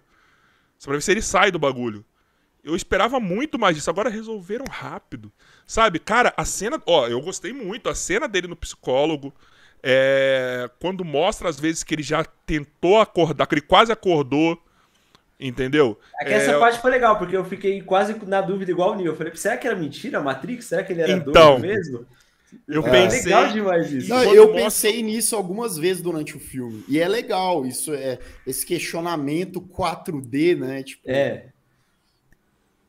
Pra 0.83 0.93
ver 0.93 1.01
se 1.01 1.11
ele 1.11 1.21
sai 1.21 1.49
do 1.49 1.59
bagulho. 1.59 2.03
Eu 2.63 2.75
esperava 2.75 3.19
muito 3.19 3.57
mais 3.57 3.75
disso, 3.75 3.89
agora 3.89 4.09
resolveram 4.09 4.65
rápido. 4.69 5.31
Sabe, 5.65 5.99
cara, 5.99 6.33
a 6.37 6.45
cena. 6.45 6.81
Ó, 6.85 7.07
eu 7.07 7.19
gostei 7.21 7.51
muito. 7.51 7.89
A 7.89 7.95
cena 7.95 8.27
dele 8.27 8.47
no 8.47 8.55
psicólogo. 8.55 9.33
É, 9.83 10.69
quando 10.79 11.03
mostra 11.03 11.49
às 11.49 11.59
vezes 11.59 11.83
que 11.83 11.95
ele 11.95 12.03
já 12.03 12.23
tentou 12.45 12.99
acordar, 12.99 13.47
que 13.47 13.55
ele 13.55 13.61
quase 13.61 13.91
acordou. 13.91 14.61
Entendeu? 15.39 15.99
É 16.19 16.25
que 16.25 16.33
essa 16.33 16.51
é... 16.51 16.59
parte 16.59 16.79
foi 16.79 16.91
legal, 16.91 17.17
porque 17.17 17.35
eu 17.35 17.43
fiquei 17.43 17.81
quase 17.81 18.15
na 18.27 18.41
dúvida 18.41 18.69
igual 18.69 18.91
o 18.91 18.95
Neo. 18.95 19.07
Eu 19.07 19.15
falei, 19.15 19.35
será 19.35 19.57
que 19.57 19.65
era 19.65 19.75
mentira 19.75 20.19
a 20.19 20.21
Matrix? 20.21 20.65
Será 20.65 20.83
que 20.83 20.93
ele 20.93 21.01
era 21.01 21.13
então, 21.13 21.59
doido 21.59 21.61
mesmo? 21.61 22.05
Eu 22.67 22.85
é. 22.85 22.91
pensei. 22.91 23.23
legal 23.23 23.47
demais 23.47 23.91
isso. 23.91 24.09
Não, 24.09 24.23
eu 24.23 24.47
mostra... 24.47 24.63
pensei 24.63 25.01
nisso 25.01 25.35
algumas 25.35 25.77
vezes 25.77 26.03
durante 26.03 26.37
o 26.37 26.39
filme. 26.39 26.83
E 26.87 26.99
é 26.99 27.07
legal, 27.07 27.65
isso 27.65 27.91
é 27.91 28.19
esse 28.45 28.63
questionamento 28.63 29.59
4D, 29.61 30.59
né? 30.59 30.83
Tipo... 30.83 31.09
É. 31.09 31.50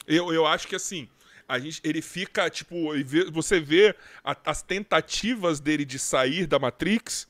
Eu, 0.06 0.32
eu 0.32 0.46
acho 0.46 0.66
que 0.66 0.76
assim, 0.76 1.08
a 1.48 1.58
gente, 1.58 1.80
ele 1.84 2.02
fica, 2.02 2.48
tipo, 2.48 2.90
você 3.32 3.60
vê 3.60 3.94
a, 4.24 4.36
as 4.44 4.62
tentativas 4.62 5.60
dele 5.60 5.84
de 5.84 5.98
sair 5.98 6.46
da 6.46 6.58
Matrix 6.58 7.26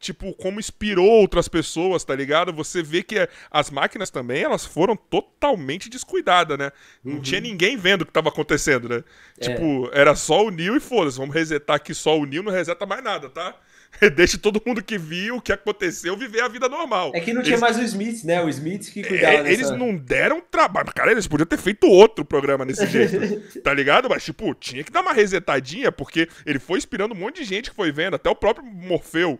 tipo, 0.00 0.32
como 0.32 0.58
inspirou 0.58 1.06
outras 1.06 1.46
pessoas, 1.46 2.02
tá 2.02 2.14
ligado? 2.16 2.52
Você 2.54 2.82
vê 2.82 3.02
que 3.02 3.28
as 3.50 3.70
máquinas 3.70 4.10
também, 4.10 4.42
elas 4.42 4.64
foram 4.64 4.96
totalmente 4.96 5.90
descuidadas, 5.90 6.58
né? 6.58 6.72
Não 7.04 7.16
uhum. 7.16 7.20
tinha 7.20 7.40
ninguém 7.40 7.76
vendo 7.76 8.02
o 8.02 8.06
que 8.06 8.12
tava 8.12 8.30
acontecendo, 8.30 8.88
né? 8.88 9.04
É. 9.38 9.48
Tipo, 9.48 9.90
era 9.92 10.16
só 10.16 10.46
o 10.46 10.50
Neo 10.50 10.74
e 10.74 10.80
foda-se, 10.80 11.18
vamos 11.18 11.34
resetar 11.34 11.76
aqui 11.76 11.92
só 11.92 12.18
o 12.18 12.24
Neo, 12.24 12.42
não 12.42 12.50
reseta 12.50 12.86
mais 12.86 13.04
nada, 13.04 13.28
tá? 13.28 13.54
Deixa 14.14 14.38
todo 14.38 14.62
mundo 14.64 14.82
que 14.82 14.96
viu 14.96 15.36
o 15.36 15.40
que 15.40 15.52
aconteceu 15.52 16.16
viver 16.16 16.42
a 16.42 16.48
vida 16.48 16.68
normal. 16.68 17.12
É 17.14 17.20
que 17.20 17.32
não 17.32 17.42
tinha 17.42 17.54
eles... 17.54 17.60
mais 17.60 17.78
o 17.78 17.82
Smith, 17.82 18.24
né? 18.24 18.42
O 18.42 18.48
Smith 18.48 18.92
que 18.92 19.02
cuidava 19.02 19.34
é, 19.34 19.42
dessa... 19.42 19.52
Eles 19.52 19.70
não 19.70 19.96
deram 19.96 20.40
trabalho. 20.40 20.92
Cara, 20.94 21.12
eles 21.12 21.26
podiam 21.26 21.46
ter 21.46 21.58
feito 21.58 21.86
outro 21.86 22.24
programa 22.24 22.64
nesse 22.64 22.86
jeito, 22.86 23.40
tá 23.60 23.74
ligado? 23.74 24.08
Mas, 24.08 24.24
tipo, 24.24 24.54
tinha 24.54 24.82
que 24.82 24.92
dar 24.92 25.02
uma 25.02 25.12
resetadinha, 25.12 25.92
porque 25.92 26.28
ele 26.46 26.58
foi 26.58 26.78
inspirando 26.78 27.14
um 27.14 27.18
monte 27.18 27.36
de 27.36 27.44
gente 27.44 27.70
que 27.70 27.76
foi 27.76 27.92
vendo, 27.92 28.14
até 28.14 28.30
o 28.30 28.34
próprio 28.34 28.64
Morfeu 28.64 29.38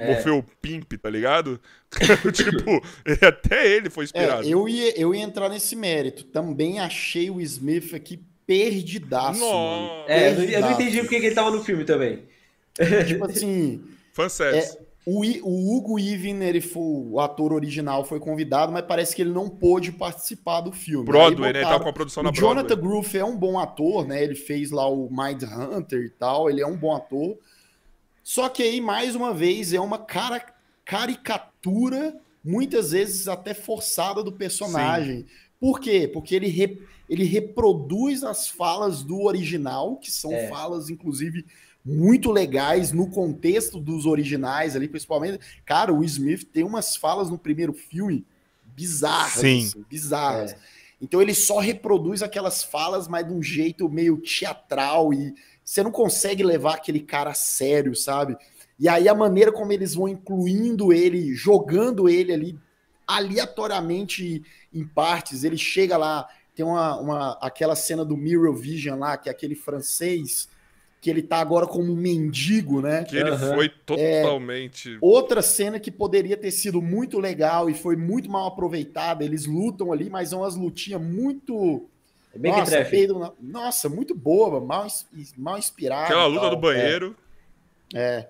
é. 0.00 0.14
Morfeu 0.14 0.42
Pimp, 0.62 0.94
tá 0.94 1.10
ligado? 1.10 1.60
tipo, 2.32 2.82
até 3.26 3.70
ele 3.70 3.90
foi 3.90 4.04
inspirado. 4.04 4.48
É, 4.48 4.50
eu, 4.50 4.66
ia, 4.66 4.98
eu 4.98 5.14
ia 5.14 5.22
entrar 5.22 5.50
nesse 5.50 5.76
mérito. 5.76 6.24
Também 6.24 6.80
achei 6.80 7.30
o 7.30 7.38
Smith 7.40 7.92
aqui 7.92 8.18
perdidaço. 8.46 9.40
Mano. 9.40 10.04
É, 10.08 10.34
perdidaço. 10.34 10.54
eu 10.54 10.60
não 10.62 10.72
entendi 10.72 11.00
porque 11.00 11.16
ele 11.16 11.30
tava 11.32 11.50
no 11.50 11.62
filme 11.62 11.84
também. 11.84 12.29
Tipo 13.06 13.26
assim. 13.26 13.82
Fanservice. 14.12 14.76
É, 14.76 14.90
o, 15.06 15.22
o, 15.42 15.76
Hugo 15.76 15.98
Even, 15.98 16.42
ele 16.42 16.60
foi, 16.60 16.82
o 16.82 17.20
ator 17.20 17.52
original, 17.52 18.04
foi 18.04 18.20
convidado, 18.20 18.70
mas 18.70 18.84
parece 18.84 19.16
que 19.16 19.22
ele 19.22 19.32
não 19.32 19.48
pôde 19.48 19.92
participar 19.92 20.60
do 20.60 20.72
filme. 20.72 21.06
Broadway, 21.06 21.52
né? 21.52 21.60
Ele 21.60 21.68
tava 21.68 21.82
com 21.82 21.88
a 21.88 21.92
produção 21.92 22.22
na 22.22 22.30
Broadway. 22.30 22.54
Jonathan 22.54 22.80
Groove 22.80 23.18
é 23.18 23.24
um 23.24 23.36
bom 23.36 23.58
ator, 23.58 24.06
né? 24.06 24.22
Ele 24.22 24.34
fez 24.34 24.70
lá 24.70 24.88
o 24.88 25.08
Mind 25.10 25.42
Hunter 25.42 26.02
e 26.02 26.10
tal. 26.10 26.50
Ele 26.50 26.60
é 26.60 26.66
um 26.66 26.76
bom 26.76 26.94
ator. 26.94 27.36
Só 28.22 28.48
que 28.48 28.62
aí, 28.62 28.80
mais 28.80 29.16
uma 29.16 29.32
vez, 29.32 29.72
é 29.72 29.80
uma 29.80 29.98
cara, 29.98 30.44
caricatura, 30.84 32.14
muitas 32.44 32.92
vezes 32.92 33.26
até 33.26 33.54
forçada 33.54 34.22
do 34.22 34.32
personagem. 34.32 35.20
Sim. 35.20 35.26
Por 35.58 35.80
quê? 35.80 36.08
Porque 36.12 36.34
ele, 36.34 36.48
re, 36.48 36.80
ele 37.08 37.24
reproduz 37.24 38.22
as 38.22 38.48
falas 38.48 39.02
do 39.02 39.22
original, 39.22 39.96
que 39.96 40.10
são 40.10 40.32
é. 40.32 40.48
falas, 40.48 40.88
inclusive, 40.88 41.44
muito 41.84 42.30
legais 42.30 42.92
no 42.92 43.08
contexto 43.08 43.80
dos 43.80 44.06
originais 44.06 44.76
ali, 44.76 44.88
principalmente. 44.88 45.40
Cara, 45.64 45.92
o 45.92 46.04
Smith 46.04 46.44
tem 46.52 46.64
umas 46.64 46.96
falas 46.96 47.30
no 47.30 47.38
primeiro 47.38 47.72
filme 47.72 48.24
bizarras, 48.74 49.40
Sim. 49.40 49.64
Assim, 49.64 49.84
bizarras. 49.88 50.52
É. 50.52 50.58
Então 51.00 51.22
ele 51.22 51.34
só 51.34 51.58
reproduz 51.58 52.22
aquelas 52.22 52.62
falas, 52.62 53.08
mas 53.08 53.26
de 53.26 53.32
um 53.32 53.42
jeito 53.42 53.88
meio 53.88 54.18
teatral 54.18 55.14
e 55.14 55.34
você 55.64 55.82
não 55.82 55.90
consegue 55.90 56.42
levar 56.42 56.74
aquele 56.74 57.00
cara 57.00 57.30
a 57.30 57.34
sério, 57.34 57.94
sabe? 57.94 58.36
E 58.78 58.88
aí 58.88 59.08
a 59.08 59.14
maneira 59.14 59.52
como 59.52 59.72
eles 59.72 59.94
vão 59.94 60.08
incluindo 60.08 60.92
ele, 60.92 61.34
jogando 61.34 62.08
ele 62.08 62.32
ali 62.32 62.58
aleatoriamente 63.06 64.42
em 64.72 64.86
partes, 64.86 65.42
ele 65.42 65.58
chega 65.58 65.96
lá, 65.96 66.28
tem 66.54 66.64
uma, 66.64 66.96
uma 67.00 67.32
aquela 67.40 67.74
cena 67.74 68.04
do 68.04 68.16
Mirror 68.16 68.54
Vision 68.54 68.98
lá, 68.98 69.16
que 69.16 69.28
é 69.28 69.32
aquele 69.32 69.54
francês 69.54 70.48
que 71.00 71.08
ele 71.08 71.22
tá 71.22 71.38
agora 71.38 71.66
como 71.66 71.92
um 71.92 71.96
mendigo, 71.96 72.82
né? 72.82 73.04
Que 73.04 73.16
ele 73.16 73.30
uhum. 73.30 73.54
foi 73.54 73.68
totalmente. 73.68 74.94
É, 74.94 74.98
outra 75.00 75.40
cena 75.40 75.80
que 75.80 75.90
poderia 75.90 76.36
ter 76.36 76.50
sido 76.50 76.82
muito 76.82 77.18
legal 77.18 77.70
e 77.70 77.74
foi 77.74 77.96
muito 77.96 78.30
mal 78.30 78.48
aproveitada. 78.48 79.24
Eles 79.24 79.46
lutam 79.46 79.92
ali, 79.92 80.10
mas 80.10 80.32
é 80.32 80.36
umas 80.36 80.56
lutinhas 80.56 81.00
muito 81.00 81.88
é 82.34 82.38
bem 82.38 82.52
nossa, 82.52 82.84
que 82.84 83.08
nossa, 83.40 83.88
muito 83.88 84.14
boa, 84.14 84.60
mal, 84.60 84.86
mal 85.36 85.58
inspirada. 85.58 86.04
Aquela 86.04 86.26
luta 86.26 86.50
do 86.50 86.56
banheiro. 86.56 87.16
É. 87.94 88.00
é. 88.00 88.28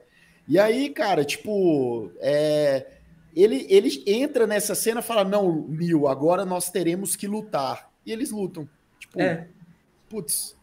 E 0.48 0.58
aí, 0.58 0.90
cara, 0.90 1.24
tipo, 1.24 2.10
é, 2.18 2.86
ele, 3.34 3.66
ele 3.68 4.02
entra 4.06 4.46
nessa 4.46 4.74
cena 4.74 5.00
e 5.00 5.02
fala: 5.02 5.24
Não, 5.24 5.52
Mil, 5.52 6.08
agora 6.08 6.44
nós 6.44 6.70
teremos 6.70 7.14
que 7.14 7.26
lutar. 7.26 7.90
E 8.06 8.12
eles 8.12 8.30
lutam. 8.30 8.68
Tipo, 8.98 9.20
é. 9.20 9.48
putz. 10.08 10.56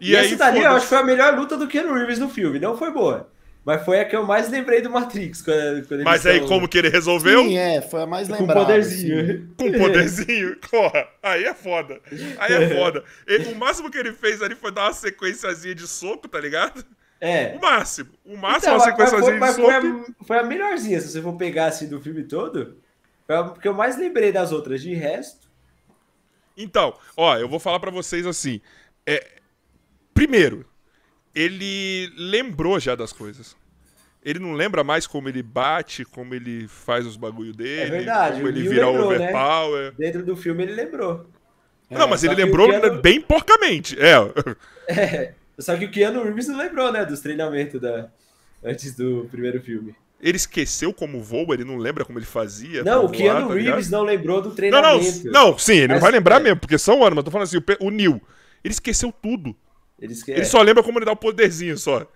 E, 0.00 0.12
e 0.12 0.16
aí, 0.16 0.26
essa 0.26 0.36
dali, 0.36 0.60
eu 0.60 0.70
acho 0.70 0.82
que 0.82 0.88
foi 0.88 0.98
a 0.98 1.04
melhor 1.04 1.36
luta 1.36 1.56
do 1.56 1.66
Keanu 1.66 1.94
Reeves 1.94 2.18
no 2.18 2.28
filme. 2.28 2.58
Não 2.58 2.76
foi 2.76 2.90
boa. 2.90 3.28
Mas 3.68 3.84
foi 3.84 4.00
a 4.00 4.04
que 4.06 4.16
eu 4.16 4.24
mais 4.24 4.48
lembrei 4.48 4.80
do 4.80 4.88
Matrix. 4.88 5.42
Quando, 5.42 5.86
quando 5.86 6.02
Mas 6.02 6.24
aí, 6.24 6.40
como 6.46 6.66
que 6.66 6.78
ele 6.78 6.88
resolveu? 6.88 7.44
Sim, 7.44 7.58
é, 7.58 7.82
foi 7.82 8.00
a 8.00 8.06
mais 8.06 8.26
lembrada. 8.26 8.54
Com 8.54 8.60
poderzinho. 8.60 9.20
Assim. 9.20 9.46
Com 9.58 9.72
poderzinho. 9.78 10.56
Porra, 10.70 11.06
aí 11.22 11.44
é 11.44 11.52
foda. 11.52 12.00
Aí 12.38 12.52
é 12.54 12.68
foda. 12.74 13.04
Ele, 13.26 13.52
o 13.52 13.56
máximo 13.56 13.90
que 13.90 13.98
ele 13.98 14.12
fez 14.12 14.40
ali 14.40 14.54
foi 14.54 14.72
dar 14.72 14.84
uma 14.84 14.92
sequenciazinha 14.94 15.74
de 15.74 15.86
soco, 15.86 16.26
tá 16.26 16.40
ligado? 16.40 16.82
É. 17.20 17.56
O 17.58 17.60
máximo. 17.60 18.08
O 18.24 18.38
máximo 18.38 18.72
então, 18.72 18.74
uma 18.76 18.84
sequenciazinha 18.84 19.36
mas 19.36 19.56
foi, 19.56 19.64
de 19.64 19.70
soco. 19.70 20.04
Foi 20.04 20.14
a, 20.20 20.24
foi 20.24 20.38
a, 20.38 20.42
melhorzinha, 20.44 21.00
se 21.00 21.10
você 21.10 21.20
for 21.20 21.36
pegar 21.36 21.66
assim 21.66 21.88
do 21.88 22.00
filme 22.00 22.22
todo. 22.22 22.78
Foi 23.26 23.36
a 23.36 23.50
que 23.50 23.68
eu 23.68 23.74
mais 23.74 23.98
lembrei 23.98 24.32
das 24.32 24.50
outras. 24.50 24.80
De 24.80 24.94
resto. 24.94 25.46
Então, 26.56 26.94
ó, 27.16 27.36
eu 27.36 27.48
vou 27.48 27.60
falar 27.60 27.80
para 27.80 27.90
vocês 27.90 28.26
assim. 28.26 28.62
É, 29.06 29.37
primeiro, 30.18 30.66
ele 31.32 32.12
lembrou 32.16 32.80
já 32.80 32.96
das 32.96 33.12
coisas. 33.12 33.56
Ele 34.24 34.40
não 34.40 34.52
lembra 34.52 34.82
mais 34.82 35.06
como 35.06 35.28
ele 35.28 35.44
bate, 35.44 36.04
como 36.04 36.34
ele 36.34 36.66
faz 36.66 37.06
os 37.06 37.16
bagulho 37.16 37.52
dele, 37.52 37.82
é 37.82 37.98
verdade, 37.98 38.36
como 38.38 38.48
ele 38.48 38.68
vira 38.68 38.90
lembrou, 38.90 39.12
overpower. 39.12 39.84
Né? 39.84 39.92
Dentro 39.96 40.24
do 40.24 40.36
filme 40.36 40.64
ele 40.64 40.72
lembrou. 40.72 41.26
Não, 41.88 42.02
é, 42.02 42.06
mas 42.06 42.24
ele 42.24 42.34
lembrou 42.34 42.68
Keanu... 42.68 43.00
bem 43.00 43.20
porcamente. 43.20 43.96
É. 43.98 44.16
é. 44.92 45.34
Só 45.56 45.76
que 45.76 45.84
o 45.84 45.90
Keanu 45.90 46.24
Reeves 46.24 46.48
não 46.48 46.58
lembrou, 46.58 46.92
né? 46.92 47.04
Dos 47.04 47.20
treinamentos 47.20 47.80
da... 47.80 48.10
antes 48.62 48.96
do 48.96 49.28
primeiro 49.30 49.62
filme. 49.62 49.94
Ele 50.20 50.36
esqueceu 50.36 50.92
como 50.92 51.22
voa, 51.22 51.54
ele 51.54 51.64
não 51.64 51.76
lembra 51.76 52.04
como 52.04 52.18
ele 52.18 52.26
fazia. 52.26 52.82
Não, 52.82 53.04
o 53.04 53.08
Keanu 53.08 53.46
voar, 53.46 53.56
tá 53.56 53.62
Reeves 53.62 53.88
não 53.88 54.02
lembrou 54.02 54.42
do 54.42 54.50
treinamento. 54.50 55.24
Não, 55.26 55.32
não, 55.32 55.50
não 55.52 55.58
sim, 55.58 55.76
ele 55.76 55.86
mas, 55.86 55.96
não 55.96 56.00
vai 56.00 56.10
lembrar 56.10 56.40
é. 56.40 56.42
mesmo, 56.42 56.58
porque 56.58 56.76
são 56.76 57.04
anos, 57.04 57.14
mas 57.14 57.24
tô 57.24 57.30
falando 57.30 57.46
assim, 57.46 57.58
o, 57.58 57.86
o 57.86 57.90
Neil, 57.90 58.20
ele 58.64 58.74
esqueceu 58.74 59.12
tudo. 59.12 59.56
Ele, 60.00 60.12
esque... 60.12 60.30
ele 60.30 60.44
só 60.44 60.62
lembra 60.62 60.82
como 60.82 60.98
ele 60.98 61.06
dá 61.06 61.12
o 61.12 61.16
poderzinho 61.16 61.76
só. 61.76 62.06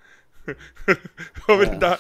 como, 1.47 1.63
é. 1.63 1.67
ele 1.67 1.77
dá, 1.77 1.99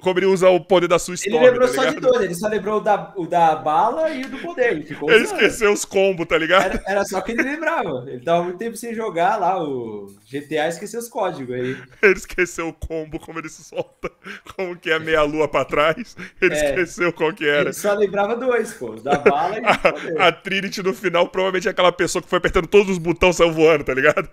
como 0.00 0.18
ele 0.18 0.26
usa 0.26 0.48
o 0.48 0.60
poder 0.60 0.88
da 0.88 0.98
sua 0.98 1.14
história. 1.14 1.36
Ele 1.36 1.50
lembrou 1.50 1.68
tá 1.68 1.74
só 1.74 1.84
de 1.86 2.00
dois, 2.00 2.20
ele 2.22 2.34
só 2.34 2.48
lembrou 2.48 2.78
o 2.78 2.80
da, 2.80 3.12
o 3.16 3.26
da 3.26 3.56
bala 3.56 4.10
e 4.10 4.24
o 4.24 4.28
do 4.28 4.38
poder. 4.38 4.72
Ele, 4.72 4.82
ficou 4.84 5.10
ele 5.10 5.24
esqueceu 5.24 5.72
os 5.72 5.84
combos, 5.84 6.26
tá 6.26 6.38
ligado? 6.38 6.64
Era, 6.64 6.82
era, 6.86 7.04
só 7.04 7.20
que 7.20 7.32
ele 7.32 7.42
lembrava. 7.42 8.04
Ele 8.06 8.24
tava 8.24 8.44
muito 8.44 8.58
tempo 8.58 8.76
sem 8.76 8.94
jogar 8.94 9.36
lá 9.36 9.62
o 9.62 10.06
GTA 10.30 10.68
esqueceu 10.68 11.00
os 11.00 11.08
códigos 11.08 11.54
aí. 11.54 11.76
Ele 12.02 12.14
esqueceu 12.14 12.68
o 12.68 12.72
combo, 12.72 13.18
como 13.18 13.38
ele 13.38 13.48
se 13.48 13.62
solta, 13.64 14.10
como 14.56 14.76
que 14.76 14.90
é 14.90 14.98
meia 14.98 15.22
lua 15.22 15.48
pra 15.48 15.64
trás. 15.64 16.16
Ele 16.40 16.54
é, 16.54 16.70
esqueceu 16.70 17.12
qual 17.12 17.32
que 17.32 17.46
era. 17.46 17.62
Ele 17.62 17.72
só 17.72 17.92
lembrava 17.94 18.36
dois, 18.36 18.72
pô, 18.72 18.94
da 18.94 19.18
bala 19.18 19.58
e 19.58 19.60
do 19.60 19.78
poder. 19.78 20.20
A 20.20 20.32
Trinity 20.32 20.82
no 20.82 20.94
final 20.94 21.28
provavelmente 21.28 21.68
é 21.68 21.70
aquela 21.70 21.92
pessoa 21.92 22.22
que 22.22 22.28
foi 22.28 22.38
apertando 22.38 22.66
todos 22.66 22.90
os 22.90 22.98
botões 22.98 23.34
e 23.34 23.38
saiu 23.38 23.52
voando, 23.52 23.84
tá 23.84 23.94
ligado? 23.94 24.28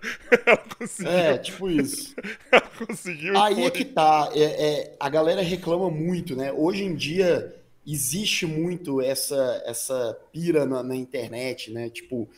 Ela 0.46 0.56
conseguiu. 0.78 1.12
É, 1.12 1.38
tipo 1.38 1.70
isso. 1.70 2.14
Ela 2.50 2.62
conseguiu. 2.86 3.36
Aí 3.48 3.64
é 3.64 3.70
que 3.70 3.84
tá. 3.84 4.30
É, 4.34 4.42
é, 4.42 4.96
a 4.98 5.08
galera 5.08 5.42
reclama 5.42 5.90
muito, 5.90 6.36
né? 6.36 6.52
Hoje 6.52 6.84
em 6.84 6.94
dia 6.94 7.54
existe 7.86 8.46
muito 8.46 9.00
essa, 9.00 9.62
essa 9.64 10.18
pira 10.32 10.66
na, 10.66 10.82
na 10.82 10.94
internet, 10.94 11.70
né? 11.70 11.88
Tipo, 11.88 12.28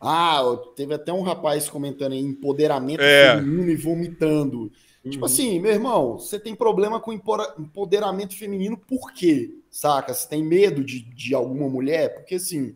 ah, 0.00 0.42
teve 0.74 0.94
até 0.94 1.12
um 1.12 1.22
rapaz 1.22 1.68
comentando 1.68 2.12
aí, 2.12 2.20
empoderamento 2.20 3.02
é. 3.02 3.36
feminino 3.36 3.70
e 3.70 3.76
vomitando. 3.76 4.72
Uhum. 5.04 5.10
Tipo 5.10 5.26
assim, 5.26 5.60
meu 5.60 5.72
irmão, 5.72 6.18
você 6.18 6.38
tem 6.38 6.54
problema 6.54 6.98
com 6.98 7.12
empoderamento 7.12 8.36
feminino 8.36 8.76
por 8.76 9.12
quê? 9.12 9.50
Saca? 9.70 10.14
Você 10.14 10.28
tem 10.28 10.42
medo 10.42 10.82
de, 10.82 11.00
de 11.00 11.34
alguma 11.34 11.68
mulher? 11.68 12.14
Porque 12.14 12.36
assim, 12.36 12.74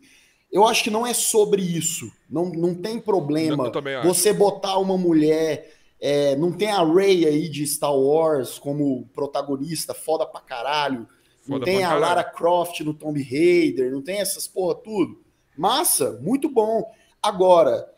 eu 0.51 0.67
acho 0.67 0.85
que 0.85 0.91
não 0.91 1.07
é 1.07 1.15
sobre 1.15 1.63
isso. 1.63 2.11
Não, 2.29 2.47
não 2.47 2.75
tem 2.75 2.99
problema 2.99 3.71
você 4.03 4.33
botar 4.33 4.79
uma 4.79 4.97
mulher. 4.97 5.78
É, 6.01 6.37
não 6.37 6.53
tem 6.53 6.71
a 6.71 6.83
Ray 6.83 7.27
aí 7.27 7.49
de 7.49 7.67
Star 7.67 7.95
Wars 7.95 8.59
como 8.59 9.07
protagonista, 9.13 9.93
foda 9.93 10.25
pra 10.25 10.41
caralho. 10.41 11.09
Foda 11.43 11.59
não 11.59 11.61
tem 11.61 11.83
a 11.83 11.95
Lara 11.95 12.23
Croft 12.23 12.81
no 12.81 12.95
Tomb 12.95 13.21
Raider, 13.23 13.91
não 13.91 14.03
tem 14.03 14.21
essas 14.21 14.47
porra 14.47 14.77
tudo. 14.77 15.21
Massa, 15.57 16.19
muito 16.23 16.49
bom. 16.49 16.85
Agora, 17.21 17.89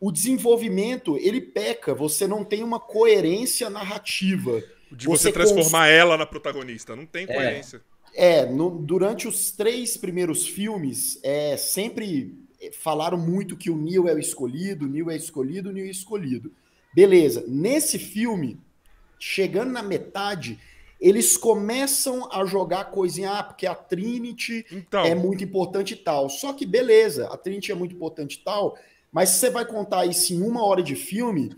o 0.00 0.12
desenvolvimento, 0.12 1.16
ele 1.16 1.40
peca, 1.40 1.94
você 1.94 2.26
não 2.26 2.44
tem 2.44 2.62
uma 2.62 2.78
coerência 2.78 3.68
narrativa. 3.68 4.62
De 4.92 5.06
você, 5.06 5.24
você 5.24 5.32
transformar 5.32 5.88
cons... 5.88 5.94
ela 5.94 6.16
na 6.16 6.26
protagonista, 6.26 6.94
não 6.94 7.06
tem 7.06 7.24
é. 7.24 7.34
coerência. 7.34 7.82
É, 8.14 8.38
é 8.38 8.46
no, 8.46 8.70
durante 8.70 9.26
os 9.26 9.50
três 9.50 9.96
primeiros 9.96 10.46
filmes, 10.46 11.18
é, 11.22 11.56
sempre 11.56 12.38
falaram 12.80 13.18
muito 13.18 13.56
que 13.56 13.70
o 13.70 13.76
Neil 13.76 14.06
é 14.06 14.14
o 14.14 14.18
escolhido, 14.18 14.86
o 14.86 14.88
Neil 14.88 15.10
é 15.10 15.16
escolhido, 15.16 15.70
o 15.70 15.72
Neil 15.72 15.86
é 15.86 15.90
escolhido. 15.90 16.52
Beleza, 16.94 17.44
nesse 17.48 17.98
filme, 17.98 18.60
chegando 19.18 19.72
na 19.72 19.82
metade, 19.82 20.58
eles 21.00 21.36
começam 21.36 22.28
a 22.32 22.44
jogar 22.44 22.86
coisinha, 22.86 23.32
ah, 23.32 23.42
porque 23.42 23.66
a 23.66 23.74
Trinity 23.74 24.64
então. 24.70 25.04
é 25.04 25.14
muito 25.14 25.42
importante 25.42 25.94
e 25.94 25.96
tal. 25.96 26.30
Só 26.30 26.52
que 26.52 26.64
beleza, 26.64 27.26
a 27.26 27.36
Trinity 27.36 27.72
é 27.72 27.74
muito 27.74 27.94
importante 27.94 28.34
e 28.34 28.44
tal, 28.44 28.78
mas 29.10 29.30
se 29.30 29.40
você 29.40 29.50
vai 29.50 29.66
contar 29.66 30.06
isso 30.06 30.32
em 30.32 30.40
uma 30.40 30.64
hora 30.64 30.82
de 30.82 30.94
filme, 30.94 31.54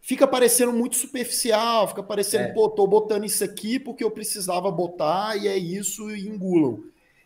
fica 0.00 0.26
parecendo 0.26 0.72
muito 0.72 0.96
superficial, 0.96 1.86
fica 1.88 2.02
parecendo, 2.02 2.44
é. 2.44 2.52
pô, 2.52 2.68
tô 2.68 2.86
botando 2.86 3.24
isso 3.24 3.44
aqui 3.44 3.78
porque 3.78 4.02
eu 4.02 4.10
precisava 4.10 4.70
botar 4.70 5.36
e 5.36 5.48
é 5.48 5.56
isso 5.56 6.10
e 6.10 6.26
engulam. 6.26 6.82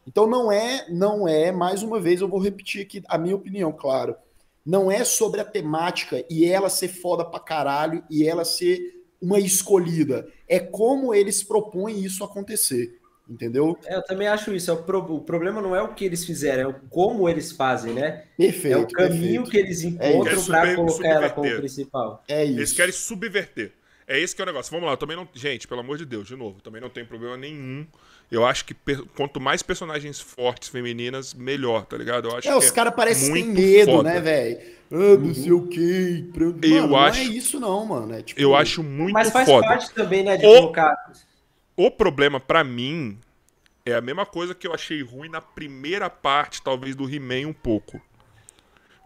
Então 0.06 0.26
não 0.26 0.50
é, 0.50 0.86
não 0.88 1.28
é, 1.28 1.52
mais 1.52 1.82
uma 1.82 2.00
vez 2.00 2.20
eu 2.20 2.28
vou 2.28 2.40
repetir 2.40 2.82
aqui 2.82 3.02
a 3.06 3.16
minha 3.16 3.36
opinião, 3.36 3.72
claro. 3.72 4.16
Não 4.64 4.90
é 4.90 5.04
sobre 5.04 5.40
a 5.40 5.44
temática 5.44 6.24
e 6.30 6.44
ela 6.44 6.68
ser 6.68 6.88
foda 6.88 7.24
pra 7.24 7.40
caralho 7.40 8.04
e 8.10 8.26
ela 8.26 8.44
ser 8.44 8.78
uma 9.20 9.38
escolhida. 9.38 10.26
É 10.48 10.58
como 10.58 11.14
eles 11.14 11.42
propõem 11.42 12.02
isso 12.02 12.24
acontecer 12.24 13.00
entendeu? 13.30 13.78
É, 13.86 13.96
eu 13.96 14.02
também 14.02 14.26
acho 14.26 14.52
isso. 14.52 14.70
É 14.70 14.74
o, 14.74 14.82
pro, 14.82 14.98
o, 14.98 15.20
problema 15.20 15.62
não 15.62 15.74
é 15.74 15.80
o 15.80 15.94
que 15.94 16.04
eles 16.04 16.24
fizeram, 16.24 16.62
é 16.62 16.66
o 16.66 16.74
como 16.88 17.28
eles 17.28 17.52
fazem, 17.52 17.94
né? 17.94 18.24
Perfeito. 18.36 18.76
É 18.76 18.80
o 18.80 18.88
caminho 18.88 19.44
perfeito. 19.44 19.50
que 19.50 19.56
eles 19.56 19.84
é 19.84 19.86
encontram 19.86 20.42
é 20.42 20.46
para 20.46 20.74
colocar 20.74 21.08
ela 21.08 21.30
como 21.30 21.56
principal. 21.56 22.24
É 22.26 22.44
isso. 22.44 22.58
Eles 22.58 22.72
querem 22.72 22.92
subverter. 22.92 23.72
É 24.06 24.18
esse 24.18 24.34
que 24.34 24.42
é 24.42 24.44
o 24.44 24.46
negócio. 24.46 24.72
Vamos 24.72 24.86
lá, 24.86 24.94
eu 24.94 24.96
também 24.96 25.16
não. 25.16 25.28
Gente, 25.32 25.68
pelo 25.68 25.80
amor 25.80 25.96
de 25.96 26.04
Deus, 26.04 26.26
de 26.26 26.34
novo, 26.34 26.60
também 26.60 26.80
não 26.80 26.90
tem 26.90 27.04
problema 27.04 27.36
nenhum. 27.36 27.86
Eu 28.30 28.46
acho 28.46 28.64
que 28.64 28.74
quanto 29.16 29.40
mais 29.40 29.60
personagens 29.60 30.20
fortes 30.20 30.68
femininas, 30.68 31.34
melhor, 31.34 31.84
tá 31.84 31.96
ligado? 31.96 32.28
Eu 32.28 32.36
acho 32.36 32.48
é, 32.48 32.56
os 32.56 32.68
é 32.68 32.70
caras 32.70 32.94
parecem 32.94 33.32
que 33.34 33.42
têm 33.42 33.48
medo, 33.48 33.90
foda. 33.90 34.08
né, 34.08 34.20
velho? 34.20 34.60
Ah, 34.92 35.16
não 35.18 35.34
sei 35.34 35.52
o 35.52 35.66
quê. 35.66 36.24
Mano, 36.36 36.58
eu 36.64 36.96
acho... 36.96 37.24
não 37.24 37.26
é 37.26 37.36
isso, 37.36 37.60
não, 37.60 37.84
mano. 37.84 38.14
É, 38.14 38.22
tipo... 38.22 38.40
Eu 38.40 38.54
acho 38.54 38.82
muito 38.82 39.12
Mas 39.12 39.30
faz 39.30 39.48
foda. 39.48 39.66
parte 39.66 39.92
também, 39.92 40.22
né, 40.22 40.36
de 40.36 40.46
o... 40.46 40.54
colocar. 40.54 40.96
O 41.76 41.90
problema, 41.90 42.38
para 42.38 42.62
mim, 42.62 43.18
é 43.84 43.94
a 43.94 44.00
mesma 44.00 44.26
coisa 44.26 44.54
que 44.54 44.66
eu 44.66 44.74
achei 44.74 45.02
ruim 45.02 45.28
na 45.28 45.40
primeira 45.40 46.08
parte, 46.08 46.62
talvez, 46.62 46.94
do 46.94 47.08
He-Man 47.12 47.48
um 47.48 47.52
pouco. 47.52 48.00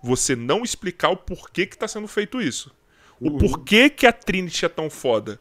Você 0.03 0.37
não 0.37 0.63
explicar 0.63 1.09
o 1.09 1.17
porquê 1.17 1.67
que 1.67 1.79
tá 1.79 1.89
sendo 1.89 2.09
feito 2.09 2.43
isso. 2.43 2.71
O 3.19 3.31
uhum. 3.31 3.39
porquê 3.39 3.89
que 3.89 4.07
a 4.07 4.13
Trinity 4.13 4.67
é 4.67 4.69
tão 4.69 4.91
foda. 4.91 5.41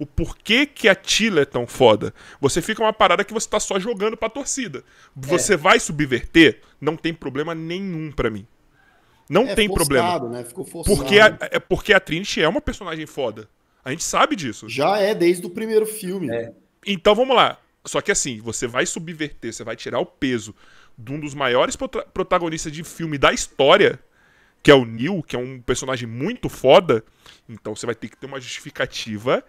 O 0.00 0.06
porquê 0.06 0.64
que 0.64 0.88
a 0.88 0.94
Tila 0.94 1.42
é 1.42 1.44
tão 1.44 1.66
foda. 1.66 2.14
Você 2.40 2.62
fica 2.62 2.82
uma 2.82 2.92
parada 2.92 3.22
que 3.22 3.34
você 3.34 3.46
tá 3.46 3.60
só 3.60 3.78
jogando 3.78 4.16
pra 4.16 4.30
torcida. 4.30 4.82
Você 5.14 5.52
é. 5.52 5.56
vai 5.58 5.78
subverter? 5.78 6.62
Não 6.80 6.96
tem 6.96 7.12
problema 7.12 7.54
nenhum 7.54 8.10
para 8.10 8.30
mim. 8.30 8.46
Não 9.28 9.46
é 9.46 9.54
tem 9.54 9.68
forçado, 9.68 9.88
problema. 9.88 10.28
Né? 10.30 10.44
Ficou 10.44 10.64
forçado. 10.64 10.96
Porque 10.96 11.20
a, 11.20 11.36
é 11.52 11.58
porque 11.58 11.92
a 11.92 12.00
Trinity 12.00 12.40
é 12.40 12.48
uma 12.48 12.62
personagem 12.62 13.04
foda. 13.04 13.46
A 13.84 13.90
gente 13.90 14.02
sabe 14.02 14.34
disso. 14.34 14.70
Já 14.70 14.96
é 14.96 15.14
desde 15.14 15.46
o 15.46 15.50
primeiro 15.50 15.84
filme. 15.84 16.30
É. 16.30 16.50
Então 16.86 17.14
vamos 17.14 17.36
lá. 17.36 17.58
Só 17.84 18.00
que 18.00 18.10
assim, 18.10 18.40
você 18.40 18.66
vai 18.66 18.86
subverter, 18.86 19.52
você 19.52 19.62
vai 19.62 19.76
tirar 19.76 20.00
o 20.00 20.06
peso 20.06 20.54
de 20.96 21.12
um 21.12 21.20
dos 21.20 21.34
maiores 21.34 21.76
protagonistas 21.76 22.72
de 22.72 22.82
filme 22.84 23.18
da 23.18 23.34
história, 23.34 24.00
que 24.62 24.70
é 24.70 24.74
o 24.74 24.86
Neil, 24.86 25.22
que 25.22 25.36
é 25.36 25.38
um 25.38 25.60
personagem 25.60 26.08
muito 26.08 26.48
foda. 26.48 27.04
Então 27.46 27.76
você 27.76 27.84
vai 27.84 27.94
ter 27.94 28.08
que 28.08 28.16
ter 28.16 28.26
uma 28.26 28.40
justificativa 28.40 29.44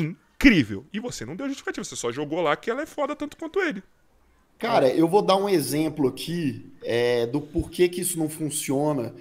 incrível. 0.00 0.84
E 0.92 0.98
você 0.98 1.24
não 1.24 1.36
deu 1.36 1.46
justificativa, 1.46 1.84
você 1.84 1.96
só 1.96 2.10
jogou 2.10 2.40
lá 2.40 2.56
que 2.56 2.70
ela 2.70 2.82
é 2.82 2.86
foda 2.86 3.14
tanto 3.14 3.36
quanto 3.36 3.60
ele. 3.60 3.82
Cara, 4.58 4.88
eu 4.88 5.08
vou 5.08 5.22
dar 5.22 5.36
um 5.36 5.48
exemplo 5.48 6.08
aqui 6.08 6.70
é, 6.84 7.26
do 7.26 7.40
porquê 7.40 7.88
que 7.88 8.02
isso 8.02 8.18
não 8.18 8.28
funciona 8.28 9.14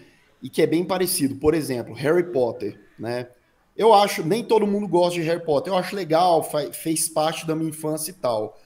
e 0.43 0.49
que 0.49 0.61
é 0.61 0.67
bem 0.67 0.83
parecido. 0.83 1.35
Por 1.35 1.53
exemplo, 1.53 1.93
Harry 1.93 2.31
Potter, 2.31 2.77
né? 2.97 3.27
Eu 3.75 3.93
acho, 3.93 4.21
nem 4.23 4.43
todo 4.43 4.67
mundo 4.67 4.87
gosta 4.87 5.17
de 5.17 5.25
Harry 5.25 5.43
Potter. 5.43 5.71
Eu 5.71 5.77
acho 5.77 5.95
legal, 5.95 6.43
fez 6.73 7.07
parte 7.07 7.47
da 7.47 7.55
minha 7.55 7.69
infância 7.69 8.11
e 8.11 8.13
tal. 8.13 8.59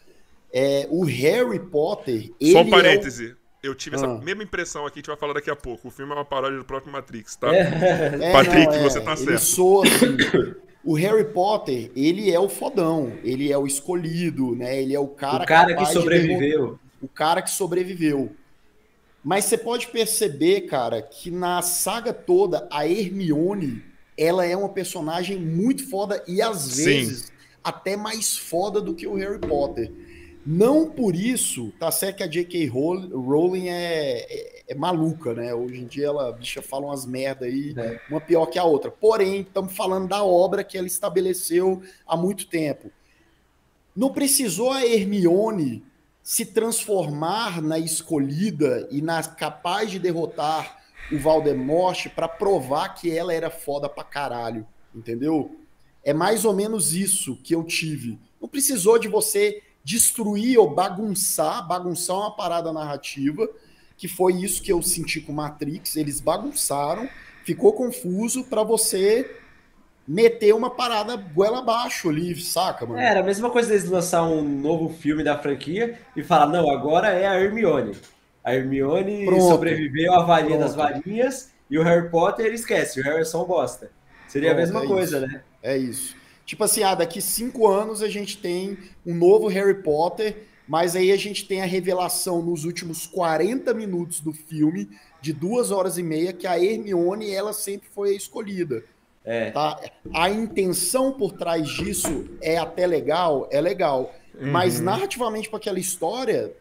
É, 0.51 0.87
o 0.89 1.03
Harry 1.03 1.59
Potter. 1.59 2.31
Só 2.51 2.61
um 2.61 2.69
parêntese. 2.69 3.27
É 3.27 3.33
o... 3.33 3.43
Eu 3.63 3.73
tive 3.73 3.95
essa 3.95 4.05
ah. 4.05 4.17
mesma 4.17 4.43
impressão 4.43 4.85
aqui, 4.85 4.97
a 4.97 4.99
gente 4.99 5.07
vai 5.07 5.15
falar 5.15 5.33
daqui 5.33 5.49
a 5.49 5.55
pouco. 5.55 5.87
O 5.87 5.91
filme 5.91 6.11
é 6.11 6.15
uma 6.15 6.25
paródia 6.25 6.57
do 6.57 6.65
próprio 6.65 6.91
Matrix, 6.91 7.37
tá? 7.37 7.55
É. 7.55 8.33
Patrick, 8.33 8.65
não, 8.65 8.73
é, 8.73 8.83
você 8.83 8.99
tá 8.99 9.15
certo. 9.15 9.39
Soa, 9.39 9.87
assim, 9.87 10.55
o 10.83 10.93
Harry 10.95 11.25
Potter, 11.25 11.91
ele 11.95 12.31
é 12.31 12.39
o 12.39 12.49
fodão, 12.49 13.13
ele 13.23 13.51
é 13.51 13.57
o 13.57 13.65
escolhido, 13.65 14.55
né? 14.55 14.81
Ele 14.81 14.93
é 14.93 14.99
o 14.99 15.07
cara, 15.07 15.43
o 15.43 15.47
cara 15.47 15.75
que 15.75 15.85
sobreviveu. 15.85 16.79
o 17.01 17.07
cara 17.07 17.41
que 17.41 17.51
sobreviveu. 17.51 18.31
Mas 19.23 19.45
você 19.45 19.57
pode 19.57 19.87
perceber, 19.87 20.61
cara, 20.61 21.01
que 21.01 21.31
na 21.31 21.61
saga 21.61 22.11
toda, 22.11 22.67
a 22.69 22.85
Hermione 22.85 23.81
ela 24.17 24.45
é 24.45 24.55
uma 24.55 24.69
personagem 24.69 25.39
muito 25.39 25.89
foda 25.89 26.21
e 26.27 26.41
às 26.41 26.75
vezes 26.75 27.19
Sim. 27.19 27.31
até 27.63 27.95
mais 27.95 28.37
foda 28.37 28.81
do 28.81 28.93
que 28.93 29.07
o 29.07 29.15
Harry 29.15 29.39
Potter. 29.39 29.89
Não 30.45 30.89
por 30.89 31.15
isso, 31.15 31.71
tá 31.79 31.89
certo 31.89 32.17
que 32.17 32.23
a 32.23 32.27
J.K. 32.27 32.67
Rowling 32.67 33.69
é, 33.69 34.52
é, 34.67 34.73
é, 34.73 34.75
maluca, 34.75 35.33
né? 35.33 35.53
Hoje 35.53 35.79
em 35.81 35.85
dia 35.85 36.07
ela, 36.07 36.31
bicha, 36.31 36.61
fala 36.61 36.87
umas 36.87 37.05
merda 37.05 37.45
aí, 37.45 37.73
é. 37.77 37.99
uma 38.09 38.21
pior 38.21 38.45
que 38.45 38.59
a 38.59 38.63
outra. 38.63 38.91
Porém, 38.91 39.41
estamos 39.41 39.75
falando 39.75 40.07
da 40.07 40.23
obra 40.23 40.63
que 40.63 40.77
ela 40.77 40.87
estabeleceu 40.87 41.81
há 42.07 42.15
muito 42.15 42.47
tempo. 42.47 42.91
Não 43.95 44.11
precisou 44.11 44.71
a 44.71 44.85
Hermione 44.85 45.83
se 46.21 46.45
transformar 46.45 47.61
na 47.61 47.77
escolhida 47.77 48.87
e 48.89 49.01
na 49.01 49.21
capaz 49.23 49.91
de 49.91 49.99
derrotar 49.99 50.81
o 51.11 51.19
Valdemorte 51.19 52.09
para 52.09 52.27
provar 52.27 52.89
que 52.95 53.15
ela 53.15 53.33
era 53.33 53.49
foda 53.49 53.89
pra 53.89 54.03
caralho, 54.03 54.65
entendeu? 54.95 55.59
É 56.03 56.13
mais 56.13 56.45
ou 56.45 56.53
menos 56.53 56.93
isso 56.93 57.35
que 57.43 57.53
eu 57.53 57.63
tive. 57.63 58.17
Não 58.41 58.47
precisou 58.47 58.97
de 58.97 59.07
você 59.07 59.61
destruir 59.83 60.57
ou 60.57 60.73
bagunçar, 60.73 61.67
bagunçar 61.67 62.15
uma 62.15 62.35
parada 62.35 62.71
narrativa, 62.71 63.47
que 63.97 64.07
foi 64.07 64.33
isso 64.33 64.61
que 64.61 64.71
eu 64.71 64.81
senti 64.81 65.21
com 65.21 65.31
Matrix, 65.31 65.95
eles 65.95 66.19
bagunçaram, 66.19 67.07
ficou 67.43 67.73
confuso 67.73 68.43
para 68.43 68.63
você 68.63 69.39
meter 70.07 70.53
uma 70.53 70.69
parada 70.69 71.15
goela 71.15 71.59
abaixo 71.59 72.09
ali, 72.09 72.35
saca, 72.35 72.85
mano? 72.85 72.99
É, 72.99 73.07
era 73.07 73.21
a 73.21 73.23
mesma 73.23 73.49
coisa 73.49 73.69
deles 73.69 73.89
lançar 73.89 74.23
um 74.23 74.43
novo 74.43 74.89
filme 74.93 75.23
da 75.23 75.37
franquia 75.37 75.97
e 76.15 76.23
falar, 76.23 76.47
não, 76.47 76.69
agora 76.69 77.09
é 77.09 77.25
a 77.25 77.39
Hermione. 77.39 77.95
A 78.43 78.53
Hermione 78.53 79.25
Pronto. 79.25 79.47
sobreviveu 79.47 80.13
à 80.13 80.23
varinha 80.23 80.57
das 80.57 80.75
varinhas 80.75 81.51
e 81.69 81.77
o 81.77 81.83
Harry 81.83 82.09
Potter 82.09 82.53
esquece, 82.53 82.99
o 82.99 83.03
Harry 83.03 83.21
é 83.21 83.45
bosta. 83.45 83.89
Seria 84.27 84.49
Pronto, 84.49 84.59
a 84.59 84.65
mesma 84.65 84.83
é 84.83 84.87
coisa, 84.87 85.17
isso. 85.19 85.27
né? 85.27 85.43
É 85.61 85.77
isso. 85.77 86.15
Tipo 86.45 86.65
assim, 86.65 86.83
ah, 86.83 86.93
daqui 86.93 87.21
cinco 87.21 87.67
anos 87.67 88.01
a 88.01 88.09
gente 88.09 88.37
tem 88.37 88.77
um 89.05 89.15
novo 89.15 89.47
Harry 89.47 89.81
Potter, 89.81 90.35
mas 90.67 90.95
aí 90.95 91.11
a 91.11 91.17
gente 91.17 91.45
tem 91.45 91.61
a 91.61 91.65
revelação 91.65 92.41
nos 92.41 92.63
últimos 92.63 93.05
40 93.05 93.73
minutos 93.73 94.19
do 94.19 94.33
filme, 94.33 94.89
de 95.21 95.33
duas 95.33 95.71
horas 95.71 95.97
e 95.97 96.03
meia, 96.03 96.33
que 96.33 96.47
a 96.47 96.61
Hermione, 96.61 97.31
ela 97.31 97.53
sempre 97.53 97.87
foi 97.89 98.11
a 98.11 98.15
escolhida. 98.15 98.83
É. 99.25 99.51
Tá? 99.51 99.79
A 100.13 100.29
intenção 100.29 101.13
por 101.13 101.31
trás 101.33 101.67
disso 101.67 102.29
é 102.41 102.57
até 102.57 102.85
legal, 102.85 103.47
é 103.51 103.61
legal. 103.61 104.13
Uhum. 104.35 104.51
Mas 104.51 104.79
narrativamente 104.79 105.49
para 105.49 105.57
aquela 105.57 105.79
história, 105.79 106.53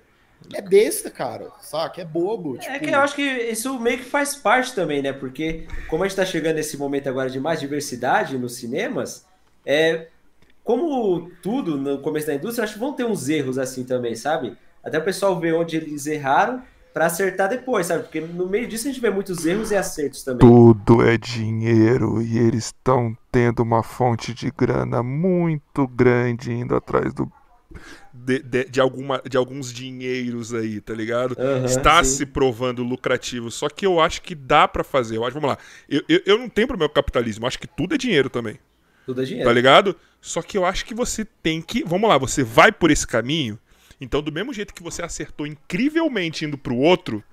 é 0.53 0.61
besta, 0.61 1.11
cara, 1.11 1.51
saca? 1.61 2.03
É 2.03 2.05
bobo. 2.05 2.57
É 2.57 2.61
tipo... 2.61 2.85
que 2.85 2.91
eu 2.91 3.01
acho 3.01 3.15
que 3.15 3.23
isso 3.23 3.79
meio 3.79 3.99
que 3.99 4.05
faz 4.05 4.35
parte 4.35 4.75
também, 4.75 5.03
né? 5.03 5.13
Porque 5.13 5.67
como 5.89 6.05
a 6.05 6.09
gente 6.09 6.17
tá 6.17 6.25
chegando 6.25 6.57
nesse 6.57 6.77
momento 6.77 7.09
agora 7.09 7.31
de 7.31 7.41
mais 7.41 7.61
diversidade 7.61 8.39
nos 8.39 8.57
cinemas, 8.57 9.27
é 9.65 10.09
como 10.65 11.31
tudo 11.43 11.77
no 11.77 11.99
começo 11.99 12.27
da 12.27 12.35
indústria, 12.35 12.65
acho 12.65 12.75
que 12.75 12.81
vão 12.81 12.93
ter 12.93 13.05
uns 13.05 13.29
erros 13.29 13.59
assim 13.59 13.85
também, 13.85 14.15
sabe? 14.15 14.57
Até 14.83 14.99
o 14.99 15.05
pessoal 15.05 15.39
ver 15.39 15.55
onde 15.55 15.77
eles 15.77 16.07
erraram 16.07 16.63
para 16.93 17.07
acertar 17.07 17.49
depois, 17.49 17.87
sabe? 17.87 18.03
Porque 18.05 18.21
no 18.21 18.49
meio 18.49 18.69
disso 18.69 18.87
a 18.87 18.91
gente 18.93 19.01
vê 19.01 19.11
muitos 19.11 19.47
erros 19.47 19.71
e 19.71 19.77
acertos 19.77 20.23
também. 20.23 20.47
Tudo 20.47 21.03
é 21.03 21.17
dinheiro 21.17 22.21
e 22.23 22.39
eles 22.39 22.67
estão 22.67 23.17
tendo 23.31 23.61
uma 23.63 23.83
fonte 23.83 24.35
de 24.35 24.51
grana 24.51 25.03
muito 25.03 25.87
grande 25.89 26.53
indo 26.53 26.77
atrás 26.77 27.13
do 27.15 27.31
de, 28.13 28.41
de, 28.41 28.65
de, 28.65 28.81
alguma, 28.81 29.23
de 29.29 29.37
alguns 29.37 29.73
dinheiros 29.73 30.53
aí, 30.53 30.81
tá 30.81 30.95
ligado? 30.95 31.35
Uhum, 31.39 31.65
Está 31.65 32.05
sim. 32.05 32.19
se 32.19 32.27
provando 32.27 32.83
lucrativo. 32.83 33.51
Só 33.51 33.69
que 33.69 33.87
eu 33.87 34.01
acho 34.01 34.23
que 34.23 34.35
dá 34.35 34.69
para 34.69 34.85
fazer. 34.85 35.17
Eu 35.17 35.25
acho, 35.25 35.35
vamos 35.35 35.51
lá. 35.51 35.59
Eu, 35.89 36.03
eu, 36.09 36.21
eu 36.27 36.39
não 36.39 36.49
tenho 36.49 36.69
problema 36.69 36.89
com 36.89 36.95
capitalismo. 36.95 37.45
Eu 37.45 37.49
acho 37.49 37.59
que 37.59 37.67
tudo 37.67 37.95
é 37.95 37.99
dinheiro 37.99 38.29
também. 38.29 38.59
Tudo 39.07 39.23
é 39.23 39.25
dinheiro. 39.25 39.49
Tá 39.49 39.53
ligado? 39.53 39.97
Só 40.23 40.41
que 40.41 40.57
eu 40.57 40.65
acho 40.65 40.85
que 40.85 40.95
você 40.95 41.25
tem 41.25 41.61
que. 41.61 41.83
Vamos 41.83 42.09
lá, 42.09 42.17
você 42.17 42.45
vai 42.45 42.71
por 42.71 42.93
esse 42.93 43.05
caminho. 43.05 43.59
Então, 44.01 44.23
do 44.23 44.31
mesmo 44.31 44.55
jeito 44.55 44.73
que 44.73 44.83
você 44.83 45.03
acertou 45.03 45.45
incrivelmente 45.45 46.45
indo 46.45 46.57
pro 46.57 46.77
outro, 46.77 47.25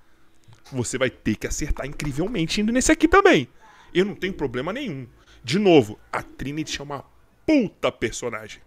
você 0.71 0.97
vai 0.97 1.11
ter 1.11 1.35
que 1.35 1.45
acertar 1.45 1.85
incrivelmente 1.85 2.59
indo 2.59 2.73
nesse 2.73 2.91
aqui 2.91 3.07
também. 3.07 3.47
Eu 3.93 4.05
não 4.05 4.15
tenho 4.15 4.33
problema 4.33 4.73
nenhum. 4.73 5.07
De 5.43 5.59
novo, 5.59 5.99
a 6.11 6.23
Trinity 6.23 6.81
é 6.81 6.83
uma 6.83 7.05
puta 7.45 7.91
personagem. 7.91 8.61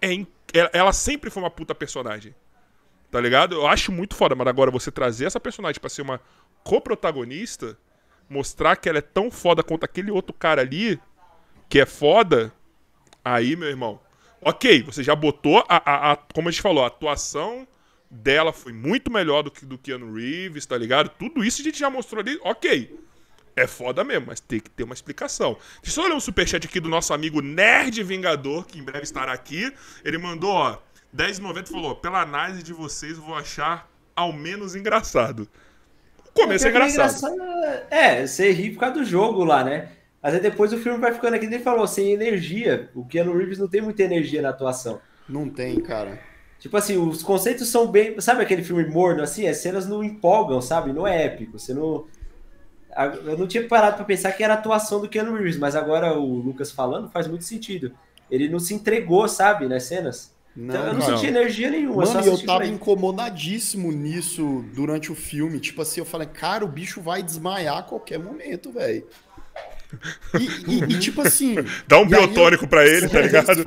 É, 0.00 0.24
ela 0.72 0.92
sempre 0.92 1.28
foi 1.28 1.42
uma 1.42 1.50
puta 1.50 1.74
personagem. 1.74 2.32
Tá 3.10 3.20
ligado? 3.20 3.56
Eu 3.56 3.66
acho 3.66 3.90
muito 3.90 4.14
foda, 4.14 4.36
mas 4.36 4.46
agora 4.46 4.70
você 4.70 4.90
trazer 4.90 5.26
essa 5.26 5.40
personagem 5.40 5.80
para 5.80 5.90
ser 5.90 6.02
uma 6.02 6.20
coprotagonista, 6.62 7.76
mostrar 8.30 8.76
que 8.76 8.88
ela 8.88 8.98
é 8.98 9.02
tão 9.02 9.32
foda 9.32 9.64
quanto 9.64 9.84
aquele 9.84 10.12
outro 10.12 10.32
cara 10.32 10.62
ali, 10.62 10.98
que 11.68 11.80
é 11.80 11.86
foda, 11.86 12.52
aí, 13.24 13.56
meu 13.56 13.68
irmão, 13.68 14.00
Ok, 14.44 14.82
você 14.82 15.04
já 15.04 15.14
botou 15.14 15.64
a, 15.68 15.76
a, 15.76 16.12
a, 16.12 16.16
Como 16.16 16.48
a 16.48 16.50
gente 16.50 16.60
falou, 16.60 16.82
a 16.82 16.88
atuação 16.88 17.66
dela 18.10 18.52
foi 18.52 18.72
muito 18.72 19.10
melhor 19.10 19.42
do 19.42 19.50
que 19.50 19.64
do 19.64 19.78
Keanu 19.78 20.12
Reeves, 20.12 20.66
tá 20.66 20.76
ligado? 20.76 21.08
Tudo 21.10 21.44
isso 21.44 21.62
a 21.62 21.64
gente 21.64 21.78
já 21.78 21.88
mostrou 21.88 22.20
ali. 22.20 22.38
Ok. 22.42 22.98
É 23.54 23.66
foda 23.66 24.02
mesmo, 24.02 24.26
mas 24.26 24.40
tem 24.40 24.58
que 24.58 24.70
ter 24.70 24.82
uma 24.82 24.94
explicação. 24.94 25.56
Deixa 25.82 26.00
eu 26.00 26.02
só 26.02 26.08
ler 26.08 26.14
um 26.14 26.20
superchat 26.20 26.66
aqui 26.66 26.80
do 26.80 26.88
nosso 26.88 27.14
amigo 27.14 27.40
Nerd 27.40 28.02
Vingador, 28.02 28.64
que 28.64 28.78
em 28.78 28.82
breve 28.82 29.04
estará 29.04 29.32
aqui. 29.32 29.72
Ele 30.04 30.18
mandou, 30.18 30.50
ó, 30.50 30.78
10,90 31.14 31.68
falou: 31.68 31.94
pela 31.96 32.20
análise 32.20 32.62
de 32.62 32.72
vocês, 32.72 33.18
eu 33.18 33.22
vou 33.22 33.36
achar 33.36 33.88
ao 34.16 34.32
menos 34.32 34.74
engraçado. 34.74 35.48
O 36.26 36.32
começo 36.32 36.64
é, 36.64 36.68
é 36.68 36.70
engraçado. 36.70 37.34
engraçado. 37.34 37.86
É, 37.90 38.26
você 38.26 38.50
ri 38.50 38.70
por 38.70 38.80
causa 38.80 38.94
do 38.96 39.04
jogo 39.04 39.44
lá, 39.44 39.62
né? 39.62 39.90
Aí 40.22 40.38
depois 40.38 40.72
o 40.72 40.78
filme 40.78 40.98
vai 40.98 41.12
ficando 41.12 41.34
aqui, 41.34 41.46
ele 41.46 41.58
falou, 41.58 41.86
sem 41.86 42.12
energia. 42.12 42.90
O 42.94 43.04
Keanu 43.04 43.36
Reeves 43.36 43.58
não 43.58 43.66
tem 43.66 43.80
muita 43.80 44.04
energia 44.04 44.40
na 44.40 44.50
atuação. 44.50 45.00
Não 45.28 45.48
tem, 45.48 45.80
cara. 45.80 46.18
Tipo 46.60 46.76
assim, 46.76 46.96
os 46.96 47.24
conceitos 47.24 47.66
são 47.68 47.88
bem. 47.88 48.20
Sabe 48.20 48.40
aquele 48.40 48.62
filme 48.62 48.84
morno 48.84 49.20
assim? 49.20 49.48
As 49.48 49.56
cenas 49.56 49.84
não 49.88 50.04
empolgam, 50.04 50.60
sabe? 50.60 50.92
Não 50.92 51.04
é 51.04 51.24
épico. 51.24 51.58
Você 51.58 51.74
não. 51.74 52.06
Eu 53.24 53.36
não 53.36 53.48
tinha 53.48 53.66
parado 53.66 53.96
para 53.96 54.04
pensar 54.04 54.30
que 54.30 54.44
era 54.44 54.54
a 54.54 54.58
atuação 54.58 55.00
do 55.00 55.08
Keanu 55.08 55.34
Reeves, 55.34 55.58
mas 55.58 55.74
agora 55.74 56.16
o 56.16 56.36
Lucas 56.36 56.70
falando 56.70 57.10
faz 57.10 57.26
muito 57.26 57.44
sentido. 57.44 57.92
Ele 58.30 58.48
não 58.48 58.60
se 58.60 58.74
entregou, 58.74 59.26
sabe, 59.26 59.66
nas 59.66 59.82
cenas. 59.84 60.32
Não, 60.54 60.74
então, 60.74 60.86
eu 60.86 60.92
não, 60.92 61.00
não 61.00 61.16
senti 61.16 61.26
energia 61.26 61.70
nenhuma. 61.70 62.04
Mano, 62.04 62.20
eu 62.20 62.38
tava 62.44 62.66
incomodadíssimo 62.66 63.90
nisso 63.90 64.64
durante 64.74 65.10
o 65.10 65.14
filme. 65.14 65.58
Tipo 65.58 65.82
assim, 65.82 66.00
eu 66.00 66.04
falei, 66.06 66.28
cara, 66.28 66.64
o 66.64 66.68
bicho 66.68 67.00
vai 67.00 67.22
desmaiar 67.22 67.78
a 67.78 67.82
qualquer 67.82 68.18
momento, 68.18 68.70
velho. 68.70 69.06
E, 70.38 70.72
e, 70.72 70.78
e, 70.84 70.98
tipo 70.98 71.20
assim. 71.20 71.56
Dá 71.86 71.98
um 71.98 72.06
biotônico 72.06 72.64
eu, 72.64 72.68
pra 72.68 72.86
ele, 72.86 73.08
tá 73.08 73.20
ligado? 73.22 73.64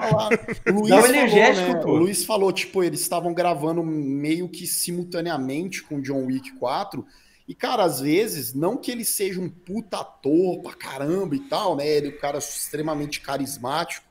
Luiz 0.67 0.89
Dá 0.89 1.01
um 1.01 1.05
energético, 1.05 1.67
falou, 1.67 1.85
né? 1.85 1.85
O 1.85 1.95
Luiz 1.95 2.25
falou, 2.25 2.51
tipo, 2.51 2.83
eles 2.83 3.01
estavam 3.01 3.33
gravando 3.33 3.83
meio 3.83 4.49
que 4.49 4.65
simultaneamente 4.65 5.83
com 5.83 6.01
John 6.01 6.25
Wick 6.25 6.53
4. 6.53 7.05
E, 7.47 7.53
cara, 7.53 7.83
às 7.83 8.01
vezes, 8.01 8.53
não 8.53 8.75
que 8.75 8.91
ele 8.91 9.05
seja 9.05 9.39
um 9.39 9.49
puta 9.49 9.99
ator 9.99 10.61
pra 10.61 10.73
caramba 10.73 11.35
e 11.35 11.39
tal, 11.41 11.75
né? 11.75 11.87
Ele 11.87 12.07
é 12.07 12.09
um 12.09 12.19
cara 12.19 12.39
extremamente 12.39 13.21
carismático. 13.21 14.05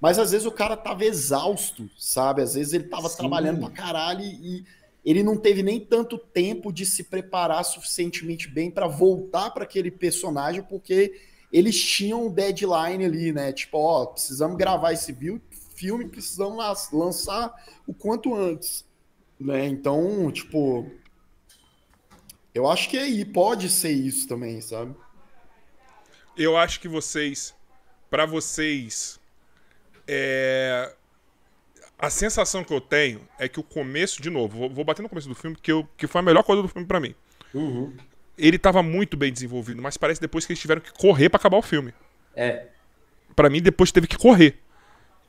Mas 0.00 0.18
às 0.18 0.30
vezes 0.30 0.46
o 0.46 0.50
cara 0.50 0.76
tava 0.76 1.04
exausto, 1.04 1.90
sabe? 1.98 2.40
Às 2.40 2.54
vezes 2.54 2.72
ele 2.72 2.84
tava 2.84 3.08
Sim. 3.08 3.18
trabalhando 3.18 3.60
pra 3.60 3.70
caralho 3.70 4.22
e 4.22 4.64
ele 5.04 5.22
não 5.22 5.36
teve 5.36 5.62
nem 5.62 5.78
tanto 5.78 6.16
tempo 6.16 6.72
de 6.72 6.86
se 6.86 7.04
preparar 7.04 7.64
suficientemente 7.64 8.48
bem 8.48 8.70
para 8.70 8.86
voltar 8.86 9.50
para 9.50 9.64
aquele 9.64 9.90
personagem, 9.90 10.62
porque 10.62 11.20
eles 11.52 11.78
tinham 11.82 12.26
um 12.26 12.30
deadline 12.30 13.04
ali, 13.04 13.32
né? 13.32 13.52
Tipo, 13.52 13.78
ó, 13.78 14.06
precisamos 14.06 14.56
gravar 14.56 14.92
esse 14.92 15.16
filme, 15.74 16.08
precisamos 16.08 16.90
lançar 16.92 17.52
o 17.86 17.92
quanto 17.92 18.34
antes, 18.34 18.84
né? 19.38 19.66
Então, 19.66 20.30
tipo, 20.30 20.88
eu 22.54 22.68
acho 22.68 22.88
que 22.88 22.98
aí 22.98 23.24
pode 23.24 23.68
ser 23.68 23.90
isso 23.90 24.28
também, 24.28 24.60
sabe? 24.60 24.94
Eu 26.36 26.56
acho 26.56 26.80
que 26.80 26.88
vocês, 26.88 27.54
para 28.08 28.24
vocês, 28.26 29.18
é... 30.06 30.94
a 31.98 32.08
sensação 32.08 32.62
que 32.62 32.72
eu 32.72 32.80
tenho 32.80 33.26
é 33.38 33.48
que 33.48 33.58
o 33.58 33.64
começo, 33.64 34.22
de 34.22 34.30
novo, 34.30 34.56
vou, 34.56 34.70
vou 34.70 34.84
bater 34.84 35.02
no 35.02 35.08
começo 35.08 35.28
do 35.28 35.34
filme, 35.34 35.56
que, 35.56 35.72
eu, 35.72 35.86
que 35.96 36.06
foi 36.06 36.20
a 36.20 36.24
melhor 36.24 36.44
coisa 36.44 36.62
do 36.62 36.68
filme 36.68 36.86
para 36.86 37.00
mim. 37.00 37.14
Uhum 37.52 37.92
ele 38.40 38.56
estava 38.56 38.82
muito 38.82 39.16
bem 39.16 39.32
desenvolvido, 39.32 39.80
mas 39.80 39.96
parece 39.96 40.20
depois 40.20 40.46
que 40.46 40.52
eles 40.52 40.60
tiveram 40.60 40.80
que 40.80 40.92
correr 40.92 41.28
para 41.28 41.38
acabar 41.38 41.58
o 41.58 41.62
filme. 41.62 41.92
É. 42.34 42.66
Para 43.36 43.50
mim, 43.50 43.60
depois 43.60 43.92
teve 43.92 44.06
que 44.06 44.16
correr. 44.16 44.58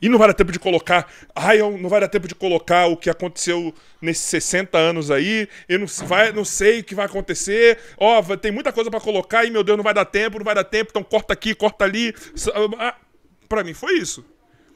E 0.01 0.09
não 0.09 0.17
vai 0.17 0.27
dar 0.27 0.33
tempo 0.33 0.51
de 0.51 0.57
colocar. 0.57 1.11
Ai, 1.35 1.59
não 1.59 1.87
vai 1.87 2.01
dar 2.01 2.07
tempo 2.07 2.27
de 2.27 2.33
colocar 2.33 2.87
o 2.87 2.97
que 2.97 3.07
aconteceu 3.07 3.73
nesses 4.01 4.23
60 4.25 4.75
anos 4.75 5.11
aí. 5.11 5.47
Eu 5.69 5.77
não, 5.77 5.85
vai, 5.85 6.31
não 6.31 6.43
sei 6.43 6.79
o 6.79 6.83
que 6.83 6.95
vai 6.95 7.05
acontecer. 7.05 7.77
Ó, 7.97 8.19
oh, 8.19 8.37
tem 8.37 8.51
muita 8.51 8.73
coisa 8.73 8.89
para 8.89 8.99
colocar 8.99 9.45
e, 9.45 9.51
meu 9.51 9.63
Deus, 9.63 9.77
não 9.77 9.83
vai 9.83 9.93
dar 9.93 10.05
tempo, 10.05 10.39
não 10.39 10.45
vai 10.45 10.55
dar 10.55 10.63
tempo. 10.63 10.89
Então 10.89 11.03
corta 11.03 11.33
aqui, 11.33 11.53
corta 11.53 11.85
ali. 11.85 12.15
Ah, 12.79 12.95
para 13.47 13.63
mim 13.63 13.75
foi 13.75 13.93
isso. 13.93 14.25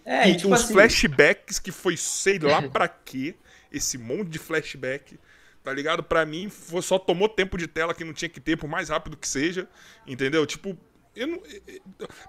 É, 0.06 0.30
e 0.30 0.36
tipo 0.36 0.50
uns 0.50 0.62
assim... 0.62 0.74
flashbacks 0.74 1.58
que 1.58 1.72
foi 1.72 1.98
sei 1.98 2.38
lá 2.38 2.62
pra 2.70 2.88
quê. 2.88 3.34
Esse 3.72 3.98
monte 3.98 4.30
de 4.30 4.38
flashback 4.38 5.18
tá 5.66 5.74
ligado? 5.74 6.04
Pra 6.04 6.24
mim, 6.28 6.48
só 6.82 7.00
tomou 7.00 7.28
tempo 7.28 7.58
de 7.58 7.68
tela 7.68 7.92
que 7.92 8.04
não 8.04 8.14
tinha 8.14 8.30
que 8.30 8.40
ter, 8.40 8.56
por 8.56 8.70
mais 8.70 8.90
rápido 8.90 9.18
que 9.18 9.28
seja, 9.28 9.68
entendeu? 10.06 10.46
Tipo, 10.46 10.78
eu 11.16 11.26
não... 11.26 11.42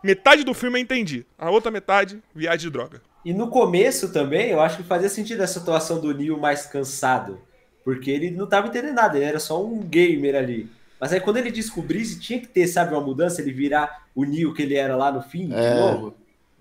metade 0.02 0.42
do 0.42 0.54
filme 0.54 0.78
eu 0.78 0.82
entendi, 0.82 1.26
a 1.36 1.50
outra 1.50 1.70
metade, 1.70 2.22
viagem 2.34 2.66
de 2.66 2.70
droga. 2.70 3.02
E 3.22 3.34
no 3.34 3.48
começo 3.48 4.10
também, 4.10 4.48
eu 4.48 4.60
acho 4.60 4.78
que 4.78 4.82
fazia 4.82 5.10
sentido 5.10 5.42
essa 5.42 5.58
situação 5.58 6.00
do 6.00 6.14
Neo 6.14 6.38
mais 6.38 6.64
cansado, 6.64 7.38
porque 7.84 8.10
ele 8.10 8.30
não 8.30 8.46
tava 8.46 8.68
entendendo 8.68 8.94
nada, 8.94 9.18
ele 9.18 9.26
era 9.26 9.38
só 9.38 9.62
um 9.62 9.80
gamer 9.82 10.34
ali. 10.34 10.70
Mas 10.98 11.12
aí 11.12 11.20
quando 11.20 11.36
ele 11.36 11.50
descobrisse, 11.50 12.18
tinha 12.18 12.40
que 12.40 12.48
ter, 12.48 12.66
sabe, 12.66 12.94
uma 12.94 13.02
mudança, 13.02 13.42
ele 13.42 13.52
virar 13.52 14.06
o 14.14 14.24
Neo 14.24 14.54
que 14.54 14.62
ele 14.62 14.76
era 14.76 14.96
lá 14.96 15.12
no 15.12 15.20
fim, 15.20 15.52
é. 15.52 15.74
de 15.74 15.78
novo. 15.78 16.14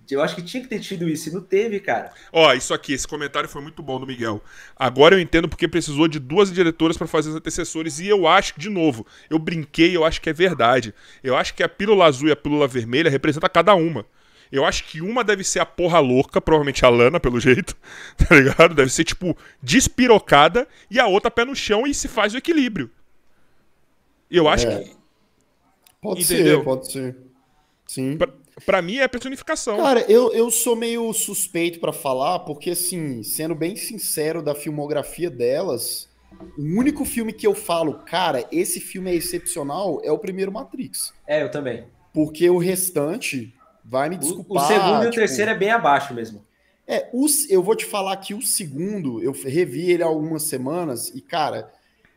Eu 0.09 0.21
acho 0.21 0.35
que 0.35 0.41
tinha 0.41 0.61
que 0.61 0.69
ter 0.69 0.79
tido 0.79 1.07
isso 1.09 1.29
e 1.29 1.31
não 1.31 1.41
teve, 1.41 1.79
cara. 1.79 2.11
Ó, 2.31 2.53
isso 2.53 2.73
aqui, 2.73 2.93
esse 2.93 3.07
comentário 3.07 3.49
foi 3.49 3.61
muito 3.61 3.81
bom 3.81 3.99
do 3.99 4.05
Miguel. 4.05 4.41
Agora 4.75 5.15
eu 5.15 5.19
entendo 5.19 5.49
porque 5.49 5.67
precisou 5.67 6.07
de 6.07 6.19
duas 6.19 6.51
diretoras 6.51 6.97
para 6.97 7.07
fazer 7.07 7.29
os 7.29 7.35
antecessores 7.35 7.99
e 7.99 8.07
eu 8.07 8.27
acho, 8.27 8.53
de 8.57 8.69
novo, 8.69 9.05
eu 9.29 9.39
brinquei, 9.39 9.95
eu 9.95 10.05
acho 10.05 10.21
que 10.21 10.29
é 10.29 10.33
verdade. 10.33 10.93
Eu 11.23 11.35
acho 11.35 11.53
que 11.53 11.63
a 11.63 11.69
pílula 11.69 12.05
azul 12.05 12.27
e 12.27 12.31
a 12.31 12.35
pílula 12.35 12.67
vermelha 12.67 13.09
representam 13.09 13.49
cada 13.51 13.73
uma. 13.73 14.05
Eu 14.51 14.63
acho 14.63 14.85
que 14.85 15.01
uma 15.01 15.23
deve 15.23 15.43
ser 15.43 15.59
a 15.59 15.65
porra 15.65 15.99
louca, 15.99 16.39
provavelmente 16.39 16.85
a 16.85 16.89
Lana, 16.89 17.19
pelo 17.19 17.39
jeito, 17.41 17.75
tá 18.17 18.35
ligado? 18.35 18.75
Deve 18.75 18.91
ser, 18.91 19.03
tipo, 19.03 19.35
despirocada, 19.61 20.67
e 20.89 20.99
a 20.99 21.07
outra 21.07 21.31
pé 21.31 21.43
no 21.45 21.55
chão 21.55 21.85
e 21.87 21.93
se 21.93 22.07
faz 22.07 22.33
o 22.33 22.37
equilíbrio. 22.37 22.89
Eu 24.29 24.47
acho 24.47 24.67
é. 24.67 24.83
que. 24.83 24.95
Pode 26.01 26.21
Entendeu? 26.21 26.59
ser, 26.59 26.63
pode 26.63 26.91
ser. 26.91 27.17
Sim. 27.87 28.17
Pra, 28.17 28.29
Pra 28.65 28.81
mim 28.81 28.97
é 28.97 29.03
a 29.03 29.09
personificação. 29.09 29.77
Cara, 29.77 30.01
eu, 30.09 30.31
eu 30.31 30.49
sou 30.49 30.75
meio 30.75 31.11
suspeito 31.13 31.79
para 31.79 31.91
falar, 31.91 32.39
porque, 32.39 32.71
assim, 32.71 33.21
sendo 33.23 33.55
bem 33.55 33.75
sincero 33.75 34.41
da 34.41 34.55
filmografia 34.55 35.29
delas, 35.29 36.07
o 36.57 36.61
único 36.61 37.03
filme 37.03 37.33
que 37.33 37.45
eu 37.45 37.53
falo, 37.53 37.95
cara, 38.05 38.45
esse 38.51 38.79
filme 38.79 39.11
é 39.11 39.15
excepcional, 39.15 39.99
é 40.03 40.11
o 40.11 40.17
primeiro 40.17 40.51
Matrix. 40.51 41.13
É, 41.27 41.41
eu 41.41 41.51
também. 41.51 41.85
Porque 42.13 42.49
o 42.49 42.57
restante, 42.57 43.53
vai 43.83 44.09
me 44.09 44.17
desculpar. 44.17 44.63
O, 44.63 44.67
segundo 44.67 45.03
e 45.03 45.07
o 45.07 45.09
tipo, 45.11 45.15
terceiro 45.15 45.51
é 45.51 45.55
bem 45.55 45.71
abaixo 45.71 46.13
mesmo. 46.13 46.43
É, 46.87 47.09
os, 47.13 47.49
eu 47.49 47.63
vou 47.63 47.75
te 47.75 47.85
falar 47.85 48.15
que 48.17 48.33
o 48.33 48.41
segundo, 48.41 49.21
eu 49.21 49.31
revi 49.31 49.91
ele 49.91 50.03
há 50.03 50.05
algumas 50.05 50.43
semanas, 50.43 51.09
e, 51.09 51.21
cara, 51.21 51.71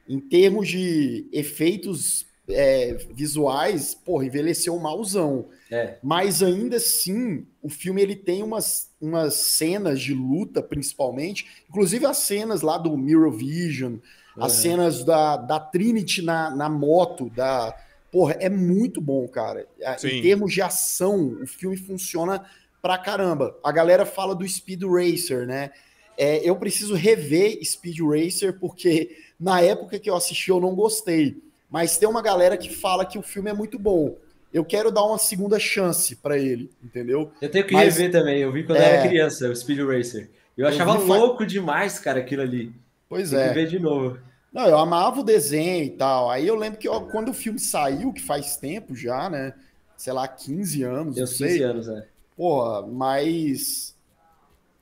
em 0.08 0.20
termos 0.20 0.68
de 0.68 1.26
efeitos 1.32 2.26
é, 2.48 2.96
visuais, 3.12 3.94
porra, 3.94 4.24
envelheceu 4.24 4.78
malzão. 4.78 5.46
É. 5.70 5.98
Mas 6.02 6.42
ainda 6.42 6.76
assim, 6.76 7.46
o 7.62 7.68
filme 7.68 8.00
ele 8.00 8.16
tem 8.16 8.42
umas, 8.42 8.90
umas 9.00 9.34
cenas 9.34 10.00
de 10.00 10.14
luta, 10.14 10.62
principalmente, 10.62 11.46
inclusive 11.68 12.06
as 12.06 12.18
cenas 12.18 12.62
lá 12.62 12.78
do 12.78 12.96
Mirror 12.96 13.32
Vision, 13.32 13.94
uhum. 14.36 14.44
as 14.44 14.52
cenas 14.52 15.04
da, 15.04 15.36
da 15.36 15.60
Trinity 15.60 16.22
na, 16.22 16.50
na 16.50 16.68
moto, 16.68 17.30
da. 17.30 17.76
Porra, 18.10 18.36
é 18.40 18.48
muito 18.48 19.00
bom, 19.00 19.28
cara. 19.28 19.66
Sim. 19.98 20.08
Em 20.08 20.22
termos 20.22 20.52
de 20.54 20.62
ação, 20.62 21.38
o 21.42 21.46
filme 21.46 21.76
funciona 21.76 22.42
pra 22.80 22.96
caramba. 22.96 23.54
A 23.62 23.70
galera 23.70 24.06
fala 24.06 24.34
do 24.34 24.48
Speed 24.48 24.82
Racer, 24.82 25.46
né? 25.46 25.70
é, 26.18 26.40
eu 26.42 26.56
preciso 26.56 26.94
rever 26.94 27.64
Speed 27.64 28.00
Racer, 28.00 28.58
porque 28.58 29.16
na 29.38 29.60
época 29.60 30.00
que 30.00 30.10
eu 30.10 30.16
assisti 30.16 30.50
eu 30.50 30.58
não 30.58 30.74
gostei. 30.74 31.40
Mas 31.70 31.96
tem 31.96 32.08
uma 32.08 32.20
galera 32.20 32.56
que 32.56 32.74
fala 32.74 33.06
que 33.06 33.18
o 33.18 33.22
filme 33.22 33.48
é 33.48 33.52
muito 33.52 33.78
bom. 33.78 34.16
Eu 34.52 34.64
quero 34.64 34.90
dar 34.90 35.04
uma 35.04 35.18
segunda 35.18 35.58
chance 35.58 36.16
para 36.16 36.38
ele, 36.38 36.70
entendeu? 36.82 37.30
Eu 37.40 37.50
tenho 37.50 37.66
que 37.66 37.74
Mas- 37.74 37.96
rever 37.96 38.10
também. 38.10 38.38
Eu 38.40 38.50
vi 38.52 38.64
quando 38.64 38.78
É. 38.78 38.80
eu 38.80 38.84
era 39.00 39.08
criança, 39.08 39.48
o 39.50 39.54
Speed 39.56 39.80
Racer. 39.80 40.30
Eu 40.56 40.64
Eu 40.64 40.68
achava 40.68 40.94
louco 40.94 41.44
demais, 41.46 41.98
cara, 41.98 42.20
aquilo 42.20 42.42
ali. 42.42 42.72
Pois 43.08 43.30
Tem 43.30 43.38
é. 43.40 43.48
que 43.48 43.54
ver 43.54 43.66
de 43.68 43.78
novo. 43.78 44.18
Não, 44.52 44.66
eu 44.66 44.78
amava 44.78 45.20
o 45.20 45.24
desenho 45.24 45.84
e 45.84 45.90
tal. 45.90 46.30
Aí 46.30 46.46
eu 46.46 46.54
lembro 46.54 46.78
que 46.78 46.88
ó, 46.88 47.00
quando 47.00 47.28
o 47.28 47.34
filme 47.34 47.58
saiu, 47.58 48.12
que 48.12 48.22
faz 48.22 48.56
tempo 48.56 48.96
já, 48.96 49.28
né? 49.28 49.52
Sei 49.96 50.12
lá, 50.12 50.26
15 50.26 50.82
anos, 50.82 51.14
Tem 51.14 51.22
não 51.24 51.30
uns 51.30 51.36
sei. 51.36 51.48
15 51.48 51.62
anos, 51.62 51.86
né? 51.86 52.04
Porra, 52.36 52.86
mas 52.86 53.94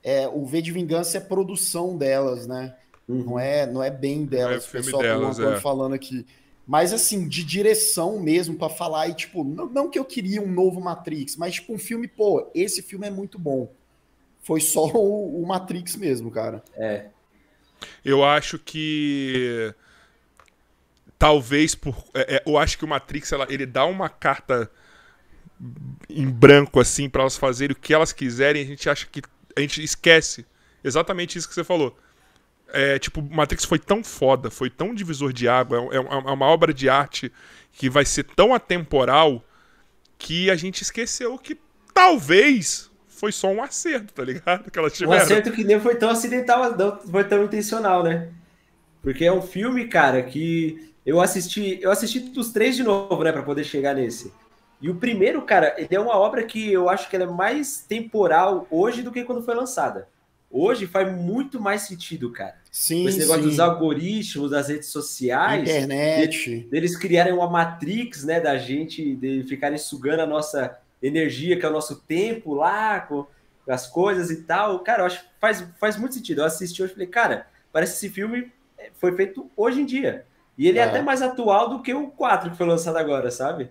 é, 0.02 0.28
o 0.28 0.44
V 0.44 0.62
de 0.62 0.70
Vingança 0.72 1.18
é 1.18 1.20
produção 1.20 1.96
delas, 1.96 2.46
né? 2.46 2.74
Não 3.08 3.38
é, 3.38 3.66
não 3.66 3.82
é 3.82 3.90
bem 3.90 4.24
delas, 4.24 4.64
é 4.64 4.68
filme 4.68 4.84
pessoal, 4.86 5.02
como 5.02 5.14
o 5.14 5.18
delas, 5.20 5.38
Antônio 5.38 5.56
é. 5.56 5.60
falando 5.60 5.94
aqui. 5.94 6.26
Mas 6.66 6.92
assim, 6.92 7.28
de 7.28 7.44
direção 7.44 8.18
mesmo 8.18 8.56
pra 8.58 8.68
falar 8.68 9.08
e 9.08 9.14
tipo, 9.14 9.44
não, 9.44 9.66
não 9.66 9.88
que 9.90 9.98
eu 9.98 10.04
queria 10.04 10.42
um 10.42 10.50
novo 10.50 10.80
Matrix, 10.80 11.36
mas 11.36 11.54
tipo 11.54 11.72
um 11.72 11.78
filme, 11.78 12.08
pô, 12.08 12.50
esse 12.54 12.82
filme 12.82 13.06
é 13.06 13.10
muito 13.10 13.38
bom. 13.38 13.72
Foi 14.42 14.60
só 14.60 14.86
o, 14.94 15.42
o 15.42 15.46
Matrix 15.46 15.94
mesmo, 15.96 16.30
cara. 16.30 16.62
É. 16.74 17.06
Eu 18.04 18.24
acho 18.24 18.58
que. 18.58 19.72
Talvez 21.18 21.74
por. 21.74 21.96
é, 22.14 22.36
é, 22.36 22.42
eu 22.46 22.58
acho 22.58 22.76
que 22.76 22.84
o 22.84 22.88
Matrix 22.88 23.32
ela- 23.32 23.46
ele 23.48 23.64
dá 23.64 23.84
uma 23.86 24.08
carta 24.08 24.70
em 26.08 26.28
branco, 26.28 26.78
assim, 26.80 27.08
pra 27.08 27.22
elas 27.22 27.36
fazerem 27.36 27.74
o 27.76 27.78
que 27.80 27.94
elas 27.94 28.12
quiserem. 28.12 28.62
A 28.62 28.66
gente 28.66 28.88
acha 28.88 29.06
que. 29.06 29.22
A 29.56 29.60
gente 29.60 29.82
esquece. 29.82 30.44
Exatamente 30.84 31.38
isso 31.38 31.48
que 31.48 31.54
você 31.54 31.64
falou. 31.64 31.96
É, 32.68 32.98
tipo, 32.98 33.22
Matrix 33.22 33.64
foi 33.64 33.78
tão 33.78 34.02
foda, 34.02 34.50
foi 34.50 34.68
tão 34.68 34.94
divisor 34.94 35.32
de 35.32 35.48
água, 35.48 35.78
é, 35.92 35.96
é 35.96 36.00
uma- 36.00 36.30
é 36.30 36.32
uma 36.32 36.46
obra 36.46 36.74
de 36.74 36.88
arte 36.88 37.32
que 37.72 37.88
vai 37.88 38.04
ser 38.04 38.24
tão 38.24 38.52
atemporal 38.54 39.42
que 40.18 40.50
a 40.50 40.56
gente 40.56 40.82
esqueceu 40.82 41.38
que 41.38 41.56
talvez 41.94 42.90
foi 43.08 43.32
só 43.32 43.48
um 43.48 43.62
acerto, 43.62 44.12
tá 44.12 44.22
ligado? 44.24 44.70
Que 44.70 44.78
elas 44.78 45.00
Um 45.00 45.12
acerto 45.12 45.52
que 45.52 45.64
nem 45.64 45.80
foi 45.80 45.96
tão 45.96 46.10
acidental, 46.10 46.76
não 46.76 46.98
foi 46.98 47.24
tão 47.24 47.44
intencional, 47.44 48.02
né? 48.02 48.28
Porque 49.02 49.24
é 49.24 49.32
um 49.32 49.42
filme, 49.42 49.88
cara, 49.88 50.22
que 50.22 50.92
eu 51.04 51.20
assisti, 51.20 51.78
eu 51.80 51.90
assisti 51.90 52.32
os 52.36 52.52
três 52.52 52.76
de 52.76 52.82
novo, 52.82 53.22
né, 53.22 53.32
Pra 53.32 53.42
poder 53.42 53.64
chegar 53.64 53.94
nesse. 53.94 54.32
E 54.80 54.90
o 54.90 54.96
primeiro, 54.96 55.40
cara, 55.42 55.74
ele 55.78 55.94
é 55.94 56.00
uma 56.00 56.16
obra 56.16 56.42
que 56.42 56.70
eu 56.72 56.88
acho 56.88 57.08
que 57.08 57.16
ela 57.16 57.24
é 57.24 57.28
mais 57.28 57.78
temporal 57.88 58.66
hoje 58.70 59.02
do 59.02 59.10
que 59.12 59.24
quando 59.24 59.42
foi 59.42 59.54
lançada. 59.54 60.08
Hoje 60.50 60.86
faz 60.86 61.12
muito 61.14 61.60
mais 61.60 61.82
sentido, 61.82 62.30
cara. 62.30 62.56
Sim, 62.70 63.06
esse 63.06 63.18
negócio 63.18 63.42
sim. 63.42 63.48
dos 63.48 63.60
algoritmos, 63.60 64.50
das 64.50 64.68
redes 64.68 64.88
sociais, 64.88 65.68
Internet. 65.68 66.66
deles 66.70 66.96
criarem 66.96 67.32
uma 67.32 67.48
matrix, 67.50 68.24
né, 68.24 68.40
da 68.40 68.56
gente, 68.56 69.16
de 69.16 69.42
ficarem 69.48 69.76
sugando 69.78 70.20
a 70.20 70.26
nossa 70.26 70.78
energia, 71.02 71.58
que 71.58 71.66
é 71.66 71.68
o 71.68 71.72
nosso 71.72 71.96
tempo 72.02 72.54
lá, 72.54 73.00
com 73.00 73.26
as 73.68 73.86
coisas 73.86 74.30
e 74.30 74.42
tal. 74.42 74.78
Cara, 74.80 75.02
eu 75.02 75.06
acho 75.06 75.20
que 75.22 75.28
faz, 75.40 75.64
faz 75.78 75.96
muito 75.96 76.14
sentido. 76.14 76.40
Eu 76.40 76.44
assisti 76.46 76.82
hoje 76.82 76.92
e 76.92 76.94
falei, 76.94 77.08
cara, 77.08 77.46
parece 77.72 77.92
que 77.92 78.06
esse 78.06 78.14
filme 78.14 78.50
eh, 78.78 78.90
foi 78.98 79.14
feito 79.16 79.50
hoje 79.56 79.80
em 79.80 79.86
dia. 79.86 80.24
E 80.56 80.68
ele 80.68 80.78
é, 80.78 80.82
É. 80.82 80.84
até 80.84 81.02
mais 81.02 81.20
atual 81.22 81.68
do 81.68 81.82
que 81.82 81.92
o 81.92 82.06
4 82.08 82.50
que 82.50 82.56
foi 82.56 82.66
lançado 82.66 82.96
agora, 82.96 83.30
sabe? 83.30 83.70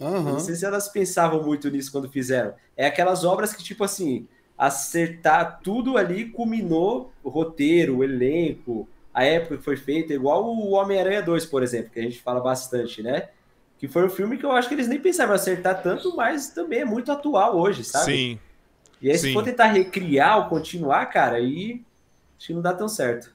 Aham. 0.00 0.22
Não 0.22 0.38
sei 0.40 0.54
se 0.54 0.64
elas 0.64 0.88
pensavam 0.88 1.42
muito 1.42 1.68
nisso 1.70 1.90
quando 1.92 2.08
fizeram. 2.08 2.54
É 2.76 2.86
aquelas 2.86 3.24
obras 3.24 3.52
que, 3.52 3.62
tipo 3.62 3.84
assim, 3.84 4.26
acertar 4.56 5.60
tudo 5.62 5.96
ali 5.96 6.26
culminou 6.26 7.12
o 7.22 7.28
roteiro, 7.28 7.98
o 7.98 8.04
elenco, 8.04 8.88
a 9.12 9.24
época 9.24 9.58
que 9.58 9.62
foi 9.64 9.76
feita, 9.76 10.12
igual 10.12 10.44
o 10.44 10.72
Homem-Aranha 10.72 11.22
2, 11.22 11.46
por 11.46 11.62
exemplo, 11.62 11.90
que 11.90 12.00
a 12.00 12.02
gente 12.02 12.20
fala 12.20 12.40
bastante, 12.40 13.02
né? 13.02 13.28
Que 13.78 13.86
foi 13.86 14.04
um 14.04 14.10
filme 14.10 14.36
que 14.36 14.44
eu 14.44 14.52
acho 14.52 14.68
que 14.68 14.74
eles 14.74 14.88
nem 14.88 15.00
pensavam 15.00 15.34
acertar 15.34 15.82
tanto, 15.82 16.16
mas 16.16 16.48
também 16.48 16.80
é 16.80 16.84
muito 16.84 17.12
atual 17.12 17.56
hoje, 17.56 17.84
sabe? 17.84 18.04
Sim. 18.04 18.38
E 19.00 19.10
aí, 19.10 19.18
se 19.18 19.28
sim. 19.28 19.32
for 19.32 19.44
tentar 19.44 19.66
recriar 19.66 20.38
ou 20.38 20.48
continuar, 20.48 21.06
cara, 21.06 21.36
aí 21.36 21.82
acho 22.36 22.48
que 22.48 22.54
não 22.54 22.62
dá 22.62 22.72
tão 22.72 22.88
certo. 22.88 23.34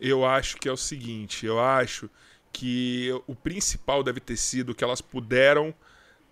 Eu 0.00 0.24
acho 0.24 0.56
que 0.56 0.68
é 0.68 0.72
o 0.72 0.76
seguinte, 0.76 1.44
eu 1.44 1.58
acho 1.60 2.08
que 2.52 3.10
o 3.26 3.34
principal 3.34 4.02
deve 4.02 4.20
ter 4.20 4.36
sido 4.36 4.74
que 4.74 4.84
elas 4.84 5.00
puderam 5.00 5.74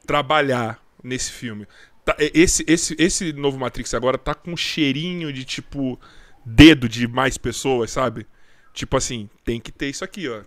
trabalhar 0.07 0.81
nesse 1.03 1.33
filme. 1.33 1.67
Tá, 2.07 2.17
e- 2.21 2.31
esse, 2.35 2.65
esse, 2.69 2.95
esse 2.99 3.33
novo 3.33 3.59
Matrix 3.59 3.93
agora 3.93 4.17
tá 4.17 4.33
com 4.33 4.53
um 4.53 4.57
cheirinho 4.57 5.33
de 5.33 5.45
tipo 5.45 6.01
dedo 6.45 6.89
de 6.89 7.09
mais 7.09 7.37
pessoas, 7.37 7.91
sabe? 7.91 8.27
Tipo 8.73 8.97
assim, 8.97 9.29
tem 9.45 9.61
que 9.61 9.73
ter 9.73 9.89
isso 9.89 10.05
aqui, 10.05 10.29
ó. 10.29 10.43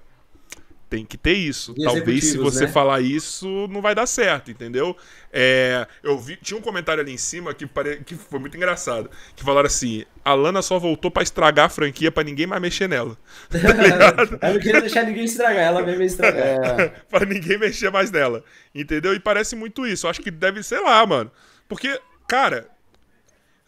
Tem 0.89 1.05
que 1.05 1.17
ter 1.17 1.33
isso. 1.33 1.73
De 1.75 1.83
Talvez 1.83 2.25
se 2.25 2.37
você 2.37 2.65
né? 2.65 2.71
falar 2.71 3.01
isso, 3.01 3.67
não 3.69 3.81
vai 3.81 3.93
dar 3.93 4.07
certo, 4.07 4.49
entendeu? 4.49 4.95
É, 5.31 5.85
eu 6.01 6.17
vi, 6.17 6.35
tinha 6.37 6.57
um 6.57 6.61
comentário 6.61 7.03
ali 7.03 7.11
em 7.11 7.17
cima 7.17 7.53
que, 7.53 7.67
pare, 7.67 7.97
que 8.03 8.15
foi 8.15 8.39
muito 8.39 8.55
engraçado. 8.57 9.09
Que 9.35 9.43
falaram 9.43 9.67
assim: 9.67 10.05
a 10.23 10.33
Lana 10.33 10.61
só 10.63 10.79
voltou 10.79 11.11
pra 11.11 11.21
estragar 11.21 11.65
a 11.65 11.69
franquia 11.69 12.11
pra 12.11 12.23
ninguém 12.23 12.47
mais 12.47 12.61
mexer 12.61 12.87
nela. 12.87 13.17
Ela 14.41 14.53
não 14.53 14.59
queria 14.59 14.81
deixar 14.81 15.03
ninguém 15.03 15.25
estragar, 15.25 15.63
ela 15.65 15.83
mesmo 15.83 16.01
estragar. 16.03 16.79
É, 16.79 16.87
pra 17.09 17.25
ninguém 17.25 17.59
mexer 17.59 17.91
mais 17.91 18.09
nela. 18.09 18.43
Entendeu? 18.73 19.13
E 19.13 19.19
parece 19.19 19.55
muito 19.55 19.85
isso. 19.85 20.07
Eu 20.07 20.09
acho 20.09 20.21
que 20.21 20.31
deve 20.31 20.63
ser 20.63 20.79
lá, 20.79 21.05
mano. 21.05 21.29
Porque, 21.69 22.01
cara, 22.27 22.69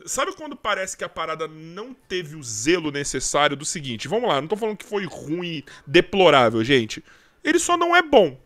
sabe 0.05 0.35
quando 0.35 0.55
parece 0.55 0.97
que 0.97 1.03
a 1.03 1.09
parada 1.09 1.47
não 1.47 1.93
teve 1.93 2.35
o 2.35 2.43
zelo 2.43 2.91
necessário 2.91 3.55
do 3.55 3.63
seguinte? 3.63 4.07
Vamos 4.09 4.27
lá, 4.27 4.41
não 4.41 4.47
tô 4.49 4.57
falando 4.57 4.75
que 4.77 4.85
foi 4.85 5.05
ruim, 5.05 5.63
deplorável, 5.87 6.61
gente. 6.63 7.01
Ele 7.43 7.59
só 7.59 7.77
não 7.77 7.95
é 7.95 8.01
bom. 8.01 8.37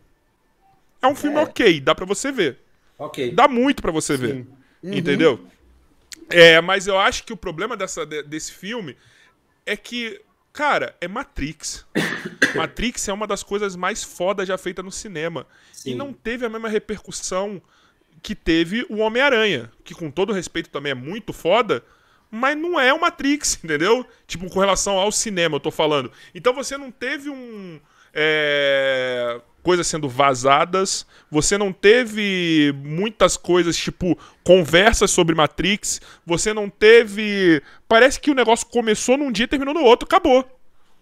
É 1.02 1.06
um 1.08 1.16
filme 1.16 1.38
É. 1.38 1.42
ok, 1.42 1.80
dá 1.80 1.94
pra 1.94 2.04
você 2.06 2.30
ver. 2.30 2.58
Ok. 2.98 3.32
Dá 3.34 3.48
muito 3.48 3.82
pra 3.82 3.90
você 3.90 4.16
ver. 4.16 4.34
Sim. 4.36 4.46
Uhum. 4.82 4.94
Entendeu? 4.94 5.46
É, 6.30 6.60
mas 6.60 6.86
eu 6.86 6.98
acho 6.98 7.24
que 7.24 7.32
o 7.32 7.36
problema 7.36 7.76
dessa, 7.76 8.04
de- 8.06 8.22
desse 8.22 8.52
filme 8.52 8.96
é 9.64 9.76
que, 9.76 10.20
cara, 10.52 10.94
é 11.00 11.06
Matrix. 11.08 11.84
Matrix 12.54 13.08
é 13.08 13.12
uma 13.12 13.26
das 13.26 13.42
coisas 13.42 13.76
mais 13.76 14.02
fodas 14.02 14.48
já 14.48 14.56
feitas 14.58 14.84
no 14.84 14.90
cinema. 14.92 15.46
Sim. 15.72 15.90
E 15.92 15.94
não 15.94 16.12
teve 16.12 16.44
a 16.44 16.48
mesma 16.48 16.68
repercussão 16.68 17.60
que 18.22 18.34
teve 18.34 18.86
o 18.88 18.96
Homem-Aranha, 18.98 19.70
que 19.84 19.94
com 19.94 20.10
todo 20.10 20.32
respeito 20.32 20.70
também 20.70 20.92
é 20.92 20.94
muito 20.94 21.32
foda, 21.32 21.82
mas 22.30 22.56
não 22.56 22.78
é 22.78 22.92
o 22.92 23.00
Matrix, 23.00 23.58
entendeu? 23.64 24.04
Tipo, 24.26 24.50
com 24.50 24.58
relação 24.60 24.98
ao 24.98 25.12
cinema, 25.12 25.56
eu 25.56 25.60
tô 25.60 25.70
falando. 25.70 26.10
Então 26.34 26.52
você 26.52 26.76
não 26.76 26.90
teve 26.90 27.30
um. 27.30 27.78
é, 28.12 29.40
coisas 29.62 29.86
sendo 29.86 30.08
vazadas, 30.08 31.04
você 31.30 31.58
não 31.58 31.72
teve 31.72 32.72
muitas 32.84 33.36
coisas, 33.36 33.76
tipo, 33.76 34.16
conversas 34.44 35.10
sobre 35.10 35.34
Matrix, 35.34 36.00
você 36.24 36.54
não 36.54 36.70
teve. 36.70 37.60
Parece 37.88 38.20
que 38.20 38.30
o 38.30 38.34
negócio 38.34 38.66
começou 38.66 39.16
num 39.18 39.32
dia 39.32 39.44
e 39.44 39.48
terminou 39.48 39.74
no 39.74 39.82
outro, 39.82 40.06
acabou. 40.06 40.44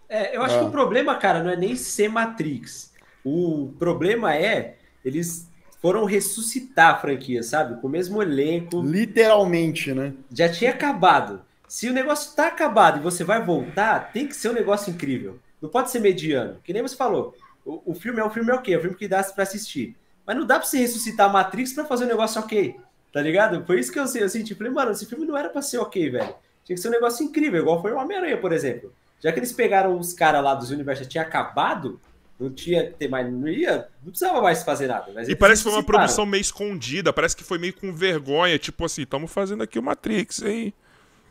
É, 0.08 0.36
eu 0.36 0.42
acho 0.42 0.56
Ah. 0.56 0.58
que 0.60 0.64
o 0.66 0.70
problema, 0.70 1.14
cara, 1.16 1.42
não 1.42 1.50
é 1.50 1.56
nem 1.56 1.76
ser 1.76 2.08
Matrix. 2.08 2.92
O 3.24 3.72
problema 3.78 4.34
é 4.36 4.76
eles 5.04 5.48
foram 5.84 6.06
ressuscitar 6.06 6.94
a 6.94 6.98
franquia, 6.98 7.42
sabe? 7.42 7.78
Com 7.78 7.88
o 7.88 7.90
mesmo 7.90 8.22
elenco. 8.22 8.80
literalmente, 8.80 9.92
né? 9.92 10.14
Já 10.32 10.48
tinha 10.48 10.70
acabado. 10.70 11.42
Se 11.68 11.90
o 11.90 11.92
negócio 11.92 12.34
tá 12.34 12.46
acabado 12.46 13.00
e 13.00 13.02
você 13.02 13.22
vai 13.22 13.44
voltar, 13.44 14.10
tem 14.10 14.26
que 14.26 14.34
ser 14.34 14.48
um 14.48 14.54
negócio 14.54 14.90
incrível. 14.90 15.38
Não 15.60 15.68
pode 15.68 15.90
ser 15.90 16.00
mediano. 16.00 16.56
Que 16.64 16.72
nem 16.72 16.80
você 16.80 16.96
falou. 16.96 17.34
O, 17.66 17.92
o 17.92 17.94
filme 17.94 18.18
é 18.18 18.24
um 18.24 18.30
filme 18.30 18.50
ok, 18.50 18.72
é 18.72 18.78
um 18.78 18.80
filme 18.80 18.96
que 18.96 19.06
dá 19.06 19.22
pra 19.24 19.42
assistir. 19.42 19.94
Mas 20.26 20.34
não 20.34 20.46
dá 20.46 20.58
pra 20.58 20.66
você 20.66 20.78
ressuscitar 20.78 21.28
a 21.28 21.32
Matrix 21.34 21.74
pra 21.74 21.84
fazer 21.84 22.06
um 22.06 22.08
negócio 22.08 22.40
ok. 22.40 22.76
Tá 23.12 23.20
ligado? 23.20 23.62
Foi 23.66 23.78
isso 23.78 23.92
que 23.92 23.98
eu, 23.98 24.04
eu 24.04 24.28
senti. 24.30 24.54
Falei, 24.54 24.72
mano, 24.72 24.90
esse 24.90 25.04
filme 25.04 25.26
não 25.26 25.36
era 25.36 25.50
pra 25.50 25.60
ser 25.60 25.76
ok, 25.76 26.08
velho. 26.08 26.34
Tinha 26.64 26.76
que 26.76 26.80
ser 26.80 26.88
um 26.88 26.92
negócio 26.92 27.22
incrível, 27.26 27.60
igual 27.60 27.82
foi 27.82 27.92
o 27.92 27.98
Homem-Aranha, 27.98 28.38
por 28.38 28.54
exemplo. 28.54 28.90
Já 29.22 29.30
que 29.30 29.38
eles 29.38 29.52
pegaram 29.52 29.98
os 29.98 30.14
caras 30.14 30.42
lá 30.42 30.54
dos 30.54 30.70
universos, 30.70 31.04
já 31.04 31.10
tinha 31.10 31.22
acabado, 31.22 32.00
não 32.38 32.50
tinha 32.50 32.84
que 32.86 32.94
ter 32.94 33.08
mais, 33.08 33.30
não 33.32 33.48
ia, 33.48 33.88
não 34.02 34.10
precisava 34.10 34.42
mais 34.42 34.62
fazer 34.62 34.88
nada. 34.88 35.10
Mas 35.14 35.28
E 35.28 35.36
parece 35.36 35.62
que 35.62 35.70
foi 35.70 35.78
uma 35.78 35.84
produção 35.84 36.26
meio 36.26 36.40
escondida, 36.40 37.12
parece 37.12 37.36
que 37.36 37.44
foi 37.44 37.58
meio 37.58 37.72
com 37.74 37.92
vergonha, 37.92 38.58
tipo 38.58 38.84
assim, 38.84 39.02
estamos 39.02 39.30
fazendo 39.32 39.62
aqui 39.62 39.78
o 39.78 39.82
Matrix, 39.82 40.42
hein? 40.42 40.72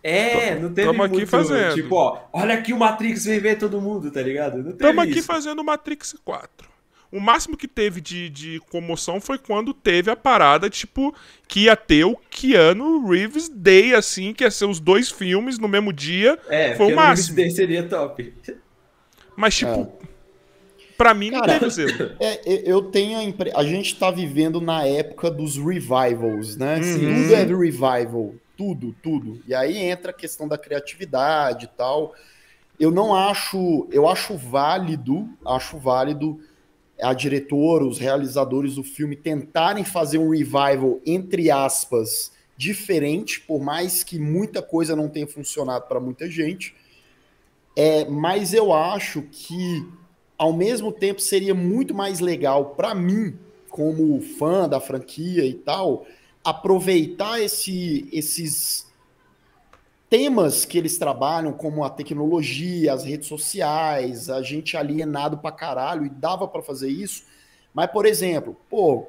É, 0.02 0.56
não 0.60 0.74
teve 0.74 0.88
Tamo 0.90 1.02
aqui 1.04 1.14
muito, 1.14 1.30
fazendo. 1.30 1.76
tipo, 1.76 1.96
ó, 1.96 2.24
olha 2.34 2.56
aqui 2.56 2.74
o 2.74 2.78
Matrix 2.78 3.24
vem 3.26 3.40
ver 3.40 3.58
todo 3.58 3.80
mundo, 3.80 4.12
tá 4.12 4.22
ligado? 4.22 4.58
Não 4.58 4.64
teve 4.64 4.74
Estamos 4.74 5.04
aqui 5.04 5.20
isso. 5.20 5.28
fazendo 5.28 5.60
o 5.60 5.64
Matrix 5.64 6.16
4. 6.26 6.74
O 7.10 7.20
máximo 7.22 7.56
que 7.56 7.68
teve 7.68 8.02
de, 8.02 8.28
de 8.28 8.60
comoção 8.72 9.22
foi 9.22 9.38
quando 9.38 9.72
teve 9.74 10.10
a 10.10 10.16
parada, 10.16 10.68
tipo, 10.70 11.16
que 11.48 11.66
ia 11.66 11.76
ter 11.76 12.04
o 12.04 12.18
Keanu 12.30 13.08
Reeves 13.08 13.48
Day, 13.48 13.94
assim, 13.94 14.34
que 14.34 14.44
ia 14.44 14.50
ser 14.52 14.66
os 14.66 14.80
dois 14.80 15.12
filmes 15.12 15.60
no 15.60 15.68
mesmo 15.68 15.94
dia. 15.94 16.40
É, 16.50 16.76
foi 16.76 16.92
o 16.92 16.96
máximo. 16.96 17.38
Daí 17.38 17.52
seria 17.52 17.88
top. 17.88 18.34
Mas, 19.36 19.56
tipo, 19.56 19.94
pra 21.04 21.14
mim 21.14 21.32
não 21.32 21.42
Cara, 21.42 21.54
teve 21.54 21.66
o 21.66 21.70
zelo. 21.70 22.16
É, 22.18 22.72
eu 22.72 22.82
tenho 22.84 23.18
a 23.20 23.24
impre... 23.24 23.52
A 23.54 23.64
gente 23.64 24.00
tá 24.00 24.10
vivendo 24.10 24.62
na 24.62 24.86
época 24.86 25.30
dos 25.30 25.58
revivals, 25.58 26.56
né? 26.56 26.78
Uhum. 26.78 27.24
Tudo 27.24 27.36
é 27.36 27.44
revival. 27.44 28.36
tudo, 28.56 28.96
tudo. 29.04 29.42
E 29.46 29.54
aí 29.54 29.78
entra 29.78 30.12
a 30.12 30.14
questão 30.14 30.48
da 30.48 30.58
criatividade 30.58 31.66
e 31.66 31.78
tal. 31.78 32.14
Eu 32.80 32.90
não 32.90 33.14
acho, 33.14 33.86
eu 33.92 34.08
acho 34.08 34.38
válido, 34.38 35.28
acho 35.46 35.78
válido 35.78 36.40
a 37.02 37.14
diretora, 37.14 37.84
os 37.84 37.98
realizadores 37.98 38.76
do 38.76 38.84
filme 38.84 39.16
tentarem 39.18 39.84
fazer 39.84 40.20
um 40.20 40.30
revival 40.30 41.02
entre 41.06 41.52
aspas 41.52 42.32
diferente, 42.56 43.42
por 43.42 43.60
mais 43.60 44.04
que 44.04 44.18
muita 44.18 44.62
coisa 44.62 44.96
não 44.96 45.10
tenha 45.10 45.28
funcionado 45.28 45.86
para 45.86 46.00
muita 46.00 46.30
gente. 46.30 46.74
É, 47.76 48.06
mas 48.06 48.54
eu 48.54 48.72
acho 48.72 49.24
que 49.24 49.86
ao 50.38 50.54
mesmo 50.54 50.92
tempo 50.92 51.22
seria 51.22 51.54
muito 51.54 51.94
mais 51.94 52.20
legal 52.20 52.72
para 52.76 52.94
mim, 52.94 53.38
como 53.70 54.22
fã 54.22 54.68
da 54.68 54.80
franquia 54.80 55.46
e 55.46 55.54
tal, 55.54 56.06
aproveitar 56.44 57.42
esse, 57.42 58.08
esses 58.12 58.92
temas 60.10 60.64
que 60.64 60.78
eles 60.78 60.98
trabalham, 60.98 61.54
como 61.54 61.84
a 61.84 61.90
tecnologia, 61.90 62.94
as 62.94 63.04
redes 63.04 63.28
sociais, 63.28 64.30
a 64.30 64.42
gente 64.44 64.78
alienado 64.78 65.38
pra 65.38 65.52
caralho, 65.52 66.06
e 66.06 66.10
dava 66.10 66.48
para 66.48 66.62
fazer 66.62 66.90
isso. 66.90 67.24
Mas, 67.74 67.90
por 67.90 68.06
exemplo, 68.06 68.56
pô, 68.70 69.08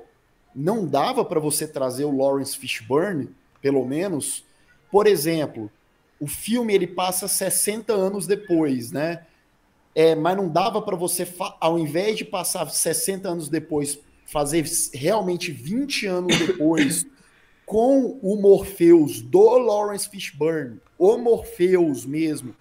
não 0.55 0.87
dava 0.87 1.25
para 1.25 1.41
você 1.41 1.67
trazer 1.67 2.05
o 2.05 2.17
Lawrence 2.17 2.57
Fishburne, 2.57 3.29
pelo 3.61 3.85
menos. 3.85 4.45
Por 4.91 5.07
exemplo, 5.07 5.71
o 6.21 6.27
filme 6.27 6.73
ele 6.73 6.87
passa 6.87 7.29
60 7.29 7.93
anos 7.93 8.27
depois, 8.27 8.93
né? 8.93 9.27
É, 9.95 10.15
mas 10.15 10.37
não 10.37 10.49
dava 10.49 10.83
para 10.83 10.97
você, 10.97 11.27
ao 11.61 11.79
invés 11.79 12.19
de 12.19 12.25
passar 12.25 12.69
60 12.69 13.29
anos 13.29 13.49
depois, 13.49 13.99
fazer 14.27 14.65
realmente 14.93 15.53
20 15.53 16.07
anos 16.07 16.37
depois 16.39 17.07
com 17.65 18.19
o 18.21 18.37
Morpheus 18.37 19.21
do 19.21 19.57
Lawrence 19.57 20.09
Fishburne, 20.09 20.81
o 20.99 21.17
Morpheus 21.17 22.05
mesmo, 22.05 22.55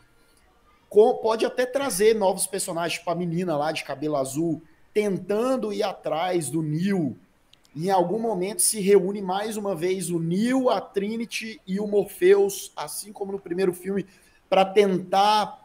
com, 0.87 1.15
pode 1.15 1.43
até 1.43 1.65
trazer 1.65 2.13
novos 2.13 2.45
personagens, 2.45 2.99
tipo 2.99 3.09
a 3.09 3.15
menina 3.15 3.57
lá 3.57 3.71
de 3.71 3.83
cabelo 3.83 4.15
azul, 4.15 4.61
tentando 4.93 5.73
ir 5.73 5.81
atrás 5.81 6.51
do 6.51 6.61
Neil. 6.61 7.17
Em 7.75 7.89
algum 7.89 8.19
momento 8.19 8.61
se 8.61 8.79
reúne 8.79 9.19
mais 9.19 9.57
uma 9.57 9.75
vez 9.75 10.11
o 10.11 10.19
Neil, 10.19 10.69
a 10.69 10.79
Trinity 10.79 11.59
e 11.65 11.79
o 11.79 11.87
Morpheus, 11.87 12.71
assim 12.75 13.11
como 13.11 13.31
no 13.31 13.39
primeiro 13.39 13.73
filme, 13.73 14.05
para 14.47 14.63
tentar 14.63 15.62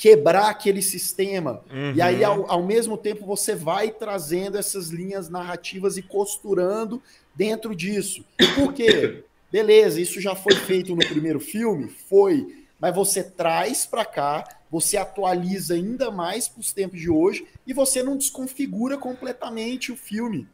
quebrar 0.00 0.48
aquele 0.48 0.80
sistema. 0.80 1.62
Uhum. 1.70 1.92
E 1.94 2.00
aí, 2.00 2.24
ao, 2.24 2.50
ao 2.50 2.62
mesmo 2.62 2.96
tempo, 2.96 3.26
você 3.26 3.54
vai 3.54 3.90
trazendo 3.90 4.56
essas 4.56 4.88
linhas 4.88 5.28
narrativas 5.28 5.98
e 5.98 6.02
costurando 6.02 7.02
dentro 7.34 7.76
disso. 7.76 8.24
Por 8.54 8.72
quê? 8.72 9.24
Beleza, 9.52 10.00
isso 10.00 10.18
já 10.18 10.34
foi 10.34 10.54
feito 10.54 10.96
no 10.96 11.06
primeiro 11.06 11.38
filme? 11.38 11.90
Foi. 12.08 12.64
Mas 12.80 12.94
você 12.94 13.22
traz 13.22 13.84
para 13.84 14.06
cá, 14.06 14.48
você 14.70 14.96
atualiza 14.96 15.74
ainda 15.74 16.10
mais 16.10 16.48
para 16.48 16.60
os 16.60 16.72
tempos 16.72 16.98
de 16.98 17.10
hoje 17.10 17.46
e 17.66 17.74
você 17.74 18.02
não 18.02 18.16
desconfigura 18.16 18.96
completamente 18.96 19.92
o 19.92 19.96
filme. 19.96 20.48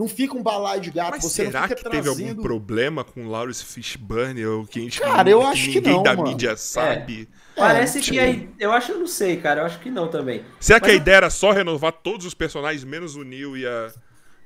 Não 0.00 0.08
fica 0.08 0.34
um 0.34 0.42
balaio 0.42 0.80
de 0.80 0.90
gato. 0.90 1.10
Mas 1.10 1.22
você 1.22 1.44
será 1.44 1.60
não 1.60 1.68
fica 1.68 1.82
que 1.82 1.82
trazendo... 1.90 2.16
teve 2.16 2.30
algum 2.30 2.42
problema 2.42 3.04
com 3.04 3.28
Lawrence 3.28 3.62
Fishburne? 3.62 4.46
Ou 4.46 4.66
que 4.66 4.78
a 4.78 4.82
gente 4.82 4.98
Cara, 4.98 5.28
eu 5.28 5.46
acho 5.46 5.64
que 5.68 5.74
ninguém 5.74 5.92
não, 5.92 6.02
da 6.02 6.16
mano. 6.16 6.28
mídia 6.30 6.56
sabe? 6.56 7.28
É, 7.54 7.60
Parece 7.60 8.00
tipo- 8.00 8.14
que 8.14 8.18
aí. 8.18 8.48
Eu 8.58 8.72
acho, 8.72 8.92
eu 8.92 8.98
não 8.98 9.06
sei, 9.06 9.36
cara. 9.36 9.60
Eu 9.60 9.66
acho 9.66 9.78
que 9.80 9.90
não 9.90 10.08
também. 10.08 10.42
Será 10.58 10.80
que 10.80 10.86
Mas 10.86 10.92
a 10.94 10.96
eu- 10.96 11.00
ideia 11.02 11.16
era 11.16 11.28
só 11.30 11.50
renovar 11.52 11.92
todos 11.92 12.24
os 12.24 12.32
personagens, 12.32 12.82
menos 12.82 13.14
o 13.14 13.22
Neil 13.22 13.58
e 13.58 13.66
a, 13.66 13.92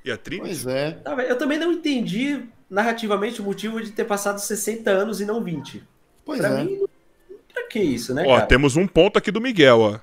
e 0.03 0.11
a 0.11 0.17
Trinity? 0.17 0.45
Pois 0.49 0.67
é. 0.67 0.91
Tá, 0.91 1.13
Eu 1.23 1.37
também 1.37 1.57
não 1.57 1.71
entendi 1.71 2.41
narrativamente 2.69 3.39
o 3.39 3.43
motivo 3.45 3.81
de 3.81 3.91
ter 3.91 4.03
passado 4.03 4.39
60 4.39 4.91
anos 4.91 5.21
e 5.21 5.25
não 5.25 5.41
20. 5.41 5.81
Pois 6.25 6.39
Pra 6.41 6.49
é. 6.59 6.63
mim, 6.65 6.83
pra 7.53 7.63
que 7.69 7.79
isso, 7.79 8.13
né, 8.13 8.23
Ó, 8.27 8.35
cara? 8.35 8.45
temos 8.47 8.75
um 8.75 8.85
ponto 8.85 9.17
aqui 9.17 9.31
do 9.31 9.39
Miguel, 9.39 9.79
ó. 9.79 9.99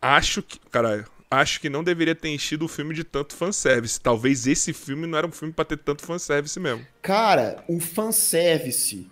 Acho 0.00 0.42
que. 0.42 0.58
Caralho. 0.70 1.04
Acho 1.36 1.60
que 1.60 1.68
não 1.68 1.84
deveria 1.84 2.14
ter 2.14 2.30
enchido 2.30 2.64
o 2.64 2.68
filme 2.68 2.94
de 2.94 3.04
tanto 3.04 3.34
fanservice. 3.34 4.00
Talvez 4.00 4.46
esse 4.46 4.72
filme 4.72 5.06
não 5.06 5.18
era 5.18 5.26
um 5.26 5.30
filme 5.30 5.52
pra 5.52 5.66
ter 5.66 5.76
tanto 5.76 6.00
fanservice 6.00 6.58
mesmo. 6.58 6.86
Cara, 7.02 7.62
o 7.68 7.78
fanservice, 7.78 9.06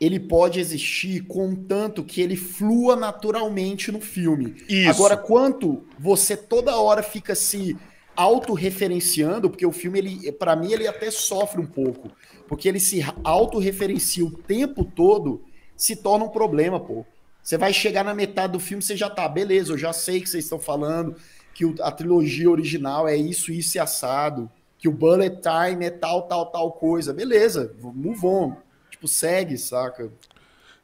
ele 0.00 0.20
pode 0.20 0.60
existir 0.60 1.24
contanto 1.24 2.04
que 2.04 2.20
ele 2.20 2.36
flua 2.36 2.94
naturalmente 2.94 3.90
no 3.90 4.00
filme. 4.00 4.54
Isso. 4.68 4.88
Agora, 4.88 5.16
quanto 5.16 5.84
você 5.98 6.36
toda 6.36 6.76
hora 6.76 7.02
fica 7.02 7.34
se 7.34 7.76
autorreferenciando, 8.14 9.50
porque 9.50 9.66
o 9.66 9.72
filme, 9.72 9.98
ele, 9.98 10.30
para 10.30 10.54
mim, 10.54 10.72
ele 10.72 10.86
até 10.86 11.10
sofre 11.10 11.60
um 11.60 11.66
pouco. 11.66 12.08
Porque 12.46 12.68
ele 12.68 12.78
se 12.78 13.04
autorreferencia 13.24 14.24
o 14.24 14.30
tempo 14.30 14.84
todo, 14.84 15.44
se 15.76 15.96
torna 15.96 16.24
um 16.24 16.30
problema, 16.30 16.78
pô. 16.78 17.04
Você 17.42 17.58
vai 17.58 17.72
chegar 17.72 18.04
na 18.04 18.14
metade 18.14 18.52
do 18.52 18.60
filme, 18.60 18.82
você 18.82 18.96
já 18.96 19.10
tá, 19.10 19.28
beleza, 19.28 19.72
eu 19.72 19.76
já 19.76 19.92
sei 19.92 20.20
que 20.20 20.30
vocês 20.30 20.44
estão 20.44 20.58
falando, 20.58 21.14
que 21.54 21.64
o- 21.64 21.74
a 21.80 21.90
trilogia 21.92 22.50
original 22.50 23.06
é 23.08 23.16
isso, 23.16 23.52
isso 23.52 23.76
e 23.76 23.80
assado, 23.80 24.50
que 24.78 24.88
o 24.88 24.92
bullet 24.92 25.36
time 25.40 25.86
é 25.86 25.90
tal, 25.90 26.22
tal, 26.22 26.46
tal 26.46 26.72
coisa. 26.72 27.12
Beleza, 27.14 27.74
move 27.80 28.26
on. 28.26 28.56
Tipo, 28.90 29.08
segue, 29.08 29.56
saca? 29.56 30.10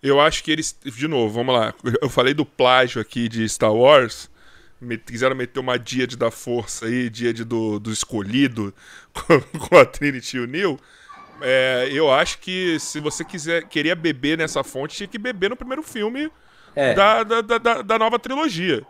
Eu 0.02 0.18
acho 0.20 0.42
que 0.42 0.50
eles. 0.50 0.74
De 0.82 1.06
novo, 1.06 1.34
vamos 1.34 1.54
lá. 1.54 1.74
Eu 2.00 2.08
falei 2.08 2.32
do 2.32 2.46
plágio 2.46 3.00
aqui 3.02 3.28
de 3.28 3.46
Star 3.48 3.74
Wars. 3.74 4.30
Me- 4.80 4.96
quiseram 4.96 5.36
meter 5.36 5.60
uma 5.60 5.78
Díade 5.78 6.16
da 6.16 6.30
Força 6.30 6.86
aí, 6.86 7.10
Díade 7.10 7.44
do, 7.44 7.78
do 7.78 7.92
Escolhido, 7.92 8.72
com, 9.12 9.58
com 9.58 9.76
a 9.76 9.84
Trinity 9.84 10.38
e 10.38 10.40
o 10.40 10.46
Neil. 10.46 10.78
É, 11.42 11.88
eu 11.92 12.10
acho 12.12 12.38
que 12.38 12.78
se 12.80 13.00
você 13.00 13.24
quiser 13.24 13.66
queria 13.68 13.94
beber 13.94 14.38
nessa 14.38 14.62
fonte, 14.64 14.96
tinha 14.96 15.06
que 15.08 15.18
beber 15.18 15.50
no 15.50 15.56
primeiro 15.56 15.82
filme 15.82 16.30
É. 16.74 16.94
da, 16.94 17.22
da- 17.24 17.40
da, 17.58 17.82
da 17.82 17.98
nova 17.98 18.18
trilogia. 18.18 18.82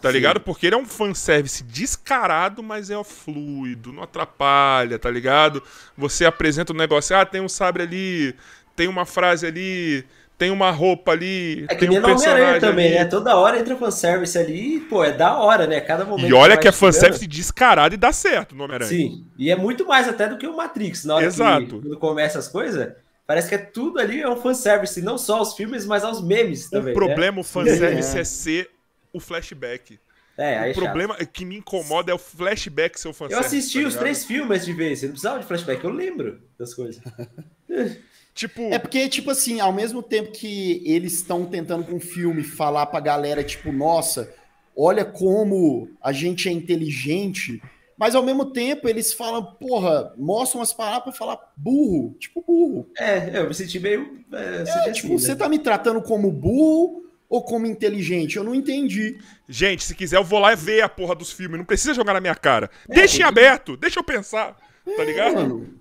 Tá 0.00 0.10
ligado? 0.10 0.40
Porque 0.40 0.66
ele 0.66 0.76
é 0.76 0.78
um 0.78 0.86
fanservice 0.86 1.64
descarado, 1.64 2.62
mas 2.62 2.88
é 2.90 3.02
fluido, 3.02 3.92
não 3.92 4.02
atrapalha, 4.04 4.98
tá 4.98 5.10
ligado? 5.10 5.62
Você 5.96 6.24
apresenta 6.24 6.72
um 6.72 6.76
negócio, 6.76 7.16
ah, 7.16 7.26
tem 7.26 7.40
um 7.40 7.48
sabre 7.48 7.82
ali, 7.82 8.34
tem 8.76 8.86
uma 8.86 9.04
frase 9.04 9.44
ali, 9.44 10.04
tem 10.36 10.52
uma 10.52 10.70
roupa 10.70 11.10
ali, 11.10 11.64
É 11.68 11.74
que 11.74 11.80
tem 11.80 11.88
nem 11.88 11.98
um 11.98 12.02
personagem 12.02 12.60
também, 12.60 12.86
ali. 12.86 12.94
né? 13.00 13.04
Toda 13.06 13.36
hora 13.36 13.58
entra 13.58 13.74
fanservice 13.76 14.38
ali 14.38 14.76
e, 14.76 14.80
pô, 14.80 15.02
é 15.02 15.10
da 15.10 15.36
hora, 15.36 15.66
né? 15.66 15.80
Cada 15.80 16.04
momento. 16.04 16.28
E 16.30 16.32
olha 16.32 16.54
vai 16.54 16.62
que 16.62 16.68
é 16.68 16.72
chegando. 16.72 16.92
fanservice 16.92 17.26
descarado 17.26 17.94
e 17.94 17.98
dá 17.98 18.12
certo 18.12 18.54
no 18.54 18.62
Homem-Aranha. 18.64 18.88
Sim, 18.88 19.26
e 19.36 19.50
é 19.50 19.56
muito 19.56 19.84
mais 19.84 20.06
até 20.06 20.28
do 20.28 20.38
que 20.38 20.46
o 20.46 20.56
Matrix. 20.56 21.04
Na 21.04 21.16
hora 21.16 21.24
Exato. 21.26 21.66
que 21.66 21.88
quando 21.88 21.98
começa 21.98 22.38
as 22.38 22.46
coisas, 22.46 22.92
parece 23.26 23.48
que 23.48 23.56
é 23.56 23.58
tudo 23.58 23.98
ali 23.98 24.20
é 24.22 24.28
um 24.28 24.36
fanservice, 24.36 25.02
não 25.02 25.18
só 25.18 25.38
aos 25.38 25.54
filmes, 25.54 25.84
mas 25.84 26.04
aos 26.04 26.22
memes 26.24 26.70
também. 26.70 26.94
O 26.94 27.00
né? 27.00 27.06
problema, 27.06 27.40
o 27.40 27.42
fanservice 27.42 28.14
É. 28.16 28.20
é 28.20 28.24
ser 28.24 28.70
o 29.12 29.20
flashback. 29.20 29.98
É, 30.36 30.56
aí 30.58 30.68
é 30.68 30.70
o 30.70 30.74
chato. 30.74 30.84
problema 30.84 31.16
que 31.16 31.44
me 31.44 31.56
incomoda 31.56 32.12
é 32.12 32.14
o 32.14 32.18
flashback 32.18 33.00
ser 33.00 33.08
o 33.08 33.10
Eu 33.10 33.14
fanservice. 33.14 33.46
assisti 33.56 33.82
tá 33.82 33.88
os 33.88 33.96
três 33.96 34.24
filmes 34.24 34.64
de 34.64 34.72
vez, 34.72 35.00
você 35.00 35.06
não 35.06 35.12
precisava 35.12 35.40
de 35.40 35.46
flashback, 35.46 35.82
eu 35.84 35.90
lembro 35.90 36.40
das 36.58 36.72
coisas. 36.74 37.02
Tipo, 38.34 38.72
É 38.72 38.78
porque, 38.78 39.08
tipo 39.08 39.32
assim, 39.32 39.58
ao 39.58 39.72
mesmo 39.72 40.00
tempo 40.00 40.30
que 40.30 40.80
eles 40.86 41.14
estão 41.14 41.44
tentando 41.44 41.84
com 41.84 41.96
o 41.96 42.00
filme 42.00 42.44
falar 42.44 42.86
pra 42.86 43.00
galera, 43.00 43.42
tipo, 43.42 43.72
nossa, 43.72 44.32
olha 44.76 45.04
como 45.04 45.90
a 46.00 46.12
gente 46.12 46.48
é 46.48 46.52
inteligente, 46.52 47.60
mas 47.96 48.14
ao 48.14 48.22
mesmo 48.22 48.52
tempo 48.52 48.88
eles 48.88 49.12
falam, 49.12 49.44
porra, 49.44 50.14
mostram 50.16 50.62
as 50.62 50.72
palavras 50.72 51.02
pra 51.02 51.12
falar 51.12 51.52
burro, 51.56 52.14
tipo 52.20 52.40
burro. 52.46 52.88
É, 52.96 53.40
eu 53.40 53.48
me 53.48 53.54
senti 53.54 53.80
meio. 53.80 54.24
É, 54.32 54.64
senti 54.64 54.70
É, 54.70 54.80
assim, 54.82 54.92
tipo, 54.92 55.08
né? 55.14 55.18
você 55.18 55.34
tá 55.34 55.48
me 55.48 55.58
tratando 55.58 56.00
como 56.00 56.30
burro 56.30 57.07
ou 57.28 57.42
como 57.42 57.66
inteligente? 57.66 58.36
Eu 58.36 58.44
não 58.44 58.54
entendi. 58.54 59.18
gente, 59.48 59.84
se 59.84 59.94
quiser 59.94 60.16
eu 60.16 60.24
vou 60.24 60.38
lá 60.38 60.52
e 60.52 60.56
ver 60.56 60.80
a 60.82 60.88
porra 60.88 61.14
dos 61.14 61.30
filmes. 61.30 61.58
Não 61.58 61.64
precisa 61.64 61.94
jogar 61.94 62.14
na 62.14 62.20
minha 62.20 62.34
cara. 62.34 62.70
deixa 62.88 63.20
em 63.20 63.24
aberto, 63.24 63.76
deixa 63.76 64.00
eu 64.00 64.04
pensar. 64.04 64.56
Tá 64.96 65.04
ligado? 65.04 65.34
Mano, 65.34 65.74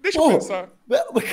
deixa 0.00 0.18
eu 0.18 0.22
porra, 0.22 0.34
pensar. 0.34 0.70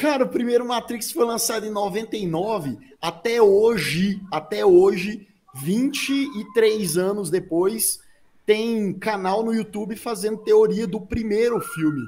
Cara, 0.02 0.26
o 0.26 0.30
primeiro 0.30 0.66
Matrix 0.66 1.12
foi 1.12 1.26
lançado 1.26 1.66
em 1.66 1.72
99, 1.72 2.78
até 3.02 3.42
hoje, 3.42 4.22
até 4.32 4.66
hoje, 4.66 5.28
23 5.56 6.98
anos 6.98 7.30
depois, 7.30 8.02
tem 8.46 8.94
canal 8.94 9.44
no 9.44 9.54
YouTube 9.54 9.96
fazendo 9.96 10.38
teoria 10.38 10.88
do 10.88 11.00
primeiro 11.00 11.60
filme, 11.62 12.02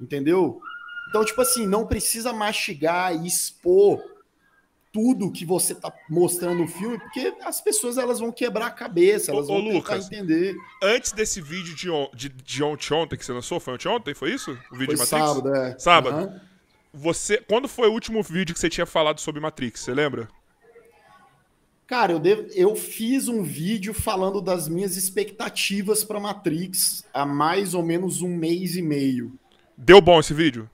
entendeu? 0.00 0.60
Então, 1.08 1.24
tipo 1.24 1.40
assim, 1.40 1.66
não 1.66 1.86
precisa 1.86 2.32
mastigar 2.32 3.14
e 3.14 3.26
expor 3.26 4.02
tudo 4.94 5.32
que 5.32 5.44
você 5.44 5.74
tá 5.74 5.92
mostrando 6.08 6.60
no 6.60 6.68
filme, 6.68 6.96
porque 7.00 7.34
as 7.42 7.60
pessoas 7.60 7.98
elas 7.98 8.20
vão 8.20 8.30
quebrar 8.30 8.68
a 8.68 8.70
cabeça, 8.70 9.32
elas 9.32 9.46
Ô, 9.46 9.54
vão 9.54 9.56
tentar 9.64 9.74
Lucas, 9.74 10.06
entender. 10.06 10.54
Antes 10.80 11.10
desse 11.10 11.40
vídeo 11.40 11.74
de, 11.74 11.90
on, 11.90 12.08
de, 12.14 12.28
de 12.28 12.62
ontem, 12.62 12.94
ontem 12.94 13.16
que 13.16 13.24
você 13.26 13.32
lançou, 13.32 13.58
foi 13.58 13.74
ontem, 13.74 13.88
ontem 13.88 14.14
foi 14.14 14.30
isso? 14.32 14.52
O 14.70 14.76
vídeo 14.76 14.96
Foi 14.96 15.04
de 15.04 15.12
Matrix? 15.12 15.28
sábado, 15.28 15.54
é. 15.54 15.78
Sábado. 15.80 16.16
Aham. 16.16 16.40
Você, 16.96 17.38
quando 17.38 17.66
foi 17.66 17.88
o 17.88 17.92
último 17.92 18.22
vídeo 18.22 18.54
que 18.54 18.60
você 18.60 18.70
tinha 18.70 18.86
falado 18.86 19.20
sobre 19.20 19.40
Matrix, 19.40 19.80
você 19.80 19.92
lembra? 19.92 20.28
Cara, 21.88 22.12
eu, 22.12 22.18
devo- 22.20 22.46
eu 22.54 22.74
fiz 22.76 23.26
um 23.26 23.42
vídeo 23.42 23.92
falando 23.92 24.40
das 24.40 24.68
minhas 24.68 24.96
expectativas 24.96 26.04
para 26.04 26.20
Matrix 26.20 27.04
há 27.12 27.26
mais 27.26 27.74
ou 27.74 27.82
menos 27.82 28.22
um 28.22 28.28
mês 28.34 28.76
e 28.76 28.80
meio. 28.82 29.32
Deu 29.76 30.00
bom 30.00 30.20
esse 30.20 30.32
vídeo? 30.32 30.70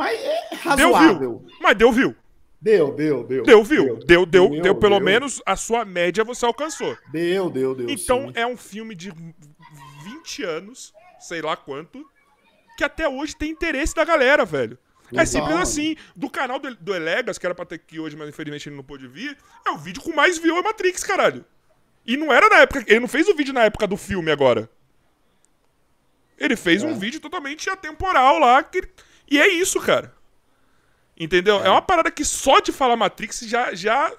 Mas 0.00 0.18
é, 0.18 0.48
Deu 0.50 0.58
razoável. 0.92 1.18
view. 1.18 1.46
Mas 1.60 1.76
deu 1.76 1.92
view. 1.92 2.16
Deu, 2.58 2.90
deu, 2.94 3.22
deu. 3.22 3.42
Deu 3.42 3.62
view. 3.62 3.84
Deu, 3.84 4.24
deu, 4.24 4.48
deu, 4.48 4.62
Deu, 4.62 4.74
pelo 4.74 4.96
deu. 4.96 5.04
menos 5.04 5.42
a 5.44 5.56
sua 5.56 5.84
média 5.84 6.24
você 6.24 6.46
alcançou. 6.46 6.96
Deu, 7.12 7.50
deu, 7.50 7.74
deu. 7.74 7.90
Então 7.90 8.28
sim. 8.28 8.32
é 8.34 8.46
um 8.46 8.56
filme 8.56 8.94
de 8.94 9.12
20 10.04 10.42
anos, 10.42 10.94
sei 11.18 11.42
lá 11.42 11.54
quanto, 11.54 12.02
que 12.78 12.82
até 12.84 13.06
hoje 13.06 13.36
tem 13.36 13.50
interesse 13.50 13.94
da 13.94 14.02
galera, 14.02 14.46
velho. 14.46 14.78
É 15.12 15.26
simples 15.26 15.56
assim. 15.56 15.96
Do 16.16 16.30
canal 16.30 16.58
do, 16.58 16.74
do 16.74 16.94
Elegas, 16.94 17.36
que 17.36 17.44
era 17.44 17.54
pra 17.54 17.66
ter 17.66 17.74
aqui 17.74 18.00
hoje, 18.00 18.16
mas 18.16 18.28
infelizmente 18.30 18.70
ele 18.70 18.76
não 18.76 18.84
pôde 18.84 19.06
vir, 19.06 19.36
é 19.66 19.70
o 19.70 19.76
vídeo 19.76 20.00
com 20.00 20.14
mais 20.14 20.38
view 20.38 20.56
é 20.56 20.62
Matrix, 20.62 21.04
caralho. 21.04 21.44
E 22.06 22.16
não 22.16 22.32
era 22.32 22.48
na 22.48 22.56
época. 22.60 22.82
Ele 22.86 23.00
não 23.00 23.08
fez 23.08 23.28
o 23.28 23.34
vídeo 23.34 23.52
na 23.52 23.64
época 23.64 23.86
do 23.86 23.98
filme 23.98 24.30
agora. 24.30 24.70
Ele 26.38 26.56
fez 26.56 26.82
um 26.82 26.98
vídeo 26.98 27.20
totalmente 27.20 27.68
atemporal 27.68 28.38
lá. 28.38 28.62
Que, 28.62 28.82
e 29.30 29.38
é 29.40 29.48
isso, 29.48 29.80
cara. 29.80 30.12
Entendeu? 31.18 31.62
É. 31.62 31.68
uma 31.70 31.82
parada 31.82 32.10
que 32.10 32.24
só 32.24 32.60
de 32.60 32.72
falar 32.72 32.96
Matrix 32.96 33.40
já, 33.40 33.74
já 33.74 34.10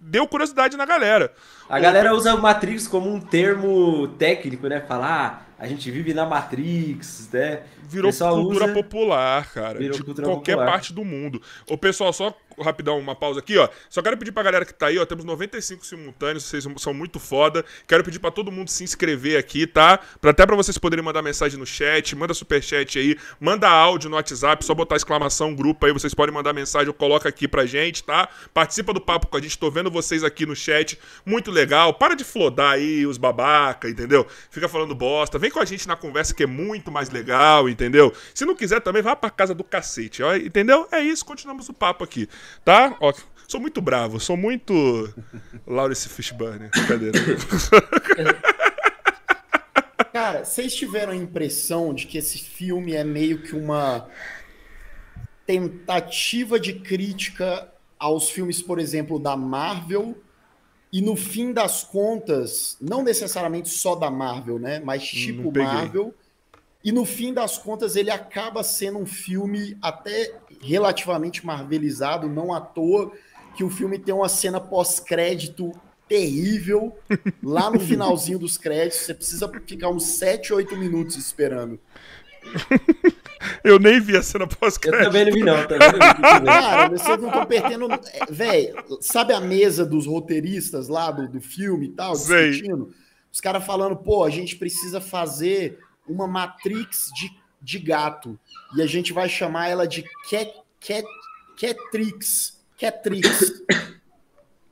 deu 0.00 0.26
curiosidade 0.26 0.76
na 0.76 0.84
galera. 0.84 1.32
A 1.68 1.78
galera 1.78 2.14
usa 2.14 2.34
o 2.34 2.42
Matrix 2.42 2.88
como 2.88 3.12
um 3.12 3.20
termo 3.20 4.08
técnico, 4.18 4.66
né? 4.68 4.80
Falar, 4.80 5.46
ah, 5.58 5.64
a 5.64 5.68
gente 5.68 5.88
vive 5.90 6.12
na 6.12 6.26
Matrix, 6.26 7.28
né? 7.32 7.62
Virou 7.88 8.10
O 8.10 8.16
cultura 8.18 8.64
usa- 8.64 8.74
popular, 8.74 9.52
cara. 9.52 9.78
Virou 9.78 9.96
de 9.96 10.02
cultura 10.04 10.26
qualquer 10.26 10.54
popular. 10.54 10.72
parte 10.72 10.92
do 10.92 11.04
mundo. 11.04 11.40
Ô, 11.70 11.78
pessoal, 11.78 12.12
só 12.12 12.34
rapidão, 12.62 12.98
uma 12.98 13.14
pausa 13.14 13.40
aqui, 13.40 13.56
ó. 13.58 13.68
Só 13.88 14.02
quero 14.02 14.16
pedir 14.16 14.32
pra 14.32 14.42
galera 14.42 14.64
que 14.64 14.74
tá 14.74 14.86
aí, 14.86 14.98
ó. 14.98 15.04
Temos 15.04 15.24
95 15.24 15.84
simultâneos, 15.84 16.44
vocês 16.44 16.66
são 16.78 16.94
muito 16.94 17.18
foda. 17.18 17.64
Quero 17.86 18.04
pedir 18.04 18.18
pra 18.18 18.30
todo 18.30 18.52
mundo 18.52 18.68
se 18.68 18.84
inscrever 18.84 19.38
aqui, 19.38 19.66
tá? 19.66 19.98
Pra, 20.20 20.30
até 20.30 20.46
pra 20.46 20.56
vocês 20.56 20.78
poderem 20.78 21.04
mandar 21.04 21.22
mensagem 21.22 21.58
no 21.58 21.66
chat, 21.66 22.14
manda 22.16 22.34
superchat 22.34 22.98
aí, 22.98 23.16
manda 23.40 23.68
áudio 23.68 24.10
no 24.10 24.16
WhatsApp, 24.16 24.64
só 24.64 24.74
botar 24.74 24.96
exclamação 24.96 25.54
grupo 25.54 25.86
aí, 25.86 25.92
vocês 25.92 26.14
podem 26.14 26.34
mandar 26.34 26.52
mensagem, 26.52 26.88
eu 26.88 26.94
coloco 26.94 27.26
aqui 27.26 27.48
pra 27.48 27.66
gente, 27.66 28.02
tá? 28.04 28.28
Participa 28.52 28.92
do 28.92 29.00
papo 29.00 29.26
com 29.26 29.36
a 29.36 29.40
gente, 29.40 29.58
tô 29.58 29.70
vendo 29.70 29.90
vocês 29.90 30.24
aqui 30.24 30.46
no 30.46 30.54
chat. 30.56 30.98
Muito 31.24 31.50
legal. 31.50 31.94
Para 31.94 32.14
de 32.14 32.24
flodar 32.24 32.72
aí 32.72 33.06
os 33.06 33.18
babaca, 33.18 33.88
entendeu? 33.88 34.26
Fica 34.50 34.68
falando 34.68 34.94
bosta. 34.94 35.38
Vem 35.38 35.50
com 35.50 35.60
a 35.60 35.64
gente 35.64 35.86
na 35.86 35.96
conversa 35.96 36.34
que 36.34 36.42
é 36.42 36.46
muito 36.46 36.90
mais 36.90 37.10
legal, 37.10 37.68
entendeu? 37.68 38.12
Se 38.34 38.44
não 38.44 38.54
quiser 38.54 38.80
também, 38.80 39.02
vá 39.02 39.14
pra 39.16 39.30
casa 39.30 39.54
do 39.54 39.64
cacete, 39.64 40.22
ó, 40.22 40.34
entendeu? 40.36 40.88
É 40.90 41.00
isso, 41.00 41.24
continuamos 41.24 41.68
o 41.68 41.72
papo 41.72 42.04
aqui, 42.04 42.28
tá? 42.64 42.96
Ó, 43.00 43.12
sou 43.48 43.60
muito 43.60 43.80
bravo, 43.80 44.18
sou 44.20 44.36
muito 44.36 45.12
Lawrence 45.66 46.08
Fishburne. 46.08 46.68
Brincadeira. 46.68 47.18
Cara, 50.12 50.44
vocês 50.44 50.74
tiveram 50.74 51.12
a 51.12 51.16
impressão 51.16 51.92
de 51.92 52.06
que 52.06 52.16
esse 52.16 52.38
filme 52.38 52.94
é 52.94 53.04
meio 53.04 53.42
que 53.42 53.54
uma 53.54 54.08
tentativa 55.46 56.58
de 56.58 56.72
crítica 56.74 57.70
aos 57.98 58.30
filmes, 58.30 58.62
por 58.62 58.78
exemplo, 58.78 59.18
da 59.18 59.36
Marvel, 59.36 60.16
e 60.92 61.02
no 61.02 61.16
fim 61.16 61.52
das 61.52 61.84
contas, 61.84 62.76
não 62.80 63.02
necessariamente 63.02 63.68
só 63.68 63.94
da 63.94 64.10
Marvel, 64.10 64.58
né? 64.58 64.80
Mas 64.80 65.04
tipo 65.04 65.42
não 65.42 65.52
peguei. 65.52 65.68
Marvel. 65.68 66.14
E 66.86 66.92
no 66.92 67.04
fim 67.04 67.34
das 67.34 67.58
contas, 67.58 67.96
ele 67.96 68.12
acaba 68.12 68.62
sendo 68.62 69.00
um 69.00 69.04
filme 69.04 69.76
até 69.82 70.36
relativamente 70.62 71.44
marvelizado, 71.44 72.28
não 72.28 72.54
à 72.54 72.60
toa 72.60 73.10
que 73.56 73.64
o 73.64 73.68
filme 73.68 73.98
tem 73.98 74.14
uma 74.14 74.28
cena 74.28 74.60
pós-crédito 74.60 75.72
terrível 76.08 76.96
lá 77.42 77.68
no 77.72 77.80
finalzinho 77.80 78.38
dos 78.38 78.56
créditos. 78.56 79.00
Você 79.00 79.14
precisa 79.14 79.50
ficar 79.66 79.88
uns 79.88 80.04
7, 80.16 80.52
8 80.52 80.76
minutos 80.76 81.16
esperando. 81.16 81.76
Eu 83.64 83.80
nem 83.80 84.00
vi 84.00 84.16
a 84.16 84.22
cena 84.22 84.44
Eu 84.44 84.48
pós-crédito. 84.48 85.06
também 85.06 85.24
não 85.24 85.32
vi, 85.32 85.42
não. 85.42 85.66
Também 85.66 85.88
não 85.88 85.98
vi, 85.98 86.22
também. 86.22 86.44
Cara, 86.44 86.88
vocês 86.88 87.20
não 87.20 87.28
estão 87.28 87.46
perdendo. 87.46 87.88
Véi, 88.30 88.72
sabe 89.00 89.32
a 89.32 89.40
mesa 89.40 89.84
dos 89.84 90.06
roteiristas 90.06 90.86
lá 90.86 91.10
do, 91.10 91.26
do 91.26 91.40
filme 91.40 91.86
e 91.86 91.90
tal, 91.90 92.14
Sei. 92.14 92.52
discutindo? 92.52 92.94
Os 93.32 93.40
caras 93.40 93.66
falando, 93.66 93.96
pô, 93.96 94.22
a 94.22 94.30
gente 94.30 94.54
precisa 94.54 95.00
fazer 95.00 95.80
uma 96.08 96.26
Matrix 96.26 97.10
de, 97.14 97.30
de 97.60 97.78
gato. 97.78 98.38
E 98.76 98.82
a 98.82 98.86
gente 98.86 99.12
vai 99.12 99.28
chamar 99.28 99.68
ela 99.68 99.86
de 99.86 100.02
Cat, 100.28 100.52
Cat, 100.80 101.06
Catrix. 101.60 102.64
Catrix. 102.78 103.62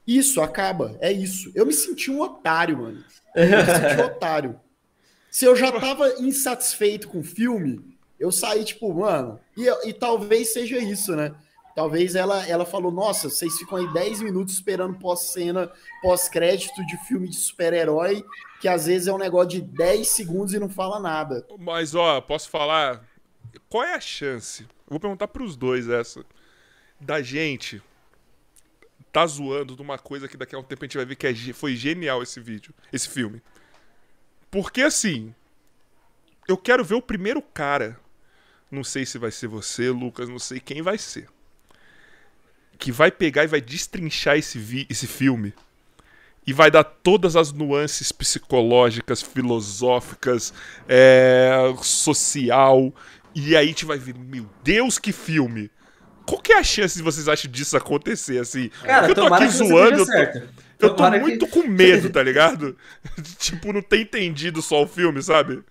Isso, 0.06 0.40
acaba. 0.40 0.96
É 1.00 1.10
isso. 1.10 1.50
Eu 1.54 1.66
me 1.66 1.72
senti 1.72 2.10
um 2.10 2.20
otário, 2.20 2.78
mano. 2.78 3.04
Eu 3.34 3.44
me 3.46 3.64
senti 3.64 4.00
um 4.00 4.04
otário. 4.04 4.60
Se 5.30 5.44
eu 5.44 5.56
já 5.56 5.72
tava 5.72 6.08
insatisfeito 6.20 7.08
com 7.08 7.20
o 7.20 7.24
filme, 7.24 7.96
eu 8.20 8.30
saí 8.30 8.64
tipo, 8.64 8.92
mano. 8.92 9.40
E, 9.56 9.88
e 9.88 9.92
talvez 9.92 10.52
seja 10.52 10.78
isso, 10.78 11.16
né? 11.16 11.34
Talvez 11.74 12.14
ela, 12.14 12.46
ela 12.46 12.64
falou: 12.64 12.92
Nossa, 12.92 13.28
vocês 13.28 13.56
ficam 13.58 13.78
aí 13.78 13.92
10 13.92 14.20
minutos 14.20 14.54
esperando 14.54 14.98
pós-cena, 14.98 15.72
pós-crédito 16.02 16.86
de 16.86 16.96
filme 17.08 17.28
de 17.28 17.36
super-herói, 17.36 18.24
que 18.64 18.68
às 18.68 18.86
vezes 18.86 19.06
é 19.08 19.12
um 19.12 19.18
negócio 19.18 19.50
de 19.50 19.60
10 19.60 20.08
segundos 20.08 20.54
e 20.54 20.58
não 20.58 20.70
fala 20.70 20.98
nada. 20.98 21.46
Mas, 21.58 21.94
ó, 21.94 22.18
posso 22.22 22.48
falar? 22.48 23.06
Qual 23.68 23.84
é 23.84 23.92
a 23.92 24.00
chance? 24.00 24.62
Eu 24.62 24.68
vou 24.88 25.00
perguntar 25.00 25.28
pros 25.28 25.54
dois 25.54 25.86
essa. 25.86 26.24
Da 26.98 27.20
gente 27.20 27.82
tá 29.12 29.26
zoando 29.26 29.76
de 29.76 29.82
uma 29.82 29.98
coisa 29.98 30.26
que 30.26 30.38
daqui 30.38 30.54
a 30.54 30.58
um 30.58 30.62
tempo 30.62 30.82
a 30.82 30.86
gente 30.86 30.96
vai 30.96 31.04
ver 31.04 31.14
que 31.14 31.26
é 31.26 31.34
foi 31.52 31.76
genial 31.76 32.22
esse 32.22 32.40
vídeo, 32.40 32.72
esse 32.90 33.06
filme. 33.06 33.42
Porque 34.50 34.80
assim, 34.80 35.34
eu 36.48 36.56
quero 36.56 36.82
ver 36.82 36.94
o 36.94 37.02
primeiro 37.02 37.42
cara. 37.42 38.00
Não 38.70 38.82
sei 38.82 39.04
se 39.04 39.18
vai 39.18 39.30
ser 39.30 39.46
você, 39.46 39.90
Lucas, 39.90 40.26
não 40.26 40.38
sei 40.38 40.58
quem 40.58 40.80
vai 40.80 40.96
ser. 40.96 41.28
Que 42.78 42.90
vai 42.90 43.10
pegar 43.10 43.44
e 43.44 43.46
vai 43.46 43.60
destrinchar 43.60 44.38
esse, 44.38 44.58
vi- 44.58 44.86
esse 44.88 45.06
filme 45.06 45.52
e 46.46 46.52
vai 46.52 46.70
dar 46.70 46.84
todas 46.84 47.36
as 47.36 47.52
nuances 47.52 48.12
psicológicas, 48.12 49.22
filosóficas, 49.22 50.52
é, 50.88 51.72
social. 51.82 52.92
E 53.34 53.56
aí 53.56 53.64
a 53.64 53.68
gente 53.68 53.84
vai 53.84 53.98
ver, 53.98 54.14
meu 54.16 54.46
Deus, 54.62 54.98
que 54.98 55.12
filme! 55.12 55.70
Qual 56.26 56.40
que 56.40 56.52
é 56.52 56.58
a 56.58 56.62
chance 56.64 56.96
de 56.96 57.02
vocês 57.02 57.28
acham 57.28 57.50
disso 57.50 57.76
acontecer, 57.76 58.38
assim? 58.38 58.70
Cara, 58.82 59.06
Porque 59.06 59.20
eu 59.20 59.26
tô 59.28 59.34
aqui 59.34 59.48
zoando, 59.48 59.98
eu 60.00 60.06
tô, 60.06 60.12
eu 60.12 60.48
tô 60.90 60.94
Tomara 60.94 61.16
que- 61.18 61.22
muito 61.22 61.46
com 61.48 61.62
medo, 61.66 62.08
tá 62.10 62.22
ligado? 62.22 62.76
tipo, 63.38 63.72
não 63.72 63.82
ter 63.82 64.00
entendido 64.00 64.62
só 64.62 64.82
o 64.82 64.86
filme, 64.86 65.22
sabe? 65.22 65.62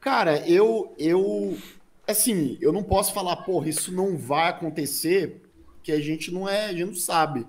Cara, 0.00 0.38
eu, 0.48 0.94
eu. 0.98 1.56
Assim, 2.06 2.58
eu 2.60 2.72
não 2.72 2.82
posso 2.82 3.12
falar, 3.14 3.36
porra, 3.36 3.68
isso 3.68 3.92
não 3.92 4.16
vai 4.16 4.48
acontecer, 4.48 5.40
que 5.82 5.92
a 5.92 6.00
gente 6.00 6.32
não 6.32 6.48
é, 6.48 6.66
a 6.66 6.72
gente 6.72 6.86
não 6.86 6.94
sabe. 6.94 7.46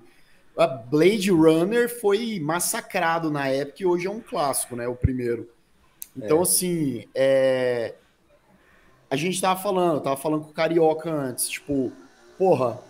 A 0.56 0.68
Blade 0.68 1.30
Runner 1.30 1.88
foi 2.00 2.38
massacrado 2.38 3.30
na 3.30 3.48
época 3.48 3.82
e 3.82 3.86
hoje 3.86 4.06
é 4.06 4.10
um 4.10 4.20
clássico, 4.20 4.76
né? 4.76 4.86
O 4.86 4.94
primeiro. 4.94 5.50
Então, 6.16 6.42
assim, 6.42 7.08
é... 7.12 7.94
a 9.10 9.16
gente 9.16 9.40
tava 9.40 9.60
falando, 9.60 10.00
tava 10.00 10.16
falando 10.16 10.44
com 10.44 10.50
o 10.50 10.54
Carioca 10.54 11.10
antes, 11.10 11.48
tipo, 11.48 11.92
porra, 12.38 12.80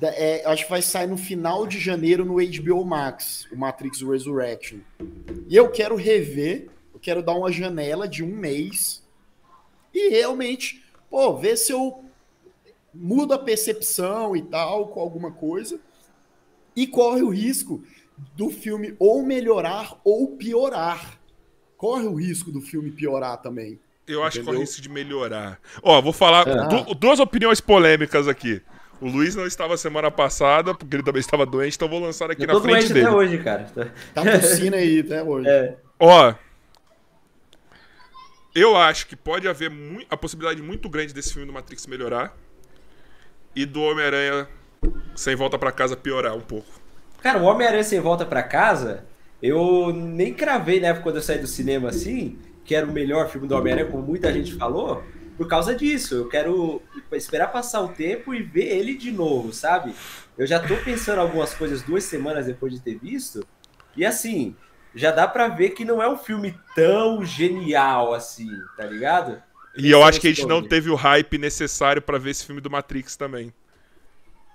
é, 0.00 0.42
acho 0.46 0.64
que 0.64 0.70
vai 0.70 0.80
sair 0.80 1.06
no 1.06 1.18
final 1.18 1.66
de 1.66 1.78
janeiro 1.78 2.24
no 2.24 2.36
HBO 2.36 2.84
Max, 2.84 3.46
o 3.52 3.56
Matrix 3.56 4.00
Resurrection. 4.00 4.78
E 5.48 5.54
eu 5.54 5.70
quero 5.70 5.96
rever, 5.96 6.70
eu 6.94 6.98
quero 6.98 7.22
dar 7.22 7.34
uma 7.34 7.52
janela 7.52 8.08
de 8.08 8.24
um 8.24 8.34
mês 8.34 9.02
e 9.92 10.08
realmente, 10.08 10.82
pô, 11.10 11.36
ver 11.36 11.58
se 11.58 11.72
eu 11.72 12.02
mudo 12.94 13.34
a 13.34 13.38
percepção 13.38 14.34
e 14.34 14.40
tal 14.42 14.88
com 14.88 15.00
alguma 15.00 15.30
coisa 15.30 15.78
e 16.76 16.86
corre 16.86 17.22
o 17.22 17.28
risco 17.30 17.82
do 18.36 18.50
filme 18.50 18.94
ou 18.98 19.22
melhorar 19.24 19.98
ou 20.04 20.36
piorar. 20.36 21.18
Corre 21.76 22.06
o 22.06 22.14
risco 22.14 22.50
do 22.52 22.60
filme 22.60 22.90
piorar 22.92 23.38
também. 23.38 23.78
Eu 24.06 24.22
acho 24.22 24.32
que 24.34 24.38
Entendeu? 24.42 24.54
corre 24.54 24.64
isso 24.64 24.80
de 24.82 24.88
melhorar. 24.88 25.60
Ó, 25.82 26.00
vou 26.00 26.12
falar 26.12 26.46
Ah. 26.48 26.66
du- 26.66 26.94
duas 26.94 27.18
opiniões 27.20 27.60
polêmicas 27.60 28.26
aqui. 28.28 28.60
O 29.00 29.08
Luiz 29.08 29.34
não 29.34 29.46
estava 29.46 29.76
semana 29.76 30.10
passada, 30.12 30.74
porque 30.74 30.94
ele 30.94 31.02
também 31.02 31.18
estava 31.20 31.44
doente, 31.44 31.74
então 31.74 31.86
eu 31.86 31.90
vou 31.90 32.00
lançar 32.00 32.30
aqui 32.30 32.42
Eu 32.42 32.46
na 32.46 32.52
tô 32.52 32.60
frente 32.60 32.78
doente 32.78 32.92
dele. 32.92 33.06
até 33.06 33.16
hoje, 33.16 33.38
cara. 33.38 33.64
Tá 34.14 34.22
tossindo 34.40 34.76
aí 34.76 35.00
até 35.00 35.22
hoje. 35.24 35.48
É. 35.48 35.76
Ó, 35.98 36.34
eu 38.54 38.76
acho 38.76 39.06
que 39.06 39.16
pode 39.16 39.48
haver 39.48 39.72
a 40.10 40.16
possibilidade 40.16 40.62
muito 40.62 40.88
grande 40.88 41.12
desse 41.12 41.32
filme 41.32 41.46
do 41.46 41.52
Matrix 41.52 41.86
melhorar 41.86 42.36
e 43.56 43.64
do 43.64 43.80
Homem-Aranha 43.82 44.48
sem 45.14 45.34
volta 45.34 45.58
pra 45.58 45.72
casa 45.72 45.96
piorar 45.96 46.34
um 46.34 46.40
pouco. 46.40 46.68
Cara, 47.22 47.38
o 47.38 47.44
Homem-Aranha 47.44 47.84
sem 47.84 48.00
volta 48.00 48.24
pra 48.24 48.42
casa, 48.42 49.04
eu 49.42 49.92
nem 49.92 50.34
cravei, 50.34 50.80
né, 50.80 50.92
quando 50.94 51.16
eu 51.16 51.22
saí 51.22 51.38
do 51.38 51.46
cinema 51.46 51.88
assim, 51.90 52.38
que 52.64 52.74
era 52.74 52.86
o 52.86 52.92
melhor 52.92 53.28
filme 53.28 53.46
do 53.46 53.56
Homem-Aranha, 53.56 53.90
como 53.90 54.02
muita 54.02 54.32
gente 54.32 54.54
falou, 54.54 55.04
por 55.36 55.46
causa 55.48 55.74
disso. 55.74 56.14
Eu 56.14 56.28
quero 56.28 56.82
esperar 57.12 57.48
passar 57.48 57.80
o 57.82 57.88
tempo 57.88 58.34
e 58.34 58.42
ver 58.42 58.76
ele 58.76 58.96
de 58.96 59.10
novo, 59.10 59.52
sabe? 59.52 59.94
Eu 60.36 60.46
já 60.46 60.58
tô 60.58 60.76
pensando 60.76 61.20
algumas 61.20 61.54
coisas 61.54 61.82
duas 61.82 62.04
semanas 62.04 62.46
depois 62.46 62.72
de 62.72 62.80
ter 62.80 62.98
visto, 62.98 63.46
e 63.96 64.04
assim, 64.04 64.56
já 64.94 65.10
dá 65.10 65.28
pra 65.28 65.48
ver 65.48 65.70
que 65.70 65.84
não 65.84 66.02
é 66.02 66.08
um 66.08 66.16
filme 66.16 66.54
tão 66.74 67.24
genial 67.24 68.14
assim, 68.14 68.48
tá 68.76 68.84
ligado? 68.84 69.40
E 69.76 69.90
eu 69.90 70.02
acho 70.02 70.20
que 70.20 70.26
a 70.26 70.30
gente 70.30 70.46
não 70.46 70.62
teve 70.62 70.90
o 70.90 70.94
hype 70.94 71.38
necessário 71.38 72.02
pra 72.02 72.18
ver 72.18 72.30
esse 72.30 72.44
filme 72.44 72.60
do 72.60 72.70
Matrix 72.70 73.16
também. 73.16 73.52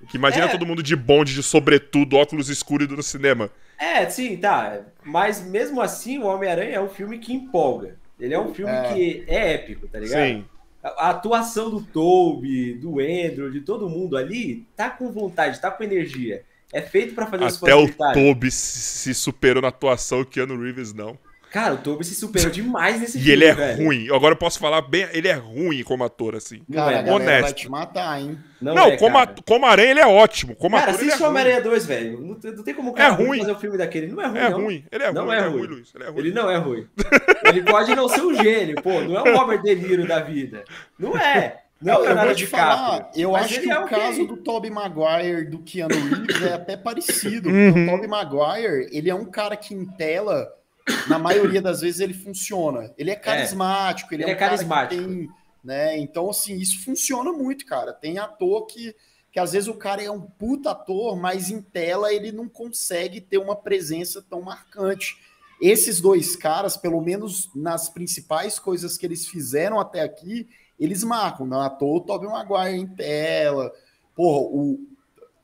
Que 0.08 0.18
imagina 0.18 0.46
É. 0.46 0.48
todo 0.50 0.66
mundo 0.66 0.84
de 0.84 0.96
bonde, 0.96 1.34
de 1.34 1.42
sobretudo, 1.42 2.18
óculos 2.18 2.50
escuros 2.50 2.88
no 2.88 3.02
cinema. 3.02 3.50
É, 3.80 4.08
sim, 4.10 4.38
tá. 4.38 4.82
Mas 5.04 5.42
mesmo 5.44 5.82
assim, 5.82 6.18
o 6.20 6.26
Homem-Aranha 6.26 6.76
é 6.76 6.82
um 6.82 6.90
filme 6.90 7.18
que 7.20 7.34
empolga. 7.34 7.96
Ele 8.20 8.34
é 8.34 8.40
um 8.40 8.54
filme 8.54 8.72
É. 8.72 8.94
que 8.94 9.24
é 9.28 9.54
épico, 9.54 9.88
tá 9.88 10.00
ligado? 10.00 10.20
Sim. 10.28 10.46
A 10.84 11.10
atuação 11.10 11.70
do 11.70 11.82
Toby, 11.82 12.74
do 12.76 13.00
Andrew, 13.00 13.50
de 13.52 13.62
todo 13.62 13.90
mundo 13.90 14.16
ali, 14.16 14.66
tá 14.76 14.90
com 14.90 15.12
vontade, 15.12 15.60
tá 15.60 15.70
com 15.70 15.84
energia. 15.84 16.44
É 16.72 16.82
feito 16.82 17.14
pra 17.16 17.26
fazer 17.28 17.46
os 17.46 17.62
Até 17.62 17.72
fãs 17.72 17.90
o. 17.90 18.14
Toby 18.14 18.52
se 18.52 18.80
se 18.80 19.14
superou 19.14 19.62
na 19.62 19.70
atuação, 19.70 20.22
o 20.22 20.26
Keanu 20.26 20.62
Reeves 20.62 20.94
não. 20.94 21.18
Cara, 21.58 21.74
o 21.74 21.78
Toby 21.78 22.06
se 22.06 22.14
superou 22.14 22.52
demais 22.52 23.00
nesse 23.02 23.18
E 23.18 23.22
filme, 23.22 23.32
ele 23.34 23.46
é 23.46 23.54
velho. 23.54 23.84
ruim. 23.84 24.08
Agora 24.14 24.34
eu 24.34 24.38
posso 24.38 24.60
falar 24.60 24.82
bem, 24.82 25.08
ele 25.12 25.28
é 25.28 25.34
ruim 25.34 25.82
como 25.84 26.04
ator, 26.04 26.36
assim. 26.36 26.62
Cara, 26.72 26.92
é, 26.92 27.00
a 27.00 27.02
galera 27.02 27.26
vai 27.26 27.38
honesto. 27.40 27.56
te 27.56 27.70
matar, 27.70 28.22
hein? 28.22 28.38
Não, 28.62 28.76
Não, 28.76 28.88
é, 28.90 28.98
como, 28.98 29.18
at- 29.18 29.42
como 29.46 29.66
aranha 29.66 29.90
ele 29.92 30.00
é 30.00 30.06
ótimo. 30.06 30.56
Como 30.56 30.78
Cara, 30.78 30.92
ator 30.92 31.02
é 31.02 31.06
assiste 31.08 31.16
o 31.16 31.26
ruim. 31.26 31.30
Homem-Aranha 31.30 31.62
2, 31.62 31.86
velho. 31.88 32.22
Não, 32.22 32.36
tem- 32.36 32.52
não 32.56 32.64
tem 32.64 32.74
como 32.76 32.92
o 32.92 32.94
É 32.94 32.98
cara 32.98 33.14
ruim. 33.14 33.40
fazer 33.40 33.52
um 33.52 33.60
filme 33.60 33.78
daquele. 33.78 34.08
Não 34.08 34.22
é 34.22 34.28
ruim, 34.28 34.38
É 34.40 34.50
não. 34.50 34.62
ruim, 34.62 34.86
ele 34.92 35.04
é 35.04 35.12
Não 35.12 35.26
ruim, 35.26 35.34
é 35.34 35.38
ele 35.38 35.46
é 35.46 35.50
ruim. 35.50 35.60
ruim, 35.60 35.68
Luiz. 35.68 35.92
Ele 35.96 36.04
é 36.04 36.08
ruim. 36.10 36.20
Ele 36.20 36.32
não 36.32 36.50
é 36.52 36.58
ruim. 36.58 36.88
Ele 37.46 37.64
pode 37.64 37.96
não 37.96 38.08
ser 38.08 38.22
um 38.22 38.34
gênio, 38.36 38.82
pô. 38.82 39.02
Não 39.02 39.16
é 39.18 39.32
o 39.32 39.36
Robert 39.38 39.62
De 39.64 39.76
Niro 39.76 40.08
da 40.08 40.20
vida. 40.20 40.64
Não 41.00 41.18
é. 41.18 41.62
Não 41.80 42.04
é 42.06 42.12
eu 42.12 42.16
vou 42.26 42.34
te 42.36 42.48
falar, 42.48 43.12
eu 43.16 43.36
acho 43.36 43.62
que 43.62 43.70
é 43.70 43.80
o 43.80 43.84
ok. 43.84 43.98
caso 43.98 44.26
do 44.26 44.38
Tobey 44.38 44.72
Maguire 44.72 45.46
do 45.46 45.60
Keanu 45.60 45.94
Reeves 45.96 46.42
é 46.42 46.54
até 46.54 46.76
parecido. 46.76 47.50
Uhum. 47.54 47.88
O 47.88 47.92
Tobey 47.92 48.08
Maguire, 48.08 48.90
ele 48.92 49.10
é 49.12 49.14
um 49.16 49.26
cara 49.26 49.56
que 49.56 49.76
em 49.76 49.86
tela, 49.86 50.48
na 51.08 51.20
maioria 51.20 51.62
das 51.62 51.82
vezes 51.82 52.00
ele 52.00 52.14
funciona. 52.14 52.94
Ele 52.98 53.12
é 53.12 53.16
carismático, 53.16 54.14
ele, 54.14 54.24
Ele 54.24 54.32
é, 54.32 54.34
é 54.34 54.36
um 54.36 54.40
cara 54.40 54.52
carismático. 54.52 55.02
que 55.02 55.08
tem, 55.08 55.30
né? 55.64 55.98
Então 55.98 56.30
assim, 56.30 56.56
isso 56.58 56.84
funciona 56.84 57.32
muito, 57.32 57.66
cara. 57.66 57.94
Tem 57.94 58.18
ator 58.18 58.66
que 58.66 58.96
que 59.38 59.40
às 59.40 59.52
vezes 59.52 59.68
o 59.68 59.76
cara 59.76 60.02
é 60.02 60.10
um 60.10 60.22
puta 60.22 60.72
ator, 60.72 61.16
mas 61.16 61.52
em 61.52 61.62
tela 61.62 62.12
ele 62.12 62.32
não 62.32 62.50
consegue 62.50 63.22
ter 63.22 63.38
uma 63.38 63.56
presença 63.56 64.20
tão 64.20 64.42
marcante. 64.42 65.16
Esses 65.62 66.02
dois 66.02 66.36
caras, 66.36 66.76
pelo 66.76 67.00
menos 67.02 67.48
nas 67.54 67.88
principais 67.88 68.58
coisas 68.58 68.98
que 68.98 69.06
eles 69.06 69.28
fizeram 69.28 69.80
até 69.80 70.02
aqui, 70.02 70.48
eles 70.80 71.04
marcam. 71.04 71.46
Não 71.46 71.62
à 71.62 71.70
toa 71.70 71.98
o 71.98 72.02
Tobey 72.02 72.28
Maguire 72.28 72.80
em 72.80 72.88
tela. 72.88 73.72
Porra, 74.16 74.42
o... 74.42 74.80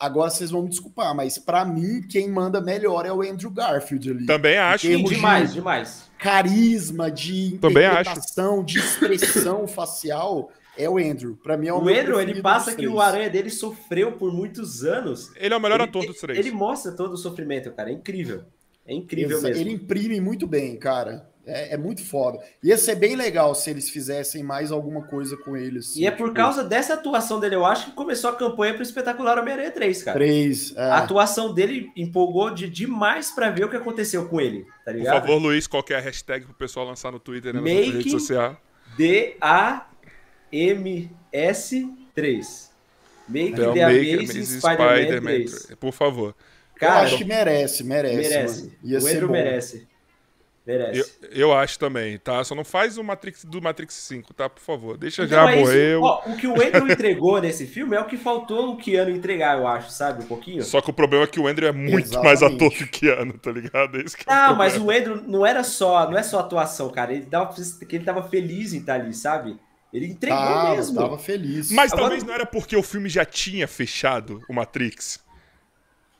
agora 0.06 0.30
vocês 0.30 0.51
vão 0.51 0.64
me 0.64 0.70
desculpar, 0.70 1.16
mas 1.16 1.38
pra 1.38 1.64
mim 1.66 2.01
quem 2.01 2.30
manda 2.30 2.60
melhor 2.62 3.06
é 3.06 3.12
o 3.12 3.22
Andrew 3.22 3.49
Garfield 3.49 4.12
ali. 4.12 4.26
Também 4.26 4.58
acho. 4.58 4.86
Sim, 4.86 4.93
termos 4.93 5.10
de 5.10 5.16
demais, 5.16 5.54
demais. 5.54 6.12
Carisma, 6.18 7.12
de 7.12 7.58
Também 7.60 7.86
interpretação, 7.86 8.64
de 8.64 8.80
expressão 8.80 9.66
facial, 9.68 10.51
é 10.78 10.89
o 10.89 10.97
Andrew. 10.97 11.38
Pra 11.41 11.58
mim 11.58 11.68
é 11.68 11.74
o, 11.74 11.78
O 11.78 11.89
Andrew, 11.89 12.20
ele 12.20 12.41
passa 12.41 12.76
que 12.76 12.88
o 12.88 12.99
aranha 12.99 13.30
dele 13.30 13.49
sofreu 13.49 14.14
por 14.14 14.34
muitos 14.34 14.84
anos. 14.84 15.32
Ele 15.36 15.54
é 15.54 15.58
o 15.58 15.62
melhor 15.62 15.80
ele, 15.80 15.89
ator 15.89 16.06
dos 16.06 16.20
três. 16.20 16.39
Ele 16.39 16.51
mostra 16.51 16.91
todo 16.91 17.14
o 17.14 17.18
sofrimento, 17.18 17.72
cara. 17.72 17.89
É 17.89 17.93
incrível. 17.93 18.43
É 18.86 18.93
incrível 18.93 19.38
Exa- 19.38 19.47
mesmo. 19.47 19.62
Ele 19.62 19.72
imprime 19.72 20.20
muito 20.20 20.45
bem, 20.47 20.76
cara. 20.78 21.30
É, 21.46 21.74
é 21.74 21.78
muito 21.78 22.02
foda. 22.06 22.39
Ia 22.64 22.78
ser 22.78 22.96
bem 22.96 23.16
legal 23.18 23.54
se 23.54 23.70
eles 23.70 23.89
fizessem 23.89 24.41
mais 24.41 24.72
alguma 24.72 25.04
coisa 25.04 25.36
com 25.36 25.58
eles. 25.58 25.94
E 25.96 26.06
é 26.06 26.12
por 26.12 26.34
causa 26.34 26.64
dessa 26.64 26.94
atuação 26.94 27.38
dele, 27.39 27.56
eu 27.56 27.66
acho 27.66 27.88
que 27.88 27.91
começou 27.91 28.30
a 28.30 28.36
campanha 28.36 28.74
pro 28.74 28.82
espetacular 28.82 29.38
Homem-Aranha 29.38 29.70
3, 29.72 30.04
cara. 30.04 30.18
Três. 30.18 30.74
é. 30.76 30.82
A 30.82 31.00
atuação 31.00 31.54
dele 31.54 31.91
empolgou 31.98 32.50
de 32.54 32.70
demais 32.70 33.32
pra 33.32 33.50
ver 33.50 33.66
o 33.66 33.70
que 33.70 33.76
aconteceu 33.76 34.26
com 34.30 34.39
ele, 34.39 34.64
tá 34.86 34.91
Por 34.91 34.96
ligado? 34.96 35.22
favor, 35.22 35.38
Luiz, 35.41 35.68
qual 35.68 35.84
que 35.84 35.94
é 35.94 35.98
a 35.98 36.02
hashtag 36.02 36.46
pro 36.46 36.54
pessoal 36.54 36.86
lançar 36.86 37.12
no 37.12 37.20
Twitter, 37.20 37.54
né, 37.54 37.60
na 37.60 37.68
rede 37.68 38.10
social? 38.10 38.56
D-A-M-S-3. 41.34 42.70
Make 43.28 43.50
Então, 43.54 43.74
the 43.74 43.86
Make 43.88 44.14
Amazing 44.16 44.44
Spider-Man 44.46 44.96
Spider-Man 44.96 45.22
3. 45.22 45.52
3. 45.66 45.76
Por 45.80 45.94
favor. 45.94 46.28
Eu 46.76 46.80
Cara, 46.80 47.02
acho 47.06 47.18
que 47.18 47.24
merece, 47.26 47.84
merece. 47.84 48.16
merece. 48.18 48.62
mano. 48.62 48.74
Ia 48.84 48.98
o 48.98 49.02
ser 49.02 49.10
Andrew 49.14 49.28
bom. 49.28 49.34
merece. 49.34 49.88
Merece. 50.66 51.18
Eu, 51.24 51.30
eu 51.32 51.53
acho 51.53 51.78
também, 51.78 52.18
tá? 52.18 52.41
Só 52.43 52.55
não 52.55 52.64
faz 52.64 52.97
o 52.97 53.03
Matrix 53.03 53.43
do 53.43 53.61
Matrix 53.61 53.95
5, 53.95 54.34
tá? 54.34 54.47
Por 54.49 54.61
favor. 54.61 54.97
Deixa 54.97 55.24
Então, 55.26 55.45
já, 55.45 55.51
é. 55.76 55.97
Ó, 55.97 56.22
o 56.26 56.38
que 56.38 56.47
o 56.47 56.53
Andrew 56.53 56.88
entregou 56.89 57.41
nesse 57.41 57.68
filme 57.68 57.97
é 57.97 57.99
o 57.99 58.05
que 58.05 58.16
faltou 58.16 58.72
o 58.72 58.78
Keanu 58.78 59.11
entregar, 59.11 59.57
eu 59.57 59.68
acho, 59.68 59.91
sabe? 59.91 60.24
Um 60.24 60.28
pouquinho. 60.28 60.64
Só 60.64 60.80
que 60.80 60.89
o 60.89 60.93
problema 60.93 61.26
é 61.26 61.28
que 61.28 61.38
o 61.39 61.47
Andrew 61.47 61.68
é 61.68 61.74
muito 61.74 62.14
mais 62.24 62.41
Exatamente. 62.41 62.66
ator 62.66 62.78
que 62.78 62.83
o 62.86 62.88
Keanu, 62.88 63.33
tá 63.38 63.51
ligado? 63.51 64.00
Esse 64.00 64.16
que 64.16 64.24
é 64.29 64.32
o 64.32 64.36
Ah, 64.36 64.54
mas 64.54 64.78
o 64.78 64.89
Andrew 64.89 65.21
não 65.28 65.46
era 65.46 65.66
só, 65.66 66.09
não 66.09 66.17
é 66.17 66.24
só 66.24 66.39
atuação, 66.39 66.89
cara. 66.89 67.12
Ele 67.12 67.25
tava, 67.25 67.54
que 67.86 67.96
ele 67.97 68.05
tava 68.05 68.24
feliz 68.29 68.71
em 68.74 68.78
estar 68.79 68.96
ali, 68.96 69.13
sabe? 69.13 69.59
Ele 69.92 70.08
entregou 70.08 70.39
Tava, 70.39 70.75
mesmo. 70.78 70.96
tava 71.00 71.20
feliz. 71.20 71.71
Mas 71.71 71.92
Agora- 71.92 72.04
talvez 72.08 72.24
não 72.24 72.33
era 72.33 72.46
porque 72.46 72.75
o 72.78 72.82
filme 72.82 73.09
já 73.09 73.25
tinha 73.25 73.67
fechado 73.67 74.42
o 74.50 74.54
Matrix. 74.54 75.20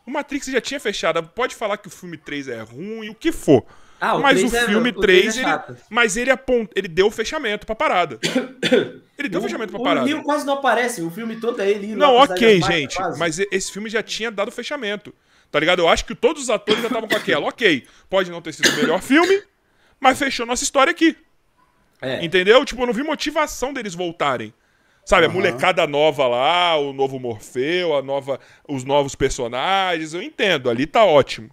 O 0.06 0.12
Matrix 0.12 0.48
já 0.48 0.60
tinha 0.60 0.80
fechado. 0.82 1.24
Pode 1.30 1.56
falar 1.56 1.78
que 1.78 1.88
o 1.88 1.90
filme 1.92 2.18
3 2.18 2.50
é 2.50 2.62
ruim, 2.62 3.10
o 3.10 3.16
que 3.16 3.32
for. 3.32 3.64
Ah, 4.06 4.20
mas 4.20 4.44
o 4.44 4.54
é- 4.54 4.66
filme 4.66 4.90
o 4.90 5.00
três 5.00 5.36
3, 5.36 5.38
é 5.38 5.50
ele, 5.50 5.78
mas 5.90 6.18
ele, 6.18 6.30
apont, 6.30 6.70
ele 6.76 6.90
deu 6.90 7.08
o 7.08 7.12
fechamento 7.12 7.66
pra 7.66 7.74
parada. 7.74 8.20
Ele 9.16 9.30
deu 9.30 9.40
o 9.40 9.44
fechamento 9.44 9.72
pra 9.72 9.80
o 9.80 9.84
parada. 9.84 10.06
Neo 10.08 10.24
quase 10.24 10.44
não 10.46 10.56
aparece, 10.56 11.02
o 11.04 11.10
filme 11.10 11.40
todo 11.40 11.62
é 11.62 11.70
ele 11.70 11.86
indo 11.86 11.98
Não, 11.98 12.16
ok, 12.16 12.60
gente. 12.64 12.98
Mas 13.18 13.38
esse 13.40 13.72
filme 13.72 13.88
já 13.88 14.02
tinha 14.02 14.32
dado 14.32 14.52
fechamento. 14.52 15.14
Tá 15.52 15.60
ligado? 15.60 15.80
Eu 15.80 15.88
acho 15.88 16.04
que 16.04 16.16
todos 16.16 16.42
os 16.44 16.50
atores 16.50 16.82
já 16.82 16.88
estavam 16.88 17.08
com 17.08 17.16
aquela. 17.16 17.48
Ok, 17.48 17.86
pode 18.10 18.32
não 18.32 18.42
ter 18.42 18.52
sido 18.54 18.68
o 18.70 18.76
melhor 18.76 19.02
filme, 19.02 19.42
mas 20.00 20.18
fechou 20.18 20.46
nossa 20.48 20.64
história 20.64 20.90
aqui. 20.92 21.16
É. 22.02 22.26
Entendeu? 22.26 22.66
Tipo, 22.66 22.82
eu 22.82 22.88
não 22.88 22.94
vi 22.94 23.04
motivação 23.04 23.72
deles 23.72 23.94
voltarem. 23.94 24.52
Sabe, 25.06 25.26
a 25.26 25.30
Aham. 25.30 25.36
molecada 25.36 25.86
nova 25.86 26.28
lá, 26.28 26.76
o 26.78 26.92
novo 26.92 27.20
Morfeu, 27.20 27.96
a 27.96 28.02
nova, 28.02 28.40
os 28.68 28.84
novos 28.84 29.16
personagens, 29.16 30.14
eu 30.14 30.22
entendo, 30.24 30.70
ali 30.70 30.86
tá 30.88 31.06
ótimo. 31.06 31.50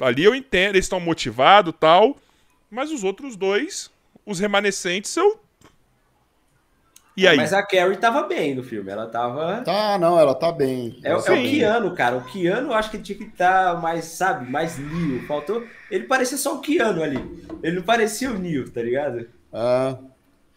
Ali 0.00 0.24
eu 0.24 0.34
entendo, 0.34 0.74
eles 0.74 0.86
estão 0.86 0.98
motivados 0.98 1.72
e 1.72 1.76
tal, 1.76 2.16
mas 2.70 2.90
os 2.90 3.04
outros 3.04 3.36
dois, 3.36 3.90
os 4.26 4.40
remanescentes, 4.40 5.16
eu... 5.16 5.40
E 7.16 7.28
aí? 7.28 7.36
Mas 7.36 7.52
a 7.52 7.62
Carrie 7.62 7.96
tava 7.96 8.24
bem 8.24 8.56
no 8.56 8.64
filme, 8.64 8.90
ela 8.90 9.06
tava... 9.06 9.62
Tá, 9.62 9.96
não, 9.98 10.18
ela 10.18 10.34
tá 10.34 10.50
bem. 10.50 10.98
É, 11.04 11.14
tá 11.14 11.32
é 11.32 11.38
o. 11.38 11.48
Keanu, 11.48 11.94
cara. 11.94 12.16
O 12.16 12.24
Keanu 12.24 12.70
eu 12.70 12.74
acho 12.74 12.90
que 12.90 12.96
ele 12.96 13.04
tinha 13.04 13.18
que 13.18 13.24
estar 13.24 13.80
mais, 13.80 14.04
sabe, 14.06 14.50
mais 14.50 14.76
Neo. 14.78 15.24
Faltou. 15.28 15.64
Ele 15.88 16.04
parecia 16.08 16.36
só 16.36 16.56
o 16.56 16.60
Keanu 16.60 17.04
ali. 17.04 17.46
Ele 17.62 17.76
não 17.76 17.84
parecia 17.84 18.28
o 18.28 18.36
Neo, 18.36 18.68
tá 18.68 18.82
ligado? 18.82 19.28
Ah, 19.52 19.96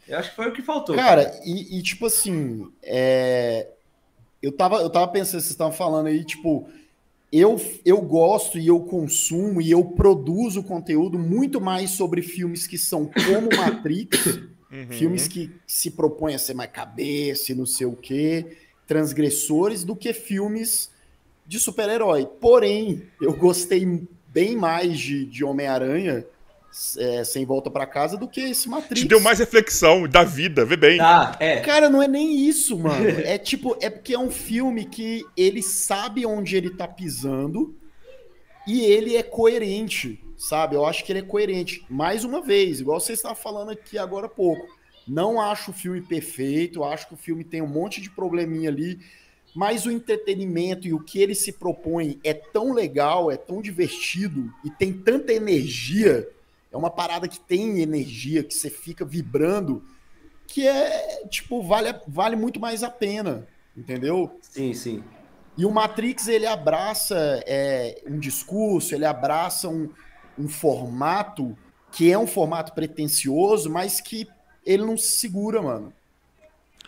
Eu 0.07 0.18
acho 0.18 0.31
que 0.31 0.35
foi 0.35 0.47
o 0.47 0.51
que 0.51 0.64
faltou. 0.64 0.95
Cara, 0.95 1.31
e, 1.45 1.77
e, 1.77 1.84
tipo 1.84 2.07
assim, 2.07 2.68
é, 2.81 3.68
eu, 4.41 4.51
tava, 4.51 4.77
eu 4.77 4.89
tava 4.89 5.07
pensando, 5.09 5.41
vocês 5.41 5.51
estavam 5.51 5.73
falando 5.73 6.07
aí, 6.07 6.23
tipo, 6.26 6.68
eu, 7.31 7.59
eu 7.83 8.01
gosto 8.01 8.57
e 8.57 8.67
eu 8.67 8.79
consumo 8.79 9.61
e 9.61 9.69
eu 9.69 9.83
produzo 9.83 10.63
conteúdo 10.63 11.19
muito 11.19 11.59
mais 11.59 11.91
sobre 11.91 12.21
filmes 12.21 12.65
que 12.65 12.77
são 12.77 13.05
como 13.05 13.49
Matrix, 13.55 14.39
Uhum. 14.69 14.87
filmes 14.89 15.29
que 15.29 15.49
se 15.65 15.91
propõem 15.91 16.35
a 16.35 16.39
ser 16.39 16.53
mais 16.53 16.69
cabeça 16.69 17.53
e 17.53 17.55
não 17.55 17.65
sei 17.65 17.87
o 17.87 17.95
quê, 17.95 18.57
transgressores, 18.85 19.85
do 19.85 19.95
que 19.95 20.11
filmes 20.11 20.91
de 21.45 21.57
super-herói. 21.57 22.25
Porém, 22.25 23.03
eu 23.21 23.33
gostei 23.33 24.05
bem 24.27 24.57
mais 24.57 24.99
de, 24.99 25.25
de 25.25 25.43
Homem-Aranha 25.45 26.25
é, 26.97 27.23
Sem 27.23 27.45
Volta 27.45 27.69
pra 27.69 27.85
Casa 27.85 28.17
do 28.17 28.27
que 28.27 28.41
esse 28.41 28.69
Matrix. 28.69 29.01
Te 29.01 29.07
deu 29.07 29.19
mais 29.19 29.39
reflexão 29.39 30.07
da 30.07 30.23
vida, 30.23 30.65
vê 30.65 30.77
bem. 30.77 30.97
Tá, 30.97 31.35
é. 31.39 31.59
Cara, 31.61 31.89
não 31.89 32.01
é 32.01 32.07
nem 32.07 32.47
isso, 32.47 32.77
mano. 32.77 33.07
É 33.27 33.37
tipo, 33.37 33.77
é 33.81 33.89
porque 33.89 34.13
é 34.13 34.19
um 34.19 34.31
filme 34.31 34.85
que 34.85 35.23
ele 35.35 35.61
sabe 35.61 36.25
onde 36.25 36.55
ele 36.55 36.69
tá 36.69 36.87
pisando 36.87 37.75
e 38.67 38.81
ele 38.81 39.15
é 39.15 39.23
coerente, 39.23 40.23
sabe? 40.37 40.75
Eu 40.75 40.85
acho 40.85 41.03
que 41.03 41.11
ele 41.11 41.19
é 41.19 41.23
coerente. 41.23 41.85
Mais 41.89 42.23
uma 42.23 42.41
vez, 42.41 42.79
igual 42.79 42.99
você 42.99 43.13
estava 43.13 43.35
falando 43.35 43.71
aqui 43.71 43.97
agora 43.97 44.27
há 44.27 44.29
pouco. 44.29 44.67
Não 45.07 45.39
acho 45.39 45.71
o 45.71 45.73
filme 45.73 46.01
perfeito, 46.01 46.83
acho 46.83 47.07
que 47.07 47.13
o 47.13 47.17
filme 47.17 47.43
tem 47.43 47.61
um 47.61 47.67
monte 47.67 48.01
de 48.01 48.09
probleminha 48.09 48.69
ali, 48.69 48.99
mas 49.55 49.85
o 49.85 49.91
entretenimento 49.91 50.85
e 50.85 50.93
o 50.93 50.99
que 50.99 51.19
ele 51.19 51.33
se 51.33 51.53
propõe 51.53 52.19
é 52.23 52.33
tão 52.33 52.73
legal, 52.73 53.31
é 53.31 53.37
tão 53.37 53.61
divertido 53.61 54.53
e 54.65 54.69
tem 54.69 54.91
tanta 54.91 55.33
energia. 55.33 56.27
É 56.72 56.77
uma 56.77 56.89
parada 56.89 57.27
que 57.27 57.39
tem 57.39 57.80
energia, 57.81 58.44
que 58.44 58.53
você 58.53 58.69
fica 58.69 59.06
vibrando 59.06 59.84
que 60.48 60.65
é, 60.65 61.26
tipo, 61.30 61.61
vale, 61.61 61.94
vale 62.07 62.35
muito 62.38 62.57
mais 62.60 62.81
a 62.81 62.89
pena, 62.89 63.45
entendeu? 63.76 64.39
Sim, 64.41 64.73
sim. 64.73 65.03
E 65.57 65.65
o 65.65 65.72
Matrix, 65.72 66.27
ele 66.27 66.45
abraça 66.45 67.44
é, 67.45 68.02
um 68.07 68.18
discurso, 68.18 68.95
ele 68.95 69.03
abraça 69.06 69.68
um, 69.68 69.89
um 70.39 70.48
formato 70.48 71.57
que 71.91 72.11
é 72.11 72.18
um 72.18 72.27
formato 72.27 72.73
pretencioso, 72.73 73.69
mas 73.69 73.99
que 73.99 74.27
ele 74.65 74.85
não 74.85 74.95
se 74.98 75.14
segura, 75.18 75.61
mano. 75.61 75.91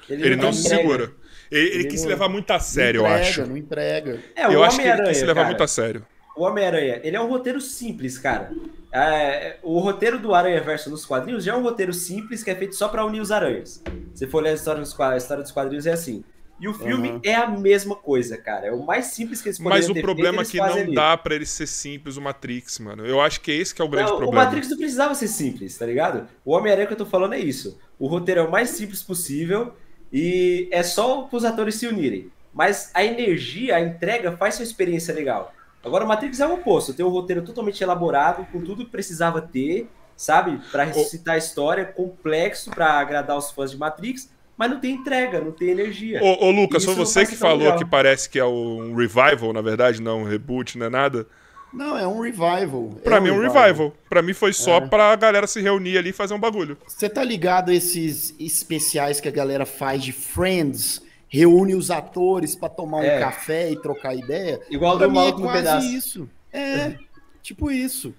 Ele 0.07 0.35
não 0.35 0.53
se 0.53 0.65
entrega. 0.67 0.81
segura. 0.81 1.03
Ele, 1.51 1.67
ele 1.67 1.75
Ele 1.75 1.87
quis 1.89 1.99
se 1.99 2.05
não- 2.05 2.11
levar 2.11 2.29
muito 2.29 2.51
a 2.51 2.53
Não 2.55 2.61
sério, 2.61 3.01
eu 3.01 3.05
entrega, 3.05 3.21
acho. 3.29 3.45
Não 3.45 3.57
entrega. 3.57 4.23
É, 4.35 4.47
o 4.47 4.51
Eu 4.51 4.63
acho 4.63 4.79
que 4.79 4.87
ele 4.87 5.03
quis 5.03 5.17
se 5.17 5.25
levar 5.25 5.41
cara. 5.41 5.47
muito 5.47 5.63
a 5.63 5.67
sério. 5.67 6.05
O 6.37 6.43
Homem-Aranha, 6.43 7.01
ele 7.03 7.15
é 7.15 7.21
um 7.21 7.27
roteiro 7.27 7.59
simples, 7.59 8.17
cara. 8.17 8.51
É, 8.91 9.57
o 9.61 9.79
roteiro 9.79 10.19
do 10.19 10.33
Aranha 10.33 10.61
Verso 10.61 10.89
nos 10.89 11.05
quadrinhos 11.05 11.43
já 11.43 11.53
é 11.53 11.55
um 11.55 11.61
roteiro 11.61 11.93
simples 11.93 12.43
que 12.43 12.49
é 12.49 12.55
feito 12.55 12.75
só 12.75 12.87
para 12.87 13.05
unir 13.05 13.21
os 13.21 13.31
aranhas. 13.31 13.83
Se 14.13 14.27
for 14.27 14.41
ler 14.41 14.51
a 14.51 14.53
história, 14.53 14.81
dos, 14.81 14.99
a 14.99 15.17
história 15.17 15.43
dos 15.43 15.51
quadrinhos 15.51 15.85
é 15.85 15.91
assim. 15.91 16.23
E 16.59 16.67
o 16.67 16.73
filme 16.73 17.11
uhum. 17.11 17.21
é 17.23 17.35
a 17.35 17.47
mesma 17.47 17.95
coisa, 17.95 18.37
cara. 18.37 18.67
É 18.67 18.71
o 18.71 18.85
mais 18.85 19.05
simples 19.05 19.41
que 19.41 19.47
eles 19.47 19.57
poderiam 19.57 19.87
Mas 19.87 19.97
o 19.97 20.01
problema 20.01 20.41
é 20.41 20.45
que 20.45 20.57
não 20.57 20.65
ali. 20.65 20.93
dá 20.93 21.15
para 21.15 21.33
ele 21.33 21.45
ser 21.45 21.67
simples 21.67 22.17
o 22.17 22.21
Matrix, 22.21 22.79
mano. 22.79 23.05
Eu 23.05 23.21
acho 23.21 23.39
que 23.39 23.49
esse 23.49 23.73
que 23.73 23.81
é 23.81 23.85
o 23.85 23.87
grande 23.87 24.09
não, 24.09 24.17
problema. 24.17 24.41
O 24.41 24.45
Matrix 24.45 24.69
não 24.69 24.77
precisava 24.77 25.15
ser 25.15 25.29
simples, 25.29 25.77
tá 25.77 25.85
ligado? 25.85 26.27
O 26.43 26.51
Homem-Aranha 26.51 26.85
que 26.85 26.93
eu 26.93 26.97
tô 26.97 27.05
falando 27.05 27.33
é 27.33 27.39
isso. 27.39 27.79
O 27.97 28.07
roteiro 28.07 28.41
é 28.41 28.43
o 28.43 28.51
mais 28.51 28.71
simples 28.71 29.01
possível 29.01 29.73
e 30.11 30.67
é 30.69 30.83
só 30.83 31.21
pros 31.21 31.45
atores 31.45 31.75
se 31.75 31.87
unirem. 31.87 32.29
Mas 32.53 32.91
a 32.93 33.05
energia, 33.05 33.77
a 33.77 33.81
entrega 33.81 34.35
faz 34.35 34.55
sua 34.55 34.63
experiência 34.63 35.13
legal. 35.13 35.53
Agora 35.83 36.05
o 36.05 36.07
Matrix 36.07 36.39
é 36.39 36.47
o 36.47 36.53
oposto. 36.53 36.93
Tem 36.93 37.05
um 37.05 37.09
roteiro 37.09 37.41
totalmente 37.41 37.81
elaborado, 37.81 38.45
com 38.51 38.61
tudo 38.61 38.85
que 38.85 38.91
precisava 38.91 39.41
ter, 39.41 39.89
sabe? 40.15 40.59
para 40.71 40.83
ressuscitar 40.83 41.35
a 41.35 41.37
história, 41.37 41.85
complexo 41.85 42.71
para 42.71 42.99
agradar 42.99 43.37
os 43.37 43.51
fãs 43.51 43.71
de 43.71 43.77
Matrix 43.77 44.29
mas 44.59 44.69
não 44.69 44.77
tem 44.81 44.95
entrega, 44.95 45.39
não 45.39 45.53
tem 45.53 45.69
energia. 45.69 46.21
Ô, 46.21 46.47
ô 46.47 46.51
Lucas, 46.51 46.83
foi 46.83 46.93
você 46.93 47.25
que 47.25 47.33
falou 47.33 47.59
legal. 47.59 47.77
que 47.77 47.85
parece 47.85 48.29
que 48.29 48.37
é 48.37 48.43
um 48.43 48.93
revival, 48.93 49.53
na 49.53 49.61
verdade, 49.61 50.01
não 50.01 50.23
um 50.23 50.25
reboot, 50.25 50.77
não 50.77 50.87
é 50.87 50.89
nada? 50.89 51.25
Não, 51.71 51.97
é 51.97 52.05
um 52.05 52.19
revival. 52.19 52.89
Pra 53.01 53.17
é 53.17 53.19
mim 53.21 53.29
é 53.29 53.31
um 53.31 53.39
revival. 53.39 53.63
revival. 53.63 53.93
Pra 54.09 54.21
mim 54.21 54.33
foi 54.33 54.51
só 54.51 54.75
é. 54.75 54.81
pra 54.81 55.15
galera 55.15 55.47
se 55.47 55.61
reunir 55.61 55.97
ali 55.97 56.09
e 56.09 56.13
fazer 56.13 56.33
um 56.33 56.39
bagulho. 56.39 56.77
Você 56.85 57.07
tá 57.07 57.23
ligado 57.23 57.69
a 57.69 57.73
esses 57.73 58.35
especiais 58.37 59.21
que 59.21 59.29
a 59.29 59.31
galera 59.31 59.65
faz 59.65 60.03
de 60.03 60.11
Friends? 60.11 61.01
Reúne 61.29 61.75
os 61.75 61.91
atores 61.91 62.55
para 62.55 62.69
tomar 62.69 63.05
é. 63.05 63.17
um 63.17 63.19
café 63.19 63.71
e 63.71 63.79
trocar 63.79 64.15
ideia? 64.15 64.59
Igual 64.69 64.97
pra 64.97 65.07
do 65.07 65.13
Maluco 65.13 65.41
é 65.41 65.43
no 65.43 65.51
Pedaço. 65.51 65.87
isso. 65.87 66.29
É, 66.51 66.97
tipo 67.41 67.69
isso. 67.69 68.13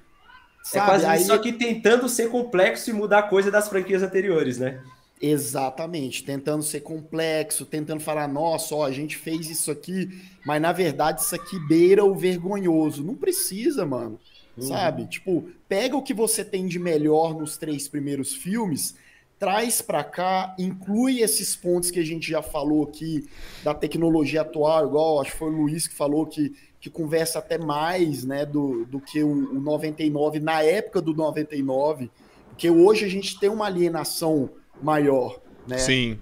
Sabe? 0.63 0.85
É 0.85 0.89
quase 0.89 1.07
Aí... 1.07 1.19
isso, 1.19 1.27
só 1.27 1.39
que 1.39 1.53
tentando 1.53 2.09
ser 2.09 2.29
complexo 2.31 2.89
e 2.91 2.93
mudar 2.93 3.25
coisa 3.25 3.51
das 3.51 3.69
franquias 3.69 4.03
anteriores, 4.03 4.59
né? 4.59 4.81
Exatamente, 5.21 6.25
tentando 6.25 6.63
ser 6.63 6.81
complexo, 6.81 7.67
tentando 7.67 8.01
falar, 8.01 8.27
nossa, 8.27 8.75
ó, 8.75 8.87
a 8.87 8.93
gente 8.93 9.19
fez 9.19 9.51
isso 9.51 9.71
aqui, 9.71 10.09
mas 10.47 10.63
na 10.63 10.73
verdade 10.73 11.21
isso 11.21 11.35
aqui 11.35 11.59
beira 11.69 12.05
o 12.05 12.15
vergonhoso. 12.15 13.05
Não 13.05 13.15
precisa, 13.15 13.85
mano. 13.85 14.19
Uhum. 14.57 14.63
Sabe? 14.63 15.07
Tipo, 15.07 15.49
pega 15.69 15.95
o 15.95 16.03
que 16.03 16.15
você 16.15 16.43
tem 16.43 16.67
de 16.67 16.79
melhor 16.79 17.35
nos 17.35 17.59
três 17.59 17.87
primeiros 17.87 18.35
filmes, 18.35 18.97
traz 19.41 19.81
para 19.81 20.05
cá, 20.05 20.55
inclui 20.59 21.23
esses 21.23 21.57
pontos 21.57 21.91
que 21.91 21.99
a 21.99 22.05
gente 22.05 22.31
já 22.31 22.43
falou 22.43 22.85
aqui 22.85 23.27
da 23.65 23.73
tecnologia 23.73 24.43
atual, 24.43 24.87
igual 24.87 25.19
acho 25.19 25.33
que 25.33 25.39
foi 25.39 25.49
o 25.49 25.57
Luiz 25.57 25.89
que 25.89 25.95
falou 25.95 26.27
que, 26.27 26.55
que 26.79 26.91
conversa 26.91 27.39
até 27.39 27.57
mais, 27.57 28.23
né, 28.23 28.45
do, 28.45 28.85
do 28.85 29.01
que 29.01 29.23
o, 29.23 29.57
o 29.57 29.61
99 29.61 30.41
na 30.41 30.63
época 30.63 31.01
do 31.01 31.15
99, 31.15 32.11
porque 32.51 32.69
hoje 32.69 33.07
a 33.07 33.09
gente 33.09 33.41
tem 33.41 33.49
uma 33.49 33.65
alienação 33.65 34.51
maior, 34.83 35.41
né? 35.67 35.79
Sim. 35.79 36.19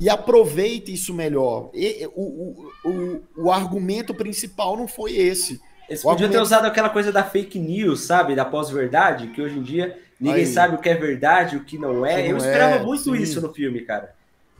E 0.00 0.08
aproveite 0.08 0.92
isso 0.92 1.12
melhor. 1.12 1.70
E, 1.74 2.08
o, 2.14 2.22
o, 2.22 2.90
o, 2.90 3.22
o 3.36 3.52
argumento 3.52 4.14
principal 4.14 4.76
não 4.78 4.88
foi 4.88 5.12
esse. 5.14 5.60
Eles 5.88 6.02
podiam 6.02 6.12
argumento... 6.12 6.32
ter 6.32 6.42
usado 6.42 6.64
aquela 6.64 6.88
coisa 6.88 7.12
da 7.12 7.22
fake 7.22 7.58
news, 7.58 8.00
sabe? 8.00 8.34
Da 8.34 8.44
pós-verdade, 8.44 9.28
que 9.28 9.42
hoje 9.42 9.58
em 9.58 9.62
dia 9.62 9.96
ninguém 10.22 10.44
Aí. 10.44 10.46
sabe 10.46 10.76
o 10.76 10.78
que 10.78 10.88
é 10.88 10.94
verdade, 10.94 11.56
o 11.56 11.64
que 11.64 11.76
não 11.76 12.06
é. 12.06 12.22
Não 12.22 12.30
Eu 12.30 12.36
esperava 12.36 12.76
é, 12.76 12.82
muito 12.82 13.02
sim. 13.02 13.14
isso 13.14 13.40
no 13.40 13.52
filme, 13.52 13.80
cara. 13.80 14.14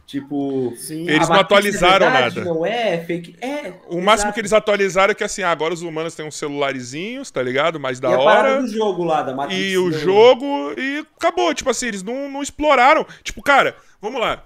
Tipo, 0.05 0.74
Sim. 0.76 1.09
eles 1.09 1.26
não 1.26 1.36
atualizaram 1.36 2.06
é 2.06 2.10
verdade, 2.10 2.39
nada. 2.40 2.51
Não 2.51 2.66
é 2.66 2.98
fake. 2.98 3.36
É. 3.40 3.72
O 3.89 4.01
máximo 4.02 4.26
exato. 4.26 4.34
que 4.34 4.40
eles 4.40 4.52
atualizaram 4.52 5.12
é 5.12 5.14
que 5.14 5.24
assim, 5.24 5.43
agora 5.43 5.72
os 5.72 5.80
humanos 5.80 6.14
têm 6.14 6.26
uns 6.26 6.36
celularizinhos, 6.36 7.30
tá 7.30 7.43
ligado? 7.43 7.80
Mais 7.80 7.98
da 7.98 8.10
e 8.10 8.14
hora. 8.14 8.60
do 8.60 8.68
jogo 8.68 9.05
lá 9.05 9.22
da 9.22 9.34
Matrix. 9.34 9.62
E 9.62 9.78
o 9.78 9.90
jogo 9.90 10.74
e 10.76 11.06
acabou, 11.16 11.55
tipo 11.55 11.70
assim, 11.70 11.86
eles 11.86 12.02
não, 12.02 12.28
não 12.28 12.43
exploraram. 12.43 13.06
Tipo, 13.22 13.40
cara, 13.40 13.74
vamos 14.02 14.20
lá. 14.20 14.44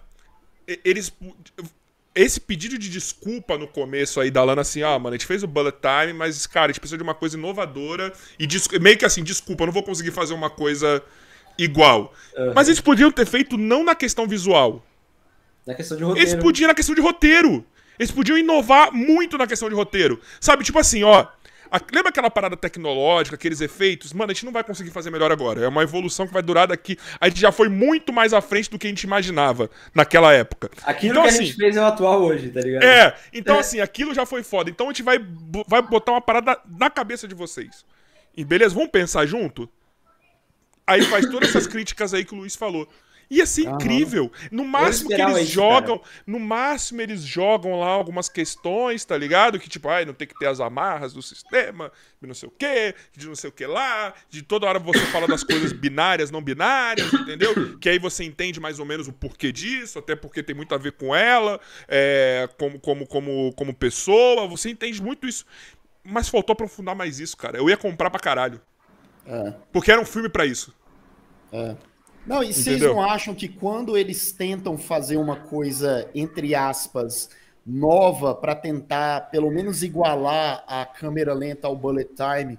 Eles 0.84 1.12
esse 2.16 2.40
pedido 2.40 2.78
de 2.78 2.88
desculpa 2.88 3.59
no 3.59 3.68
começo 3.68 4.18
aí 4.18 4.30
da 4.30 4.43
Lana, 4.43 4.62
assim, 4.62 4.82
ah, 4.82 4.98
mano, 4.98 5.14
a 5.14 5.18
gente 5.18 5.26
fez 5.26 5.43
o 5.43 5.47
bullet 5.47 5.76
time, 5.80 6.14
mas, 6.14 6.47
cara, 6.47 6.66
a 6.66 6.68
gente 6.72 6.80
precisa 6.80 6.97
de 6.97 7.02
uma 7.02 7.14
coisa 7.14 7.36
inovadora 7.36 8.12
e 8.38 8.48
meio 8.80 8.97
que 8.97 9.05
assim, 9.05 9.22
desculpa, 9.22 9.62
eu 9.62 9.66
não 9.66 9.72
vou 9.72 9.82
conseguir 9.82 10.10
fazer 10.10 10.32
uma 10.32 10.48
coisa 10.48 11.02
igual. 11.59 12.14
Uhum. 12.36 12.52
Mas 12.55 12.68
eles 12.68 12.80
podiam 12.80 13.12
ter 13.12 13.26
feito 13.26 13.59
não 13.59 13.84
na 13.84 13.94
questão 13.94 14.26
visual, 14.26 14.84
na 15.66 15.74
questão 15.74 15.97
de 15.97 16.05
roteiro. 16.05 16.28
Eles 16.28 16.43
podiam 16.43 16.68
na 16.68 16.74
questão 16.74 16.94
de 16.94 17.01
roteiro. 17.01 17.64
Eles 17.98 18.10
podiam 18.10 18.36
inovar 18.36 18.93
muito 18.93 19.38
na 19.38 19.47
questão 19.47 19.68
de 19.68 19.74
roteiro. 19.74 20.20
Sabe, 20.40 20.62
tipo 20.64 20.78
assim, 20.78 21.02
ó. 21.02 21.26
A, 21.70 21.80
lembra 21.93 22.10
aquela 22.10 22.30
parada 22.30 22.56
tecnológica, 22.56 23.36
aqueles 23.36 23.60
efeitos? 23.60 24.12
Mano, 24.12 24.30
a 24.30 24.34
gente 24.34 24.44
não 24.44 24.52
vai 24.52 24.64
conseguir 24.64 24.90
fazer 24.90 25.10
melhor 25.10 25.32
agora. 25.32 25.64
É 25.64 25.68
uma 25.68 25.82
evolução 25.82 26.26
que 26.26 26.32
vai 26.32 26.43
durar 26.43 26.68
daqui. 26.68 26.98
A 27.20 27.28
gente 27.28 27.40
já 27.40 27.52
foi 27.52 27.68
muito 27.68 28.12
mais 28.12 28.32
à 28.32 28.40
frente 28.40 28.70
do 28.70 28.78
que 28.78 28.86
a 28.86 28.90
gente 28.90 29.02
imaginava 29.02 29.70
naquela 29.94 30.32
época. 30.32 30.70
Aquilo 30.84 31.12
então, 31.12 31.22
que 31.22 31.28
assim, 31.28 31.43
a 31.43 31.47
gente 31.47 31.56
fez 31.56 31.76
é 31.76 31.80
o 31.80 31.84
atual 31.84 32.22
hoje, 32.22 32.51
tá 32.51 32.60
ligado? 32.60 32.82
É, 32.82 33.16
então 33.32 33.56
é. 33.56 33.60
assim, 33.60 33.80
aquilo 33.80 34.14
já 34.14 34.26
foi 34.26 34.43
foda. 34.43 34.70
Então 34.70 34.86
a 34.86 34.90
gente 34.90 35.02
vai, 35.02 35.18
vai 35.66 35.82
botar 35.82 36.12
uma 36.12 36.20
parada 36.20 36.59
na 36.66 36.90
cabeça 36.90 37.26
de 37.26 37.34
vocês. 37.34 37.84
E 38.36 38.44
beleza, 38.44 38.74
vamos 38.74 38.90
pensar 38.90 39.26
junto? 39.26 39.68
Aí 40.86 41.02
faz 41.02 41.26
todas 41.26 41.48
essas 41.48 41.66
críticas 41.66 42.14
aí 42.14 42.24
que 42.24 42.34
o 42.34 42.38
Luiz 42.38 42.55
falou. 42.55 42.88
Ia 43.28 43.44
ser 43.44 43.62
incrível. 43.62 44.31
No 44.51 44.65
máximo 44.65 45.09
que 45.09 45.20
eles 45.20 45.39
isso, 45.39 45.53
jogam, 45.53 45.98
cara. 45.98 46.11
no 46.27 46.39
máximo 46.39 47.01
eles 47.01 47.23
jogam 47.23 47.81
lá 47.81 47.89
algumas 47.89 48.28
questões, 48.28 49.05
tá 49.05 49.16
ligado? 49.16 49.59
Que 49.59 49.69
tipo, 49.69 49.89
ai, 49.89 50.05
não 50.05 50.15
tem 50.15 50.28
que 50.28 50.39
ter 50.39 50.47
as 50.47 50.61
amarras 50.61 51.12
do 51.12 51.20
sistema, 51.20 51.90
de 52.20 52.27
não 52.27 52.35
sei 52.35 52.48
o 52.48 52.53
quê, 52.53 52.94
de 53.16 53.27
não 53.27 53.35
sei 53.35 53.51
o 53.51 53.53
que 53.53 53.66
lá, 53.66 54.15
de 54.31 54.43
toda 54.43 54.66
hora 54.66 54.78
você 54.78 55.01
fala 55.07 55.27
das 55.27 55.43
coisas 55.43 55.73
binárias, 55.73 56.31
não 56.31 56.40
binárias, 56.40 57.12
entendeu? 57.12 57.77
Que 57.78 57.89
aí 57.89 57.98
você 57.98 58.23
entende 58.24 58.61
mais 58.61 58.78
ou 58.78 58.86
menos 58.86 59.09
o 59.09 59.12
porquê 59.12 59.51
disso, 59.51 59.98
até 59.98 60.15
porque 60.15 60.43
tem 60.43 60.55
muito 60.55 60.74
a 60.74 60.78
ver 60.78 60.93
com 60.93 61.15
ela, 61.15 61.61
é, 61.89 62.48
como, 62.57 62.78
como, 62.78 63.07
como, 63.07 63.53
como 63.55 63.74
pessoa, 63.74 64.47
você 64.47 64.70
entende 64.70 65.03
muito 65.03 65.27
isso. 65.27 65.44
Mas 66.05 66.28
faltou 66.28 66.53
aprofundar 66.53 66.94
mais 66.94 67.19
isso, 67.19 67.36
cara. 67.36 67.59
Eu 67.59 67.69
ia 67.69 67.77
comprar 67.77 68.11
pra 68.11 68.20
caralho. 68.20 68.61
É. 69.27 69.55
Porque 69.73 69.90
era 69.90 70.01
um 70.01 70.05
filme 70.05 70.28
para 70.28 70.47
isso. 70.47 70.73
É. 71.53 71.77
Não, 72.27 72.43
e 72.43 72.53
vocês 72.53 72.81
não 72.81 73.01
acham 73.01 73.35
que 73.35 73.48
quando 73.48 73.97
eles 73.97 74.32
tentam 74.32 74.77
fazer 74.77 75.16
uma 75.16 75.36
coisa, 75.36 76.11
entre 76.15 76.55
aspas, 76.55 77.31
nova 77.65 78.35
para 78.35 78.55
tentar 78.55 79.31
pelo 79.31 79.51
menos 79.51 79.82
igualar 79.82 80.65
a 80.66 80.85
câmera 80.85 81.32
lenta 81.32 81.66
ao 81.66 81.77
bullet 81.77 82.11
time, 82.15 82.59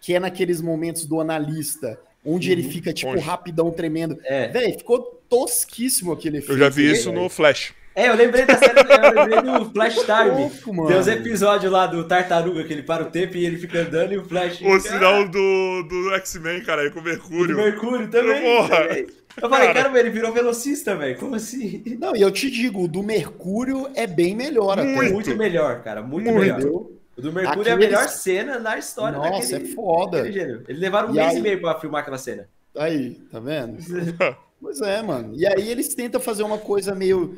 que 0.00 0.14
é 0.14 0.20
naqueles 0.20 0.60
momentos 0.60 1.04
do 1.04 1.20
analista, 1.20 1.98
onde 2.24 2.48
uhum, 2.48 2.58
ele 2.58 2.62
fica 2.62 2.92
tipo 2.92 3.12
onde? 3.12 3.20
rapidão 3.20 3.70
tremendo. 3.70 4.18
É. 4.24 4.48
Véi, 4.48 4.78
ficou 4.78 5.20
tosquíssimo 5.28 6.12
aquele 6.12 6.40
filme. 6.40 6.54
Eu 6.54 6.58
já 6.58 6.68
vi 6.68 6.90
isso 6.90 7.12
no 7.12 7.28
Flash. 7.28 7.74
É, 7.98 8.08
eu 8.08 8.14
lembrei 8.14 8.46
da 8.46 8.56
série, 8.56 8.78
eu 8.78 9.26
lembrei 9.26 9.42
do 9.42 9.70
Flash 9.72 9.96
Time. 9.96 10.30
Louco, 10.30 10.86
Tem 10.86 10.96
os 10.96 11.08
episódios 11.08 11.72
lá 11.72 11.84
do 11.84 12.06
Tartaruga 12.06 12.62
que 12.62 12.72
ele 12.72 12.84
para 12.84 13.02
o 13.02 13.06
tempo 13.06 13.36
e 13.36 13.44
ele 13.44 13.58
fica 13.58 13.80
andando 13.80 14.12
e 14.12 14.18
o 14.18 14.24
Flash. 14.24 14.60
O 14.60 14.78
sinal 14.78 15.28
do, 15.28 15.82
do 15.82 16.14
X-Men, 16.14 16.62
cara, 16.62 16.88
com 16.92 17.00
o 17.00 17.02
Mercúrio. 17.02 17.56
O 17.56 17.60
Mercúrio 17.60 18.08
também. 18.08 18.40
Porra. 18.40 18.86
Também. 18.86 19.06
Eu 19.42 19.50
falei, 19.50 19.72
cara, 19.72 19.98
ele 19.98 20.10
virou 20.10 20.32
velocista, 20.32 20.94
velho. 20.94 21.18
Como 21.18 21.34
assim? 21.34 21.82
Não, 21.98 22.14
e 22.14 22.22
eu 22.22 22.30
te 22.30 22.48
digo, 22.48 22.84
o 22.84 22.88
do 22.88 23.02
Mercúrio 23.02 23.90
é 23.96 24.06
bem 24.06 24.36
melhor 24.36 24.76
muito. 24.76 25.00
até. 25.00 25.12
Muito 25.12 25.36
melhor, 25.36 25.82
cara. 25.82 26.00
Muito, 26.00 26.30
muito. 26.30 26.54
melhor. 26.54 26.86
O 27.16 27.20
do 27.20 27.32
Mercúrio 27.32 27.62
Aqui 27.62 27.70
é 27.70 27.72
a 27.72 27.76
melhor 27.76 28.02
eles... 28.02 28.12
cena 28.12 28.60
na 28.60 28.78
história 28.78 29.18
Nossa, 29.18 29.54
daquele, 29.54 29.72
é 29.72 29.74
foda. 29.74 30.20
Eles 30.20 30.78
levaram 30.78 31.08
um 31.08 31.14
e 31.14 31.16
mês 31.16 31.30
aí... 31.32 31.38
e 31.38 31.42
meio 31.42 31.60
pra 31.60 31.80
filmar 31.80 32.02
aquela 32.02 32.18
cena. 32.18 32.48
Aí, 32.76 33.14
tá 33.32 33.40
vendo? 33.40 33.76
pois 34.62 34.80
é, 34.82 35.02
mano. 35.02 35.32
E 35.34 35.44
aí 35.44 35.68
eles 35.68 35.92
tentam 35.96 36.20
fazer 36.20 36.44
uma 36.44 36.58
coisa 36.58 36.94
meio 36.94 37.36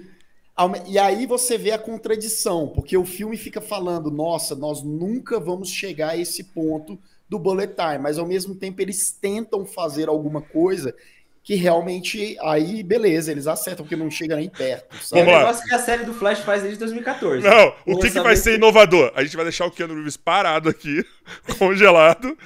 e 0.86 0.98
aí 0.98 1.26
você 1.26 1.56
vê 1.56 1.70
a 1.70 1.78
contradição, 1.78 2.68
porque 2.68 2.96
o 2.96 3.04
filme 3.04 3.36
fica 3.36 3.60
falando, 3.60 4.10
nossa, 4.10 4.54
nós 4.54 4.82
nunca 4.82 5.38
vamos 5.38 5.70
chegar 5.70 6.10
a 6.10 6.16
esse 6.16 6.44
ponto 6.44 6.98
do 7.28 7.38
bullet 7.38 7.74
time, 7.74 7.98
mas 7.98 8.18
ao 8.18 8.26
mesmo 8.26 8.54
tempo 8.54 8.82
eles 8.82 9.12
tentam 9.12 9.64
fazer 9.64 10.08
alguma 10.08 10.42
coisa 10.42 10.94
que 11.42 11.54
realmente 11.54 12.36
aí, 12.40 12.82
beleza, 12.82 13.32
eles 13.32 13.46
acertam, 13.46 13.84
porque 13.84 13.96
não 13.96 14.10
chega 14.10 14.36
nem 14.36 14.48
perto. 14.48 14.94
Sabe? 15.02 15.22
Vamos 15.22 15.26
lá. 15.26 15.32
É 15.32 15.36
o 15.36 15.46
negócio 15.46 15.66
que 15.66 15.74
a 15.74 15.78
série 15.78 16.04
do 16.04 16.12
Flash 16.12 16.40
faz 16.40 16.62
desde 16.62 16.78
2014. 16.80 17.46
Não, 17.46 17.74
o 17.86 17.98
que, 17.98 18.10
que 18.10 18.20
vai 18.20 18.36
ser 18.36 18.56
inovador? 18.56 19.12
A 19.14 19.22
gente 19.24 19.36
vai 19.36 19.44
deixar 19.44 19.66
o 19.66 19.70
Keanu 19.70 19.94
Reeves 19.94 20.16
parado 20.16 20.68
aqui, 20.68 21.04
congelado, 21.58 22.36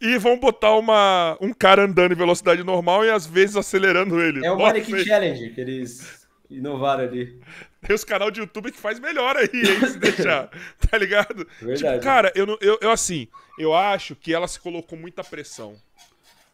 e 0.00 0.18
vão 0.18 0.38
botar 0.38 0.76
uma, 0.76 1.38
um 1.40 1.52
cara 1.52 1.84
andando 1.84 2.12
em 2.12 2.16
velocidade 2.16 2.62
normal 2.62 3.04
e 3.04 3.10
às 3.10 3.26
vezes 3.26 3.56
acelerando 3.56 4.20
ele. 4.20 4.44
É 4.44 4.52
o 4.52 4.58
Mannequin 4.58 4.98
Challenge 5.04 5.50
que 5.50 5.60
eles 5.60 6.17
Inovaram 6.50 7.04
ali. 7.04 7.38
Tem 7.82 7.94
os 7.94 8.04
canal 8.04 8.30
de 8.30 8.40
YouTube 8.40 8.72
que 8.72 8.78
faz 8.78 8.98
melhor 8.98 9.36
aí, 9.36 9.48
hein, 9.52 9.86
se 9.86 9.98
deixar. 9.98 10.50
tá 10.90 10.96
ligado? 10.96 11.46
Verdade. 11.60 11.94
Tipo, 11.94 12.04
cara, 12.04 12.32
eu, 12.34 12.46
eu, 12.60 12.78
eu 12.80 12.90
assim, 12.90 13.28
eu 13.58 13.74
acho 13.74 14.16
que 14.16 14.32
ela 14.32 14.48
se 14.48 14.58
colocou 14.58 14.98
muita 14.98 15.22
pressão. 15.22 15.76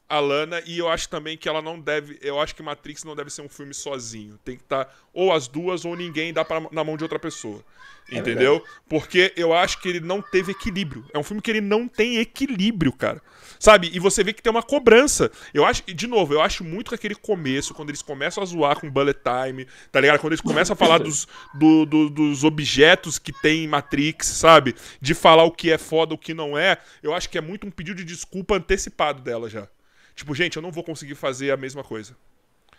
A 0.09 0.21
Lana 0.21 0.63
e 0.67 0.79
eu 0.79 0.89
acho 0.89 1.09
também 1.09 1.37
que 1.37 1.49
ela 1.49 1.63
não 1.63 1.81
deve, 1.81 2.19
eu 2.21 2.39
acho 2.39 2.55
que 2.55 2.63
Matrix 2.63 3.05
não 3.05 3.17
deve 3.17 3.31
ser 3.31 3.43
um 3.43 3.49
filme 3.49 3.73
sozinho. 3.73 4.39
Tem 4.45 4.57
que 4.57 4.63
estar 4.63 4.85
tá, 4.85 4.95
ou 5.13 5.33
as 5.33 5.49
duas 5.49 5.85
ou 5.85 5.97
ninguém 5.97 6.33
dá 6.33 6.45
pra, 6.45 6.61
na 6.71 6.85
mão 6.85 6.97
de 6.97 7.03
outra 7.03 7.19
pessoa. 7.19 7.65
É 8.11 8.19
entendeu? 8.19 8.59
Verdade. 8.59 8.81
Porque 8.89 9.33
eu 9.37 9.55
acho 9.55 9.81
que 9.81 9.89
ele 9.89 10.01
não 10.01 10.21
teve 10.21 10.53
equilíbrio. 10.53 11.05
É 11.13 11.19
um 11.19 11.23
filme 11.23 11.41
que 11.41 11.51
ele 11.51 11.61
não 11.61 11.89
tem 11.89 12.19
equilíbrio, 12.19 12.93
cara. 12.93 13.21
Sabe? 13.59 13.91
E 13.95 13.99
você 13.99 14.23
vê 14.23 14.33
que 14.35 14.43
tem 14.43 14.51
uma 14.51 14.63
cobrança. 14.63 15.31
Eu 15.55 15.65
acho, 15.65 15.83
de 15.85 16.07
novo, 16.07 16.35
eu 16.35 16.43
acho 16.43 16.63
muito 16.63 16.91
que 16.91 16.95
aquele 16.95 17.15
começo, 17.15 17.73
quando 17.73 17.89
eles 17.89 18.03
começam 18.03 18.43
a 18.43 18.47
zoar 18.47 18.79
com 18.79 18.91
bullet 18.91 19.19
time, 19.23 19.67
tá 19.91 20.01
ligado? 20.01 20.21
Quando 20.21 20.35
eles 20.35 20.43
começam 20.43 20.75
a 20.75 20.77
falar 20.77 20.99
dos, 21.03 21.27
do, 21.55 21.87
do, 21.87 22.11
dos 22.11 22.45
objetos 22.45 23.19
que 23.19 23.33
tem 23.33 23.65
em 23.65 23.69
Matrix, 23.69 24.27
sabe? 24.27 24.75
De 25.01 25.15
falar 25.15 25.45
o 25.45 25.51
que 25.51 25.71
é 25.71 25.79
foda, 25.79 26.15
o 26.15 26.19
que 26.19 26.35
não 26.35 26.59
é, 26.59 26.77
eu 27.03 27.15
acho 27.15 27.31
que 27.31 27.39
é 27.39 27.41
muito 27.41 27.67
um 27.67 27.71
pedido 27.71 27.97
de 27.97 28.05
desculpa 28.05 28.57
antecipado 28.57 29.23
dela 29.23 29.49
já. 29.49 29.67
Tipo, 30.15 30.35
gente, 30.35 30.57
eu 30.57 30.63
não 30.63 30.71
vou 30.71 30.85
conseguir 30.85 31.15
fazer 31.15 31.51
a 31.51 31.57
mesma 31.57 31.83
coisa. 31.83 32.17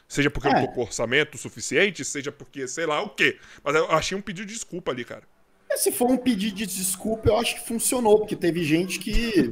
Seja 0.08 0.30
porque 0.30 0.48
é. 0.48 0.52
eu 0.52 0.56
não 0.56 0.68
tô 0.68 0.74
com 0.74 0.82
orçamento 0.82 1.38
suficiente, 1.38 2.06
seja 2.06 2.32
porque 2.32 2.68
sei 2.68 2.86
lá 2.86 3.02
o 3.02 3.10
quê. 3.10 3.38
Mas 3.64 3.76
eu 3.76 3.92
achei 3.92 4.18
um 4.18 4.22
pedido 4.22 4.48
de 4.48 4.54
desculpa 4.54 4.92
ali, 4.92 5.04
cara. 5.04 5.24
É, 5.70 5.78
se 5.78 5.92
for 5.92 6.10
um 6.10 6.18
pedido 6.18 6.56
de 6.56 6.66
desculpa, 6.66 7.30
eu 7.30 7.38
acho 7.38 7.56
que 7.56 7.68
funcionou, 7.68 8.20
porque 8.20 8.36
teve 8.36 8.64
gente 8.64 9.00
que, 9.00 9.52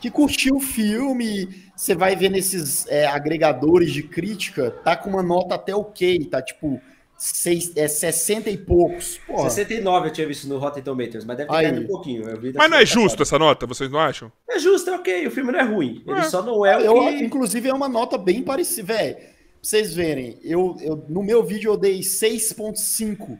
que 0.00 0.10
curtiu 0.10 0.56
o 0.56 0.60
filme. 0.60 1.70
Você 1.76 1.94
vai 1.94 2.14
ver 2.14 2.30
nesses 2.30 2.86
é, 2.86 3.06
agregadores 3.06 3.92
de 3.92 4.02
crítica, 4.02 4.70
tá 4.70 4.96
com 4.96 5.10
uma 5.10 5.22
nota 5.22 5.56
até 5.56 5.74
ok, 5.74 6.26
tá 6.26 6.40
tipo 6.40 6.80
seis, 7.22 7.72
é, 7.76 7.86
60 7.86 8.50
e 8.50 8.56
poucos. 8.56 9.18
Porra. 9.24 9.48
69 9.48 10.08
eu 10.08 10.12
tinha 10.12 10.26
visto 10.26 10.48
no 10.48 10.58
Rotten 10.58 10.82
Tomatoes, 10.82 11.24
mas 11.24 11.36
deve 11.36 11.48
ter 11.48 11.54
caído 11.54 11.80
um 11.80 11.86
pouquinho. 11.86 12.24
mas 12.54 12.70
não 12.70 12.78
é 12.78 12.84
justo 12.84 13.22
essa 13.22 13.38
nota, 13.38 13.64
vocês 13.64 13.88
não 13.88 14.00
acham? 14.00 14.32
É 14.50 14.58
justo, 14.58 14.90
é 14.90 14.96
ok, 14.96 15.26
o 15.28 15.30
filme 15.30 15.52
não 15.52 15.60
é 15.60 15.62
ruim. 15.62 16.02
Ele 16.04 16.18
é. 16.18 16.24
só 16.24 16.42
não 16.42 16.66
é 16.66 16.76
o 16.76 16.80
eu, 16.80 16.94
que... 16.94 17.24
Inclusive 17.24 17.68
é 17.68 17.72
uma 17.72 17.88
nota 17.88 18.18
bem 18.18 18.42
parecida, 18.42 18.94
velho. 18.94 19.14
Pra 19.14 19.24
vocês 19.62 19.94
verem, 19.94 20.36
eu, 20.42 20.76
eu, 20.80 21.04
no 21.08 21.22
meu 21.22 21.44
vídeo 21.44 21.70
eu 21.70 21.76
dei 21.76 22.00
6.5. 22.00 23.38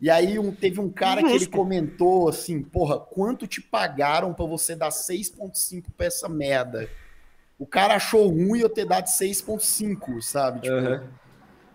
E 0.00 0.10
aí 0.10 0.36
um, 0.36 0.50
teve 0.50 0.80
um 0.80 0.90
cara 0.90 1.20
Justo. 1.20 1.36
que 1.36 1.44
ele 1.44 1.50
comentou 1.52 2.28
assim, 2.28 2.60
porra, 2.62 2.98
quanto 2.98 3.46
te 3.46 3.60
pagaram 3.60 4.34
para 4.34 4.46
você 4.46 4.74
dar 4.74 4.88
6.5 4.88 5.84
pra 5.96 6.06
essa 6.06 6.28
merda? 6.28 6.90
O 7.56 7.66
cara 7.66 7.94
achou 7.94 8.26
ruim 8.26 8.58
eu 8.58 8.68
ter 8.68 8.86
dado 8.86 9.06
6.5, 9.06 10.20
sabe? 10.20 10.62
Tipo, 10.62 10.74
uhum. 10.74 11.00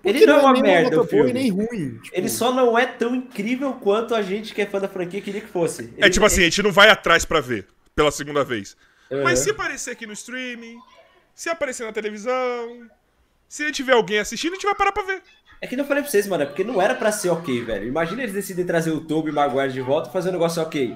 Ele 0.06 0.26
não 0.26 0.38
é 0.38 0.42
uma 0.42 0.54
merda, 0.54 1.02
o 1.02 1.08
filme. 1.08 1.34
nem 1.34 1.50
ruim. 1.50 2.00
Tipo... 2.04 2.16
Ele 2.16 2.30
só 2.30 2.54
não 2.54 2.78
é 2.78 2.86
tão 2.86 3.16
incrível 3.16 3.74
quanto 3.74 4.14
a 4.14 4.22
gente 4.22 4.54
que 4.54 4.62
é 4.62 4.66
fã 4.66 4.80
da 4.80 4.88
franquia 4.88 5.20
queria 5.20 5.42
que 5.42 5.48
fosse. 5.48 5.84
Ele, 5.84 5.96
é 5.98 6.10
tipo 6.10 6.26
assim, 6.26 6.42
a 6.42 6.46
gente 6.46 6.62
não 6.62 6.72
vai 6.72 6.90
atrás 6.90 7.26
para 7.26 7.42
ver 7.42 7.66
pela 7.96 8.12
segunda 8.12 8.44
vez. 8.44 8.78
Uhum. 9.10 9.24
Mas 9.24 9.40
se 9.40 9.50
aparecer 9.50 9.92
aqui 9.92 10.06
no 10.06 10.14
streaming, 10.14 10.78
se 11.34 11.50
aparecer 11.50 11.86
na 11.86 11.92
televisão, 11.92 12.88
se 13.50 13.72
tiver 13.72 13.94
alguém 13.94 14.20
assistindo, 14.20 14.52
a 14.52 14.56
gente 14.56 14.66
vai 14.66 14.76
parar 14.76 14.92
pra 14.92 15.04
ver. 15.04 15.24
É 15.60 15.68
que 15.68 15.76
não 15.76 15.86
falei 15.86 16.04
pra 16.04 16.12
vocês, 16.12 16.28
mano, 16.28 16.44
é 16.44 16.46
porque 16.46 16.64
não 16.64 16.80
era 16.80 16.94
pra 16.94 17.12
ser 17.12 17.30
ok, 17.30 17.64
velho. 17.64 17.88
Imagina 17.88 18.22
eles 18.22 18.36
decidem 18.36 18.66
trazer 18.66 18.92
o 18.92 19.02
Toby 19.02 19.32
Maguire 19.32 19.74
de 19.74 19.82
volta 19.82 20.10
e 20.10 20.14
fazer 20.14 20.30
um 20.30 20.34
negócio 20.34 20.62
ok. 20.62 20.96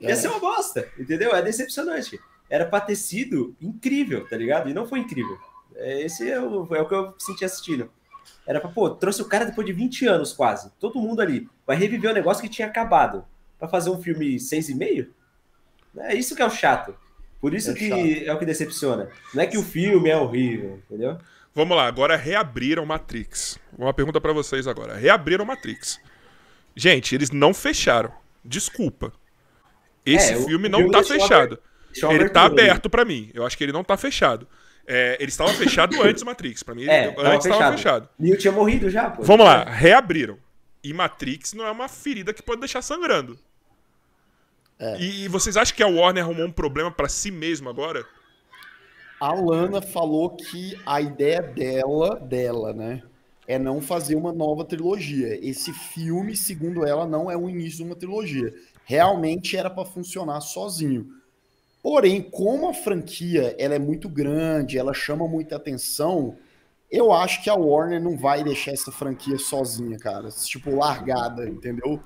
Ia 0.00 0.10
é. 0.10 0.14
ser 0.14 0.28
uma 0.28 0.40
bosta, 0.40 0.88
entendeu? 0.98 1.34
É 1.34 1.42
decepcionante. 1.42 2.18
Era 2.48 2.64
pra 2.64 2.80
ter 2.80 2.96
sido 2.96 3.54
incrível, 3.60 4.26
tá 4.26 4.36
ligado? 4.36 4.70
E 4.70 4.74
não 4.74 4.86
foi 4.86 5.00
incrível. 5.00 5.38
É, 5.74 6.02
esse 6.02 6.30
é 6.30 6.40
o, 6.40 6.74
é 6.74 6.80
o 6.80 6.88
que 6.88 6.94
eu 6.94 7.14
senti 7.18 7.44
assistindo. 7.44 7.90
Era 8.46 8.60
pra, 8.60 8.70
pô, 8.70 8.90
trouxe 8.90 9.22
o 9.22 9.28
cara 9.28 9.44
depois 9.44 9.66
de 9.66 9.72
20 9.72 10.06
anos 10.06 10.32
quase. 10.32 10.70
Todo 10.78 11.00
mundo 11.00 11.20
ali. 11.20 11.48
Vai 11.66 11.76
reviver 11.76 12.10
o 12.10 12.12
um 12.12 12.16
negócio 12.16 12.42
que 12.42 12.48
tinha 12.48 12.68
acabado. 12.68 13.24
Pra 13.58 13.68
fazer 13.68 13.90
um 13.90 14.02
filme 14.02 14.36
6,5? 14.36 15.08
É 15.98 16.14
isso 16.14 16.34
que 16.34 16.42
é 16.42 16.46
o 16.46 16.50
chato. 16.50 16.94
Por 17.40 17.54
isso 17.54 17.70
é 17.70 17.74
que 17.74 17.88
chato. 17.88 18.28
é 18.28 18.34
o 18.34 18.38
que 18.38 18.46
decepciona. 18.46 19.08
Não 19.34 19.42
é 19.42 19.46
que 19.46 19.58
o 19.58 19.62
filme 19.62 20.10
é 20.10 20.16
horrível, 20.16 20.82
entendeu? 20.86 21.18
Vamos 21.54 21.76
lá, 21.76 21.86
agora 21.86 22.16
reabriram 22.16 22.86
Matrix. 22.86 23.58
Uma 23.76 23.92
pergunta 23.92 24.20
para 24.20 24.32
vocês 24.32 24.66
agora. 24.66 24.94
Reabriram 24.94 25.44
Matrix. 25.44 26.00
Gente, 26.74 27.14
eles 27.14 27.30
não 27.30 27.52
fecharam. 27.52 28.12
Desculpa. 28.44 29.12
Esse 30.04 30.32
é, 30.32 30.44
filme 30.44 30.68
não 30.68 30.90
tá 30.90 31.02
fechado. 31.02 31.58
Ele 32.10 32.28
tá 32.30 32.44
aberto 32.44 32.88
para 32.88 33.04
mim. 33.04 33.30
Eu 33.34 33.44
acho 33.44 33.56
que 33.56 33.64
ele 33.64 33.72
não 33.72 33.84
tá 33.84 33.96
fechado. 33.96 34.48
É, 34.86 35.16
ele 35.20 35.30
estava 35.30 35.52
fechado 35.52 36.00
antes 36.02 36.22
do 36.22 36.26
Matrix. 36.26 36.62
Pra 36.62 36.74
mim, 36.74 36.86
é, 36.86 37.14
antes 37.18 37.46
estava 37.46 37.76
fechado. 37.76 38.08
Neo 38.18 38.36
tinha 38.36 38.52
morrido 38.52 38.90
já, 38.90 39.10
pô. 39.10 39.22
Vamos 39.22 39.46
lá, 39.46 39.64
reabriram. 39.64 40.38
E 40.82 40.92
Matrix 40.92 41.52
não 41.52 41.64
é 41.64 41.70
uma 41.70 41.88
ferida 41.88 42.34
que 42.34 42.42
pode 42.42 42.60
deixar 42.60 42.82
sangrando. 42.82 43.38
É. 44.78 45.00
E, 45.00 45.24
e, 45.24 45.28
vocês 45.28 45.56
acham 45.56 45.76
que 45.76 45.82
a 45.82 45.86
Warner 45.86 46.24
arrumou 46.24 46.46
um 46.46 46.50
problema 46.50 46.90
para 46.90 47.08
si 47.08 47.30
mesmo 47.30 47.68
agora? 47.68 48.04
A 49.20 49.32
Lana 49.32 49.80
falou 49.80 50.30
que 50.30 50.76
a 50.84 51.00
ideia 51.00 51.40
dela, 51.40 52.16
dela, 52.18 52.72
né, 52.72 53.00
é 53.46 53.56
não 53.56 53.80
fazer 53.80 54.16
uma 54.16 54.32
nova 54.32 54.64
trilogia. 54.64 55.38
Esse 55.40 55.72
filme, 55.72 56.36
segundo 56.36 56.84
ela, 56.84 57.06
não 57.06 57.30
é 57.30 57.36
o 57.36 57.48
início 57.48 57.78
de 57.78 57.84
uma 57.84 57.94
trilogia. 57.94 58.52
Realmente 58.84 59.56
era 59.56 59.70
para 59.70 59.84
funcionar 59.84 60.40
sozinho. 60.40 61.21
Porém, 61.82 62.22
como 62.22 62.68
a 62.68 62.74
franquia 62.74 63.56
ela 63.58 63.74
é 63.74 63.78
muito 63.78 64.08
grande, 64.08 64.78
ela 64.78 64.94
chama 64.94 65.26
muita 65.26 65.56
atenção, 65.56 66.36
eu 66.88 67.10
acho 67.10 67.42
que 67.42 67.50
a 67.50 67.54
Warner 67.54 68.00
não 68.00 68.16
vai 68.16 68.44
deixar 68.44 68.70
essa 68.70 68.92
franquia 68.92 69.36
sozinha, 69.38 69.98
cara. 69.98 70.28
Tipo, 70.28 70.76
largada, 70.76 71.48
entendeu? 71.48 72.00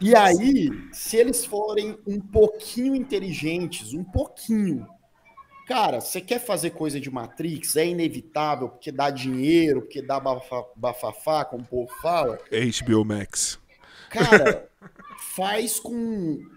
E 0.00 0.14
aí, 0.14 0.70
se 0.92 1.16
eles 1.16 1.44
forem 1.44 1.98
um 2.06 2.20
pouquinho 2.20 2.94
inteligentes, 2.94 3.94
um 3.94 4.04
pouquinho, 4.04 4.86
cara, 5.66 6.00
você 6.00 6.20
quer 6.20 6.38
fazer 6.38 6.70
coisa 6.70 7.00
de 7.00 7.10
Matrix? 7.10 7.76
É 7.76 7.86
inevitável, 7.86 8.68
porque 8.68 8.92
dá 8.92 9.08
dinheiro, 9.10 9.80
porque 9.80 10.02
dá 10.02 10.20
bafafá, 10.20 11.46
como 11.46 11.62
o 11.62 11.66
povo 11.66 11.90
fala. 12.00 12.38
HBO 12.50 13.04
Max. 13.04 13.58
Cara, 14.10 14.68
faz 15.34 15.80
com 15.80 16.55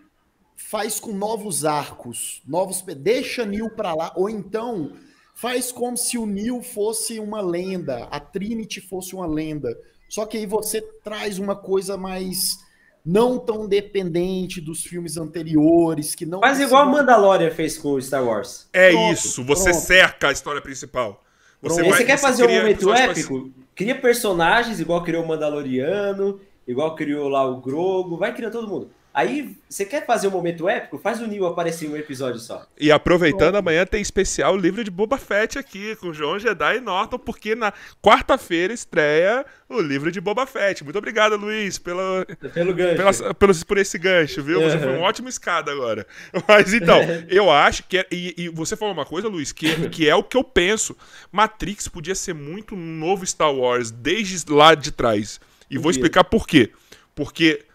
faz 0.69 0.99
com 0.99 1.11
novos 1.11 1.65
arcos, 1.65 2.43
novos, 2.47 2.83
deixa 2.95 3.43
Neil 3.43 3.71
para 3.71 3.95
lá, 3.95 4.13
ou 4.15 4.29
então 4.29 4.91
faz 5.33 5.71
como 5.71 5.97
se 5.97 6.15
o 6.15 6.27
Neil 6.27 6.61
fosse 6.61 7.19
uma 7.19 7.41
lenda, 7.41 8.07
a 8.11 8.19
Trinity 8.19 8.79
fosse 8.79 9.15
uma 9.15 9.25
lenda. 9.25 9.75
Só 10.07 10.27
que 10.27 10.37
aí 10.37 10.45
você 10.45 10.79
traz 11.03 11.39
uma 11.39 11.55
coisa 11.55 11.97
mais 11.97 12.59
não 13.03 13.39
tão 13.39 13.67
dependente 13.67 14.61
dos 14.61 14.83
filmes 14.83 15.17
anteriores, 15.17 16.13
que 16.13 16.23
não. 16.23 16.41
Mas 16.41 16.59
igual 16.59 16.83
a 16.83 16.85
Mandalorian 16.85 17.49
fez 17.49 17.75
com 17.75 17.93
o 17.93 18.01
Star 18.01 18.23
Wars. 18.23 18.69
É 18.71 18.91
pronto, 18.91 19.13
isso, 19.13 19.43
você 19.43 19.71
pronto. 19.71 19.83
cerca 19.83 20.27
a 20.27 20.31
história 20.31 20.61
principal. 20.61 21.23
Você, 21.63 21.81
vai, 21.81 21.93
você 21.93 22.05
quer 22.05 22.17
você 22.17 22.27
fazer 22.27 22.47
um 22.47 22.53
momento 22.53 22.93
épico? 22.93 23.51
Cria 23.73 23.99
personagens 23.99 24.79
igual 24.79 25.03
criou 25.03 25.23
o 25.23 25.27
Mandaloriano, 25.27 26.39
igual 26.67 26.95
criou 26.95 27.27
lá 27.27 27.43
o 27.43 27.59
Grogo, 27.59 28.17
vai 28.17 28.35
criar 28.35 28.51
todo 28.51 28.67
mundo. 28.67 28.91
Aí, 29.19 29.53
você 29.67 29.83
quer 29.83 30.05
fazer 30.05 30.29
um 30.29 30.31
momento 30.31 30.69
épico? 30.69 30.97
Faz 30.97 31.19
o 31.19 31.27
Neil 31.27 31.45
aparecer 31.45 31.87
em 31.87 31.89
um 31.89 31.97
episódio 31.97 32.39
só. 32.39 32.65
E 32.79 32.89
aproveitando, 32.89 33.57
amanhã 33.57 33.85
tem 33.85 34.01
especial 34.01 34.55
livro 34.55 34.81
de 34.81 34.89
Boba 34.89 35.17
Fett 35.17 35.59
aqui, 35.59 35.93
com 35.97 36.13
João 36.13 36.39
Jedi 36.39 36.77
e 36.77 36.79
Norton, 36.79 37.19
porque 37.19 37.53
na 37.53 37.73
quarta-feira 38.01 38.73
estreia 38.73 39.45
o 39.67 39.81
livro 39.81 40.09
de 40.09 40.21
Boba 40.21 40.45
Fett. 40.45 40.85
Muito 40.85 40.97
obrigado, 40.97 41.35
Luiz, 41.35 41.77
pela, 41.77 42.25
pelo 42.53 42.73
gancho. 42.73 42.95
Pela, 42.95 43.33
pelo, 43.33 43.65
por 43.65 43.77
esse 43.77 43.97
gancho, 43.97 44.41
viu? 44.41 44.61
Você 44.61 44.77
uhum. 44.77 44.83
foi 44.83 44.91
um 44.93 45.01
ótimo 45.01 45.27
escada 45.27 45.69
agora. 45.69 46.07
Mas 46.47 46.73
então, 46.73 47.01
eu 47.27 47.51
acho 47.51 47.83
que. 47.89 47.97
É, 47.97 48.07
e, 48.09 48.45
e, 48.45 48.47
você 48.47 48.77
falou 48.77 48.93
uma 48.93 49.05
coisa, 49.05 49.27
Luiz, 49.27 49.51
que, 49.51 49.89
que 49.89 50.07
é 50.07 50.15
o 50.15 50.23
que 50.23 50.37
eu 50.37 50.45
penso. 50.45 50.95
Matrix 51.29 51.89
podia 51.89 52.15
ser 52.15 52.33
muito 52.33 52.73
novo 52.73 53.25
Star 53.25 53.53
Wars 53.53 53.91
desde 53.91 54.49
lá 54.49 54.75
de 54.75 54.93
trás. 54.93 55.41
E 55.69 55.77
vou 55.77 55.91
explicar 55.91 56.23
por 56.23 56.47
quê. 56.47 56.71
Porque 57.13 57.65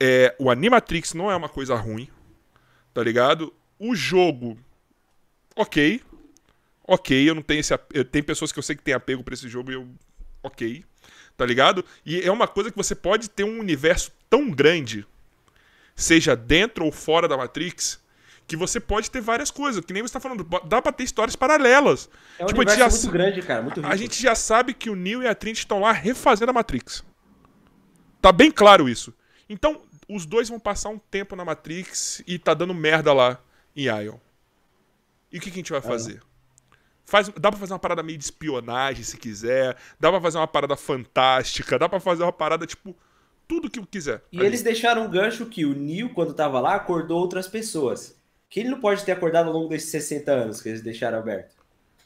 é, 0.00 0.34
o 0.38 0.50
Animatrix 0.50 1.14
não 1.14 1.30
é 1.30 1.36
uma 1.36 1.48
coisa 1.48 1.74
ruim, 1.74 2.08
tá 2.92 3.02
ligado? 3.02 3.52
O 3.78 3.94
jogo, 3.94 4.58
ok. 5.54 6.02
Ok, 6.88 7.28
eu 7.28 7.34
não 7.34 7.42
tenho 7.42 7.60
esse. 7.60 7.74
Eu, 7.92 8.04
tem 8.04 8.22
pessoas 8.22 8.52
que 8.52 8.58
eu 8.58 8.62
sei 8.62 8.76
que 8.76 8.82
tem 8.82 8.94
apego 8.94 9.24
pra 9.24 9.34
esse 9.34 9.48
jogo 9.48 9.70
e 9.70 9.74
eu. 9.74 9.88
Ok. 10.42 10.84
Tá 11.36 11.44
ligado? 11.44 11.84
E 12.04 12.20
é 12.20 12.30
uma 12.30 12.46
coisa 12.46 12.70
que 12.70 12.76
você 12.76 12.94
pode 12.94 13.28
ter 13.28 13.44
um 13.44 13.58
universo 13.58 14.12
tão 14.30 14.50
grande, 14.50 15.06
seja 15.94 16.34
dentro 16.34 16.84
ou 16.84 16.92
fora 16.92 17.28
da 17.28 17.36
Matrix, 17.36 18.00
que 18.46 18.56
você 18.56 18.78
pode 18.78 19.10
ter 19.10 19.20
várias 19.20 19.50
coisas. 19.50 19.84
Que 19.84 19.92
nem 19.92 20.02
você 20.02 20.14
tá 20.14 20.20
falando, 20.20 20.46
dá 20.64 20.80
pra 20.80 20.92
ter 20.92 21.02
histórias 21.02 21.34
paralelas. 21.34 22.08
É 22.38 22.44
um 22.44 22.46
tipo, 22.46 22.60
universo 22.60 22.96
já, 22.96 23.02
muito 23.02 23.10
grande, 23.10 23.42
cara. 23.42 23.62
Muito 23.62 23.80
rico. 23.80 23.92
A 23.92 23.96
gente 23.96 24.22
já 24.22 24.34
sabe 24.34 24.72
que 24.72 24.88
o 24.88 24.94
Neo 24.94 25.22
e 25.22 25.26
a 25.26 25.34
Trinity 25.34 25.60
estão 25.60 25.80
lá 25.80 25.92
refazendo 25.92 26.50
a 26.50 26.54
Matrix. 26.54 27.04
Tá 28.22 28.30
bem 28.30 28.50
claro 28.50 28.88
isso. 28.88 29.12
Então, 29.48 29.82
os 30.08 30.24
dois 30.26 30.48
vão 30.48 30.58
passar 30.60 30.88
um 30.90 30.98
tempo 30.98 31.34
na 31.36 31.44
Matrix 31.44 32.22
e 32.26 32.38
tá 32.38 32.54
dando 32.54 32.74
merda 32.74 33.12
lá 33.12 33.40
em 33.74 33.84
Ion. 33.84 34.16
E 35.32 35.38
o 35.38 35.40
que, 35.40 35.50
que 35.50 35.56
a 35.56 35.60
gente 35.60 35.70
vai 35.72 35.80
é. 35.80 35.82
fazer? 35.82 36.22
Faz, 37.04 37.28
dá 37.28 37.50
pra 37.50 37.60
fazer 37.60 37.72
uma 37.72 37.78
parada 37.78 38.02
meio 38.02 38.18
de 38.18 38.24
espionagem, 38.24 39.04
se 39.04 39.16
quiser. 39.16 39.76
Dá 39.98 40.10
pra 40.10 40.20
fazer 40.20 40.38
uma 40.38 40.46
parada 40.48 40.76
fantástica. 40.76 41.78
Dá 41.78 41.88
pra 41.88 42.00
fazer 42.00 42.22
uma 42.22 42.32
parada, 42.32 42.66
tipo, 42.66 42.96
tudo 43.46 43.70
que 43.70 43.84
quiser. 43.86 44.22
E 44.32 44.38
ali. 44.38 44.46
eles 44.46 44.62
deixaram 44.62 45.04
um 45.04 45.10
gancho 45.10 45.46
que 45.46 45.64
o 45.64 45.72
Neil, 45.74 46.10
quando 46.14 46.34
tava 46.34 46.58
lá, 46.60 46.74
acordou 46.74 47.18
outras 47.20 47.46
pessoas. 47.46 48.16
que 48.48 48.60
ele 48.60 48.70
não 48.70 48.80
pode 48.80 49.04
ter 49.04 49.12
acordado 49.12 49.48
ao 49.48 49.52
longo 49.52 49.68
desses 49.68 49.90
60 49.90 50.32
anos 50.32 50.60
que 50.62 50.68
eles 50.68 50.82
deixaram 50.82 51.18
aberto? 51.18 51.54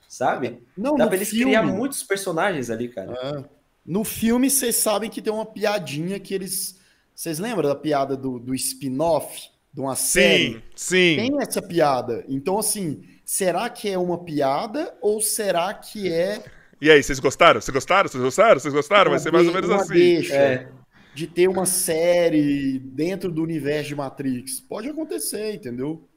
Sabe? 0.09 0.63
Não, 0.77 0.97
Dá 0.97 1.05
no 1.05 1.11
pra 1.11 1.17
eles 1.17 1.29
filme- 1.31 1.45
criar 1.45 1.63
muitos 1.63 2.03
personagens 2.03 2.69
ali, 2.71 2.89
cara. 2.89 3.13
É. 3.13 3.45
No 3.87 4.05
filme, 4.05 4.51
vocês 4.51 4.77
sabem 4.77 5.09
que 5.09 5.23
tem 5.23 5.33
uma 5.33 5.47
piadinha 5.47 6.19
que 6.19 6.35
eles. 6.35 6.80
Vocês 7.21 7.39
lembram 7.39 7.69
da 7.69 7.75
piada 7.75 8.17
do, 8.17 8.39
do 8.39 8.55
spin-off 8.55 9.51
de 9.75 9.79
uma 9.79 9.95
série? 9.95 10.55
Sim, 10.55 10.63
sim. 10.75 11.17
Tem 11.17 11.43
essa 11.43 11.61
piada. 11.61 12.25
Então, 12.27 12.59
assim, 12.59 13.03
será 13.27 13.69
que 13.69 13.91
é 13.91 13.99
uma 13.99 14.25
piada 14.25 14.97
ou 15.03 15.21
será 15.21 15.75
que 15.75 16.11
é 16.11 16.43
E 16.81 16.91
aí, 16.91 17.03
vocês 17.03 17.19
gostaram? 17.19 17.61
Vocês 17.61 17.75
gostaram? 17.75 18.09
Vocês 18.09 18.25
gostaram? 18.25 18.59
Vocês 18.59 18.73
gostaram? 18.73 19.11
Vai 19.11 19.21
ser 19.21 19.31
mais 19.31 19.47
ou 19.47 19.53
menos 19.53 19.69
assim. 19.69 19.93
deixa 19.93 20.35
É. 20.35 20.69
de 21.15 21.27
ter 21.27 21.47
uma 21.47 21.67
série 21.67 22.79
dentro 22.79 23.31
do 23.31 23.43
universo 23.43 23.91
de 23.91 23.97
Matrix? 23.97 24.59
Pode 24.59 24.89
acontecer, 24.89 25.57
entendeu? 25.57 26.09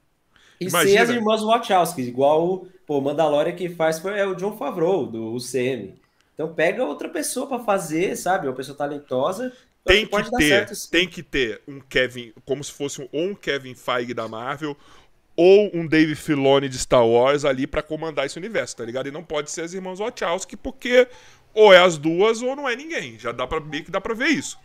E 0.57 0.67
Imagina. 0.67 0.89
ser 0.89 0.97
as 0.99 1.09
irmãs 1.09 1.43
Wachowski, 1.43 2.01
igual 2.03 2.47
o 2.47 2.67
pô, 2.87 3.01
Mandalorian 3.01 3.53
que 3.53 3.67
faz 3.67 3.99
foi 3.99 4.17
é 4.17 4.25
o 4.25 4.35
John 4.35 4.55
Favreau, 4.55 5.05
do 5.05 5.33
UCM. 5.33 5.95
Então 6.33 6.53
pega 6.53 6.85
outra 6.85 7.09
pessoa 7.09 7.45
pra 7.45 7.59
fazer, 7.59 8.15
sabe? 8.15 8.47
Uma 8.47 8.55
pessoa 8.55 8.77
talentosa. 8.77 9.51
Tem 9.85 10.05
que 10.05 10.11
dar 10.31 10.37
ter, 10.37 10.47
certo, 10.47 10.89
tem 10.89 11.07
que 11.07 11.21
ter 11.23 11.61
um 11.67 11.79
Kevin, 11.81 12.33
como 12.45 12.63
se 12.63 12.71
fosse 12.71 13.01
um, 13.01 13.09
ou 13.11 13.29
um 13.29 13.35
Kevin 13.35 13.75
Feige 13.75 14.13
da 14.13 14.27
Marvel, 14.27 14.77
ou 15.35 15.69
um 15.73 15.85
Dave 15.85 16.15
Filoni 16.15 16.69
de 16.69 16.77
Star 16.77 17.05
Wars 17.05 17.43
ali 17.43 17.67
pra 17.67 17.81
comandar 17.81 18.25
esse 18.25 18.37
universo, 18.37 18.77
tá 18.77 18.85
ligado? 18.85 19.07
E 19.07 19.11
não 19.11 19.23
pode 19.23 19.51
ser 19.51 19.61
as 19.61 19.73
irmãs 19.73 19.99
Wachowski, 19.99 20.55
porque 20.55 21.07
ou 21.53 21.73
é 21.73 21.79
as 21.79 21.97
duas 21.97 22.41
ou 22.41 22.55
não 22.55 22.67
é 22.69 22.75
ninguém. 22.75 23.19
Já 23.19 23.31
dá 23.31 23.45
pra 23.45 23.59
ver 23.59 23.83
que 23.83 23.91
dá 23.91 23.99
pra 23.99 24.13
ver 24.13 24.27
isso. 24.27 24.57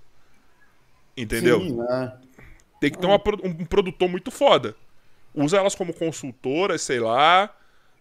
Entendeu? 1.16 1.60
Sim, 1.60 1.76
né? 1.76 2.12
Tem 2.80 2.90
que 2.90 2.98
ter 2.98 3.06
uma 3.06 3.18
pro- 3.18 3.40
um 3.44 3.64
produtor 3.64 4.08
muito 4.08 4.30
foda. 4.30 4.76
Usa 5.34 5.56
elas 5.58 5.74
como 5.74 5.92
consultoras, 5.92 6.82
sei 6.82 7.00
lá. 7.00 7.54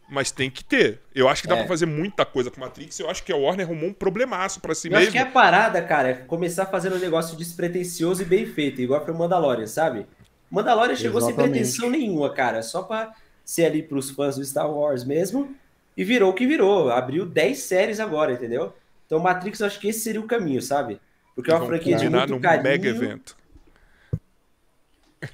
Mas 0.10 0.32
tem 0.32 0.50
que 0.50 0.64
ter. 0.64 1.02
Eu 1.14 1.28
acho 1.28 1.42
que 1.42 1.48
dá 1.50 1.56
É. 1.56 1.60
pra 1.60 1.68
fazer 1.68 1.86
muita 1.86 2.26
coisa 2.26 2.50
com 2.50 2.62
Matrix. 2.62 2.98
Eu 3.00 3.10
acho 3.10 3.24
que 3.24 3.32
a 3.32 3.36
Warner 3.36 3.66
arrumou 3.66 3.90
um 3.90 3.94
problemaço 3.94 4.62
pra 4.62 4.74
si 4.74 4.88
Eu 4.88 4.92
mesmo. 4.92 5.04
acho 5.04 5.12
que 5.12 5.18
a 5.18 5.26
parada, 5.26 5.82
cara, 5.82 6.10
é 6.10 6.14
começar 6.14 6.66
fazendo 6.68 6.96
um 6.96 7.00
negócio 7.00 7.38
despretensioso 7.38 8.22
e 8.22 8.26
bem 8.26 8.46
feito, 8.46 8.82
igual 8.82 9.04
foi 9.04 9.14
o 9.14 9.18
Mandalorian, 9.18 9.68
sabe? 9.68 10.08
Mandalorian 10.50 10.96
chegou 10.96 11.20
sem 11.20 11.32
Exatamente. 11.32 11.52
pretensão 11.60 11.90
nenhuma, 11.90 12.30
cara, 12.34 12.62
só 12.64 12.84
pra 12.84 13.14
ser 13.44 13.66
ali 13.66 13.84
pros 13.84 14.10
fãs 14.10 14.38
do 14.38 14.46
Star 14.46 14.72
Wars 14.72 15.04
mesmo, 15.04 15.54
e 15.98 16.04
virou 16.06 16.32
o 16.32 16.34
que 16.34 16.48
virou. 16.48 16.90
Abriu 16.90 17.26
10 17.26 17.60
séries 17.60 18.00
agora, 18.00 18.32
entendeu? 18.32 18.74
Então 19.06 19.20
Matrix, 19.20 19.60
eu 19.60 19.68
acho 19.68 19.78
que 19.80 19.90
esse 19.90 20.00
seria 20.00 20.22
o 20.22 20.28
caminho, 20.28 20.62
sabe? 20.62 21.02
Porque 21.36 21.52
é 21.52 21.56
uma 21.56 21.66
franquia 21.66 21.98
de 21.98 22.10
muito 22.10 22.30
num 22.32 22.40
carinho. 22.40 22.64
mega 22.64 22.88
evento. 22.88 23.36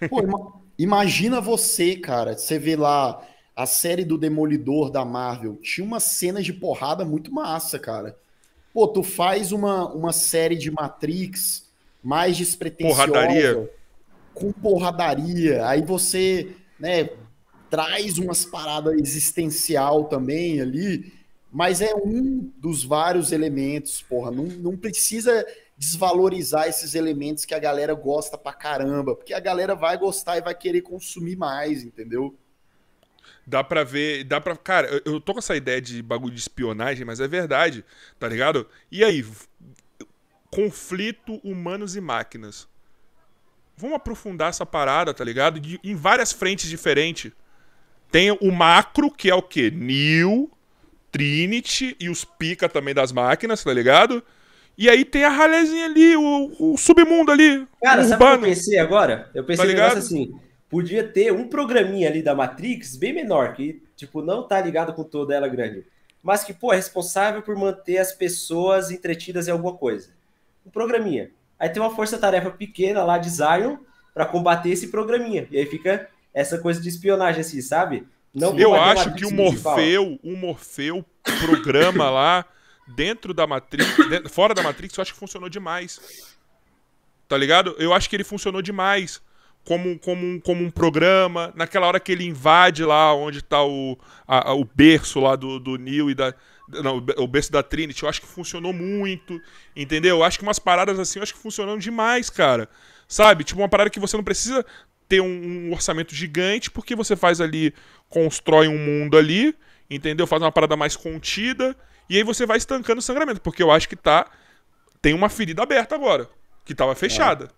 Pô, 0.10 0.22
ima- 0.22 0.54
imagina 0.80 1.40
você, 1.42 1.96
cara. 1.96 2.36
Você 2.38 2.58
vê 2.58 2.76
lá 2.76 3.22
a 3.56 3.66
série 3.66 4.04
do 4.04 4.18
Demolidor 4.18 4.90
da 4.90 5.06
Marvel. 5.06 5.58
Tinha 5.58 5.86
umas 5.86 6.04
cenas 6.04 6.46
de 6.46 6.54
porrada 6.54 7.06
muito 7.06 7.32
massa, 7.32 7.78
cara. 7.78 8.18
Pô, 8.74 8.88
tu 8.88 9.04
faz 9.04 9.52
uma, 9.52 9.88
uma 9.94 10.12
série 10.12 10.56
de 10.56 10.72
Matrix 10.72 11.70
mais 12.04 12.36
despretensiosa. 12.36 13.08
Porradaria. 13.08 13.72
Com 14.34 14.52
porradaria. 14.52 15.68
Aí 15.68 15.84
você, 15.84 16.56
né, 16.80 17.10
traz 17.70 18.18
umas 18.18 18.44
paradas 18.44 19.00
existencial 19.00 20.06
também 20.06 20.60
ali. 20.60 21.14
Mas 21.52 21.82
é 21.82 21.94
um 21.94 22.52
dos 22.58 22.84
vários 22.84 23.32
elementos, 23.32 24.02
porra. 24.02 24.32
Não, 24.32 24.46
não 24.46 24.76
precisa 24.76 25.46
desvalorizar 25.78 26.68
esses 26.68 26.96
elementos 26.96 27.46
que 27.46 27.54
a 27.54 27.60
galera 27.60 27.94
gosta 27.94 28.38
pra 28.38 28.54
caramba, 28.54 29.16
porque 29.16 29.34
a 29.34 29.40
galera 29.40 29.76
vai 29.76 29.98
gostar 29.98 30.38
e 30.38 30.42
vai 30.42 30.56
querer 30.56 30.82
consumir 30.82 31.36
mais, 31.36 31.84
entendeu? 31.84 32.36
Dá 33.46 33.64
pra 33.64 33.84
ver, 33.84 34.24
dá 34.24 34.40
pra. 34.40 34.56
Cara, 34.56 35.02
eu, 35.06 35.20
tô 35.20 35.34
com 35.34 35.40
essa 35.40 35.56
ideia 35.56 35.82
de 35.82 36.02
bagulho 36.02 36.34
de 36.34 36.40
espionagem, 36.40 37.06
mas 37.06 37.20
é 37.20 37.28
verdade, 37.28 37.84
tá 38.18 38.28
ligado? 38.28 38.68
E 38.92 39.04
aí? 39.04 39.26
Conflito 40.50 41.42
humanos 41.44 41.96
e 41.96 42.02
máquinas. 42.02 42.68
Vamos 43.76 43.96
aprofundar 43.96 44.50
essa 44.50 44.66
parada, 44.66 45.14
tá 45.14 45.24
ligado? 45.24 45.60
De- 45.60 45.80
em 45.84 45.96
várias 45.96 46.32
frentes 46.32 46.70
diferentes. 46.70 47.32
Tem 48.12 48.32
o 48.32 48.52
macro, 48.52 49.10
que 49.10 49.30
é 49.30 49.36
o 49.36 49.42
quê? 49.42 49.72
Neo, 49.72 50.50
Trinity 51.12 51.96
e 52.00 52.10
os 52.10 52.24
pica 52.24 52.70
também 52.70 52.94
das 52.94 53.12
máquinas, 53.12 53.64
tá 53.64 53.74
ligado? 53.74 54.24
E 54.78 54.90
aí 54.90 55.06
tem 55.06 55.24
a 55.24 55.30
ralezinha 55.30 55.86
ali, 55.86 56.16
o, 56.16 56.52
o 56.60 56.78
submundo 56.78 57.32
ali. 57.32 57.68
Cara, 57.82 58.04
sabe 58.04 58.24
o 58.24 58.28
que 58.28 58.34
eu 58.34 58.42
pensei 58.42 58.80
agora? 58.80 59.30
Eu 59.34 59.44
pensei 59.44 59.76
Tá 59.76 59.84
um 59.84 59.98
assim, 59.98 60.36
podia 60.74 61.08
ter 61.08 61.32
um 61.32 61.48
programinha 61.48 62.10
ali 62.10 62.24
da 62.24 62.34
Matrix 62.34 62.96
bem 62.96 63.14
menor, 63.14 63.54
que, 63.54 63.84
tipo, 63.96 64.24
não 64.24 64.42
tá 64.42 64.60
ligado 64.60 64.92
com 64.92 65.04
toda 65.04 65.36
ela 65.36 65.48
grande, 65.48 65.86
mas 66.24 66.44
que, 66.44 66.52
pô, 66.52 66.74
é 66.74 66.78
responsável 66.78 67.44
por 67.44 67.56
manter 67.56 68.00
as 68.00 68.12
pessoas 68.12 68.90
entretidas 68.90 69.48
em 69.48 69.52
alguma 69.52 69.78
coisa. 69.78 70.10
Um 70.66 70.72
programinha. 70.72 71.30
Aí 71.60 71.70
tem 71.70 71.80
uma 71.80 71.96
força-tarefa 71.96 72.50
pequena 72.50 73.04
lá 73.04 73.20
de 73.20 73.30
Zion 73.30 73.78
pra 74.16 74.26
combater 74.26 74.72
esse 74.72 74.88
programinha. 74.88 75.48
E 75.52 75.60
aí 75.60 75.66
fica 75.68 76.10
essa 76.34 76.58
coisa 76.58 76.82
de 76.82 76.90
espionagem, 76.90 77.42
assim, 77.42 77.62
sabe? 77.62 78.08
Não 78.34 78.58
Eu 78.58 78.74
acho 78.74 79.10
Matrix 79.10 79.28
que 79.30 79.32
o. 79.32 79.38
Morfeu, 79.38 80.20
o 80.24 80.36
Morfeu 80.36 81.06
programa 81.46 82.10
lá 82.10 82.46
dentro 82.96 83.32
da 83.32 83.46
Matrix, 83.46 83.88
fora 84.32 84.56
da 84.56 84.64
Matrix, 84.64 84.98
eu 84.98 85.04
acho 85.04 85.14
que 85.14 85.20
funcionou 85.20 85.50
demais. 85.50 86.36
Tá 87.28 87.38
ligado? 87.38 87.76
Eu 87.78 87.94
acho 87.94 88.10
que 88.10 88.16
ele 88.16 88.24
funcionou 88.24 88.62
demais 88.62 89.22
como, 89.66 89.98
como, 90.00 90.26
um, 90.26 90.40
como 90.40 90.64
um 90.64 90.70
programa. 90.70 91.52
Naquela 91.56 91.88
hora 91.88 92.00
que 92.00 92.12
ele 92.12 92.26
invade 92.26 92.84
lá 92.84 93.14
onde 93.14 93.42
tá 93.42 93.64
o, 93.64 93.98
a- 94.28 94.50
a- 94.52 94.54
o 94.54 94.66
berço 94.66 95.20
lá 95.20 95.36
do, 95.36 95.60
do 95.60 95.78
Neo 95.78 96.10
e 96.10 96.16
da. 96.16 96.34
Não, 96.82 96.98
o 96.98 97.02
be- 97.02 97.16
o 97.18 97.28
berço 97.28 97.52
da 97.52 97.62
Trinity, 97.62 98.04
eu 98.04 98.10
acho 98.10 98.22
que 98.22 98.28
funcionou 98.28 98.74
muito. 98.74 99.40
Entendeu? 99.76 100.18
Eu 100.18 100.24
acho 100.24 100.38
que 100.38 100.44
umas 100.44 100.60
paradas 100.60 100.98
assim, 101.00 101.20
eu 101.20 101.24
acho 101.24 101.34
que 101.34 101.40
funcionam 101.40 101.78
demais, 101.78 102.30
cara. 102.30 102.70
Sabe? 103.08 103.44
Tipo, 103.44 103.62
uma 103.62 103.70
parada 103.70 103.90
que 103.90 104.00
você 104.00 104.16
não 104.18 104.24
precisa 104.24 104.66
ter 105.08 105.20
um, 105.22 105.68
um 105.70 105.72
orçamento 105.74 106.16
gigante, 106.16 106.72
porque 106.72 106.96
você 106.96 107.16
faz 107.16 107.40
ali, 107.42 107.74
constrói 108.10 108.68
um 108.68 108.78
mundo 108.78 109.18
ali, 109.18 109.54
entendeu? 109.90 110.26
Faz 110.26 110.42
uma 110.42 110.52
parada 110.52 110.76
mais 110.78 110.96
contida, 110.96 111.76
e 112.10 112.18
aí 112.18 112.24
você 112.24 112.46
vai 112.46 112.58
estancando 112.58 113.00
o 113.00 113.02
sangramento, 113.02 113.42
porque 113.42 113.62
eu 113.62 113.70
acho 113.70 113.88
que 113.88 113.96
tá. 113.96 114.26
Tem 115.02 115.14
uma 115.14 115.28
ferida 115.30 115.62
aberta 115.62 115.94
agora, 115.96 116.30
que 116.64 116.74
tava 116.74 116.96
fechada. 116.96 117.50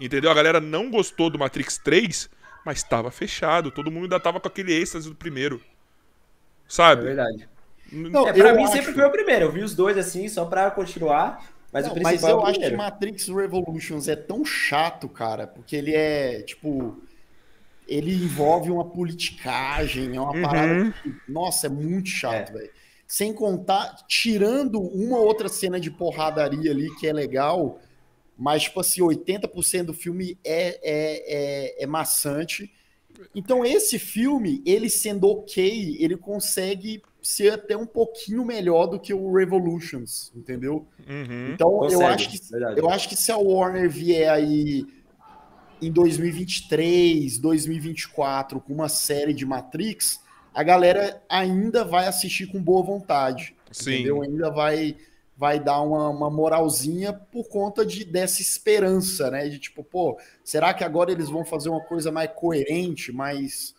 Entendeu? 0.00 0.30
A 0.30 0.34
galera 0.34 0.60
não 0.60 0.90
gostou 0.90 1.28
do 1.30 1.38
Matrix 1.38 1.76
3, 1.78 2.30
mas 2.64 2.82
tava 2.82 3.10
fechado. 3.10 3.70
Todo 3.70 3.90
mundo 3.90 4.04
ainda 4.04 4.18
tava 4.20 4.40
com 4.40 4.48
aquele 4.48 4.72
êxtase 4.72 5.08
do 5.08 5.14
primeiro. 5.14 5.60
É 5.64 5.70
Sabe? 6.66 7.02
verdade. 7.02 7.48
Não, 7.92 8.26
É, 8.28 8.32
pra 8.32 8.48
eu 8.50 8.56
mim 8.56 8.64
acho- 8.64 8.72
sempre 8.72 8.92
foi 8.92 9.04
o 9.04 9.10
primeiro. 9.10 9.46
Eu 9.46 9.52
vi 9.52 9.62
os 9.62 9.74
dois 9.74 9.98
assim, 9.98 10.28
só 10.28 10.44
pra 10.44 10.70
continuar, 10.70 11.44
mas 11.72 11.84
Não, 11.86 11.92
o 11.92 11.96
mas 11.96 12.04
principal 12.08 12.30
eu 12.30 12.36
é 12.38 12.40
o 12.42 12.46
acho 12.46 12.60
que. 12.60 12.70
Matrix 12.76 13.28
Revolutions 13.28 14.08
é 14.08 14.14
tão 14.16 14.44
chato, 14.44 15.08
cara, 15.08 15.46
porque 15.46 15.74
ele 15.76 15.92
é, 15.94 16.40
tipo, 16.42 17.02
ele 17.88 18.14
envolve 18.14 18.70
uma 18.70 18.84
politicagem, 18.84 20.16
é 20.16 20.20
uma 20.20 20.32
Uhum. 20.32 20.42
parada 20.42 20.94
que, 21.02 21.12
nossa, 21.28 21.66
é 21.66 21.70
muito 21.70 22.08
chato, 22.08 22.52
velho. 22.52 22.70
Sem 23.06 23.32
contar, 23.34 23.96
tirando 24.06 24.80
uma 24.80 25.18
outra 25.18 25.48
cena 25.48 25.80
de 25.80 25.90
porradaria 25.90 26.70
ali 26.70 26.94
que 26.94 27.08
é 27.08 27.12
legal, 27.12 27.80
mas, 28.40 28.62
tipo 28.62 28.80
assim, 28.80 29.02
80% 29.02 29.84
do 29.84 29.92
filme 29.92 30.38
é, 30.42 30.68
é, 30.82 31.80
é, 31.82 31.84
é 31.84 31.86
maçante. 31.86 32.72
Então, 33.34 33.66
esse 33.66 33.98
filme, 33.98 34.62
ele 34.64 34.88
sendo 34.88 35.28
ok, 35.28 35.98
ele 36.00 36.16
consegue 36.16 37.02
ser 37.22 37.52
até 37.52 37.76
um 37.76 37.84
pouquinho 37.84 38.42
melhor 38.42 38.86
do 38.86 38.98
que 38.98 39.12
o 39.12 39.30
Revolutions, 39.30 40.32
entendeu? 40.34 40.86
Uhum. 41.06 41.52
Então, 41.52 41.86
eu 41.90 42.06
acho, 42.06 42.30
que, 42.30 42.50
verdade. 42.50 42.80
eu 42.80 42.88
acho 42.88 43.10
que 43.10 43.14
se 43.14 43.30
a 43.30 43.36
Warner 43.36 43.90
vier 43.90 44.32
aí 44.32 44.86
em 45.82 45.92
2023, 45.92 47.36
2024 47.36 48.58
com 48.58 48.72
uma 48.72 48.88
série 48.88 49.34
de 49.34 49.44
Matrix, 49.44 50.18
a 50.54 50.62
galera 50.62 51.22
ainda 51.28 51.84
vai 51.84 52.06
assistir 52.06 52.46
com 52.46 52.62
boa 52.62 52.82
vontade. 52.82 53.54
Sim. 53.70 53.96
Entendeu? 53.96 54.22
Ainda 54.22 54.50
vai 54.50 54.96
vai 55.40 55.58
dar 55.58 55.80
uma, 55.80 56.10
uma 56.10 56.28
moralzinha 56.28 57.14
por 57.14 57.48
conta 57.48 57.84
de 57.84 58.04
dessa 58.04 58.42
esperança, 58.42 59.30
né? 59.30 59.48
De 59.48 59.58
tipo, 59.58 59.82
pô, 59.82 60.20
será 60.44 60.74
que 60.74 60.84
agora 60.84 61.10
eles 61.10 61.30
vão 61.30 61.46
fazer 61.46 61.70
uma 61.70 61.80
coisa 61.80 62.12
mais 62.12 62.30
coerente, 62.34 63.10
mais 63.10 63.74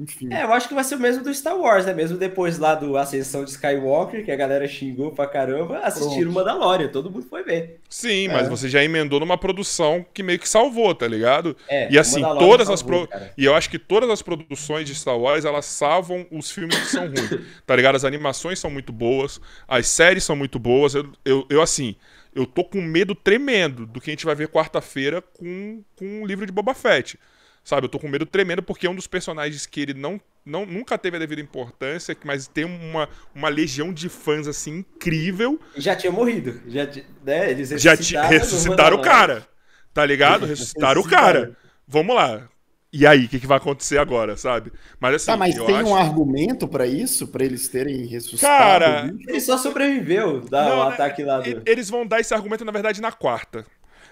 enfim. 0.00 0.32
É, 0.32 0.42
eu 0.44 0.52
acho 0.52 0.66
que 0.68 0.74
vai 0.74 0.82
ser 0.82 0.94
o 0.94 0.98
mesmo 0.98 1.22
do 1.22 1.32
Star 1.34 1.56
Wars, 1.56 1.84
né? 1.86 1.92
Mesmo 1.94 2.16
depois 2.16 2.58
lá 2.58 2.74
do 2.74 2.96
Ascensão 2.96 3.44
de 3.44 3.50
Skywalker, 3.50 4.24
que 4.24 4.30
a 4.32 4.36
galera 4.36 4.66
xingou 4.66 5.12
pra 5.12 5.26
caramba, 5.26 5.78
assistiram 5.80 6.32
Pronto. 6.32 6.46
Mandalorian, 6.46 6.88
todo 6.88 7.10
mundo 7.10 7.26
foi 7.28 7.42
ver. 7.42 7.80
Sim, 7.88 8.28
mas 8.28 8.46
É. 8.46 8.50
você 8.50 8.68
já 8.68 8.82
emendou 8.82 9.20
numa 9.20 9.36
produção 9.36 10.04
que 10.14 10.22
meio 10.22 10.38
que 10.38 10.48
salvou, 10.48 10.94
tá 10.94 11.06
ligado? 11.06 11.56
É, 11.68 11.92
E 11.92 11.98
assim, 11.98 12.22
todas 12.22 12.70
as 12.70 12.80
salvou, 12.80 13.06
pro... 13.06 13.08
cara. 13.08 13.32
E 13.36 13.44
eu 13.44 13.54
acho 13.54 13.68
que 13.68 13.78
todas 13.78 14.08
as 14.10 14.22
produções 14.22 14.86
de 14.86 14.94
Star 14.94 15.18
Wars, 15.18 15.44
elas 15.44 15.66
salvam 15.66 16.26
os 16.30 16.50
filmes 16.50 16.76
que 16.78 16.86
são 16.86 17.06
ruins. 17.06 17.40
tá 17.66 17.76
ligado? 17.76 17.96
As 17.96 18.04
animações 18.04 18.58
são 18.58 18.70
muito 18.70 18.92
boas, 18.92 19.40
as 19.68 19.86
séries 19.86 20.24
são 20.24 20.34
muito 20.34 20.58
boas. 20.58 20.94
Eu, 20.94 21.10
eu, 21.24 21.46
eu, 21.50 21.60
assim, 21.60 21.94
eu 22.34 22.46
tô 22.46 22.64
com 22.64 22.80
medo 22.80 23.14
tremendo 23.14 23.86
do 23.86 24.00
que 24.00 24.10
a 24.10 24.12
gente 24.12 24.24
vai 24.24 24.34
ver 24.34 24.48
quarta-feira 24.48 25.20
com, 25.20 25.82
com 25.96 26.22
o 26.22 26.26
livro 26.26 26.46
de 26.46 26.52
Boba 26.52 26.74
Fett. 26.74 27.18
Sabe, 27.62 27.84
eu 27.84 27.88
tô 27.88 27.98
com 27.98 28.08
medo 28.08 28.26
tremendo 28.26 28.62
porque 28.62 28.86
é 28.86 28.90
um 28.90 28.94
dos 28.94 29.06
personagens 29.06 29.66
que 29.66 29.80
ele 29.80 29.94
não, 29.94 30.20
não 30.44 30.64
nunca 30.64 30.96
teve 30.96 31.16
a 31.16 31.20
devida 31.20 31.40
importância, 31.40 32.16
mas 32.24 32.48
tem 32.48 32.64
uma, 32.64 33.08
uma 33.34 33.48
legião 33.48 33.92
de 33.92 34.08
fãs 34.08 34.48
assim 34.48 34.78
incrível. 34.78 35.60
E 35.76 35.80
já 35.80 35.94
tinha 35.94 36.10
morrido. 36.10 36.60
Já, 36.66 36.88
né, 37.24 37.50
eles 37.50 37.68
já 37.80 37.94
ressuscitaram 38.26 38.96
o 38.96 39.02
cara. 39.02 39.46
Tá 39.92 40.04
ligado? 40.06 40.46
Ressuscitaram 40.46 41.00
o 41.00 41.08
cara. 41.08 41.56
Vamos 41.86 42.14
lá. 42.14 42.48
E 42.92 43.06
aí, 43.06 43.26
o 43.26 43.28
que, 43.28 43.38
que, 43.38 43.46
vai 43.46 43.56
acontecer 43.56 43.98
agora, 43.98 44.36
sabe? 44.36 44.72
Mas 44.98 45.14
assim. 45.14 45.26
Tá, 45.26 45.36
mas 45.36 45.54
tem 45.54 45.76
acho... 45.76 45.88
um 45.88 45.94
argumento 45.94 46.66
para 46.66 46.86
isso, 46.86 47.28
para 47.28 47.44
eles 47.44 47.68
terem 47.68 48.04
ressuscitado? 48.06 48.58
Cara, 48.58 49.14
ele 49.28 49.40
só 49.40 49.56
sobreviveu 49.56 50.40
da, 50.40 50.64
não, 50.64 50.82
ataque 50.82 51.22
lá 51.22 51.38
do. 51.40 51.62
Eles 51.64 51.88
vão 51.88 52.04
dar 52.04 52.18
esse 52.18 52.34
argumento, 52.34 52.64
na 52.64 52.72
verdade, 52.72 53.00
na 53.00 53.12
quarta. 53.12 53.64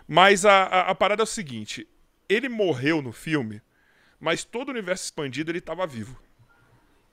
Mas 0.07 0.45
a, 0.45 0.63
a, 0.63 0.81
a 0.91 0.95
parada 0.95 1.23
é 1.23 1.25
o 1.25 1.27
seguinte: 1.27 1.89
ele 2.29 2.49
morreu 2.49 3.01
no 3.01 3.13
filme, 3.13 3.63
mas 4.21 4.45
todo 4.45 4.69
o 4.69 4.73
universo 4.73 5.05
expandido 5.05 5.51
ele 5.51 5.59
estava 5.59 5.87
vivo. 5.87 6.21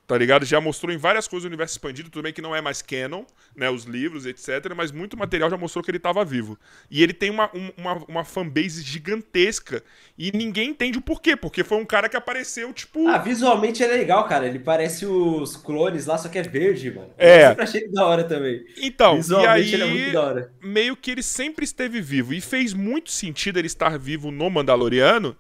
Tá 0.08 0.16
ligado? 0.16 0.46
Já 0.46 0.62
mostrou 0.62 0.94
em 0.94 0.98
várias 0.98 1.28
coisas 1.28 1.46
o 1.46 1.48
universo 1.48 1.74
expandido, 1.74 2.12
tudo 2.12 2.22
bem 2.22 2.32
que 2.32 2.42
não 2.42 2.56
é 2.56 2.62
mais 2.62 2.80
canon, 2.80 3.24
né? 3.56 3.72
Os 3.72 3.86
livros, 3.86 4.28
etc. 4.28 4.72
Mas 4.76 4.92
muito 4.92 5.18
material 5.18 5.50
já 5.50 5.58
mostrou 5.58 5.84
que 5.84 5.90
ele 5.90 5.98
estava 5.98 6.24
vivo. 6.24 6.60
E 6.92 7.02
ele 7.02 7.12
tem 7.12 7.32
uma, 7.32 7.50
uma, 7.76 7.94
uma 8.08 8.24
fanbase 8.24 8.84
gigantesca. 8.84 9.82
E 10.16 10.32
ninguém 10.32 10.70
entende 10.70 11.00
o 11.00 11.02
porquê. 11.02 11.36
Porque 11.36 11.64
foi 11.64 11.80
um 11.80 11.86
cara 11.86 12.08
que 12.08 12.16
apareceu, 12.16 12.72
tipo. 12.72 13.08
Ah, 13.08 13.18
visualmente 13.18 13.84
é 13.84 13.88
legal, 13.88 14.28
cara. 14.28 14.46
Ele 14.46 14.60
parece 14.60 15.08
os 15.08 15.58
clones 15.58 16.06
lá, 16.06 16.20
só 16.20 16.30
que 16.30 16.38
é 16.38 16.44
verde, 16.44 16.92
mano. 16.92 17.10
É. 17.18 17.46
Eu 17.46 17.48
sempre 17.50 17.64
achei 17.64 17.92
da 17.92 18.06
hora 18.06 18.24
também. 18.24 18.64
Então, 18.78 19.16
visualmente 19.16 19.50
e 19.50 19.64
aí, 19.66 19.74
ele 19.74 19.84
é 19.84 19.88
muito 19.88 20.14
da 20.14 20.22
hora. 20.22 20.54
Meio 20.62 20.96
que 20.96 21.10
ele 21.10 21.24
sempre 21.24 21.66
esteve 21.66 22.00
vivo. 22.00 22.32
E 22.32 22.42
fez 22.42 22.74
muito 22.74 23.10
sentido 23.10 23.58
ele 23.58 23.68
estar 23.68 23.98
vivo 23.98 24.30
no 24.30 24.52
Mandaloriano. 24.52 25.36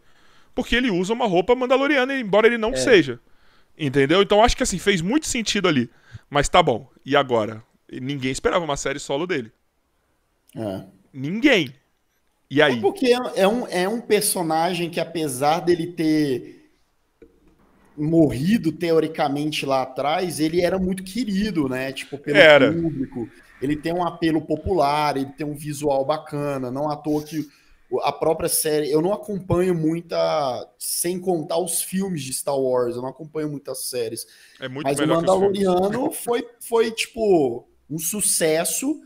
Porque 0.55 0.75
ele 0.75 0.89
usa 0.89 1.13
uma 1.13 1.27
roupa 1.27 1.53
mandaloriana, 1.53 2.17
embora 2.17 2.47
ele 2.47 2.57
não 2.57 2.71
é. 2.71 2.77
seja. 2.77 3.19
Entendeu? 3.77 4.21
Então 4.21 4.43
acho 4.43 4.55
que 4.55 4.63
assim, 4.63 4.79
fez 4.79 5.01
muito 5.01 5.27
sentido 5.27 5.67
ali. 5.67 5.89
Mas 6.29 6.49
tá 6.49 6.63
bom. 6.63 6.89
E 7.05 7.15
agora? 7.15 7.63
Ninguém 7.91 8.31
esperava 8.31 8.63
uma 8.63 8.77
série 8.77 8.99
solo 8.99 9.27
dele. 9.27 9.51
É. 10.55 10.83
Ninguém. 11.13 11.73
E 12.49 12.61
aí? 12.61 12.77
É 12.77 12.81
porque 12.81 13.11
é 13.11 13.47
um, 13.47 13.67
é 13.67 13.87
um 13.87 14.01
personagem 14.01 14.89
que, 14.89 14.99
apesar 14.99 15.59
dele 15.59 15.87
ter 15.87 16.71
morrido 17.97 18.71
teoricamente 18.71 19.65
lá 19.65 19.81
atrás, 19.81 20.39
ele 20.39 20.61
era 20.61 20.77
muito 20.77 21.03
querido, 21.03 21.67
né? 21.69 21.91
Tipo, 21.91 22.17
pelo 22.17 22.37
era. 22.37 22.71
público. 22.71 23.29
Ele 23.61 23.75
tem 23.75 23.93
um 23.93 24.05
apelo 24.05 24.41
popular, 24.41 25.15
ele 25.17 25.31
tem 25.37 25.45
um 25.45 25.55
visual 25.55 26.05
bacana. 26.05 26.69
Não 26.69 26.89
à 26.89 26.95
toa 26.95 27.23
que 27.23 27.47
a 28.01 28.11
própria 28.11 28.49
série, 28.49 28.91
eu 28.91 29.01
não 29.01 29.13
acompanho 29.13 29.75
muita, 29.75 30.69
sem 30.77 31.19
contar 31.19 31.57
os 31.57 31.81
filmes 31.81 32.23
de 32.23 32.33
Star 32.33 32.57
Wars, 32.57 32.95
eu 32.95 33.01
não 33.01 33.09
acompanho 33.09 33.49
muitas 33.49 33.89
séries. 33.89 34.25
É 34.59 34.67
muito 34.67 34.85
Mas 34.85 34.99
o 34.99 35.07
Mandaloriano 35.07 36.11
foi, 36.11 36.47
foi, 36.59 36.91
tipo, 36.91 37.67
um 37.89 37.97
sucesso, 37.97 39.01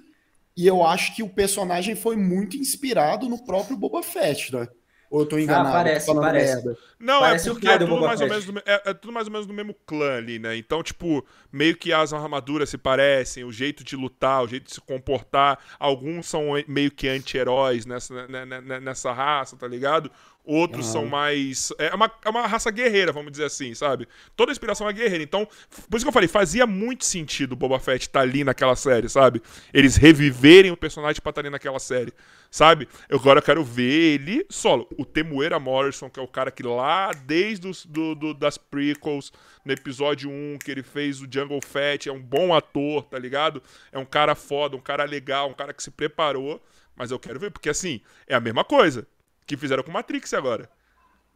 e 0.56 0.68
eu 0.68 0.84
acho 0.86 1.16
que 1.16 1.24
o 1.24 1.30
personagem 1.30 1.95
foi 1.95 2.16
muito 2.16 2.57
inspirado 2.57 3.30
no 3.30 3.44
próprio 3.44 3.78
Boba 3.78 4.03
Fett, 4.03 4.53
né? 4.53 4.68
Ou 5.10 5.22
eu 5.22 5.26
tô 5.26 5.40
enganado? 5.40 5.69
Ah, 5.69 5.72
parece, 5.72 6.14
parece. 6.14 6.56
Merda. 6.56 6.77
Não, 6.99 7.18
é 7.18 7.30
parece 7.30 7.49
é 7.49 7.52
porque 7.52 7.68
é 7.68 7.77
tudo, 7.80 7.99
mais 8.02 8.22
ou 8.22 8.27
menos 8.27 8.45
do, 8.45 8.60
é, 8.60 8.81
é, 8.86 8.94
tudo 8.94 9.14
mais 9.14 9.27
ou 9.27 9.31
menos 9.31 9.48
do 9.48 9.53
mesmo 9.53 9.73
clã 9.86 10.18
ali, 10.18 10.38
né? 10.38 10.56
Então, 10.56 10.84
tipo, 10.84 11.26
meio 11.52 11.76
que 11.76 11.91
as 11.91 12.14
armaduras 12.14 12.69
se 12.69 12.77
parecem, 12.77 13.44
o 13.44 13.52
jeito 13.52 13.84
de 13.84 13.95
lutar, 13.95 14.44
o 14.44 14.48
jeito 14.48 14.65
de 14.65 14.73
se 14.73 14.81
comportar. 14.81 15.57
Alguns 15.80 16.27
são 16.27 16.49
meio 16.68 16.91
que 16.91 17.07
anti-heróis 17.07 17.86
nessa, 17.86 18.27
né, 18.27 18.45
né, 18.45 18.61
né, 18.61 18.80
nessa 18.80 19.11
raça, 19.11 19.56
tá 19.56 19.68
ligado? 19.68 20.11
Outros 20.51 20.88
são 20.88 21.05
mais. 21.05 21.71
É 21.77 21.93
uma, 21.93 22.11
é 22.26 22.30
uma 22.30 22.47
raça 22.47 22.71
guerreira, 22.71 23.11
vamos 23.11 23.31
dizer 23.31 23.45
assim, 23.45 23.76
sabe? 23.76 24.07
Toda 24.35 24.51
inspiração 24.51 24.89
é 24.89 24.93
guerreira. 24.93 25.23
Então, 25.23 25.47
por 25.88 25.95
isso 25.95 26.03
que 26.03 26.09
eu 26.09 26.11
falei, 26.11 26.27
fazia 26.27 26.65
muito 26.65 27.05
sentido 27.05 27.51
o 27.51 27.55
Boba 27.55 27.80
Fett 27.80 28.07
estar 28.07 28.21
tá 28.21 28.23
ali 28.23 28.43
naquela 28.43 28.76
série, 28.76 29.07
sabe? 29.07 29.43
Eles 29.71 29.95
reviverem 29.95 30.71
o 30.71 30.76
personagem 30.76 31.21
pra 31.21 31.30
estar 31.30 31.43
tá 31.43 31.47
ali 31.47 31.51
naquela 31.51 31.77
série, 31.77 32.11
sabe? 32.49 32.88
Eu, 33.07 33.19
agora 33.19 33.38
eu 33.38 33.43
quero 33.43 33.63
ver 33.63 34.15
ele 34.15 34.43
solo. 34.49 34.88
O 34.97 35.05
Temuera 35.05 35.59
Morrison, 35.59 36.09
que 36.09 36.19
é 36.19 36.23
o 36.23 36.27
cara 36.27 36.49
que 36.49 36.63
lá, 36.63 37.11
desde 37.11 37.67
os, 37.67 37.85
do, 37.85 38.15
do, 38.15 38.34
das 38.34 38.57
prequels, 38.57 39.31
no 39.63 39.71
episódio 39.71 40.31
1, 40.31 40.57
que 40.65 40.71
ele 40.71 40.81
fez 40.81 41.21
o 41.21 41.27
Jungle 41.31 41.61
Fett, 41.63 42.09
é 42.09 42.11
um 42.11 42.23
bom 42.23 42.55
ator, 42.55 43.03
tá 43.03 43.19
ligado? 43.19 43.61
É 43.91 43.99
um 43.99 44.05
cara 44.05 44.34
foda, 44.34 44.76
um 44.76 44.81
cara 44.81 45.03
legal, 45.03 45.47
um 45.47 45.53
cara 45.53 45.76
que 45.76 45.84
se 45.84 45.91
preparou. 45.91 46.59
Mas 46.95 47.11
eu 47.11 47.19
quero 47.19 47.39
ver, 47.39 47.51
porque 47.51 47.69
assim, 47.69 48.01
é 48.26 48.34
a 48.34 48.39
mesma 48.39 48.63
coisa 48.63 49.07
que 49.49 49.57
fizeram 49.57 49.81
com 49.81 49.91
Matrix 49.91 50.31
agora. 50.35 50.69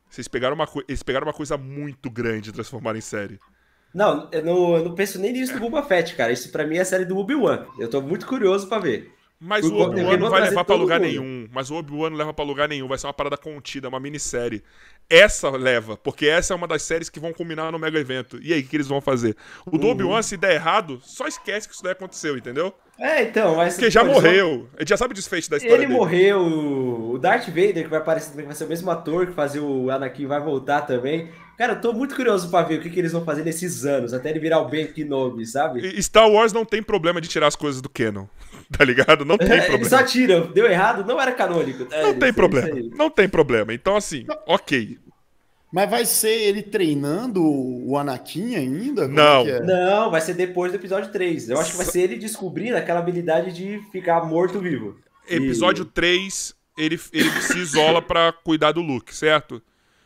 Vocês 0.08 0.28
pegaram 0.28 0.54
uma, 0.54 0.68
eles 0.88 1.02
pegaram 1.02 1.26
uma 1.26 1.34
coisa 1.34 1.58
muito 1.58 2.10
grande 2.12 2.52
e 2.52 2.54
transformaram 2.54 3.00
em 3.00 3.02
série. 3.02 3.40
Não, 3.92 4.30
eu 4.32 4.46
não, 4.46 4.76
eu 4.76 4.86
não 4.86 4.96
penso 4.96 5.20
nem 5.20 5.34
nisso 5.34 5.54
do 5.54 5.60
Boba 5.60 5.82
Fett, 5.82 6.16
cara. 6.16 6.32
Isso 6.32 6.52
pra 6.52 6.66
mim 6.66 6.78
é 6.78 6.82
a 6.82 6.86
série 6.86 7.06
do 7.06 7.18
Obi-Wan. 7.18 7.66
Eu 7.80 7.90
tô 7.90 8.02
muito 8.02 8.28
curioso 8.28 8.70
pra 8.70 8.78
ver. 8.78 9.12
Mas 9.46 9.66
o 9.66 9.76
Obi-Wan 9.78 10.18
não 10.18 10.30
vai 10.30 10.42
levar 10.42 10.64
pra 10.64 10.76
lugar 10.76 11.02
mundo. 11.02 11.10
nenhum. 11.10 11.50
Mas 11.52 11.70
o 11.70 11.76
Obi-Wan 11.76 12.12
não 12.12 12.18
leva 12.18 12.34
pra 12.34 12.46
lugar 12.46 12.70
nenhum. 12.70 12.88
Vai 12.88 12.98
ser 12.98 13.08
uma 13.08 13.14
parada 13.14 13.36
contida, 13.36 13.90
uma 13.90 14.00
minissérie. 14.00 14.64
Essa 15.10 15.50
leva, 15.50 15.98
porque 15.98 16.26
essa 16.28 16.54
é 16.54 16.56
uma 16.56 16.66
das 16.66 16.82
séries 16.82 17.10
que 17.10 17.20
vão 17.20 17.34
combinar 17.34 17.70
no 17.70 17.78
mega 17.78 18.00
evento. 18.00 18.40
E 18.42 18.54
aí, 18.54 18.62
o 18.62 18.64
que 18.66 18.78
eles 18.78 18.88
vão 18.88 19.02
fazer? 19.02 19.36
O 19.66 19.78
do 19.78 19.88
uhum. 19.88 19.92
Obi-Wan, 19.92 20.22
se 20.22 20.38
der 20.38 20.54
errado, 20.54 21.02
só 21.04 21.28
esquece 21.28 21.68
que 21.68 21.74
isso 21.74 21.84
daí 21.84 21.92
aconteceu, 21.92 22.38
entendeu? 22.38 22.74
É, 22.98 23.24
então, 23.24 23.58
mas. 23.58 23.74
Porque 23.74 23.92
já 23.92 24.02
morreu. 24.02 24.70
A 24.78 24.80
gente 24.80 24.90
já 24.90 24.98
sabe 24.98 25.12
o 25.12 25.16
desfecho 25.16 25.50
da 25.50 25.58
história. 25.58 25.76
Ele 25.76 25.88
dele. 25.88 26.00
morreu. 26.00 26.42
O 27.12 27.18
Darth 27.20 27.48
Vader, 27.48 27.84
que 27.84 27.90
vai 27.90 28.00
aparecer 28.00 28.42
vai 28.42 28.56
ser 28.56 28.64
o 28.64 28.70
mesmo 28.70 28.90
ator 28.90 29.28
que 29.28 29.34
fazia 29.34 29.62
o 29.62 29.92
Anakin, 29.92 30.26
vai 30.26 30.40
voltar 30.40 30.84
também. 30.84 31.30
Cara, 31.58 31.74
eu 31.74 31.82
tô 31.82 31.94
muito 31.94 32.16
curioso 32.16 32.50
pra 32.50 32.64
ver 32.64 32.80
o 32.80 32.82
que, 32.82 32.90
que 32.90 33.00
eles 33.00 33.12
vão 33.12 33.24
fazer 33.24 33.44
nesses 33.44 33.86
anos, 33.86 34.14
até 34.14 34.30
ele 34.30 34.40
virar 34.40 34.60
o 34.60 34.68
Ben 34.68 34.88
Kenobi, 34.88 35.46
sabe? 35.46 36.02
Star 36.02 36.28
Wars 36.28 36.52
não 36.52 36.66
tem 36.66 36.82
problema 36.82 37.22
de 37.22 37.28
tirar 37.28 37.48
as 37.48 37.56
coisas 37.56 37.80
do 37.80 37.90
canon, 37.90 38.26
tá 38.78 38.84
ligado? 38.84 39.24
Não 39.24 39.38
tem 39.38 39.48
é, 39.48 39.58
problema. 39.58 39.76
Eles 39.76 39.90
só 39.90 40.04
tiram, 40.04 40.52
deu 40.52 40.66
errado, 40.66 41.06
não 41.06 41.22
era 41.22 41.32
canônico. 41.32 41.86
Tá? 41.86 42.02
Não 42.02 42.14
tem 42.16 42.34
problema, 42.34 42.70
não 42.96 43.10
tem 43.10 43.30
problema. 43.30 43.74
Então, 43.74 43.96
assim, 43.96 44.26
ok. 44.46 44.98
Mas 45.72 45.90
vai 45.90 46.06
ser 46.06 46.40
ele 46.40 46.62
treinando 46.62 47.42
o 47.44 47.98
Anakin 47.98 48.56
ainda? 48.56 49.04
Como 49.04 49.16
não. 49.16 49.48
É 49.48 49.58
é? 49.58 49.60
Não, 49.62 50.12
vai 50.12 50.22
ser 50.22 50.36
depois 50.36 50.72
do 50.72 50.76
episódio 50.76 51.12
3. 51.12 51.50
Eu 51.50 51.60
acho 51.60 51.72
que 51.72 51.78
vai 51.78 51.86
ser 51.86 52.02
ele 52.02 52.18
descobrindo 52.18 52.78
aquela 52.78 53.00
habilidade 53.00 53.52
de 53.52 53.82
ficar 53.92 54.24
morto-vivo. 54.24 54.96
Episódio 55.28 55.84
e... 55.84 55.86
3, 55.86 56.54
ele, 56.78 57.00
ele 57.12 57.42
se 57.42 57.58
isola 57.58 58.04
para 58.04 58.32
cuidar 58.32 58.72
do 58.72 58.82
Luke, 58.82 59.16
certo? 59.16 59.64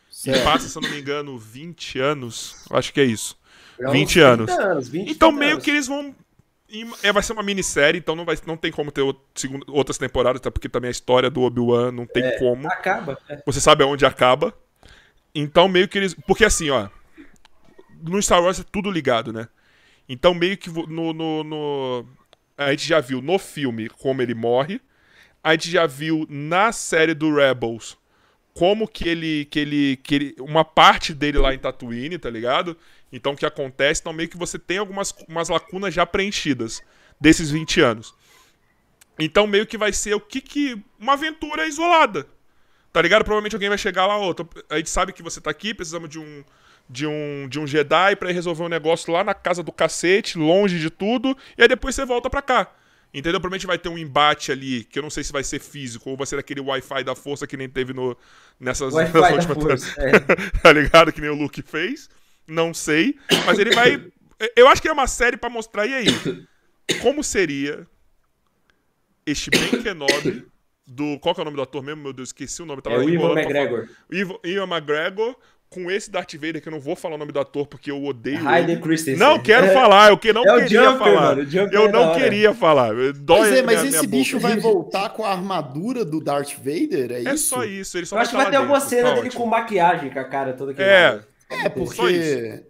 certo? 0.10 0.40
E 0.40 0.44
passa, 0.44 0.70
se 0.70 0.78
eu 0.78 0.82
não 0.82 0.90
me 0.90 1.02
engano, 1.02 1.38
20 1.38 2.00
anos. 2.00 2.64
Acho 2.70 2.94
que 2.94 3.02
é 3.02 3.06
isso. 3.06 3.38
É 3.78 3.92
20 3.92 4.20
anos. 4.22 4.50
anos 4.50 4.88
20, 4.88 5.12
então, 5.12 5.34
meio 5.34 5.54
anos. 5.54 5.64
que 5.66 5.70
eles 5.70 5.88
vão 5.88 6.16
é, 7.02 7.14
vai 7.14 7.24
ser 7.24 7.34
uma 7.34 7.44
minissérie, 7.44 8.00
então 8.00 8.16
não, 8.16 8.26
vai, 8.26 8.38
não 8.46 8.58
tem 8.58 8.72
como 8.72 8.92
ter 8.92 9.02
outras 9.02 9.98
temporadas, 9.98 10.42
até 10.42 10.50
porque 10.50 10.68
também 10.68 10.90
a 10.90 10.92
história 10.92 11.30
do 11.30 11.42
Obi-Wan 11.42 11.92
não 11.92 12.06
tem 12.06 12.24
é, 12.24 12.38
como. 12.38 12.68
Acaba. 12.68 13.18
É. 13.30 13.42
Você 13.46 13.62
sabe 13.62 13.84
aonde 13.84 14.06
acaba. 14.06 14.54
Então, 15.34 15.68
meio 15.68 15.88
que 15.88 15.98
eles. 15.98 16.14
Porque 16.14 16.44
assim, 16.44 16.70
ó. 16.70 16.90
No 18.02 18.22
Star 18.22 18.44
Wars 18.44 18.60
é 18.60 18.64
tudo 18.64 18.92
ligado, 18.92 19.32
né? 19.32 19.48
Então, 20.10 20.34
meio 20.34 20.58
que 20.58 20.70
no, 20.70 21.14
no, 21.14 21.44
no, 21.44 22.06
A 22.58 22.72
gente 22.72 22.88
já 22.88 23.00
viu 23.00 23.22
no 23.22 23.40
filme 23.40 23.90
como 23.90 24.22
ele 24.22 24.36
morre. 24.36 24.82
A 25.44 25.54
gente 25.54 25.72
já 25.72 25.88
viu 25.88 26.28
na 26.30 26.72
série 26.72 27.14
do 27.14 27.34
Rebels 27.34 27.98
como 28.54 28.88
que 28.88 29.08
ele. 29.08 29.46
Que 29.46 29.60
ele, 29.60 29.98
que 29.98 30.16
ele 30.16 30.36
uma 30.40 30.66
parte 30.66 31.14
dele 31.14 31.38
lá 31.38 31.54
em 31.54 31.60
Tatooine, 31.60 32.18
tá 32.18 32.30
ligado? 32.30 32.78
Então, 33.12 33.34
o 33.34 33.38
que 33.38 33.46
acontece? 33.46 34.02
Então, 34.02 34.14
meio 34.14 34.30
que 34.30 34.38
você 34.38 34.60
tem 34.60 34.78
algumas 34.78 35.14
umas 35.28 35.50
lacunas 35.50 35.94
já 35.94 36.06
preenchidas 36.06 36.82
desses 37.20 37.50
20 37.50 37.82
anos. 37.82 38.14
Então, 39.18 39.48
meio 39.48 39.66
que 39.66 39.78
vai 39.78 39.94
ser 39.94 40.14
o 40.14 40.20
que 40.20 40.42
que. 40.42 40.82
Uma 41.00 41.14
aventura 41.14 41.68
isolada. 41.68 42.28
Tá 42.92 43.02
ligado? 43.02 43.24
Provavelmente 43.24 43.56
alguém 43.56 43.70
vai 43.70 43.78
chegar 43.78 44.08
lá, 44.08 44.18
ó, 44.18 44.34
a 44.70 44.78
gente 44.78 44.90
sabe 44.90 45.14
que 45.14 45.22
você 45.22 45.40
tá 45.40 45.52
aqui, 45.52 45.74
precisamos 45.74 46.10
de 46.10 46.20
um 46.20 46.44
de 46.90 47.06
um, 47.06 47.48
de 47.50 47.60
um 47.60 47.68
Jedi 47.68 48.16
para 48.16 48.32
resolver 48.32 48.64
um 48.64 48.70
negócio 48.70 49.12
lá 49.12 49.24
na 49.24 49.34
casa 49.34 49.62
do 49.62 49.72
cacete, 49.72 50.38
longe 50.38 50.80
de 50.80 50.90
tudo, 50.90 51.36
e 51.58 51.62
aí 51.62 51.68
depois 51.68 51.94
você 51.94 52.06
volta 52.06 52.30
pra 52.30 52.42
cá. 52.42 52.72
Entendeu? 53.14 53.40
Provavelmente 53.40 53.66
vai 53.66 53.78
ter 53.78 53.90
um 53.90 53.98
embate 53.98 54.52
ali, 54.52 54.84
que 54.84 55.00
eu 55.00 55.04
não 55.04 55.10
sei 55.10 55.24
se 55.24 55.32
vai 55.32 55.44
ser 55.44 55.60
físico 55.60 56.10
ou 56.10 56.18
vai 56.18 56.28
ser 56.28 56.38
aquele 56.38 56.62
Wi-Fi 56.62 57.04
da 57.04 57.16
força 57.16 57.48
que 57.48 57.58
nem 57.58 57.68
teve 57.68 57.94
no, 57.94 58.16
nessas, 58.60 58.94
nessas 58.96 59.48
últimas. 59.48 59.98
É. 59.98 60.20
tá 60.62 60.72
ligado? 60.72 61.12
Que 61.12 61.22
nem 61.22 61.30
o 61.30 61.36
Luke 61.36 61.62
fez. 61.62 62.10
Não 62.48 62.74
sei. 62.74 63.16
Mas 63.46 63.60
ele 63.60 63.74
vai. 63.76 64.02
Eu 64.56 64.68
acho 64.68 64.82
que 64.82 64.88
é 64.88 64.92
uma 64.92 65.08
série 65.08 65.36
para 65.38 65.50
mostrar. 65.50 65.86
E 65.88 65.94
aí? 65.94 66.06
Como 67.02 67.24
seria 67.24 67.86
este 69.26 69.50
Ben 69.50 69.82
Kenobi 69.82 70.46
do. 70.86 71.20
Qual 71.20 71.34
que 71.36 71.42
é 71.42 71.44
o 71.44 71.46
nome 71.46 71.58
do 71.58 71.64
ator 71.64 71.84
mesmo? 71.84 72.02
Meu 72.04 72.14
Deus, 72.14 72.30
esqueci 72.30 72.62
o 72.62 72.66
nome. 72.66 72.82
Tava 72.82 72.96
é 72.98 73.00
o 73.00 73.10
Ivan 73.10 73.34
McGregor. 73.34 73.88
Ivan, 74.12 74.36
Ivan 74.44 74.64
McGregor 74.68 75.36
com 75.70 75.92
esse 75.92 76.10
Darth 76.10 76.34
Vader, 76.36 76.62
que 76.62 76.70
eu 76.70 76.72
não 76.72 76.80
vou 76.80 76.96
falar 76.96 77.16
o 77.16 77.18
nome 77.18 77.34
do 77.34 77.40
ator 77.42 77.68
porque 77.68 77.92
eu 77.92 78.02
odeio. 78.06 78.48
Hayden 78.48 78.80
Christensen. 78.80 79.20
Não 79.20 79.38
quero 79.38 79.68
falar, 79.74 80.12
eu 80.12 80.18
que 80.18 80.32
não 80.32 80.46
É 80.48 80.54
o 80.56 80.64
queria 80.64 80.84
Jumper, 80.84 80.98
falar. 81.00 81.36
mano, 81.36 81.50
eu 81.74 81.84
é 81.88 81.92
não 81.92 82.02
hora. 82.10 82.20
queria 82.22 82.54
falar. 82.54 82.94
Dói 83.16 83.40
Pois 83.40 83.52
é, 83.54 83.62
mas 83.64 83.80
minha- 83.82 83.90
esse 83.90 84.08
minha 84.08 84.10
bicho 84.20 84.38
boca. 84.40 84.48
vai 84.48 84.60
voltar 84.62 85.10
com 85.10 85.26
a 85.26 85.32
armadura 85.34 86.06
do 86.06 86.22
Darth 86.24 86.54
Vader? 86.58 87.12
É, 87.12 87.16
É 87.26 87.34
isso? 87.34 87.50
só 87.50 87.66
isso, 87.66 87.98
ele 87.98 88.06
só 88.06 88.16
Eu 88.16 88.22
acho 88.22 88.30
que 88.32 88.38
vai 88.38 88.46
ter 88.46 88.52
lá 88.54 88.60
alguma 88.60 88.80
dentro, 88.80 88.90
cena 88.96 89.10
tá 89.10 89.16
dele 89.16 89.28
ótimo. 89.28 89.44
com 89.44 89.50
maquiagem, 89.50 90.10
com 90.10 90.20
a 90.20 90.24
cara 90.24 90.54
toda 90.54 90.72
É, 90.72 90.76
queimada. 90.76 91.28
É, 91.50 91.64
Só 91.64 91.70
porque. 91.70 92.64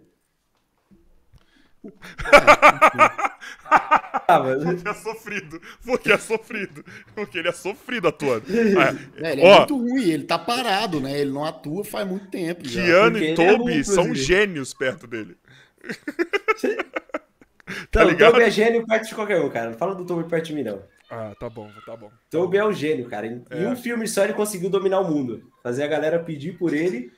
Ah. 4.28 4.42
Porque 4.64 4.88
é 4.88 4.94
sofrido. 4.94 5.60
Porque 5.84 6.12
é 6.12 6.18
sofrido. 6.18 6.84
Porque 7.14 7.38
ele 7.38 7.48
é 7.48 7.52
sofrido 7.52 8.08
atuando. 8.08 8.44
Ah, 8.78 8.94
É, 9.26 9.32
ele 9.32 9.42
é 9.42 9.46
Ó. 9.46 9.58
muito 9.58 9.76
ruim, 9.78 10.10
ele 10.10 10.24
tá 10.24 10.38
parado, 10.38 11.00
né? 11.00 11.18
Ele 11.18 11.30
não 11.30 11.44
atua 11.44 11.84
faz 11.84 12.06
muito 12.06 12.26
tempo. 12.28 12.66
já. 12.68 12.82
Keanu 12.84 13.10
porque 13.12 13.26
e 13.26 13.30
é 13.30 13.34
Toby 13.34 13.62
ruim, 13.72 13.82
são 13.84 14.14
gênios 14.14 14.74
perto 14.74 15.06
dele. 15.06 15.36
tá 17.90 18.00
Não, 18.00 18.06
o 18.06 18.10
ligado? 18.10 18.32
Toby 18.32 18.44
é 18.44 18.50
gênio 18.50 18.86
perto 18.86 19.08
de 19.08 19.14
qualquer 19.14 19.40
um, 19.40 19.48
cara. 19.50 19.70
Não 19.70 19.78
fala 19.78 19.94
do 19.94 20.04
Toby 20.04 20.28
perto 20.28 20.46
de 20.46 20.54
mim, 20.54 20.62
não. 20.62 20.82
Ah, 21.10 21.32
tá 21.40 21.48
bom, 21.48 21.70
tá 21.86 21.96
bom. 21.96 22.10
Toby 22.30 22.58
é 22.58 22.64
um 22.66 22.72
gênio, 22.72 23.08
cara. 23.08 23.26
Em 23.26 23.42
em 23.50 23.64
É. 23.64 23.68
um 23.68 23.76
filme 23.76 24.06
só 24.06 24.24
ele 24.24 24.34
conseguiu 24.34 24.68
dominar 24.68 25.00
o 25.00 25.10
mundo. 25.10 25.50
Fazer 25.62 25.84
a 25.84 25.88
galera 25.88 26.18
pedir 26.22 26.58
por 26.58 26.74
ele 26.74 27.10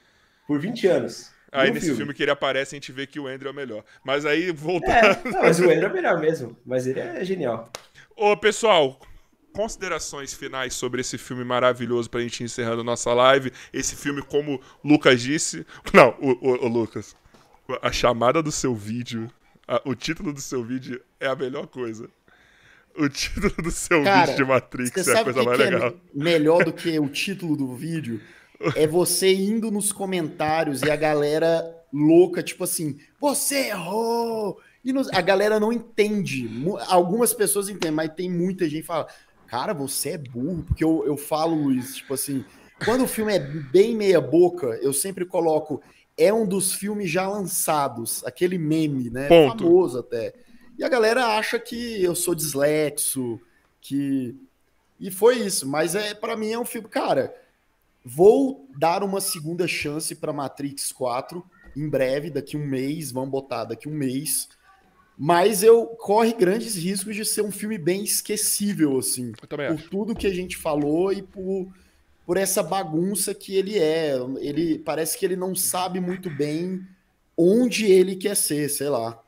por 0.47 0.61
20 0.61 0.87
anos. 0.87 1.33
Aí 1.53 1.71
um 1.71 1.75
nesse 1.75 1.95
filme. 1.95 2.15
que 2.15 2.23
ele 2.23 2.31
aparece, 2.31 2.75
a 2.75 2.77
gente 2.77 2.93
vê 2.93 3.07
que 3.07 3.19
o 3.19 3.27
Andrew 3.27 3.49
é 3.49 3.53
o 3.53 3.57
melhor. 3.57 3.85
Mas 4.05 4.25
aí, 4.25 4.53
voltando. 4.53 4.93
É, 4.93 5.21
não, 5.25 5.43
mas 5.43 5.59
o 5.59 5.65
Andrew 5.65 5.87
é 5.89 5.93
melhor 5.93 6.21
mesmo. 6.21 6.57
Mas 6.65 6.87
ele 6.87 7.01
é 7.01 7.25
genial. 7.25 7.71
Ô, 8.17 8.37
pessoal, 8.37 9.01
considerações 9.53 10.33
finais 10.33 10.75
sobre 10.75 11.01
esse 11.01 11.19
filme 11.19 11.45
maravilhoso 11.45 12.09
pra 12.09 12.21
gente 12.21 12.41
ir 12.41 12.45
encerrando 12.45 12.85
nossa 12.85 13.13
live. 13.13 13.53
Esse 13.73 13.97
filme, 13.97 14.23
como 14.23 14.61
o 14.85 14.89
Lucas 14.89 15.21
disse. 15.21 15.67
Não, 15.93 16.11
o, 16.21 16.31
o- 16.51 16.65
o 16.67 16.69
Lucas. 16.69 17.17
A 17.83 17.91
chamada 17.93 18.43
do 18.43 18.53
seu 18.53 18.75
vídeo. 18.75 19.31
a- 19.67 19.81
o 19.85 19.95
título 19.95 20.33
do 20.33 20.41
seu 20.41 20.63
vídeo 20.65 21.01
é 21.19 21.27
a 21.27 21.35
melhor 21.37 21.67
coisa. 21.67 22.09
O 22.97 23.09
título 23.09 23.51
do 23.63 23.71
seu 23.71 24.03
Cara, 24.03 24.27
vídeo 24.27 24.45
de 24.45 24.45
Matrix 24.51 25.09
é 25.09 25.19
a 25.19 25.21
o 25.21 25.25
coisa 25.25 25.39
que, 25.41 25.47
mais 25.47 25.59
que 25.59 25.63
é 25.65 25.71
legal. 25.71 25.91
me- 26.13 26.25
melhor 26.25 26.65
do 26.65 26.73
que 26.73 26.99
o 26.99 27.09
título 27.09 27.57
do 27.57 27.75
vídeo? 27.75 28.21
É 28.77 28.87
você 28.87 29.33
indo 29.35 29.71
nos 29.71 29.93
comentários 29.93 30.83
e 30.83 30.91
a 30.91 30.97
galera 30.97 31.77
louca, 31.93 32.43
tipo 32.43 32.65
assim, 32.65 32.99
você 33.21 33.69
errou! 33.69 34.61
E 34.85 34.93
nos- 34.93 35.09
a 35.13 35.21
galera 35.21 35.59
não 35.61 35.73
entende. 35.73 36.49
Algumas 36.89 37.35
pessoas 37.35 37.69
entendem, 37.69 37.91
mas 37.93 38.13
tem 38.15 38.31
muita 38.31 38.65
gente 38.69 38.83
que 38.83 38.87
fala, 38.87 39.07
cara, 39.47 39.73
você 39.75 40.11
é 40.11 40.19
burro. 40.19 40.63
Porque 40.67 40.85
eu, 40.85 41.05
eu 41.07 41.17
falo, 41.17 41.55
Luiz, 41.55 41.97
tipo 41.97 42.15
assim, 42.15 42.45
quando 42.85 43.05
o 43.05 43.09
filme 43.09 43.35
é 43.35 43.39
bem 43.39 43.95
meia 43.95 44.21
boca, 44.21 44.79
eu 44.83 44.93
sempre 44.93 45.25
coloco, 45.27 45.83
é 46.17 46.33
um 46.33 46.47
dos 46.47 46.73
filmes 46.73 47.11
já 47.11 47.29
lançados, 47.29 48.25
aquele 48.25 48.57
meme, 48.59 49.11
né? 49.11 49.29
Ponto. 49.29 49.65
Famoso 49.65 49.99
até. 49.99 50.33
E 50.79 50.85
a 50.85 50.89
galera 50.89 51.37
acha 51.37 51.59
que 51.59 52.03
eu 52.03 52.15
sou 52.15 52.35
dislexo, 52.35 53.39
que 53.81 54.35
e 54.99 55.11
foi 55.11 55.39
isso, 55.39 55.67
mas 55.67 55.95
é 55.95 56.15
para 56.15 56.37
mim 56.37 56.53
é 56.53 56.59
um 56.59 56.65
filme, 56.65 56.89
cara. 56.89 57.35
Vou 58.05 58.69
dar 58.79 59.03
uma 59.03 59.21
segunda 59.21 59.67
chance 59.69 60.15
para 60.15 60.33
Matrix 60.33 60.91
4 60.93 61.45
em 61.77 61.89
breve, 61.89 62.31
daqui 62.31 62.57
um 62.57 62.67
mês, 62.67 63.13
vamos 63.13 63.31
botar 63.31 63.65
daqui 63.65 63.89
um 63.89 63.95
mês. 63.95 64.49
Mas 65.17 65.63
eu 65.63 65.87
corre 65.87 66.33
grandes 66.33 66.77
riscos 66.77 67.15
de 67.15 67.25
ser 67.27 67.43
um 67.43 67.53
filme 67.53 67.77
bem 67.77 68.03
esquecível 68.03 68.99
assim, 68.99 69.33
Eu 69.41 69.47
também 69.47 69.69
por 69.69 69.75
acho. 69.79 69.91
tudo 69.91 70.15
que 70.15 70.27
a 70.27 70.33
gente 70.35 70.57
falou 70.57 71.13
e 71.13 71.23
por 71.23 71.69
por 72.27 72.37
essa 72.37 72.63
bagunça 72.63 73.35
que 73.35 73.57
ele 73.57 73.77
é. 73.77 74.13
Ele 74.39 74.79
parece 74.79 75.19
que 75.19 75.25
ele 75.25 75.35
não 75.35 75.53
sabe 75.55 75.99
muito 75.99 76.31
bem 76.31 76.81
onde 77.37 77.87
ele 77.87 78.15
quer 78.15 78.37
ser, 78.37 78.69
sei 78.69 78.89
lá. 78.89 79.21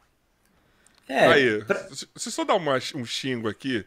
É, 1.08 1.26
Aí, 1.26 1.64
pra- 1.64 1.88
se 2.14 2.30
só 2.30 2.44
dar 2.44 2.54
uma- 2.54 2.78
um 2.94 3.04
xingo 3.04 3.48
aqui, 3.48 3.84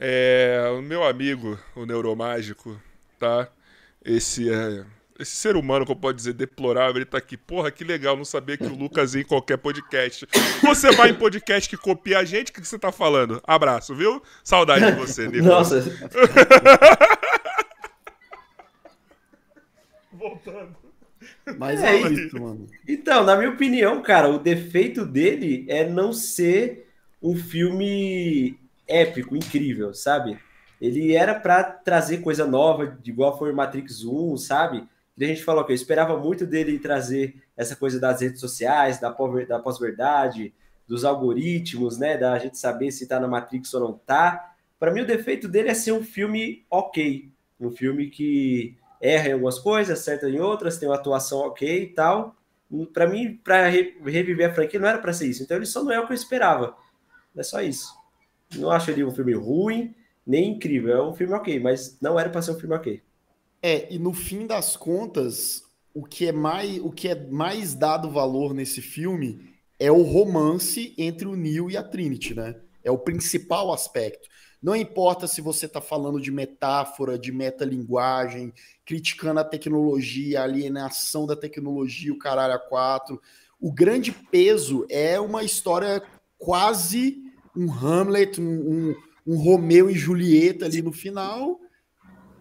é, 0.00 0.68
o 0.76 0.82
meu 0.82 1.04
amigo, 1.04 1.56
o 1.76 1.86
Neuromágico, 1.86 2.80
tá? 3.20 3.48
Esse, 4.04 4.50
é, 4.50 4.84
esse 5.18 5.36
ser 5.36 5.56
humano, 5.56 5.84
que 5.84 5.92
eu 5.92 5.96
posso 5.96 6.14
dizer, 6.14 6.32
deplorável, 6.32 6.96
ele 6.96 7.04
tá 7.04 7.18
aqui. 7.18 7.36
Porra, 7.36 7.70
que 7.70 7.84
legal, 7.84 8.16
não 8.16 8.24
sabia 8.24 8.56
que 8.56 8.64
o 8.64 8.74
Lucas 8.74 9.14
ia 9.14 9.20
em 9.20 9.24
qualquer 9.24 9.58
podcast. 9.58 10.26
Você 10.62 10.90
vai 10.92 11.10
em 11.10 11.14
podcast 11.14 11.68
que 11.68 11.76
copia 11.76 12.18
a 12.18 12.24
gente, 12.24 12.50
o 12.50 12.54
que 12.54 12.60
que 12.62 12.66
você 12.66 12.78
tá 12.78 12.90
falando? 12.90 13.40
Abraço, 13.46 13.94
viu? 13.94 14.22
Saudade 14.42 14.86
de 14.86 14.92
você, 14.92 15.28
Nico. 15.28 15.44
Nossa, 15.44 15.82
Voltando. 20.12 20.76
Mas 21.58 21.82
É 21.82 21.96
é, 21.96 22.00
isso. 22.00 22.12
isso, 22.12 22.40
mano. 22.40 22.66
Então, 22.88 23.24
na 23.24 23.36
minha 23.36 23.50
opinião, 23.50 24.02
cara, 24.02 24.28
o 24.28 24.38
defeito 24.38 25.04
dele 25.04 25.66
é 25.68 25.86
não 25.88 26.12
ser 26.12 26.88
um 27.22 27.36
filme 27.36 28.58
épico, 28.88 29.36
incrível, 29.36 29.92
sabe? 29.92 30.38
Ele 30.80 31.14
era 31.14 31.34
pra 31.38 31.62
trazer 31.62 32.18
coisa 32.18 32.46
nova, 32.46 32.98
igual 33.04 33.38
foi 33.38 33.52
o 33.52 33.56
Matrix 33.56 34.04
1, 34.04 34.36
sabe? 34.36 34.88
E 35.16 35.24
a 35.24 35.26
gente 35.28 35.44
falou 35.44 35.64
que 35.64 35.72
eu 35.72 35.76
esperava 35.76 36.16
muito 36.18 36.46
dele 36.46 36.78
trazer 36.78 37.42
essa 37.56 37.76
coisa 37.76 38.00
das 38.00 38.20
redes 38.22 38.40
sociais, 38.40 38.98
da 38.98 39.10
pó- 39.10 39.44
da 39.44 39.58
pós-verdade, 39.58 40.54
dos 40.88 41.04
algoritmos, 41.04 41.98
né? 41.98 42.16
Da 42.16 42.38
gente 42.38 42.56
saber 42.58 42.90
se 42.90 43.06
tá 43.06 43.20
na 43.20 43.28
Matrix 43.28 43.72
ou 43.74 43.80
não 43.80 43.92
tá. 43.92 44.54
Pra 44.78 44.90
mim, 44.90 45.02
o 45.02 45.06
defeito 45.06 45.46
dele 45.46 45.68
é 45.68 45.74
ser 45.74 45.92
um 45.92 46.02
filme 46.02 46.64
ok. 46.70 47.30
Um 47.60 47.70
filme 47.70 48.08
que 48.08 48.74
erra 49.00 49.28
em 49.28 49.32
algumas 49.32 49.58
coisas, 49.58 49.98
acerta 49.98 50.28
em 50.28 50.40
outras, 50.40 50.78
tem 50.78 50.88
uma 50.88 50.94
atuação 50.94 51.40
ok 51.40 51.82
e 51.82 51.86
tal. 51.88 52.34
Pra 52.94 53.06
mim, 53.06 53.36
pra 53.42 53.68
re- 53.68 53.96
reviver 54.06 54.48
a 54.50 54.54
franquia, 54.54 54.80
não 54.80 54.88
era 54.88 54.98
pra 54.98 55.12
ser 55.12 55.26
isso. 55.26 55.42
Então, 55.42 55.56
ele 55.56 55.66
só 55.66 55.82
não 55.84 55.92
é 55.92 56.00
o 56.00 56.06
que 56.06 56.12
eu 56.12 56.16
esperava. 56.16 56.74
É 57.36 57.42
só 57.42 57.60
isso. 57.60 57.92
Não 58.56 58.70
acho 58.70 58.90
ele 58.90 59.04
um 59.04 59.10
filme 59.10 59.34
ruim, 59.34 59.94
nem 60.30 60.52
incrível. 60.52 60.96
É 60.96 61.02
um 61.02 61.12
filme 61.12 61.34
ok, 61.34 61.58
mas 61.58 61.98
não 62.00 62.18
era 62.18 62.30
pra 62.30 62.40
ser 62.40 62.52
um 62.52 62.58
filme 62.58 62.74
ok. 62.74 63.02
É, 63.60 63.92
e 63.92 63.98
no 63.98 64.12
fim 64.12 64.46
das 64.46 64.76
contas, 64.76 65.64
o 65.92 66.04
que 66.04 66.26
é 66.26 66.32
mais, 66.32 66.78
o 66.78 66.90
que 66.90 67.08
é 67.08 67.28
mais 67.28 67.74
dado 67.74 68.08
valor 68.08 68.54
nesse 68.54 68.80
filme 68.80 69.50
é 69.78 69.90
o 69.90 70.02
romance 70.02 70.94
entre 70.96 71.26
o 71.26 71.34
Neo 71.34 71.70
e 71.70 71.76
a 71.76 71.82
Trinity, 71.82 72.34
né? 72.34 72.54
É 72.82 72.90
o 72.90 72.98
principal 72.98 73.72
aspecto. 73.72 74.28
Não 74.62 74.76
importa 74.76 75.26
se 75.26 75.40
você 75.40 75.66
está 75.66 75.80
falando 75.80 76.20
de 76.20 76.30
metáfora, 76.30 77.18
de 77.18 77.32
metalinguagem, 77.32 78.52
criticando 78.84 79.40
a 79.40 79.44
tecnologia, 79.44 80.40
a 80.40 80.44
alienação 80.44 81.26
da 81.26 81.34
tecnologia, 81.34 82.12
o 82.12 82.18
caralho 82.18 82.54
a 82.54 82.58
quatro. 82.58 83.20
O 83.58 83.72
grande 83.72 84.12
peso 84.12 84.86
é 84.88 85.18
uma 85.18 85.42
história 85.42 86.02
quase 86.38 87.22
um 87.56 87.72
Hamlet, 87.72 88.40
um, 88.40 88.44
um, 88.44 88.96
um 89.26 89.36
Romeu 89.36 89.90
e 89.90 89.94
Julieta 89.94 90.66
ali 90.66 90.82
no 90.82 90.92
final, 90.92 91.60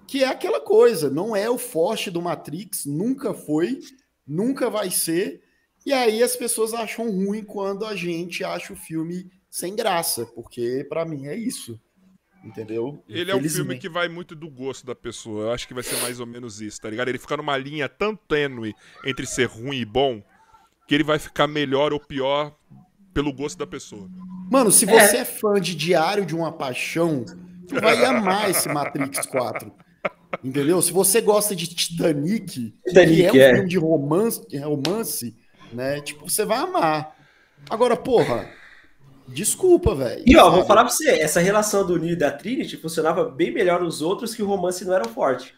que 0.07 0.23
é 0.23 0.27
aquela 0.27 0.59
coisa, 0.59 1.09
não 1.09 1.35
é 1.35 1.49
o 1.49 1.57
forte 1.57 2.09
do 2.09 2.21
Matrix, 2.21 2.85
nunca 2.85 3.33
foi, 3.33 3.79
nunca 4.25 4.69
vai 4.69 4.89
ser. 4.89 5.41
E 5.85 5.93
aí 5.93 6.23
as 6.23 6.35
pessoas 6.35 6.73
acham 6.73 7.09
ruim 7.09 7.43
quando 7.43 7.85
a 7.85 7.95
gente 7.95 8.43
acha 8.43 8.73
o 8.73 8.75
filme 8.75 9.29
sem 9.49 9.75
graça, 9.75 10.25
porque 10.25 10.85
pra 10.89 11.05
mim 11.05 11.27
é 11.27 11.35
isso. 11.35 11.79
Entendeu? 12.43 13.03
Ele 13.07 13.29
é 13.29 13.35
um 13.35 13.49
filme 13.49 13.77
que 13.77 13.89
vai 13.89 14.07
muito 14.07 14.33
do 14.33 14.49
gosto 14.49 14.85
da 14.85 14.95
pessoa. 14.95 15.45
Eu 15.45 15.51
acho 15.51 15.67
que 15.67 15.73
vai 15.73 15.83
ser 15.83 15.97
mais 16.01 16.19
ou 16.19 16.25
menos 16.25 16.61
isso, 16.61 16.79
tá 16.79 16.89
ligado? 16.89 17.09
Ele 17.09 17.19
fica 17.19 17.35
numa 17.35 17.57
linha 17.57 17.89
tão 17.89 18.15
tênue 18.15 18.73
entre 19.05 19.25
ser 19.25 19.45
ruim 19.45 19.79
e 19.79 19.85
bom 19.85 20.23
que 20.87 20.95
ele 20.95 21.03
vai 21.03 21.19
ficar 21.19 21.47
melhor 21.47 21.91
ou 21.91 21.99
pior 21.99 22.57
pelo 23.13 23.33
gosto 23.33 23.57
da 23.57 23.67
pessoa. 23.67 24.09
Mano, 24.51 24.71
se 24.71 24.85
você 24.85 25.17
é. 25.17 25.25
fã 25.25 25.59
de 25.59 25.75
Diário 25.75 26.25
de 26.25 26.35
uma 26.35 26.51
Paixão, 26.51 27.23
tu 27.67 27.79
vai 27.79 28.03
amar 28.05 28.49
esse 28.49 28.67
Matrix 28.69 29.25
4. 29.25 29.71
Entendeu? 30.43 30.81
Se 30.81 30.91
você 30.91 31.21
gosta 31.21 31.55
de 31.55 31.67
Titanic, 31.67 32.73
Titanic, 32.87 33.15
que 33.15 33.27
é 33.27 33.31
um 33.31 33.35
é. 33.37 33.53
filme 33.55 33.69
de 33.69 33.77
romance, 33.77 34.47
de 34.47 34.57
romance, 34.57 35.35
né? 35.73 36.01
Tipo, 36.01 36.29
você 36.29 36.45
vai 36.45 36.59
amar. 36.59 37.15
Agora, 37.69 37.97
porra, 37.97 38.47
desculpa, 39.27 39.95
velho. 39.95 40.23
E 40.25 40.37
ó, 40.37 40.43
sabe? 40.45 40.55
vou 40.57 40.65
falar 40.65 40.83
pra 40.83 40.91
você, 40.93 41.09
essa 41.09 41.39
relação 41.39 41.85
do 41.85 41.97
Neo 41.97 42.11
e 42.11 42.15
da 42.15 42.31
Trinity 42.31 42.77
funcionava 42.77 43.25
bem 43.25 43.51
melhor 43.51 43.81
nos 43.81 44.01
outros 44.01 44.35
que 44.35 44.43
o 44.43 44.47
romance 44.47 44.85
não 44.85 44.93
era 44.93 45.05
forte. 45.05 45.53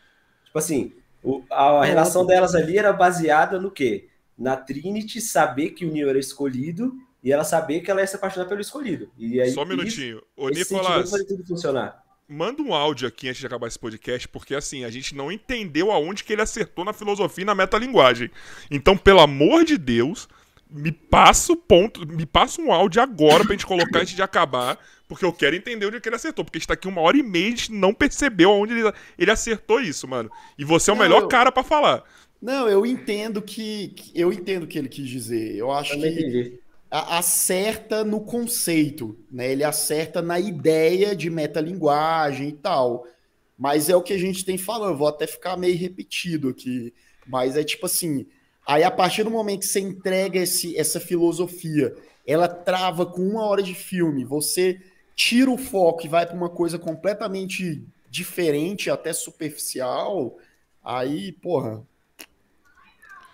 Tipo 0.45 0.57
assim, 0.57 0.94
o- 1.23 1.44
a 1.52 1.84
relação 1.86 2.26
delas 2.26 2.56
ali 2.56 2.78
era 2.78 2.94
baseada 2.94 3.60
no 3.60 3.69
quê? 3.72 4.07
Na 4.38 4.56
Trinity 4.56 5.19
saber 5.22 5.72
que 5.72 5.86
o 5.86 5.91
Neo 5.91 6.10
era 6.10 6.18
escolhido 6.19 6.94
e 7.23 7.31
ela 7.31 7.43
saber 7.43 7.81
que 7.81 7.91
ela 7.91 8.02
ia 8.02 8.07
se 8.07 8.15
apaixonar 8.15 8.48
pelo 8.48 8.61
escolhido. 8.61 9.10
E 9.18 9.39
aí, 9.41 9.52
Só 9.52 9.64
um 9.64 9.68
minutinho. 9.68 10.22
Ô, 10.35 10.49
Isso, 10.49 10.65
sentimento 10.65 11.10
fazia 11.10 11.27
tudo 11.27 11.45
funcionar. 11.45 12.02
manda 12.27 12.61
um 12.61 12.73
áudio 12.73 13.07
aqui 13.07 13.27
antes 13.27 13.39
de 13.41 13.45
acabar 13.48 13.68
esse 13.68 13.77
podcast, 13.80 14.27
porque 14.27 14.56
assim, 14.56 14.84
a 14.85 14.89
gente 14.89 15.14
não 15.15 15.31
entendeu 15.31 15.91
aonde 15.91 16.23
que 16.23 16.31
ele 16.34 16.41
acertou 16.41 16.84
na 16.85 16.93
filosofia 16.93 17.43
e 17.43 17.45
na 17.45 17.53
metalinguagem. 17.56 18.31
Então, 18.69 18.98
pelo 18.98 19.19
amor 19.19 19.65
de 19.65 19.77
Deus, 19.77 20.27
me 20.69 20.91
passa 20.91 21.52
o 21.52 21.57
ponto, 21.57 22.07
me 22.07 22.26
passa 22.26 22.61
um 22.61 22.72
áudio 22.72 23.02
agora 23.02 23.43
pra 23.43 23.52
gente 23.52 23.65
colocar 23.65 23.99
antes 23.99 24.15
de 24.15 24.22
acabar, 24.22 24.80
porque 25.10 25.26
eu 25.26 25.34
quero 25.34 25.56
entender 25.57 25.85
onde 25.85 25.99
que 25.99 26.07
ele 26.07 26.15
acertou, 26.15 26.45
porque 26.45 26.57
a 26.57 26.60
gente 26.60 26.68
tá 26.69 26.73
aqui 26.73 26.88
uma 26.88 27.02
hora 27.02 27.18
e 27.18 27.22
meia 27.23 27.43
e 27.43 27.48
a 27.48 27.49
gente 27.49 27.72
não 27.73 27.93
percebeu 27.93 28.49
aonde 28.52 28.73
ele, 28.80 28.93
ele 29.19 29.30
acertou 29.31 29.81
isso, 29.81 30.07
mano. 30.07 30.31
E 30.57 30.64
você 30.64 30.89
é 30.89 30.93
o 30.93 30.95
Não, 30.95 31.03
melhor 31.03 31.23
eu- 31.23 31.27
cara 31.27 31.52
pra 31.52 31.64
falar. 31.64 32.03
Não, 32.41 32.68
eu 32.69 32.85
entendo 32.85 33.41
que 33.41 33.93
eu 34.15 34.31
entendo 34.34 34.64
o 34.64 34.68
que 34.68 34.80
ele 34.80 34.88
quis 34.89 35.07
dizer. 35.10 35.53
Eu 35.57 35.69
acho 35.72 35.91
Também 35.93 36.15
que 36.15 36.22
entendi. 36.22 36.60
Acerta 36.91 38.03
no 38.03 38.22
conceito, 38.22 39.18
né? 39.31 39.51
Ele 39.51 39.63
acerta 39.63 40.22
na 40.22 40.39
ideia 40.39 41.15
de 41.15 41.30
metalinguagem 41.30 42.49
e 42.49 42.53
tal. 42.53 43.07
Mas 43.57 43.89
é 43.89 43.95
o 43.95 44.01
que 44.01 44.13
a 44.13 44.18
gente 44.18 44.43
tem 44.43 44.57
falando, 44.57 44.91
eu 44.93 44.97
vou 44.97 45.07
até 45.07 45.27
ficar 45.27 45.55
meio 45.57 45.77
repetido 45.77 46.49
aqui. 46.49 46.93
Mas 47.27 47.55
é 47.55 47.63
tipo 47.63 47.85
assim, 47.85 48.26
aí 48.68 48.84
a 48.84 48.91
partir 48.91 49.23
do 49.23 49.31
momento 49.31 49.61
que 49.61 49.68
você 49.68 49.80
entrega 49.80 50.39
esse, 50.39 50.76
essa 50.77 50.99
filosofia, 50.99 51.95
ela 52.26 52.47
trava 52.47 53.05
com 53.05 53.22
uma 53.22 53.45
hora 53.45 53.63
de 53.63 53.73
filme, 53.76 54.26
você 54.26 54.81
tira 55.15 55.51
o 55.51 55.57
foco 55.57 56.05
e 56.05 56.09
vai 56.09 56.26
para 56.26 56.35
uma 56.35 56.49
coisa 56.49 56.80
completamente 56.80 57.84
diferente, 58.09 58.89
até 58.89 59.13
superficial, 59.13 60.38
aí, 60.84 61.31
porra, 61.31 61.85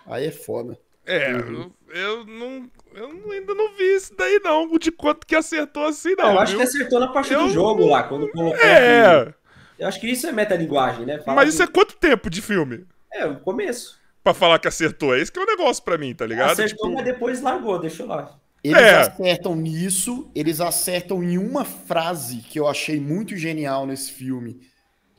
aí 0.05 0.25
é 0.25 0.31
foda. 0.31 0.79
É, 1.05 1.33
Uhum. 1.33 1.71
eu, 1.87 1.95
eu 1.95 2.25
não. 2.25 2.69
Eu 2.99 3.31
ainda 3.31 3.53
não 3.53 3.75
vi 3.75 3.95
isso 3.95 4.11
daí, 4.17 4.39
não. 4.43 4.67
De 4.77 4.91
quanto 4.91 5.25
que 5.27 5.35
acertou 5.35 5.85
assim, 5.85 6.15
não. 6.17 6.31
eu 6.33 6.39
acho 6.39 6.51
viu? 6.53 6.61
que 6.61 6.67
acertou 6.67 6.99
na 6.99 7.07
parte 7.09 7.31
Eu- 7.31 7.43
do 7.47 7.49
jogo 7.49 7.85
lá, 7.85 8.03
quando 8.03 8.27
colocou. 8.31 8.59
É, 8.59 9.21
aqui. 9.21 9.33
Eu 9.77 9.87
acho 9.87 9.99
que 10.01 10.07
isso 10.07 10.25
é 10.25 10.31
metalinguagem, 10.31 11.05
né? 11.05 11.19
Falar 11.19 11.35
mas 11.35 11.49
isso 11.49 11.57
que- 11.59 11.63
é 11.63 11.67
quanto 11.71 11.95
tempo 11.97 12.29
de 12.29 12.41
filme? 12.41 12.85
é 13.13 13.25
o 13.25 13.39
começo. 13.39 13.97
Pra 14.23 14.33
falar 14.33 14.57
que 14.59 14.67
acertou. 14.67 15.15
É 15.15 15.21
isso 15.21 15.31
que 15.31 15.39
é 15.39 15.43
o 15.43 15.45
negócio 15.45 15.83
pra 15.83 15.97
mim, 15.97 16.13
tá 16.13 16.25
ligado? 16.25 16.51
Acertou, 16.51 16.87
Tipo, 16.87 16.95
mas 16.95 17.05
depois 17.05 17.41
largou, 17.41 17.79
deixou 17.79 18.05
lá. 18.07 18.35
Eles 18.63 18.81
É. 18.81 18.95
acertam 19.01 19.55
nisso, 19.55 20.29
eles 20.35 20.59
acertam 20.59 21.23
em 21.23 21.37
uma 21.37 21.63
frase 21.63 22.37
que 22.37 22.59
eu 22.59 22.67
achei 22.67 22.99
muito 22.99 23.37
genial 23.37 23.85
nesse 23.85 24.11
filme, 24.11 24.59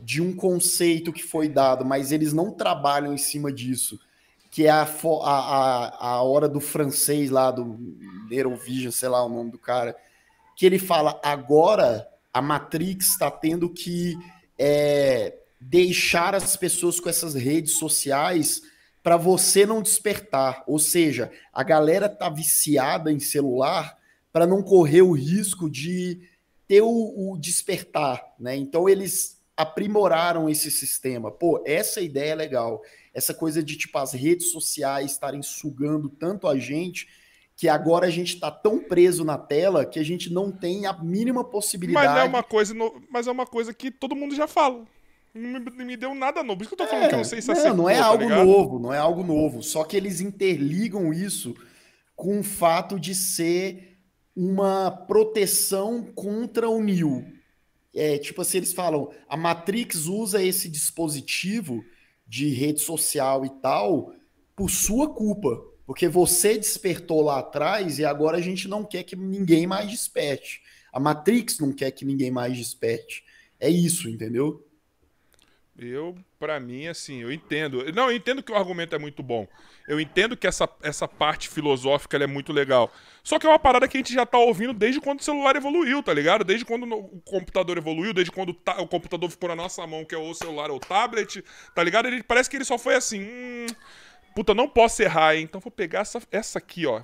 de 0.01 0.21
um 0.21 0.35
conceito 0.35 1.13
que 1.13 1.23
foi 1.23 1.49
dado, 1.49 1.85
mas 1.85 2.13
eles 2.13 2.33
não 2.33 2.51
trabalham 2.51 3.13
em 3.15 3.19
cima 3.19 3.51
disso, 3.53 3.99
que 4.59 4.67
é 4.67 4.71
a, 4.71 4.83
a, 4.83 6.09
a, 6.09 6.23
hora 6.25 6.49
do 6.49 6.59
francês 6.59 7.31
lá, 7.31 7.53
do 7.53 7.79
Neurovision, 8.29 8.91
sei 8.91 9.09
lá 9.09 9.25
o 9.25 9.29
nome 9.29 9.53
do 9.53 9.59
cara, 9.59 9.97
que 10.57 10.67
ele 10.67 10.81
fala, 10.81 11.21
agora 11.23 12.09
a 12.35 12.43
Matrix 12.43 13.11
está 13.11 13.31
tendo 13.31 13.71
que 13.71 14.19
é, 14.59 15.39
deixar 15.61 16.35
as 16.35 16.57
pessoas 16.57 16.99
com 16.99 17.09
essas 17.09 17.37
redes 17.37 17.75
sociais 17.75 18.61
para 19.01 19.17
você 19.17 19.65
não 19.65 19.81
despertar. 19.81 20.65
Ou 20.67 20.81
seja, 20.81 21.31
a 21.53 21.63
galera 21.63 22.09
tá 22.09 22.29
viciada 22.29 23.13
em 23.13 23.21
celular 23.21 23.97
para 24.33 24.45
não 24.45 24.61
correr 24.61 25.03
o 25.03 25.13
risco 25.13 25.71
de 25.71 26.21
ter 26.67 26.81
o, 26.83 27.31
o 27.31 27.39
despertar, 27.39 28.35
né? 28.41 28.57
Então 28.57 28.89
eles 28.89 29.39
aprimoraram 29.57 30.49
esse 30.49 30.69
sistema. 30.69 31.31
Pô, 31.31 31.63
essa 31.65 32.01
ideia 32.01 32.33
é 32.33 32.35
legal. 32.35 32.83
Essa 33.15 33.33
coisa 33.35 33.63
de 33.63 33.77
tipo 33.77 33.97
as 33.99 34.13
redes 34.13 34.53
sociais 34.53 35.13
estarem 35.13 35.43
sugando 35.43 36.09
tanto 36.09 36.47
a 36.47 36.59
gente 36.59 37.09
que 37.57 37.69
agora 37.69 38.07
a 38.07 38.11
gente 38.11 38.35
está 38.35 38.51
tão 38.51 38.79
preso 38.79 39.25
na 39.25 39.37
tela 39.37 39.85
que 39.85 39.99
a 39.99 40.05
gente 40.05 40.33
não 40.33 40.53
tem 40.53 40.87
a 40.87 40.93
mínima 40.93 41.43
possibilidade. 41.43 42.07
mas 42.07 42.19
é 42.19 42.25
uma 42.25 42.43
coisa, 42.43 42.73
no- 42.73 43.03
mas 43.11 43.27
é 43.27 43.31
uma 43.33 43.47
coisa 43.47 43.75
que 43.75 43.91
todo 43.91 44.15
mundo 44.15 44.35
já 44.35 44.47
fala. 44.47 44.85
Não 45.35 45.51
me, 45.51 45.59
não 45.61 45.85
me 45.85 45.97
deu 45.97 46.15
nada 46.15 46.43
novo. 46.43 46.59
Por 46.59 46.65
isso 46.65 46.77
que 46.77 46.81
eu 46.83 46.87
tô 46.87 46.91
falando 46.91 47.09
que 47.09 47.15
eu 47.15 47.19
não 47.19 47.25
sei 47.25 47.41
se 47.43 47.49
não, 47.49 47.55
acertou, 47.55 47.77
não 47.77 47.91
é 47.91 47.99
tá 47.99 48.05
algo 48.07 48.23
ligado? 48.23 48.45
novo, 48.47 48.79
não 48.79 48.95
é 48.95 48.99
algo 48.99 49.23
novo. 49.25 49.63
Só 49.63 49.83
que 49.85 49.97
eles 49.97 50.21
interligam 50.21 51.13
isso 51.13 51.55
com 52.15 52.39
o 52.41 52.43
fato 52.45 52.99
de 52.99 53.15
ser 53.15 53.99
uma 54.37 54.91
proteção 54.91 56.03
contra 56.15 56.69
o 56.69 56.81
Neo. 56.83 57.25
É, 57.95 58.19
tipo 58.19 58.41
assim, 58.41 58.59
eles 58.59 58.73
falam, 58.73 59.11
a 59.29 59.37
Matrix 59.37 60.07
usa 60.07 60.41
esse 60.43 60.69
dispositivo 60.69 61.85
de 62.29 62.51
rede 62.51 62.81
social 62.81 63.45
e 63.45 63.51
tal 63.61 64.15
por 64.55 64.71
sua 64.71 65.09
culpa. 65.09 65.65
Porque 65.87 66.07
você 66.07 66.59
despertou 66.59 67.23
lá 67.23 67.39
atrás 67.39 67.99
e 67.99 68.05
agora 68.05 68.37
a 68.37 68.43
gente 68.43 68.69
não 68.69 68.85
quer 68.85 69.05
que 69.05 69.17
ninguém 69.17 69.67
mais 69.67 69.91
desperte. 69.91 70.61
A 70.93 71.01
Matrix 71.01 71.59
não 71.59 71.73
quer 71.73 71.91
que 71.93 72.05
ninguém 72.05 72.31
mais 72.31 72.57
desperte. 72.57 73.25
É 73.59 73.71
isso, 73.71 74.09
entendeu? 74.09 74.65
Eu, 75.79 76.17
pra 76.41 76.59
mim, 76.59 76.89
assim, 76.89 77.23
eu 77.23 77.33
entendo. 77.33 77.85
Não, 77.93 78.11
eu 78.11 78.17
entendo 78.17 78.43
que 78.43 78.51
o 78.51 78.57
argumento 78.57 78.97
é 78.97 78.99
muito 78.99 79.23
bom. 79.23 79.47
Eu 79.87 80.01
entendo 80.01 80.37
que 80.37 80.47
essa, 80.47 80.69
essa 80.83 81.07
parte 81.07 81.49
filosófica 81.49 82.17
é 82.17 82.27
muito 82.27 82.53
legal. 82.53 82.93
Só 83.29 83.39
que 83.39 83.47
é 83.47 83.51
uma 83.51 83.59
parada 83.59 83.87
que 83.87 83.95
a 83.95 84.01
gente 84.01 84.11
já 84.15 84.25
tá 84.25 84.39
ouvindo 84.39 84.73
desde 84.73 85.03
quando 85.03 85.21
o 85.21 85.23
celular 85.23 85.55
evoluiu, 85.55 86.03
tá 86.03 86.15
ligado? 86.15 86.43
Desde 86.45 86.65
quando 86.65 86.91
o 86.91 87.21
computador 87.27 87.77
evoluiu, 87.77 88.15
desde 88.15 88.31
quando 88.33 88.49
o, 88.49 88.55
ta- 88.55 88.81
o 88.81 88.89
computador 88.89 89.29
ficou 89.29 89.51
na 89.51 89.55
nossa 89.55 89.87
mão, 89.87 90.03
que 90.03 90.15
é 90.15 90.19
o 90.19 90.33
celular 90.33 90.71
ou 90.71 90.79
o 90.79 90.81
tablet, 90.81 91.45
tá 91.75 91.85
ligado? 91.85 92.09
Ele, 92.09 92.23
parece 92.23 92.49
que 92.49 92.57
ele 92.57 92.65
só 92.65 92.79
foi 92.79 92.95
assim. 92.95 93.21
Hum, 93.21 93.67
puta, 94.35 94.55
não 94.55 94.67
posso 94.67 95.03
errar, 95.03 95.37
hein? 95.37 95.43
Então 95.43 95.61
vou 95.61 95.71
pegar 95.71 96.01
essa, 96.01 96.23
essa 96.33 96.59
aqui, 96.59 96.87
ó. 96.87 97.03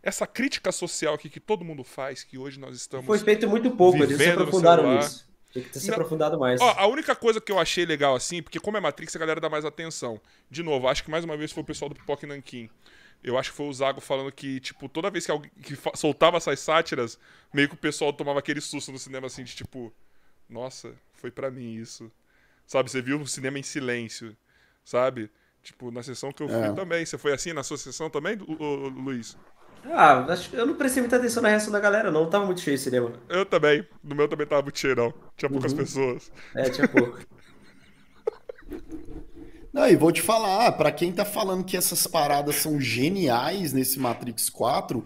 Essa 0.00 0.24
crítica 0.24 0.70
social 0.70 1.14
aqui 1.14 1.28
que 1.28 1.40
todo 1.40 1.64
mundo 1.64 1.82
faz, 1.82 2.22
que 2.22 2.38
hoje 2.38 2.60
nós 2.60 2.76
estamos. 2.76 3.04
Foi 3.04 3.18
feito 3.18 3.48
muito 3.48 3.72
pouco, 3.72 4.00
eles 4.00 4.18
se 4.18 4.30
aprofundaram 4.30 4.98
nisso. 4.98 5.28
Tem 5.52 5.64
que 5.64 5.70
ter 5.70 5.80
se 5.80 5.88
Não. 5.88 5.94
aprofundado 5.94 6.38
mais. 6.38 6.60
Ó, 6.60 6.74
a 6.78 6.86
única 6.86 7.16
coisa 7.16 7.40
que 7.40 7.50
eu 7.50 7.58
achei 7.58 7.84
legal 7.84 8.14
assim, 8.14 8.40
porque 8.40 8.60
como 8.60 8.76
é 8.76 8.80
Matrix, 8.80 9.16
a 9.16 9.18
galera 9.18 9.40
dá 9.40 9.48
mais 9.48 9.64
atenção. 9.64 10.20
De 10.48 10.62
novo, 10.62 10.86
acho 10.86 11.02
que 11.02 11.10
mais 11.10 11.24
uma 11.24 11.36
vez 11.36 11.50
foi 11.50 11.64
o 11.64 11.66
pessoal 11.66 11.88
do 11.88 11.96
Pipoca 11.96 12.24
e 12.24 12.28
Nankin. 12.28 12.70
Eu 13.22 13.36
acho 13.38 13.50
que 13.50 13.56
foi 13.56 13.66
o 13.66 13.72
Zago 13.72 14.00
falando 14.00 14.32
que, 14.32 14.60
tipo, 14.60 14.88
toda 14.88 15.10
vez 15.10 15.26
que 15.26 15.30
alguém 15.30 15.50
que 15.62 15.76
soltava 15.94 16.38
essas 16.38 16.58
sátiras, 16.60 17.18
meio 17.52 17.68
que 17.68 17.74
o 17.74 17.78
pessoal 17.78 18.12
tomava 18.12 18.38
aquele 18.38 18.60
susto 18.60 18.90
no 18.90 18.98
cinema, 18.98 19.26
assim, 19.26 19.44
de 19.44 19.54
tipo, 19.54 19.92
nossa, 20.48 20.94
foi 21.14 21.30
pra 21.30 21.50
mim 21.50 21.74
isso. 21.74 22.10
Sabe, 22.66 22.90
você 22.90 23.02
viu 23.02 23.20
o 23.20 23.26
cinema 23.26 23.58
em 23.58 23.62
silêncio, 23.62 24.36
sabe? 24.84 25.30
Tipo, 25.62 25.90
na 25.90 26.02
sessão 26.02 26.32
que 26.32 26.42
eu 26.42 26.48
fui 26.48 26.58
É. 26.58 26.72
também. 26.72 27.04
Você 27.04 27.18
foi 27.18 27.32
assim 27.32 27.52
na 27.52 27.62
sua 27.62 27.76
sessão 27.76 28.08
também, 28.08 28.36
Luiz? 28.36 29.36
Ah, 29.84 30.24
acho 30.32 30.50
que 30.50 30.56
eu 30.56 30.66
não 30.66 30.74
prestei 30.74 31.02
muita 31.02 31.16
atenção 31.16 31.42
na 31.42 31.48
reação 31.48 31.72
da 31.72 31.80
galera, 31.80 32.10
não. 32.10 32.28
Tava 32.28 32.46
muito 32.46 32.60
cheio 32.60 32.76
o 32.76 32.78
cinema. 32.78 33.12
Eu 33.28 33.44
também. 33.46 33.86
No 34.02 34.14
meu 34.14 34.28
também 34.28 34.46
tava 34.46 34.62
muito 34.62 34.78
cheio, 34.78 34.94
não. 34.96 35.12
Tinha 35.36 35.50
poucas 35.50 35.72
pessoas. 35.74 36.30
É, 36.54 36.68
tinha 36.70 36.88
pouco. 36.88 37.18
Não, 39.72 39.88
e 39.88 39.94
vou 39.94 40.10
te 40.10 40.20
falar, 40.20 40.72
pra 40.72 40.90
quem 40.90 41.12
tá 41.12 41.24
falando 41.24 41.64
que 41.64 41.76
essas 41.76 42.04
paradas 42.04 42.56
são 42.56 42.80
geniais 42.80 43.72
nesse 43.72 44.00
Matrix 44.00 44.50
4, 44.50 45.04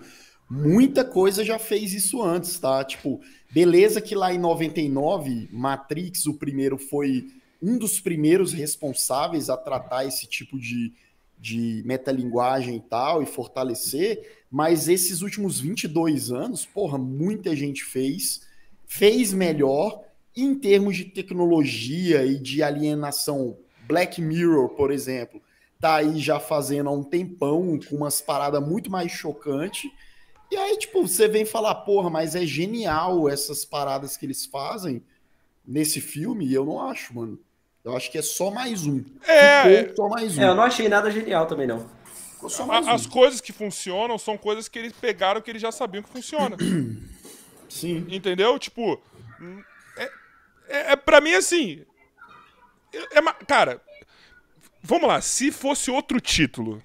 muita 0.49 1.05
coisa 1.05 1.45
já 1.45 1.59
fez 1.59 1.93
isso 1.93 2.23
antes, 2.23 2.59
tá? 2.59 2.83
Tipo, 2.83 3.21
beleza 3.53 4.01
que 4.01 4.15
lá 4.15 4.33
em 4.33 4.39
99, 4.39 5.51
Matrix, 5.53 6.25
o 6.25 6.35
primeiro, 6.35 6.79
foi 6.79 7.29
um 7.61 7.77
dos 7.77 8.01
primeiros 8.01 8.55
responsáveis 8.55 9.51
a 9.51 9.57
tratar 9.59 10.07
esse 10.07 10.27
tipo 10.27 10.59
de, 10.59 10.95
de 11.39 11.83
metalinguagem 11.85 12.77
e 12.77 12.81
tal, 12.81 13.23
e 13.23 13.27
fortalecer, 13.27 14.45
mas 14.51 14.89
esses 14.89 15.21
últimos 15.21 15.61
22 15.61 16.31
anos, 16.31 16.65
porra, 16.65 16.97
muita 16.97 17.55
gente 17.55 17.85
fez, 17.85 18.41
fez 18.87 19.31
melhor, 19.31 20.01
em 20.35 20.55
termos 20.55 20.97
de 20.97 21.05
tecnologia 21.05 22.25
e 22.25 22.39
de 22.39 22.63
alienação 22.63 23.59
Black 23.87 24.21
Mirror, 24.21 24.71
por 24.71 24.91
exemplo, 24.91 25.41
tá 25.81 25.97
aí 25.97 26.19
já 26.19 26.41
fazendo 26.41 26.89
há 26.89 26.93
um 26.93 27.03
tempão 27.03 27.79
com 27.89 27.97
umas 27.97 28.21
paradas 28.21 28.63
muito 28.67 28.91
mais 28.91 29.11
chocantes. 29.13 29.91
E 30.51 30.57
aí, 30.57 30.77
tipo, 30.79 31.07
você 31.07 31.27
vem 31.29 31.45
falar, 31.45 31.75
porra, 31.77 32.09
mas 32.11 32.35
é 32.35 32.47
genial 32.47 33.29
essas 33.29 33.65
paradas 33.65 34.17
que 34.17 34.25
eles 34.27 34.47
fazem 34.47 35.03
nesse 35.67 36.01
filme, 36.01 36.47
e 36.47 36.55
eu 36.55 36.65
não 36.65 36.81
acho, 36.89 37.15
mano. 37.15 37.39
Eu 37.85 37.97
acho 37.97 38.11
que 38.11 38.17
é 38.19 38.23
só 38.23 38.51
mais 38.51 38.87
um. 38.87 39.05
É, 39.27 39.85
Ficou 39.89 39.97
só 39.97 40.09
mais 40.09 40.39
um. 40.39 40.43
É, 40.43 40.49
eu 40.49 40.55
não 40.55 40.63
achei 40.63 40.89
nada 40.89 41.11
genial 41.11 41.47
também, 41.47 41.67
não. 41.67 41.87
Ficou 42.33 42.49
só 42.49 42.63
A- 42.63 42.67
mais 42.67 42.89
as 42.89 43.07
um. 43.07 43.11
coisas 43.11 43.41
que 43.41 43.53
funcionam 43.53 44.17
são 44.19 44.39
coisas 44.39 44.69
que 44.69 44.79
eles 44.79 44.93
pegaram 44.93 45.41
que 45.43 45.51
eles 45.51 45.61
já 45.61 45.71
sabiam 45.73 46.03
que 46.03 46.09
funciona. 46.09 46.57
Sim. 47.69 48.07
Entendeu? 48.09 48.59
Tipo, 48.59 49.01
é, 49.99 50.11
é, 50.69 50.93
é 50.93 50.97
pra 50.97 51.21
mim 51.21 51.33
assim. 51.35 51.83
É- 52.97 53.45
cara, 53.47 53.81
vamos 54.83 55.09
lá. 55.09 55.21
Se 55.21 55.51
fosse 55.51 55.91
outro 55.91 56.21
título. 56.21 56.83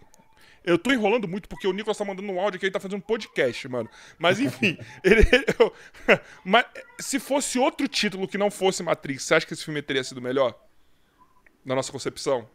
Eu 0.61 0.77
tô 0.77 0.91
enrolando 0.91 1.27
muito 1.27 1.47
porque 1.47 1.65
o 1.67 1.71
Nicolas 1.73 1.97
tá 1.97 2.03
mandando 2.05 2.31
um 2.31 2.39
áudio 2.39 2.59
que 2.59 2.65
ele 2.65 2.71
tá 2.73 2.79
fazendo 2.79 2.97
um 2.97 3.01
podcast, 3.01 3.67
mano. 3.67 3.89
Mas 4.19 4.39
enfim, 4.39 4.77
ele, 5.03 5.21
eu- 5.57 5.73
mas 6.43 6.65
se 6.99 7.17
fosse 7.17 7.57
outro 7.57 7.87
título 7.87 8.27
que 8.27 8.37
não 8.37 8.51
fosse 8.51 8.83
Matrix, 8.83 9.23
você 9.23 9.35
acha 9.35 9.47
que 9.47 9.53
esse 9.53 9.63
filme 9.63 9.81
teria 9.81 10.03
sido 10.03 10.21
melhor? 10.21 10.53
Na 11.65 11.75
nossa 11.75 11.91
concepção? 11.91 12.47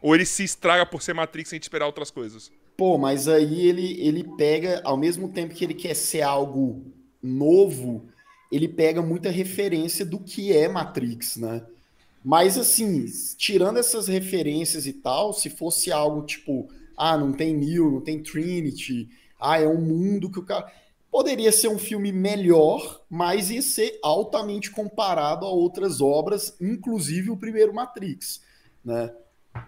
Ou 0.00 0.14
ele 0.14 0.24
se 0.24 0.44
estraga 0.44 0.86
por 0.86 1.02
ser 1.02 1.14
Matrix 1.14 1.50
sem 1.50 1.58
te 1.58 1.64
esperar 1.64 1.86
outras 1.86 2.10
coisas? 2.10 2.50
Pô, 2.76 2.96
mas 2.96 3.28
aí 3.28 3.66
ele, 3.66 4.00
ele 4.00 4.24
pega, 4.36 4.80
ao 4.84 4.96
mesmo 4.96 5.28
tempo 5.28 5.54
que 5.54 5.64
ele 5.64 5.74
quer 5.74 5.94
ser 5.94 6.22
algo 6.22 6.92
novo, 7.22 8.08
ele 8.50 8.68
pega 8.68 9.00
muita 9.02 9.30
referência 9.30 10.04
do 10.04 10.18
que 10.18 10.52
é 10.56 10.68
Matrix, 10.68 11.36
né? 11.36 11.64
Mas 12.24 12.56
assim, 12.56 13.04
tirando 13.36 13.78
essas 13.78 14.08
referências 14.08 14.86
e 14.86 14.94
tal, 14.94 15.34
se 15.34 15.50
fosse 15.50 15.92
algo 15.92 16.24
tipo, 16.24 16.70
ah, 16.96 17.18
não 17.18 17.32
tem 17.32 17.54
Neo, 17.54 17.90
não 17.90 18.00
tem 18.00 18.22
Trinity, 18.22 19.10
ah, 19.38 19.60
é 19.60 19.68
um 19.68 19.80
mundo 19.80 20.30
que 20.30 20.38
o 20.38 20.44
cara. 20.44 20.72
Poderia 21.10 21.52
ser 21.52 21.68
um 21.68 21.78
filme 21.78 22.10
melhor, 22.10 23.04
mas 23.08 23.50
ia 23.50 23.62
ser 23.62 24.00
altamente 24.02 24.70
comparado 24.70 25.44
a 25.46 25.50
outras 25.50 26.00
obras, 26.00 26.56
inclusive 26.60 27.30
o 27.30 27.36
primeiro 27.36 27.72
Matrix, 27.72 28.40
né? 28.84 29.14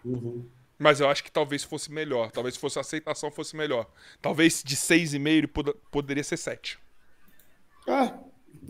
Uhum. 0.04 0.44
Mas 0.78 0.98
eu 0.98 1.08
acho 1.08 1.22
que 1.22 1.30
talvez 1.30 1.62
fosse 1.62 1.92
melhor. 1.92 2.30
Talvez 2.32 2.56
fosse 2.56 2.78
a 2.78 2.80
aceitação 2.80 3.30
fosse 3.30 3.54
melhor. 3.54 3.88
Talvez 4.20 4.62
de 4.64 4.76
6,5 4.76 5.28
ele 5.28 5.46
pod 5.46 5.72
poderia 5.90 6.24
ser 6.24 6.36
7. 6.36 6.78
Ah, 7.86 8.18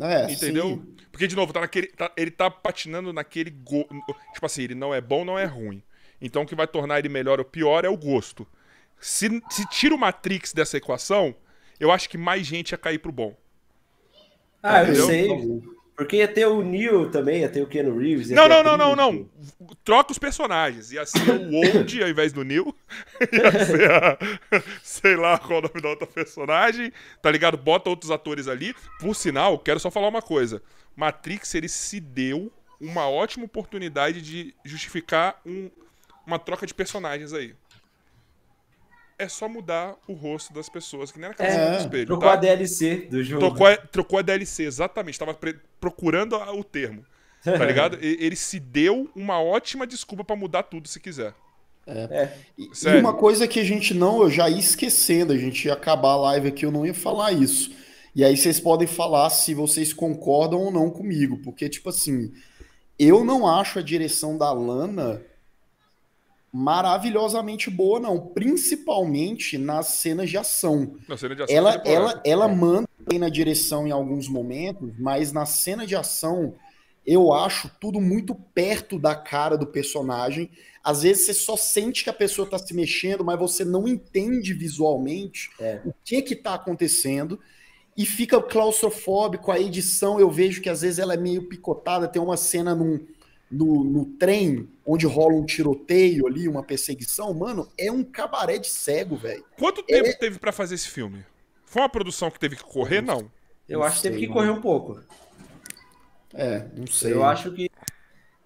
é, 0.01 0.31
Entendeu? 0.31 0.69
sim. 0.69 0.96
Porque, 1.17 1.27
de 1.27 1.35
novo, 1.35 1.51
tá 1.51 1.63
naquele, 1.63 1.87
tá- 1.87 2.13
ele 2.15 2.31
tá 2.31 2.51
patinando 2.51 3.11
naquele. 3.11 3.49
Go... 3.49 3.89
Tipo 4.35 4.45
assim, 4.45 4.65
ele 4.65 4.75
não 4.75 4.93
é 4.93 5.01
bom, 5.01 5.25
não 5.25 5.39
é 5.39 5.47
ruim. 5.47 5.83
Então 6.21 6.43
o 6.43 6.47
que 6.47 6.55
vai 6.55 6.67
tornar 6.67 6.99
ele 6.99 7.09
melhor 7.09 7.39
ou 7.39 7.45
pior 7.45 7.87
é 7.87 7.89
o 7.89 7.97
gosto. 7.97 8.47
Se, 9.01 9.43
se 9.51 9.67
tira 9.71 9.95
o 9.95 9.99
Matrix 9.99 10.53
dessa 10.53 10.77
equação, 10.77 11.35
eu 11.81 11.91
acho 11.91 12.11
que 12.11 12.19
mais 12.19 12.47
gente 12.47 12.73
ia 12.73 12.79
cair 12.79 12.99
pro 12.99 13.11
bom. 13.11 13.35
Ah, 14.63 14.83
eu 14.85 14.93
Entendeu? 14.93 15.07
sei. 15.07 15.76
Porque 15.97 16.17
ia 16.17 16.29
ter 16.29 16.47
o 16.47 16.63
Neil 16.63 17.11
também, 17.11 17.41
ia 17.41 17.49
ter 17.49 17.63
o 17.63 17.67
Keanu 17.67 17.97
Reeves. 17.97 18.29
Não, 18.31 18.47
não, 18.47 18.63
não, 18.63 18.77
não, 18.77 18.95
não. 18.95 19.31
Troca 19.83 20.13
os 20.13 20.19
personagens. 20.19 20.93
Ia 20.93 21.07
ser 21.07 21.31
o 21.31 21.55
Old 21.55 22.03
ao 22.03 22.09
invés 22.09 22.33
do 22.35 22.45
Neil. 22.45 22.75
Ia 23.33 23.65
ser 23.65 23.91
a. 23.91 24.19
Sei 24.83 25.17
lá 25.17 25.39
qual 25.39 25.55
é 25.55 25.65
o 25.65 25.69
nome 25.69 25.81
da 25.81 25.89
outra 25.89 26.07
personagem. 26.07 26.93
Tá 27.23 27.31
ligado? 27.31 27.57
Bota 27.57 27.89
outros 27.89 28.11
atores 28.11 28.47
ali. 28.47 28.75
Por 29.01 29.17
sinal, 29.17 29.59
quero 29.59 29.81
só 29.81 29.91
falar 29.91 30.09
uma 30.09 30.21
coisa. 30.21 30.63
Matrix, 30.95 31.55
ele 31.55 31.69
se 31.69 31.99
deu 31.99 32.53
uma 32.79 33.09
ótima 33.09 33.47
oportunidade 33.47 34.21
de 34.21 34.55
justificar 34.65 35.41
um- 35.47 35.71
uma 36.27 36.39
troca 36.39 36.67
de 36.67 36.75
personagens 36.75 37.33
aí. 37.33 37.55
É 39.19 39.29
só 39.29 39.49
mudar 39.49 39.97
o 40.07 40.13
rosto 40.13 40.53
das 40.53 40.69
pessoas, 40.69 41.11
que 41.11 41.19
nem 41.19 41.29
naquela 41.31 41.51
cena 41.51 41.71
do 41.71 41.77
É, 41.77 41.79
espelho. 41.81 42.07
trocou 42.07 42.29
tá? 42.29 42.35
a 42.35 42.37
DLC 42.37 42.97
do 43.11 43.23
jogo. 43.25 43.41
Trocou 43.47 43.67
a, 43.67 43.77
trocou 43.77 44.19
a 44.19 44.23
DLC, 44.23 44.65
exatamente. 44.65 45.19
Tava 45.19 45.37
procurando 45.81 46.37
a- 46.37 46.53
o 46.53 46.63
termo. 46.63 47.03
Tá 47.43 47.53
ligado? 47.65 47.99
E- 48.05 48.19
Ele 48.21 48.37
se 48.37 48.61
deu 48.61 49.11
uma 49.17 49.41
ótima 49.41 49.87
desculpa 49.87 50.23
pra 50.23 50.37
mudar 50.37 50.65
tudo 50.65 50.87
se 50.87 51.01
quiser. 51.01 51.33
É. 51.87 52.31
E, 52.59 52.71
e 52.71 52.75
Sério. 52.77 53.01
uma 53.01 53.15
coisa 53.15 53.47
que 53.49 53.61
a 53.61 53.65
gente 53.65 53.95
não, 53.95 54.21
eu 54.23 54.29
já 54.31 54.51
ia 54.51 54.59
esquecendo, 54.59 55.33
a 55.33 55.39
gente 55.39 55.67
ia 55.67 55.73
acabar 55.73 56.11
a 56.11 56.17
live 56.17 56.49
aqui, 56.49 56.67
eu 56.67 56.71
não 56.73 56.85
ia 56.85 56.93
falar 56.93 57.33
isso. 57.33 57.73
E 58.15 58.25
aí 58.25 58.37
vocês 58.37 58.59
podem 58.61 58.89
falar 58.89 59.31
se 59.31 59.55
vocês 59.55 59.93
concordam 59.95 60.59
ou 60.61 60.71
não 60.73 60.91
comigo, 60.91 61.39
porque, 61.45 61.69
tipo 61.69 61.89
assim, 61.89 62.33
eu 62.99 63.25
não 63.25 63.47
acho 63.47 63.79
a 63.79 63.83
direção 63.83 64.37
da 64.37 64.53
Lana 64.53 65.23
maravilhosamente 66.57 67.69
boa, 67.69 68.01
não. 68.01 68.19
Principalmente 68.19 69.59
nas 69.59 69.89
cenas 69.89 70.31
de 70.31 70.39
ação. 70.39 70.97
Na 71.07 71.17
cena 71.17 71.37
de 71.37 71.43
ação. 71.43 71.55
Ela, 71.55 71.83
é 71.85 71.93
ela, 71.93 72.23
ela 72.25 72.49
manda 72.49 72.89
bem 73.09 73.19
na 73.19 73.29
direção 73.29 73.87
em 73.87 73.91
alguns 73.91 74.27
momentos, 74.27 74.91
mas 74.99 75.33
na 75.33 75.45
cena 75.45 75.87
de 75.87 75.95
ação 75.95 76.55
eu 77.07 77.33
acho 77.33 77.71
tudo 77.81 78.01
muito 78.01 78.35
perto 78.35 78.99
da 78.99 79.15
cara 79.15 79.57
do 79.57 79.67
personagem. 79.67 80.51
Às 80.83 81.03
vezes 81.03 81.27
você 81.27 81.35
só 81.35 81.57
sente 81.57 82.03
que 82.03 82.11
a 82.11 82.13
pessoa 82.13 82.47
está 82.47 82.59
se 82.59 82.75
mexendo, 82.75 83.25
mas 83.25 83.39
você 83.39 83.65
não 83.65 83.87
entende 83.87 84.55
visualmente 84.55 85.51
É. 85.61 85.81
o 85.85 85.93
que 86.05 86.23
que 86.23 86.35
tá 86.35 86.55
acontecendo. 86.55 87.39
E 87.97 88.05
fica 88.05 88.43
claustrofóbico, 88.43 89.51
a 89.53 89.61
edição 89.61 90.19
eu 90.19 90.31
vejo 90.31 90.61
que 90.61 90.69
às 90.69 90.83
vezes 90.83 90.99
ela 90.99 91.15
é 91.15 91.17
meio 91.17 91.49
picotada, 91.49 92.09
tem 92.09 92.21
uma 92.21 92.37
cena 92.37 92.75
num, 92.75 93.01
no, 93.51 93.85
no 93.85 94.05
trem 94.05 94.69
onde 94.85 95.07
rola 95.07 95.35
um 95.35 95.45
tiroteio 95.45 96.27
ali, 96.27 96.49
uma 96.49 96.63
perseguição, 96.63 97.33
mano, 97.35 97.69
é 97.79 97.91
um 97.91 98.03
cabaré 98.05 98.59
de 98.59 98.69
cego, 98.69 99.17
velho. 99.17 99.45
Quanto 99.59 99.83
tempo 99.83 100.19
teve 100.19 100.39
pra 100.39 100.53
fazer 100.53 100.75
esse 100.75 100.89
filme? 100.89 101.25
Foi 101.65 101.83
uma 101.83 101.89
produção 101.89 102.31
que 102.31 102.39
teve 102.39 102.57
que 102.57 102.65
correr? 102.65 103.01
Não. 103.01 103.31
Eu 103.69 103.81
Não 103.81 103.87
acho 103.87 103.97
que 103.97 104.03
teve 104.03 104.19
que 104.19 104.29
correr 104.29 104.51
um 104.51 104.61
pouco. 104.61 105.01
É, 106.35 106.67
não 106.77 106.87
sei. 106.87 107.13
Eu 107.13 107.25
acho 107.25 107.51
que. 107.53 107.71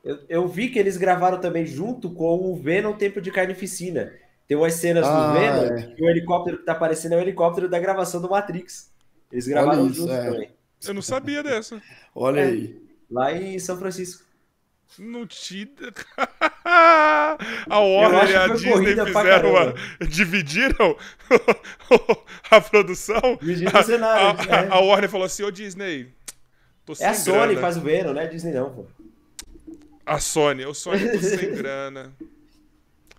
Eu, 0.03 0.19
eu 0.29 0.49
vi 0.49 0.71
que 0.71 0.79
eles 0.79 0.97
gravaram 0.97 1.39
também 1.41 1.67
junto 1.67 2.11
com 2.11 2.39
o 2.51 2.57
Venom 2.57 2.95
Tempo 2.95 3.21
de 3.21 3.31
Carnificina. 3.31 4.13
Tem 4.49 4.57
umas 4.57 4.75
cenas 4.75 5.07
Ah, 5.07 5.27
do 5.29 5.39
Venom 5.39 5.77
é. 5.79 5.95
que 5.95 6.03
o 6.03 6.09
helicóptero 6.09 6.59
que 6.59 6.65
tá 6.65 6.73
aparecendo 6.73 7.13
é 7.13 7.19
o 7.19 7.21
helicóptero 7.21 7.69
da 7.69 7.79
gravação 7.79 8.21
do 8.21 8.31
Matrix. 8.31 8.91
Eles 9.31 9.47
gravaram 9.47 9.87
isso, 9.87 9.97
junto 9.97 10.13
é. 10.13 10.25
também. 10.25 10.51
Eu 10.87 10.95
não 10.95 11.03
sabia 11.03 11.43
dessa. 11.43 11.81
Olha 12.15 12.41
É. 12.41 12.45
aí. 12.45 12.83
Lá 13.11 13.33
em 13.33 13.59
São 13.59 13.77
Francisco. 13.79 14.25
Não 14.99 15.27
te. 15.27 15.71
a 16.65 17.37
Warner 17.79 18.31
e 18.31 18.37
a 18.37 18.49
Disney 18.49 18.97
fizeram 19.07 19.51
uma. 19.51 19.75
Dividiram 20.07 20.97
a 22.51 22.61
produção. 22.61 23.21
Dividiram 23.41 23.81
o 23.81 23.85
cenário, 23.85 24.27
A, 24.51 24.57
a- 24.57 24.61
é. 24.65 24.69
a 24.71 24.79
Warner 24.81 25.09
falou 25.09 25.27
assim: 25.27 25.43
Ô 25.45 25.51
Disney. 25.51 26.13
Tô 26.85 26.95
sem 26.95 27.07
É 27.07 27.11
a 27.11 27.15
Sony 27.15 27.39
grana. 27.55 27.61
faz 27.61 27.77
o 27.77 27.81
Venom, 27.81 28.13
né? 28.13 28.27
Disney 28.27 28.53
não, 28.53 28.71
pô. 28.71 28.87
A 30.05 30.19
Sony. 30.19 30.65
O 30.67 30.75
Sony 30.75 31.09
tô 31.13 31.19
sem 31.19 31.55
grana. 31.55 32.13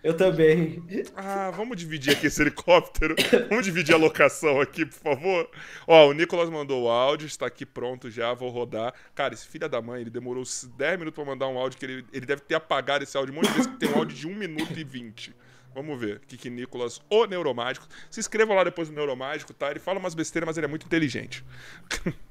Eu 0.03 0.15
também. 0.15 0.83
Ah, 1.15 1.51
vamos 1.51 1.77
dividir 1.77 2.13
aqui 2.13 2.27
esse 2.27 2.41
helicóptero. 2.41 3.15
Vamos 3.49 3.65
dividir 3.65 3.93
a 3.93 3.97
locação 3.97 4.59
aqui, 4.59 4.85
por 4.85 4.99
favor. 4.99 5.49
Ó, 5.85 6.09
o 6.09 6.13
Nicolas 6.13 6.49
mandou 6.49 6.83
o 6.83 6.89
áudio, 6.89 7.27
está 7.27 7.45
aqui 7.45 7.65
pronto 7.65 8.09
já, 8.09 8.33
vou 8.33 8.49
rodar. 8.49 8.93
Cara, 9.13 9.33
esse 9.33 9.47
filho 9.47 9.69
da 9.69 9.81
mãe, 9.81 10.01
ele 10.01 10.09
demorou 10.09 10.41
uns 10.41 10.63
10 10.75 10.97
minutos 10.97 11.15
pra 11.15 11.25
mandar 11.25 11.47
um 11.47 11.57
áudio 11.57 11.77
que 11.77 11.85
ele, 11.85 12.05
ele 12.11 12.25
deve 12.25 12.41
ter 12.41 12.55
apagado 12.55 13.03
esse 13.03 13.15
áudio 13.15 13.31
um 13.33 13.37
monte 13.37 13.47
de 13.47 13.53
vezes, 13.53 13.67
que 13.67 13.77
tem 13.77 13.89
um 13.89 13.97
áudio 13.97 14.17
de 14.17 14.27
1 14.27 14.35
minuto 14.35 14.79
e 14.79 14.83
20. 14.83 15.35
Vamos 15.73 15.99
ver. 15.99 16.19
Kiki 16.27 16.49
Nicolas, 16.49 16.99
o 17.09 17.25
Neuromágico. 17.25 17.87
Se 18.09 18.19
inscrevam 18.19 18.55
lá 18.55 18.63
depois 18.63 18.89
do 18.89 18.95
Neuromágico, 18.95 19.53
tá? 19.53 19.69
Ele 19.69 19.79
fala 19.79 19.99
umas 19.99 20.15
besteiras, 20.15 20.47
mas 20.47 20.57
ele 20.57 20.65
é 20.65 20.69
muito 20.69 20.85
inteligente. 20.85 21.45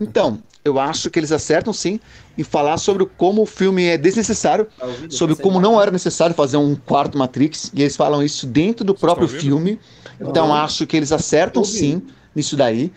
Então, 0.00 0.42
eu 0.64 0.78
acho 0.78 1.10
que 1.10 1.18
eles 1.18 1.32
acertam 1.32 1.72
sim 1.72 1.98
em 2.36 2.42
falar 2.44 2.76
sobre 2.78 3.04
como 3.16 3.42
o 3.42 3.46
filme 3.46 3.84
é 3.86 3.98
desnecessário, 3.98 4.66
Tá 4.78 4.86
ouvindo? 4.86 5.12
sobre 5.12 5.34
Você 5.34 5.42
como 5.42 5.56
tá- 5.56 5.62
não 5.62 5.80
era 5.80 5.90
necessário 5.90 6.34
fazer 6.34 6.56
um 6.56 6.74
quarto 6.76 7.18
Matrix, 7.18 7.70
e 7.74 7.82
eles 7.82 7.96
falam 7.96 8.22
isso 8.22 8.46
dentro 8.46 8.84
do 8.84 8.94
próprio 8.94 9.26
filme. 9.28 9.80
Então, 10.20 10.54
acho 10.54 10.86
que 10.86 10.96
eles 10.96 11.12
acertam 11.12 11.64
sim 11.64 12.02
nisso 12.34 12.56
daí. 12.56 12.92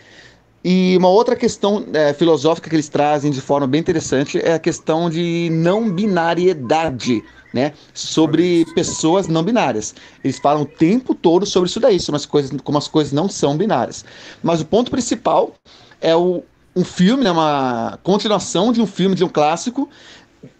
E 0.63 0.95
uma 0.97 1.09
outra 1.09 1.35
questão 1.35 1.85
é, 1.93 2.13
filosófica 2.13 2.69
que 2.69 2.75
eles 2.75 2.87
trazem 2.87 3.31
de 3.31 3.41
forma 3.41 3.67
bem 3.67 3.81
interessante 3.81 4.39
é 4.39 4.53
a 4.53 4.59
questão 4.59 5.09
de 5.09 5.49
não 5.51 5.91
binariedade, 5.91 7.23
né? 7.53 7.73
Sobre 7.93 8.65
pessoas 8.73 9.27
não 9.27 9.43
binárias. 9.43 9.93
Eles 10.23 10.39
falam 10.39 10.63
o 10.63 10.65
tempo 10.65 11.13
todo 11.13 11.45
sobre 11.45 11.69
isso 11.69 11.79
daí, 11.79 11.99
sobre 11.99 12.17
as 12.17 12.25
coisas, 12.25 12.51
como 12.63 12.77
as 12.77 12.87
coisas 12.87 13.11
não 13.11 13.27
são 13.27 13.57
binárias. 13.57 14.05
Mas 14.41 14.61
o 14.61 14.65
ponto 14.65 14.89
principal 14.89 15.53
é 15.99 16.15
o, 16.15 16.43
um 16.75 16.83
filme, 16.83 17.23
né, 17.23 17.31
uma 17.31 17.99
continuação 18.03 18.71
de 18.71 18.81
um 18.81 18.87
filme, 18.87 19.15
de 19.15 19.23
um 19.23 19.29
clássico, 19.29 19.89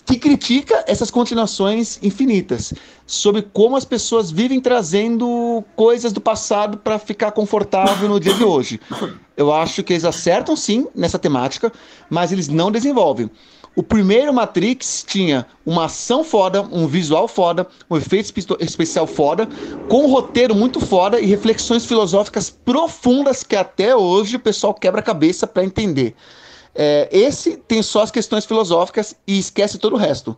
que 0.06 0.18
critica 0.18 0.84
essas 0.88 1.10
continuações 1.10 1.98
infinitas, 2.02 2.74
sobre 3.06 3.42
como 3.42 3.76
as 3.76 3.86
pessoas 3.86 4.32
vivem 4.32 4.60
trazendo 4.60 5.64
coisas 5.76 6.12
do 6.12 6.22
passado 6.22 6.78
para 6.78 7.00
ficar 7.00 7.32
confortável 7.32 8.10
no 8.10 8.20
dia 8.20 8.34
de 8.34 8.44
hoje. 8.44 8.80
Eu 9.36 9.52
acho 9.54 9.82
que 9.84 9.94
eles 9.94 10.06
acertam 10.06 10.56
sim 10.56 10.88
nessa 10.94 11.18
temática, 11.18 11.72
mas 12.10 12.32
eles 12.32 12.48
não 12.48 12.72
desenvolvem. 12.72 13.30
O 13.76 13.82
primeiro 13.82 14.32
Matrix 14.32 15.04
tinha 15.08 15.48
uma 15.66 15.86
ação 15.86 16.24
foda, 16.24 16.62
um 16.62 16.86
visual 16.86 17.28
foda, 17.28 17.68
um 17.90 17.98
efeito 17.98 18.26
espe- 18.26 18.58
especial 18.60 19.08
foda, 19.08 19.48
com 19.90 20.06
um 20.06 20.12
roteiro 20.12 20.54
muito 20.54 20.80
foda 20.80 21.20
e 21.20 21.26
reflexões 21.26 21.86
filosóficas 21.86 22.52
profundas 22.52 23.44
que 23.44 23.56
até 23.56 23.96
hoje 23.96 24.36
o 24.36 24.40
pessoal 24.40 24.74
quebra 24.74 25.00
a 25.00 25.04
cabeça 25.04 25.48
para 25.48 25.64
entender. 25.64 26.16
É, 26.76 27.10
esse 27.12 27.58
tem 27.58 27.82
só 27.82 28.04
as 28.04 28.12
questões 28.12 28.46
filosóficas 28.46 29.16
e 29.26 29.40
esquece 29.40 29.78
todo 29.78 29.94
o 29.94 29.98
resto. 29.98 30.38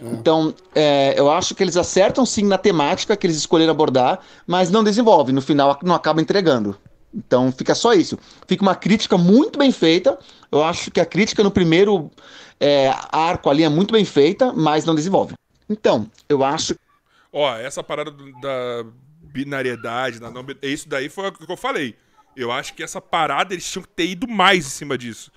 Então, 0.00 0.52
é, 0.74 1.14
eu 1.16 1.30
acho 1.30 1.54
que 1.54 1.62
eles 1.62 1.76
acertam 1.76 2.26
sim 2.26 2.44
na 2.44 2.58
temática 2.58 3.16
que 3.16 3.26
eles 3.26 3.36
escolheram 3.36 3.70
abordar, 3.70 4.18
mas 4.46 4.70
não 4.70 4.82
desenvolvem. 4.82 5.34
No 5.34 5.40
final, 5.40 5.78
não 5.82 5.94
acaba 5.94 6.20
entregando. 6.20 6.76
Então, 7.14 7.52
fica 7.52 7.76
só 7.76 7.94
isso. 7.94 8.18
Fica 8.48 8.62
uma 8.62 8.74
crítica 8.74 9.16
muito 9.16 9.56
bem 9.56 9.70
feita. 9.70 10.18
Eu 10.50 10.64
acho 10.64 10.90
que 10.90 11.00
a 11.00 11.06
crítica 11.06 11.44
no 11.44 11.50
primeiro 11.50 12.10
é, 12.64 12.90
arco 13.12 13.50
ali 13.50 13.62
é 13.64 13.68
muito 13.68 13.92
bem 13.92 14.04
feita, 14.04 14.52
mas 14.52 14.84
não 14.84 14.94
desenvolve. 14.94 15.34
Então, 15.68 16.10
eu 16.28 16.44
acho 16.44 16.74
Ó, 17.32 17.52
essa 17.56 17.82
parada 17.82 18.10
da 18.40 18.84
binariedade, 19.20 20.20
da 20.20 20.30
não, 20.30 20.42
bi- 20.44 20.56
isso 20.62 20.88
daí 20.88 21.08
foi 21.08 21.28
o 21.28 21.32
que 21.32 21.50
eu 21.50 21.56
falei. 21.56 21.96
Eu 22.36 22.50
acho 22.52 22.74
que 22.74 22.82
essa 22.82 23.00
parada 23.00 23.54
eles 23.54 23.68
tinham 23.70 23.82
que 23.82 23.88
ter 23.88 24.06
ido 24.06 24.28
mais 24.28 24.66
em 24.66 24.70
cima 24.70 24.96
disso. 24.96 25.32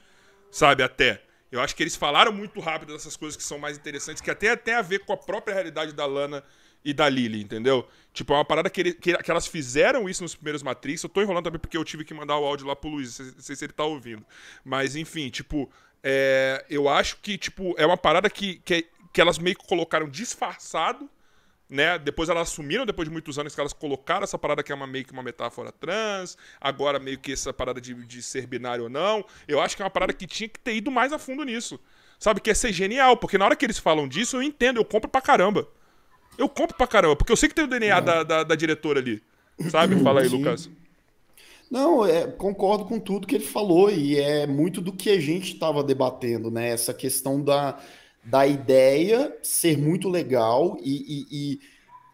Sabe, 0.52 0.84
até. 0.84 1.24
Eu 1.52 1.62
acho 1.62 1.76
que 1.76 1.84
eles 1.84 1.96
falaram 1.96 2.32
muito 2.32 2.60
rápido 2.60 2.94
dessas 2.94 3.16
coisas 3.16 3.38
que 3.38 3.44
são 3.44 3.58
mais 3.58 3.78
interessantes, 3.78 4.22
que 4.22 4.30
até 4.32 4.56
tem 4.56 4.74
a 4.74 4.82
ver 4.82 5.00
com 5.00 5.14
a 5.14 5.18
própria 5.18 5.54
realidade 5.54 5.94
da 5.94 6.06
Lana 6.06 6.44
e 6.84 6.94
da 6.94 7.10
Lily, 7.10 7.42
entendeu? 7.42 7.88
Tipo, 8.14 8.34
é 8.34 8.38
uma 8.38 8.46
parada 8.46 8.70
que, 8.70 8.82
ele- 8.82 8.94
que, 8.94 9.18
que 9.18 9.32
elas 9.32 9.48
fizeram 9.48 10.10
isso 10.10 10.24
nos 10.24 10.36
primeiros 10.36 10.64
Matrix. 10.64 11.04
Eu 11.04 11.10
tô 11.10 11.22
enrolando 11.22 11.46
também 11.46 11.60
porque 11.60 11.78
eu 11.78 11.84
tive 11.86 12.04
que 12.06 12.14
mandar 12.14 12.38
o 12.38 12.46
áudio 12.46 12.68
lá 12.68 12.76
pro 12.76 12.90
Luiz, 12.90 13.20
não 13.20 13.34
sei 13.42 13.56
se 13.56 13.66
ele 13.66 13.74
tá 13.74 13.84
ouvindo. 13.84 14.26
Mas, 14.64 14.96
enfim, 14.96 15.30
tipo, 15.30 15.70
é, 16.10 16.66
eu 16.70 16.88
acho 16.88 17.18
que, 17.18 17.38
tipo, 17.38 17.76
é 17.78 17.86
uma 17.86 17.98
parada 17.98 18.30
que, 18.30 18.60
que, 18.60 18.88
que 19.12 19.20
elas 19.20 19.38
meio 19.38 19.58
que 19.58 19.68
colocaram 19.68 20.08
disfarçado 20.08 21.10
né? 21.70 21.98
Depois 22.00 22.30
elas 22.30 22.50
assumiram, 22.50 22.86
depois 22.86 23.08
de 23.08 23.12
muitos 23.12 23.38
anos, 23.38 23.54
que 23.54 23.60
elas 23.60 23.74
colocaram 23.74 24.24
essa 24.24 24.38
parada 24.38 24.64
que 24.64 24.72
é 24.72 24.76
uma, 24.76 24.88
meio 24.88 25.04
que 25.04 25.12
uma 25.12 25.24
metáfora 25.24 25.72
trans, 25.72 26.38
agora 26.62 26.98
meio 26.98 27.20
que 27.20 27.34
essa 27.34 27.52
parada 27.52 27.82
de, 27.82 27.94
de 27.94 28.24
ser 28.24 28.48
binário 28.48 28.86
ou 28.86 28.90
não. 28.90 29.26
Eu 29.48 29.60
acho 29.60 29.76
que 29.76 29.82
é 29.82 29.86
uma 29.86 29.92
parada 29.92 30.14
que 30.14 30.26
tinha 30.26 30.48
que 30.48 30.60
ter 30.60 30.76
ido 30.76 30.90
mais 30.90 31.12
a 31.12 31.20
fundo 31.20 31.44
nisso. 31.44 31.80
Sabe? 32.18 32.40
Que 32.40 32.50
ia 32.50 32.56
ser 32.56 32.72
genial, 32.72 33.18
porque 33.18 33.38
na 33.38 33.46
hora 33.46 33.56
que 33.56 33.66
eles 33.66 33.78
falam 33.78 34.08
disso, 34.08 34.38
eu 34.38 34.44
entendo, 34.44 34.78
eu 34.78 34.86
compro 34.86 35.10
pra 35.10 35.22
caramba. 35.22 35.68
Eu 36.38 36.48
compro 36.48 36.76
pra 36.78 36.88
caramba, 36.88 37.16
porque 37.16 37.32
eu 37.32 37.38
sei 37.38 37.50
que 37.50 37.56
tem 37.56 37.66
o 37.66 37.68
DNA 37.68 38.00
da, 38.00 38.24
da, 38.24 38.44
da 38.44 38.56
diretora 38.56 39.00
ali. 39.00 39.22
Sabe? 39.70 40.02
Fala 40.02 40.22
aí. 40.22 40.28
Lucas. 40.28 40.70
Não, 41.70 42.06
é, 42.06 42.26
concordo 42.32 42.86
com 42.86 43.00
tudo 43.00 43.28
que 43.28 43.36
ele 43.36 43.44
falou 43.46 43.90
e 43.92 44.18
é 44.18 44.48
muito 44.48 44.80
do 44.82 44.94
que 44.94 45.10
a 45.10 45.20
gente 45.20 45.54
estava 45.54 45.84
debatendo, 45.84 46.50
né? 46.50 46.70
Essa 46.70 46.94
questão 46.94 47.44
da, 47.44 47.78
da 48.24 48.48
ideia 48.48 49.36
ser 49.44 49.78
muito 49.78 50.08
legal 50.10 50.78
e, 50.82 51.26
e- 51.32 51.54
e- 51.56 51.60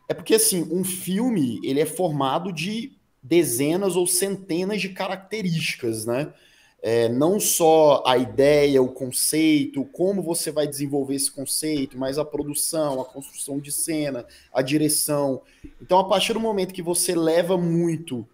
é 0.09 0.13
porque 0.13 0.35
assim 0.35 0.67
um 0.71 0.83
filme 0.83 1.59
ele 1.63 1.79
é 1.81 1.85
formado 1.85 2.51
de 2.51 2.93
dezenas 3.23 3.95
ou 3.95 4.07
centenas 4.07 4.81
de 4.81 4.89
características, 4.89 6.05
né? 6.05 6.33
É, 6.81 7.07
não 7.07 7.39
só 7.39 8.03
a 8.05 8.17
ideia, 8.17 8.81
o 8.81 8.89
conceito, 8.91 9.85
como 9.85 10.21
você 10.21 10.51
vai 10.51 10.67
desenvolver 10.67 11.15
esse 11.15 11.31
conceito, 11.31 11.97
mas 11.97 12.17
a 12.17 12.25
produção, 12.25 12.99
a 12.99 13.05
construção 13.05 13.57
de 13.59 13.71
cena, 13.71 14.25
a 14.53 14.61
direção. 14.61 15.41
Então, 15.81 15.97
a 15.99 16.03
partir 16.03 16.33
do 16.33 16.41
momento 16.41 16.73
que 16.73 16.81
você 16.81 17.15
leva 17.15 17.57
muito 17.57 18.27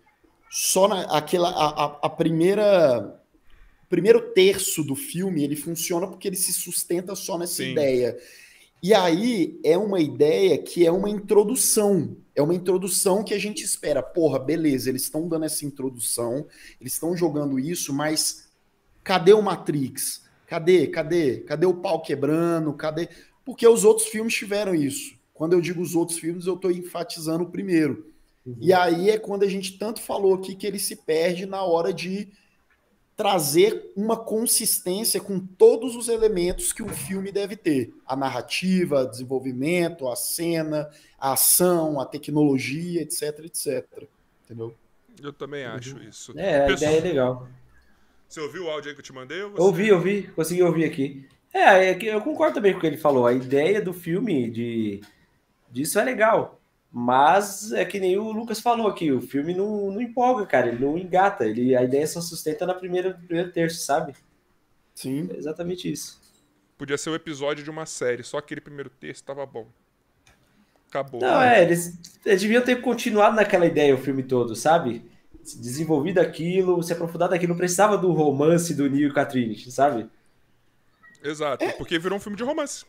só 0.50 0.88
na, 0.88 1.02
aquela 1.16 1.50
a, 1.50 1.86
a- 2.08 2.10
primeira 2.10 3.16
primeiro 3.88 4.34
terço 4.34 4.84
do 4.84 4.96
filme 4.96 5.44
ele 5.44 5.56
funciona 5.56 6.08
porque 6.08 6.28
ele 6.28 6.36
se 6.36 6.54
sustenta 6.54 7.16
só 7.16 7.38
nessa 7.38 7.64
Sim. 7.64 7.72
ideia. 7.72 8.18
E 8.82 8.94
aí 8.94 9.60
é 9.64 9.78
uma 9.78 10.00
ideia 10.00 10.58
que 10.58 10.86
é 10.86 10.92
uma 10.92 11.10
introdução. 11.10 12.16
É 12.36 12.42
uma 12.42 12.56
introdução 12.56 13.24
que 13.24 13.34
a 13.34 13.38
gente 13.40 13.64
espera. 13.64 14.02
Porra 14.02 14.40
beleza 14.40 14.90
eles 14.90 15.04
estão 15.04 15.28
dando 15.28 15.46
essa 15.46 15.66
introdução 15.66 16.46
eles 16.80 16.94
estão 16.94 17.16
jogando 17.16 17.60
isso 17.60 17.94
mas 17.94 18.50
cadê 19.04 19.34
o 19.34 19.42
Matrix? 19.42 20.24
Cadê 20.48 20.88
cadê? 20.88 21.38
Cadê 21.42 21.66
o 21.66 21.76
pau 21.76 22.02
quebrando? 22.02 22.74
Cadê? 22.74 23.10
Porque 23.46 23.68
os 23.68 23.84
outros 23.84 24.08
filmes 24.08 24.34
tiveram 24.34 24.74
isso. 24.74 25.16
Quando 25.34 25.54
eu 25.54 25.62
digo 25.62 25.82
os 25.82 25.96
outros 25.96 26.20
filmes 26.20 26.46
eu 26.46 26.56
estou 26.56 26.72
enfatizando 26.72 27.44
o 27.44 27.50
primeiro 27.50 28.09
e 28.60 28.74
aí 28.74 29.10
é 29.10 29.18
quando 29.18 29.44
a 29.44 29.48
gente 29.48 29.78
tanto 29.78 30.02
falou 30.02 30.34
aqui 30.34 30.56
que 30.56 30.66
ele 30.66 30.80
se 30.80 30.96
perde 30.96 31.46
na 31.46 31.62
hora 31.64 31.94
de 31.94 32.28
trazer 33.16 33.92
uma 33.98 34.16
consistência 34.16 35.20
com 35.20 35.40
todos 35.40 35.96
os 35.96 36.08
elementos 36.08 36.72
que 36.72 36.82
um 36.82 36.90
filme 36.90 37.32
deve 37.32 37.56
ter: 37.58 37.94
a 38.06 38.16
narrativa, 38.16 39.02
o 39.02 39.06
desenvolvimento, 39.06 40.08
a 40.08 40.16
cena, 40.16 40.90
a 41.20 41.34
ação, 41.34 42.00
a 42.00 42.06
tecnologia, 42.06 43.02
etc, 43.02 43.40
etc. 43.44 43.86
Entendeu? 44.46 44.74
Eu 45.22 45.34
também 45.34 45.66
acho 45.66 46.02
isso. 46.02 46.34
É, 46.38 46.64
a 46.64 46.68
Pessoal, 46.68 46.92
ideia 46.92 46.98
é 46.98 47.10
legal. 47.10 47.48
Você 48.28 48.40
ouviu 48.40 48.66
o 48.66 48.70
áudio 48.70 48.90
aí 48.90 48.96
que 48.96 49.02
eu 49.02 49.06
te 49.06 49.12
mandei? 49.12 49.42
ou 49.44 49.52
você- 49.52 49.62
Ouvi, 49.62 49.92
ouvi, 49.92 50.24
consegui 50.30 50.64
ouvir 50.64 50.86
aqui. 50.86 51.28
É, 51.54 51.90
é 51.90 51.96
que 51.96 52.06
eu 52.06 52.22
concordo 52.22 52.56
também 52.56 52.72
com 52.72 52.78
o 52.78 52.82
que 52.82 52.88
ele 52.88 52.98
falou. 52.98 53.26
A 53.26 53.34
ideia 53.34 53.82
do 53.82 53.92
filme 53.92 54.50
de 54.50 55.02
disso 55.70 56.00
é 56.00 56.04
legal. 56.04 56.59
Mas 56.92 57.72
é 57.72 57.86
que 57.86 58.00
nem 58.00 58.18
o 58.18 58.32
Lucas 58.32 58.60
falou 58.60 58.88
aqui, 58.88 59.12
o 59.12 59.22
filme 59.22 59.54
não, 59.54 59.92
não 59.92 60.02
empolga, 60.02 60.46
cara, 60.46 60.70
ele 60.70 60.84
não 60.84 60.98
engata, 60.98 61.46
ele, 61.46 61.76
a 61.76 61.84
ideia 61.84 62.08
só 62.08 62.20
sustenta 62.20 62.66
na 62.66 62.74
primeira, 62.74 63.10
no 63.14 63.26
primeiro 63.26 63.52
terço, 63.52 63.80
sabe? 63.82 64.16
Sim. 64.96 65.30
É 65.32 65.38
exatamente 65.38 65.92
isso. 65.92 66.20
Podia 66.78 66.98
ser 66.98 67.12
o 67.12 67.16
episódio 67.16 67.64
de 67.64 67.70
uma 67.70 67.86
série, 67.86 68.24
só 68.24 68.38
aquele 68.38 68.60
primeiro 68.60 68.90
texto 68.90 69.24
tava 69.24 69.46
bom. 69.46 69.68
Acabou. 70.88 71.22
Não, 71.22 71.40
é, 71.40 71.62
eles, 71.62 72.00
eles 72.26 72.42
deviam 72.42 72.64
ter 72.64 72.82
continuado 72.82 73.36
naquela 73.36 73.68
ideia 73.68 73.94
o 73.94 73.98
filme 74.00 74.24
todo, 74.24 74.56
sabe? 74.56 75.04
Desenvolvido 75.44 76.20
aquilo, 76.20 76.82
se 76.82 76.92
aprofundado 76.92 77.36
aquilo, 77.36 77.52
não 77.52 77.58
precisava 77.58 77.98
do 77.98 78.12
romance 78.12 78.74
do 78.74 78.90
Neo 78.90 79.10
e 79.10 79.14
Catherine, 79.14 79.56
sabe? 79.70 80.10
Exato, 81.24 81.66
porque 81.78 82.00
virou 82.00 82.18
um 82.18 82.22
filme 82.22 82.38
de 82.38 82.44
romance. 82.44 82.84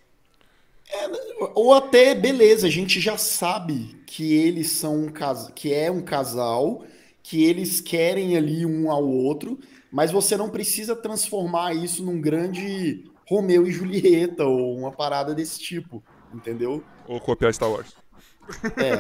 Ou 1.55 1.73
até, 1.73 2.15
beleza, 2.15 2.67
a 2.67 2.71
gente 2.71 3.01
já 3.01 3.17
sabe 3.17 4.01
que 4.07 4.35
eles 4.35 4.73
são 4.73 5.05
um 5.05 5.09
casal, 5.09 5.53
que 5.53 5.73
é 5.73 5.91
um 5.91 6.03
casal, 6.03 6.85
que 7.23 7.45
eles 7.45 7.81
querem 7.81 8.37
ali 8.37 8.67
um 8.67 8.91
ao 8.91 9.07
outro, 9.07 9.59
mas 9.91 10.11
você 10.11 10.37
não 10.37 10.51
precisa 10.51 10.95
transformar 10.97 11.75
isso 11.75 12.05
num 12.05 12.21
grande 12.21 13.05
Romeu 13.29 13.67
e 13.67 13.73
Julieta 13.73 14.45
ou 14.45 14.77
uma 14.77 14.91
parada 14.91 15.35
desse 15.35 15.59
tipo, 15.61 16.03
entendeu? 16.33 16.83
Ou 17.07 17.21
copiar 17.21 17.55
Star 17.55 17.71
Wars. 17.71 17.95
É. 18.77 18.95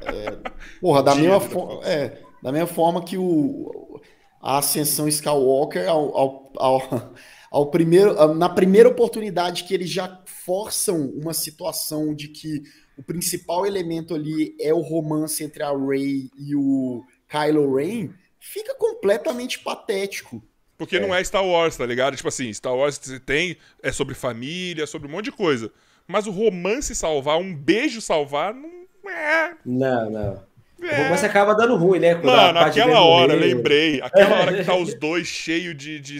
é, 0.00 0.38
porra, 0.80 1.02
da 1.02 1.14
mesma, 1.14 1.38
né? 1.38 1.40
fo- 1.40 1.80
é, 1.84 2.22
da 2.42 2.50
mesma 2.50 2.66
forma 2.66 3.04
que 3.04 3.18
o, 3.18 4.00
a 4.40 4.58
ascensão 4.58 5.06
Skywalker 5.08 5.88
ao, 5.88 6.16
ao, 6.16 6.52
ao, 6.56 7.12
ao 7.50 7.70
primeiro, 7.70 8.34
na 8.34 8.48
primeira 8.48 8.88
oportunidade 8.88 9.64
que 9.64 9.74
eles 9.74 9.90
já 9.90 10.08
forçam 10.44 11.08
uma 11.08 11.32
situação 11.32 12.14
de 12.14 12.28
que 12.28 12.62
o 12.96 13.02
principal 13.02 13.66
elemento 13.66 14.14
ali 14.14 14.54
é 14.60 14.72
o 14.72 14.80
romance 14.80 15.42
entre 15.42 15.62
a 15.62 15.70
Rey 15.70 16.30
e 16.38 16.54
o 16.54 17.04
Kylo 17.28 17.76
Ren, 17.76 18.10
fica 18.38 18.74
completamente 18.74 19.58
patético. 19.58 20.42
Porque 20.76 21.00
não 21.00 21.14
é 21.14 21.22
Star 21.22 21.44
Wars, 21.44 21.76
tá 21.76 21.86
ligado? 21.86 22.16
Tipo 22.16 22.28
assim, 22.28 22.52
Star 22.52 22.74
Wars 22.74 22.98
você 23.00 23.18
tem, 23.18 23.56
é 23.82 23.90
sobre 23.90 24.14
família, 24.14 24.84
é 24.84 24.86
sobre 24.86 25.08
um 25.08 25.10
monte 25.10 25.26
de 25.26 25.32
coisa. 25.32 25.72
Mas 26.06 26.26
o 26.26 26.30
romance 26.30 26.94
salvar, 26.94 27.38
um 27.38 27.54
beijo 27.54 28.00
salvar, 28.00 28.52
não 28.52 29.10
é. 29.10 29.54
Não, 29.64 30.10
não. 30.10 30.42
O 30.80 30.84
é. 30.84 31.04
romance 31.04 31.24
acaba 31.24 31.54
dando 31.54 31.76
ruim, 31.76 31.98
né? 31.98 32.14
Quando 32.14 32.26
Mano, 32.26 32.58
aquela 32.58 33.00
hora, 33.00 33.34
morrer. 33.34 33.54
lembrei. 33.54 34.02
Aquela 34.02 34.40
hora 34.40 34.54
que 34.54 34.64
tá 34.64 34.74
os 34.76 34.94
dois 34.94 35.26
cheios 35.26 35.76
de, 35.76 35.98
de, 35.98 36.18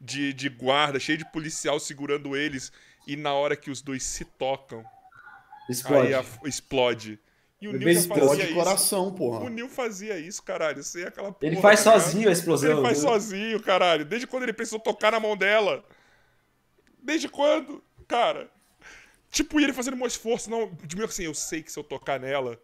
de, 0.00 0.32
de 0.32 0.48
guarda, 0.48 0.98
cheio 0.98 1.18
de 1.18 1.30
policial 1.30 1.78
segurando 1.78 2.36
eles. 2.36 2.72
E 3.10 3.16
na 3.16 3.34
hora 3.34 3.56
que 3.56 3.72
os 3.72 3.82
dois 3.82 4.04
se 4.04 4.24
tocam, 4.24 4.84
Explode. 5.68 6.06
aí 6.06 6.14
a- 6.14 6.24
explode. 6.44 7.18
E 7.60 7.66
o 7.66 7.76
já 7.76 7.90
explode 7.90 8.42
isso. 8.42 8.54
coração, 8.54 9.12
porra. 9.12 9.40
O 9.40 9.48
Neil 9.48 9.68
fazia 9.68 10.16
isso, 10.16 10.40
caralho. 10.40 10.80
Sem 10.84 11.02
aquela 11.02 11.34
Ele 11.42 11.56
porra, 11.56 11.62
faz 11.70 11.82
tá 11.82 11.90
ligado? 11.90 12.02
sozinho 12.04 12.28
a 12.28 12.32
explosão. 12.32 12.70
Ele 12.70 12.82
faz 12.82 13.02
né? 13.02 13.08
sozinho, 13.10 13.60
caralho. 13.60 14.04
Desde 14.04 14.28
quando 14.28 14.44
ele 14.44 14.52
precisou 14.52 14.78
tocar 14.78 15.10
na 15.10 15.18
mão 15.18 15.36
dela? 15.36 15.84
Desde 17.02 17.28
quando? 17.28 17.82
Cara. 18.06 18.48
Tipo, 19.28 19.58
ele 19.60 19.72
fazendo 19.72 19.96
um 20.00 20.06
esforço, 20.06 20.48
não. 20.48 20.70
De 20.84 20.94
meio 20.94 21.08
assim, 21.08 21.24
eu 21.24 21.34
sei 21.34 21.64
que 21.64 21.72
se 21.72 21.78
eu 21.80 21.84
tocar 21.84 22.20
nela, 22.20 22.60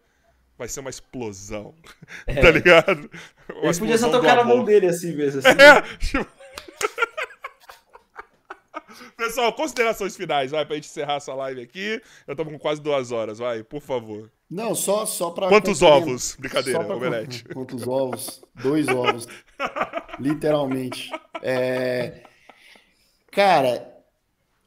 vai 0.57 0.69
ser 0.69 0.79
uma 0.79 0.91
explosão. 0.91 1.75
tá 2.25 2.51
ligado? 2.53 3.11
Uma 3.51 3.67
É. 3.67 3.69
Ele 3.71 3.79
podia 3.81 3.99
só 3.99 4.11
tocar 4.11 4.37
na 4.37 4.45
mão 4.45 4.65
dele 4.65 4.87
assim 4.87 5.13
mesmo. 5.15 5.41
Assim. 5.45 5.49
É, 5.61 5.83
tipo... 5.99 6.36
Pessoal, 9.17 9.53
considerações 9.53 10.17
finais, 10.17 10.51
vai, 10.51 10.65
pra 10.67 10.77
gente 10.77 10.87
encerrar 10.89 11.15
essa 11.17 11.35
live 11.35 11.61
aqui. 11.61 12.01
Eu 12.27 12.35
tô 12.37 12.45
com 12.45 12.59
quase 12.59 12.81
duas 12.81 13.11
horas, 13.13 13.39
vai, 13.39 13.63
por 13.63 13.81
favor. 13.81 14.31
Não, 14.51 14.75
só, 14.75 15.05
só 15.07 15.31
pra. 15.31 15.49
Quantos 15.49 15.83
ovos? 15.83 16.37
Brincadeira, 16.39 16.79
Só 16.81 16.85
pra- 16.85 16.97
omelete. 16.97 17.45
Quantos 17.53 17.87
ovos? 17.87 18.43
Dois 18.55 18.87
ovos. 18.89 19.27
Literalmente. 20.21 21.11
É, 21.43 22.23
Cara, 23.33 23.93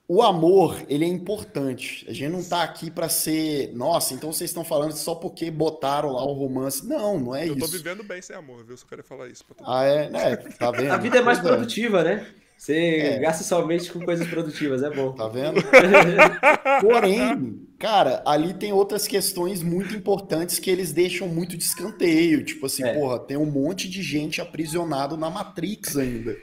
o 0.07 0.21
amor, 0.21 0.83
ele 0.87 1.05
é 1.05 1.07
importante. 1.07 2.05
A 2.09 2.13
gente 2.13 2.31
não 2.31 2.43
tá 2.43 2.61
aqui 2.63 2.91
pra 2.91 3.09
ser. 3.09 3.71
Nossa, 3.75 4.13
então 4.13 4.31
vocês 4.31 4.49
estão 4.49 4.63
falando 4.63 4.91
só 4.93 5.15
porque 5.15 5.49
botaram 5.49 6.11
lá 6.11 6.23
o 6.23 6.33
romance. 6.33 6.85
Não, 6.85 7.19
não 7.19 7.35
é 7.35 7.47
Eu 7.47 7.57
tô 7.57 7.65
isso. 7.65 7.77
vivendo 7.77 8.03
bem 8.03 8.21
sem 8.21 8.35
amor, 8.35 8.63
viu? 8.65 8.75
Só 8.77 8.85
queria 8.85 9.03
falar 9.03 9.27
isso 9.27 9.43
Ah, 9.65 9.85
é? 9.85 10.09
É, 10.13 10.35
tá 10.35 10.71
vendo? 10.71 10.91
A 10.91 10.97
vida 10.97 11.17
é 11.17 11.21
mais 11.21 11.39
Pois 11.39 11.51
produtiva, 11.51 12.03
né? 12.03 12.27
Você 12.59 12.75
É. 12.75 13.19
gasta 13.19 13.41
somente 13.45 13.89
com 13.89 14.01
coisas 14.01 14.27
produtivas, 14.27 14.83
é 14.83 14.89
bom. 14.89 15.13
Tá 15.13 15.29
vendo? 15.29 15.61
Porém, 16.81 17.65
cara, 17.79 18.21
ali 18.25 18.53
tem 18.53 18.73
outras 18.73 19.07
questões 19.07 19.63
muito 19.63 19.95
importantes 19.95 20.59
que 20.59 20.69
eles 20.69 20.91
deixam 20.91 21.27
muito 21.29 21.55
de 21.57 21.63
escanteio. 21.63 22.43
Tipo 22.43 22.65
assim, 22.65 22.83
É. 22.83 22.93
porra, 22.93 23.17
tem 23.17 23.37
um 23.37 23.45
monte 23.45 23.89
de 23.89 24.01
gente 24.03 24.41
aprisionado 24.41 25.15
na 25.15 25.29
Matrix 25.29 25.95
ainda. 25.95 26.35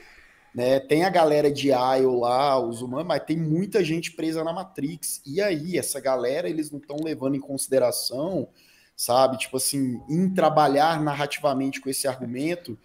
Né? 0.55 0.81
Tem 0.81 1.05
a 1.05 1.11
galera 1.11 1.51
de 1.53 1.69
Isle 1.69 2.19
lá, 2.19 2.59
os 2.59 2.81
humanos, 2.81 3.07
mas 3.07 3.23
tem 3.25 3.37
muita 3.37 3.85
gente 3.85 4.13
presa 4.13 4.43
na 4.43 4.55
Matrix. 4.55 5.21
E 5.27 5.43
aí, 5.43 5.77
essa 5.77 6.01
galera, 6.01 6.49
eles 6.49 6.71
não 6.71 6.79
estão 6.79 6.97
levando 7.05 7.35
em 7.35 7.41
consideração, 7.41 8.49
sabe? 8.97 9.37
Tipo 9.37 9.59
assim, 9.59 10.01
em 10.09 10.31
trabalhar 10.31 10.99
narrativamente 11.03 11.79
com 11.79 11.91
esse 11.91 12.09
argumento. 12.09 12.79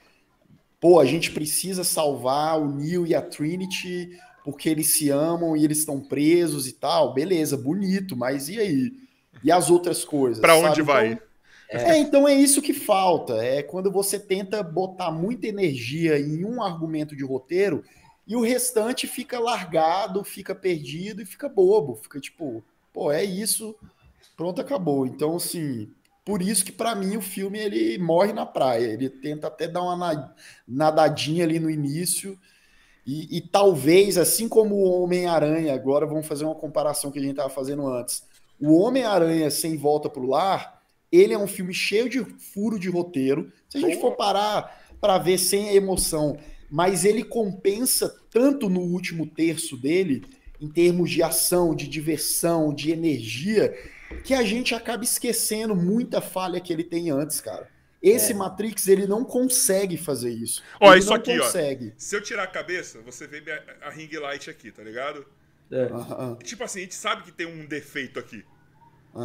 Pô, 0.82 1.00
a 1.00 1.06
gente 1.06 1.32
precisa 1.32 1.84
salvar 1.84 2.60
o 2.60 2.68
Neo 2.68 3.06
e 3.06 3.14
a 3.14 3.22
Trinity 3.22 4.10
porque 4.44 4.68
eles 4.68 4.88
se 4.88 5.12
amam 5.12 5.56
e 5.56 5.64
eles 5.64 5.78
estão 5.78 6.02
presos 6.02 6.68
e 6.68 6.74
tal. 6.74 7.14
Beleza, 7.14 7.56
bonito, 7.56 8.18
mas 8.18 8.50
e 8.50 8.60
aí? 8.60 8.92
E 9.44 9.52
as 9.52 9.70
outras 9.70 10.04
coisas? 10.04 10.40
Pra 10.40 10.56
onde 10.56 10.78
sabe? 10.78 10.82
vai? 10.82 11.20
Então, 11.70 11.92
é, 11.92 11.98
então 12.00 12.28
é 12.28 12.34
isso 12.34 12.62
que 12.62 12.74
falta. 12.74 13.36
É 13.36 13.62
quando 13.62 13.92
você 13.92 14.20
tenta 14.20 14.62
botar 14.64 15.12
muita 15.12 15.48
energia 15.48 16.20
em 16.20 16.44
um 16.44 16.62
argumento 16.62 17.16
de 17.16 17.24
roteiro 17.24 17.84
e 18.28 18.36
o 18.36 18.42
restante 18.42 19.08
fica 19.08 19.40
largado, 19.40 20.24
fica 20.24 20.54
perdido 20.56 21.22
e 21.22 21.26
fica 21.26 21.48
bobo. 21.48 21.96
Fica 21.96 22.20
tipo, 22.20 22.64
pô, 22.92 23.12
é 23.12 23.24
isso, 23.24 23.76
pronto, 24.36 24.60
acabou. 24.60 25.06
Então, 25.06 25.36
assim, 25.36 25.92
por 26.24 26.42
isso 26.42 26.64
que 26.64 26.72
pra 26.72 26.96
mim 26.96 27.18
o 27.18 27.22
filme 27.22 27.60
ele 27.60 27.98
morre 27.98 28.34
na 28.34 28.46
praia. 28.46 28.86
Ele 28.88 29.10
tenta 29.10 29.48
até 29.48 29.68
dar 29.68 29.82
uma 29.82 29.96
na- 29.96 30.34
nadadinha 30.68 31.44
ali 31.44 31.60
no 31.60 31.70
início. 31.70 32.38
E, 33.06 33.38
e 33.38 33.42
talvez, 33.42 34.18
assim 34.18 34.48
como 34.48 34.76
o 34.76 35.02
Homem-Aranha, 35.04 35.74
agora 35.74 36.06
vamos 36.06 36.28
fazer 36.28 36.46
uma 36.46 36.56
comparação 36.56 37.12
que 37.12 37.18
a 37.20 37.22
gente 37.22 37.32
estava 37.32 37.50
fazendo 37.50 37.88
antes. 37.88 38.24
O 38.60 38.78
Homem-Aranha 38.78 39.50
Sem 39.50 39.76
Volta 39.76 40.10
pro 40.10 40.28
Lar, 40.28 40.80
ele 41.12 41.34
é 41.34 41.38
um 41.38 41.48
filme 41.48 41.74
cheio 41.74 42.08
de 42.08 42.24
furo 42.24 42.80
de 42.80 42.90
roteiro. 42.90 43.52
Se 43.68 43.78
a 43.78 43.82
gente 43.82 44.00
for 44.00 44.16
parar 44.16 44.80
para 45.02 45.18
ver 45.18 45.40
sem 45.40 45.70
a 45.70 45.74
emoção, 45.74 46.38
mas 46.70 47.04
ele 47.04 47.24
compensa 47.24 48.16
tanto 48.32 48.70
no 48.70 48.82
último 48.82 49.26
terço 49.26 49.76
dele, 49.76 50.24
em 50.60 50.70
termos 50.70 51.10
de 51.10 51.24
ação, 51.24 51.76
de 51.76 51.88
diversão, 51.88 52.72
de 52.74 52.92
energia, 52.92 53.74
que 54.24 54.34
a 54.34 54.44
gente 54.44 54.76
acaba 54.76 55.04
esquecendo 55.04 55.76
muita 55.76 56.22
falha 56.22 56.60
que 56.60 56.72
ele 56.72 56.84
tem 56.84 57.10
antes, 57.10 57.42
cara. 57.42 57.68
Esse 58.02 58.32
é. 58.32 58.36
Matrix, 58.36 58.88
ele 58.88 59.06
não 59.06 59.24
consegue 59.24 59.96
fazer 59.96 60.32
isso. 60.32 60.64
Ó, 60.80 60.92
ele 60.92 61.00
isso 61.00 61.14
aqui, 61.14 61.38
consegue. 61.38 61.90
ó. 61.90 61.94
Se 61.98 62.16
eu 62.16 62.22
tirar 62.22 62.44
a 62.44 62.48
cabeça, 62.48 63.00
você 63.02 63.28
vê 63.28 63.44
a 63.82 63.90
ring 63.90 64.10
light 64.18 64.50
aqui, 64.50 64.72
tá 64.72 64.84
ligado? 64.84 65.26
É. 65.72 65.88
Tipo 66.44 66.64
assim, 66.64 66.80
a 66.80 66.84
gente 66.84 66.96
sabe 66.96 67.24
que 67.24 67.32
tem 67.32 67.46
um 67.46 67.66
defeito 67.66 68.20
aqui. 68.20 68.44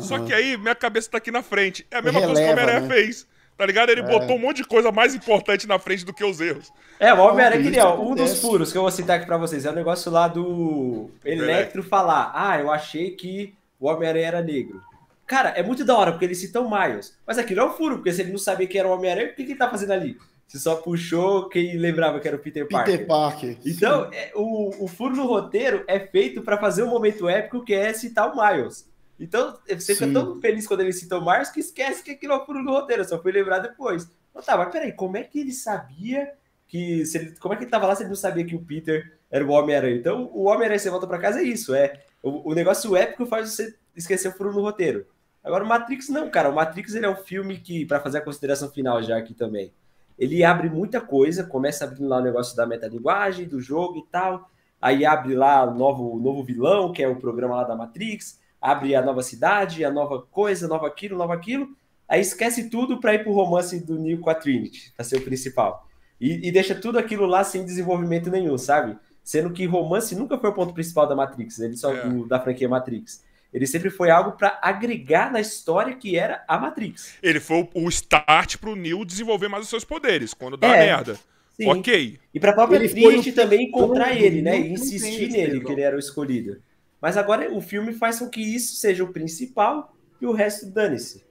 Só 0.02 0.18
que 0.18 0.32
aí 0.32 0.56
minha 0.56 0.74
cabeça 0.74 1.10
tá 1.10 1.18
aqui 1.18 1.30
na 1.30 1.42
frente. 1.42 1.86
É 1.90 1.96
a 1.98 2.02
mesma 2.02 2.20
Releva, 2.20 2.34
coisa 2.34 2.42
que 2.42 2.48
o 2.48 2.52
Homem-Aranha 2.52 2.88
né? 2.88 2.94
fez. 2.94 3.26
Tá 3.56 3.64
ligado? 3.64 3.88
Ele 3.88 4.02
é. 4.02 4.04
botou 4.04 4.36
um 4.36 4.38
monte 4.38 4.58
de 4.58 4.64
coisa 4.64 4.92
mais 4.92 5.14
importante 5.14 5.66
na 5.66 5.78
frente 5.78 6.04
do 6.04 6.12
que 6.12 6.22
os 6.22 6.40
erros. 6.40 6.70
É, 7.00 7.12
o 7.14 7.18
Homem-Aranha 7.18 7.70
que 7.70 7.80
um 7.80 8.14
dos 8.14 8.40
furos 8.40 8.70
que 8.70 8.76
eu 8.76 8.82
vou 8.82 8.90
citar 8.90 9.16
aqui 9.16 9.26
pra 9.26 9.38
vocês. 9.38 9.64
É 9.64 9.70
o 9.70 9.74
negócio 9.74 10.10
lá 10.10 10.28
do 10.28 11.10
Electro 11.24 11.82
falar: 11.82 12.32
Ah, 12.34 12.60
eu 12.60 12.70
achei 12.70 13.12
que 13.12 13.55
o 13.78 13.88
Homem-Aranha 13.88 14.26
era 14.26 14.42
negro. 14.42 14.82
Cara, 15.26 15.50
é 15.50 15.62
muito 15.62 15.84
da 15.84 15.96
hora, 15.96 16.12
porque 16.12 16.24
eles 16.24 16.38
citam 16.38 16.70
Miles. 16.70 17.18
Mas 17.26 17.36
aquilo 17.36 17.60
é 17.60 17.64
um 17.64 17.72
furo, 17.72 17.96
porque 17.96 18.12
se 18.12 18.22
ele 18.22 18.30
não 18.30 18.38
sabia 18.38 18.66
que 18.66 18.78
era 18.78 18.88
o 18.88 18.92
Homem-Aranha, 18.92 19.30
o 19.30 19.34
que, 19.34 19.44
que 19.44 19.52
ele 19.52 19.58
tá 19.58 19.68
fazendo 19.68 19.92
ali? 19.92 20.16
Você 20.46 20.58
só 20.58 20.76
puxou 20.76 21.48
quem 21.48 21.76
lembrava 21.76 22.20
que 22.20 22.28
era 22.28 22.36
o 22.36 22.40
Peter 22.40 22.68
Parker. 22.68 22.92
Peter 22.92 23.06
Parker. 23.06 23.58
Então, 23.66 24.08
é, 24.12 24.30
o, 24.34 24.84
o 24.84 24.86
furo 24.86 25.16
no 25.16 25.26
roteiro 25.26 25.82
é 25.88 25.98
feito 25.98 26.42
para 26.42 26.56
fazer 26.56 26.84
um 26.84 26.90
momento 26.90 27.28
épico 27.28 27.64
que 27.64 27.74
é 27.74 27.92
citar 27.92 28.32
o 28.32 28.36
Miles. 28.36 28.88
Então, 29.18 29.58
você 29.66 29.94
Sim. 29.94 30.06
fica 30.06 30.12
tão 30.12 30.40
feliz 30.40 30.66
quando 30.66 30.82
ele 30.82 30.92
cita 30.92 31.18
o 31.18 31.24
Miles 31.24 31.50
que 31.50 31.58
esquece 31.58 32.02
que 32.02 32.12
aquilo 32.12 32.34
é 32.34 32.36
o 32.36 32.46
furo 32.46 32.62
no 32.62 32.70
roteiro. 32.70 33.02
Eu 33.02 33.08
só 33.08 33.20
fui 33.20 33.32
lembrar 33.32 33.58
depois. 33.58 34.08
Então, 34.30 34.42
tá, 34.42 34.56
mas 34.56 34.70
peraí, 34.70 34.92
como 34.92 35.16
é 35.16 35.24
que 35.24 35.40
ele 35.40 35.52
sabia 35.52 36.32
que. 36.68 37.04
Se 37.04 37.18
ele, 37.18 37.34
como 37.40 37.54
é 37.54 37.56
que 37.56 37.64
ele 37.64 37.70
tava 37.70 37.86
lá 37.86 37.96
se 37.96 38.02
ele 38.02 38.10
não 38.10 38.16
sabia 38.16 38.44
que 38.44 38.54
o 38.54 38.62
Peter 38.62 39.18
era 39.28 39.44
o 39.44 39.50
Homem-Aranha? 39.50 39.96
Então, 39.96 40.30
o 40.32 40.44
Homem-Aranha, 40.44 40.78
você 40.78 40.90
volta 40.90 41.08
para 41.08 41.18
casa, 41.18 41.40
é 41.40 41.44
isso. 41.44 41.74
É, 41.74 42.04
o, 42.26 42.50
o 42.50 42.54
negócio 42.54 42.96
épico 42.96 43.24
faz 43.24 43.50
você 43.50 43.76
esquecer 43.94 44.28
o 44.28 44.32
furo 44.32 44.52
no 44.52 44.60
roteiro. 44.60 45.06
Agora, 45.44 45.62
o 45.62 45.68
Matrix 45.68 46.08
não, 46.08 46.28
cara. 46.28 46.50
O 46.50 46.54
Matrix 46.54 46.94
ele 46.94 47.06
é 47.06 47.08
um 47.08 47.16
filme 47.16 47.58
que, 47.58 47.86
para 47.86 48.00
fazer 48.00 48.18
a 48.18 48.20
consideração 48.20 48.68
final 48.68 49.00
já 49.00 49.16
aqui 49.16 49.32
também, 49.32 49.72
ele 50.18 50.42
abre 50.42 50.68
muita 50.68 51.00
coisa, 51.00 51.44
começa 51.44 51.84
abrindo 51.84 52.08
lá 52.08 52.18
o 52.18 52.22
negócio 52.22 52.56
da 52.56 52.66
metalinguagem, 52.66 53.46
do 53.46 53.60
jogo 53.60 53.98
e 53.98 54.10
tal. 54.10 54.50
Aí 54.82 55.06
abre 55.06 55.36
lá 55.36 55.64
o 55.64 55.74
novo, 55.74 56.18
novo 56.18 56.42
vilão, 56.42 56.92
que 56.92 57.00
é 57.00 57.08
o 57.08 57.16
programa 57.16 57.56
lá 57.56 57.64
da 57.64 57.76
Matrix. 57.76 58.40
Abre 58.60 58.96
a 58.96 59.02
nova 59.02 59.22
cidade, 59.22 59.84
a 59.84 59.90
nova 59.90 60.20
coisa, 60.20 60.66
nova 60.66 60.88
aquilo, 60.88 61.16
nova 61.16 61.34
aquilo. 61.34 61.68
Aí 62.08 62.20
esquece 62.20 62.68
tudo 62.68 62.98
para 62.98 63.14
ir 63.14 63.22
pro 63.22 63.32
romance 63.32 63.78
do 63.78 63.98
Neo 63.98 64.20
com 64.20 64.30
a 64.30 64.34
Trinity, 64.34 64.92
pra 64.96 65.04
ser 65.04 65.18
o 65.18 65.22
principal. 65.22 65.86
E, 66.20 66.48
e, 66.48 66.50
deixa 66.50 66.74
tudo 66.74 66.98
aquilo 66.98 67.26
lá 67.26 67.44
sem 67.44 67.64
desenvolvimento 67.64 68.30
nenhum, 68.30 68.56
sabe? 68.56 68.96
Sendo 69.26 69.50
que 69.50 69.66
romance 69.66 70.14
nunca 70.14 70.38
foi 70.38 70.50
o 70.50 70.52
ponto 70.52 70.72
principal 70.72 71.08
da 71.08 71.16
Matrix, 71.16 71.58
ele 71.58 71.76
só 71.76 71.92
é. 71.92 72.08
do, 72.08 72.28
da 72.28 72.38
franquia 72.38 72.68
Matrix. 72.68 73.24
Ele 73.52 73.66
sempre 73.66 73.90
foi 73.90 74.08
algo 74.08 74.36
para 74.36 74.56
agregar 74.62 75.32
na 75.32 75.40
história 75.40 75.96
que 75.96 76.16
era 76.16 76.44
a 76.46 76.56
Matrix. 76.56 77.14
Ele 77.20 77.40
foi 77.40 77.68
o 77.74 77.88
start 77.88 78.58
pro 78.58 78.76
Neo 78.76 79.04
desenvolver 79.04 79.48
mais 79.48 79.64
os 79.64 79.68
seus 79.68 79.84
poderes, 79.84 80.32
quando 80.32 80.56
dá 80.56 80.68
é, 80.68 80.86
merda. 80.86 81.18
Sim. 81.56 81.66
Ok. 81.66 82.20
E 82.32 82.38
pra 82.38 82.52
própria 82.52 82.76
ele 82.76 82.88
Trinity 82.88 83.32
também 83.32 83.66
encontrar 83.66 84.14
ele, 84.14 84.42
né? 84.42 84.60
E 84.60 84.74
insistir 84.74 85.28
nele, 85.28 85.60
que 85.60 85.72
ele 85.72 85.82
era 85.82 85.96
o 85.96 85.98
escolhido. 85.98 86.62
Mas 87.02 87.16
agora 87.16 87.52
o 87.52 87.60
filme 87.60 87.92
faz 87.94 88.20
com 88.20 88.30
que 88.30 88.40
isso 88.40 88.76
seja 88.76 89.02
o 89.02 89.12
principal 89.12 89.92
e 90.20 90.26
o 90.26 90.32
resto 90.32 90.66
dane-se. 90.66 91.24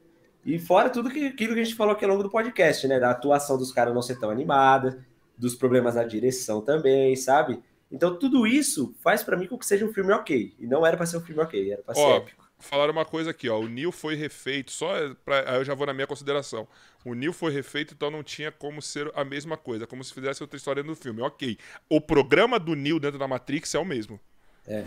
E 0.46 0.60
fora 0.60 0.90
tudo 0.90 1.10
que, 1.10 1.28
aquilo 1.28 1.54
que 1.54 1.62
a 1.62 1.64
gente 1.64 1.76
falou 1.78 1.94
aqui 1.94 2.04
ao 2.04 2.12
longo 2.12 2.24
do 2.24 2.30
podcast, 2.30 2.86
né? 2.90 3.00
Da 3.00 3.12
atuação 3.12 3.58
dos 3.58 3.72
caras 3.72 3.94
não 3.94 4.02
ser 4.02 4.20
tão 4.20 4.30
animada, 4.30 5.06
dos 5.38 5.56
problemas 5.56 5.96
na 5.96 6.04
direção 6.04 6.60
também, 6.60 7.16
sabe? 7.16 7.64
Então 7.96 8.14
tudo 8.18 8.46
isso 8.46 8.94
faz 9.02 9.24
para 9.24 9.38
mim 9.38 9.48
com 9.48 9.58
que 9.58 9.66
seja 9.66 9.86
um 9.86 9.94
filme 9.94 10.12
ok. 10.12 10.54
E 10.60 10.68
não 10.68 10.86
era 10.86 10.98
para 10.98 11.06
ser 11.06 11.16
um 11.16 11.22
filme 11.22 11.42
ok, 11.42 11.72
era 11.72 11.82
para 11.82 11.96
ser 11.96 12.02
épico. 12.02 12.46
Falaram 12.60 12.92
uma 12.92 13.06
coisa 13.06 13.32
aqui, 13.32 13.48
ó. 13.48 13.58
O 13.58 13.70
Neil 13.70 13.90
foi 13.90 14.16
refeito, 14.16 14.70
só 14.70 15.16
pra, 15.24 15.50
aí 15.50 15.56
eu 15.60 15.64
já 15.64 15.74
vou 15.74 15.88
na 15.88 15.94
minha 15.94 16.06
consideração. 16.06 16.68
O 17.06 17.14
Neil 17.14 17.32
foi 17.32 17.54
refeito, 17.54 17.94
então 17.94 18.12
não 18.12 18.22
tinha 18.22 18.52
como 18.52 18.82
ser 18.82 19.10
a 19.16 19.24
mesma 19.24 19.56
coisa, 19.56 19.88
como 19.88 20.04
se 20.04 20.14
fizesse 20.14 20.44
outra 20.44 20.58
história 20.58 20.84
no 20.84 20.94
filme. 20.94 21.22
Ok. 21.22 21.58
O 21.90 22.02
programa 22.02 22.60
do 22.60 22.76
Neil 22.76 23.00
dentro 23.00 23.18
da 23.18 23.30
Matrix 23.30 23.74
é 23.74 23.80
o 23.80 23.86
mesmo. 23.86 24.20
É. 24.68 24.84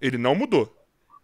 Ele 0.00 0.18
não 0.18 0.34
mudou. 0.34 0.76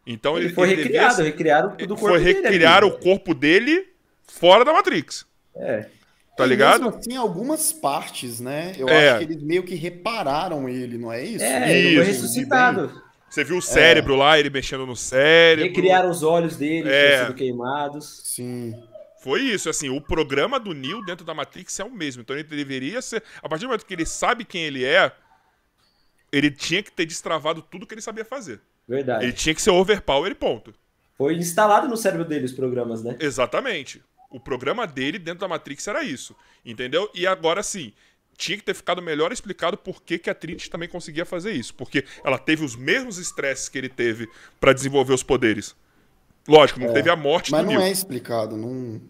Então 0.06 0.36
ele, 0.36 0.46
ele 0.46 0.54
foi 0.54 0.70
ele 0.70 0.82
recriado, 0.82 1.16
devia... 1.16 1.30
recriaram 1.32 1.68
o 1.68 1.76
corpo 1.76 1.96
foi 1.96 2.18
recriar 2.20 2.80
dele, 2.82 2.94
o 2.94 2.98
corpo 2.98 3.34
dele 3.34 3.88
fora 4.28 4.64
da 4.64 4.72
Matrix. 4.72 5.26
É. 5.56 5.88
Tá 6.36 6.44
ligado? 6.44 6.84
Mesmo 6.84 6.98
assim, 6.98 7.16
algumas 7.16 7.72
partes, 7.72 8.40
né? 8.40 8.72
Eu 8.76 8.88
é. 8.88 9.10
acho 9.10 9.18
que 9.18 9.32
eles 9.32 9.42
meio 9.42 9.62
que 9.62 9.74
repararam 9.74 10.68
ele, 10.68 10.98
não 10.98 11.12
é 11.12 11.24
isso? 11.24 11.44
É, 11.44 11.78
ele 11.78 11.96
foi 11.96 12.04
ressuscitado. 12.04 13.02
Você 13.30 13.44
viu 13.44 13.58
o 13.58 13.62
cérebro 13.62 14.14
é. 14.14 14.16
lá, 14.16 14.38
ele 14.38 14.50
mexendo 14.50 14.86
no 14.86 14.96
cérebro. 14.96 15.64
Recriaram 15.64 16.10
os 16.10 16.22
olhos 16.22 16.56
dele, 16.56 16.88
é. 16.88 17.24
sendo 17.24 17.34
queimados. 17.34 18.22
Sim. 18.24 18.74
Foi 19.24 19.40
isso, 19.40 19.70
assim, 19.70 19.88
o 19.88 20.00
programa 20.00 20.60
do 20.60 20.74
Neo 20.74 21.04
dentro 21.04 21.24
da 21.24 21.32
Matrix 21.32 21.80
é 21.80 21.84
o 21.84 21.90
mesmo. 21.90 22.22
Então 22.22 22.36
ele 22.36 22.44
deveria 22.44 23.00
ser. 23.00 23.22
A 23.42 23.48
partir 23.48 23.64
do 23.64 23.68
momento 23.68 23.86
que 23.86 23.94
ele 23.94 24.04
sabe 24.04 24.44
quem 24.44 24.62
ele 24.62 24.84
é, 24.84 25.10
ele 26.30 26.50
tinha 26.50 26.82
que 26.82 26.92
ter 26.92 27.06
destravado 27.06 27.62
tudo 27.62 27.86
que 27.86 27.94
ele 27.94 28.02
sabia 28.02 28.24
fazer. 28.24 28.60
Verdade. 28.86 29.24
Ele 29.24 29.32
tinha 29.32 29.54
que 29.54 29.62
ser 29.62 29.70
overpower 29.70 30.30
e 30.30 30.34
ponto. 30.34 30.74
Foi 31.16 31.34
instalado 31.34 31.88
no 31.88 31.96
cérebro 31.96 32.24
dele 32.24 32.44
os 32.44 32.52
programas, 32.52 33.02
né? 33.02 33.16
Exatamente. 33.20 34.02
O 34.34 34.40
programa 34.40 34.84
dele 34.84 35.16
dentro 35.16 35.42
da 35.42 35.48
Matrix 35.48 35.86
era 35.86 36.02
isso. 36.02 36.34
Entendeu? 36.64 37.08
E 37.14 37.24
agora 37.24 37.62
sim, 37.62 37.92
tinha 38.36 38.58
que 38.58 38.64
ter 38.64 38.74
ficado 38.74 39.00
melhor 39.00 39.30
explicado 39.30 39.78
por 39.78 40.02
que, 40.02 40.18
que 40.18 40.28
a 40.28 40.34
Trinity 40.34 40.68
também 40.68 40.88
conseguia 40.88 41.24
fazer 41.24 41.52
isso. 41.52 41.72
Porque 41.72 42.04
ela 42.24 42.36
teve 42.36 42.64
os 42.64 42.74
mesmos 42.74 43.16
estresses 43.16 43.68
que 43.68 43.78
ele 43.78 43.88
teve 43.88 44.28
para 44.58 44.72
desenvolver 44.72 45.14
os 45.14 45.22
poderes. 45.22 45.76
Lógico, 46.48 46.80
não 46.80 46.88
é, 46.88 46.92
teve 46.92 47.08
a 47.08 47.14
morte 47.14 47.52
mas 47.52 47.60
do 47.60 47.66
Mas 47.68 47.76
não 47.76 47.82
é 47.82 47.90
explicado, 47.92 48.56
não. 48.56 49.00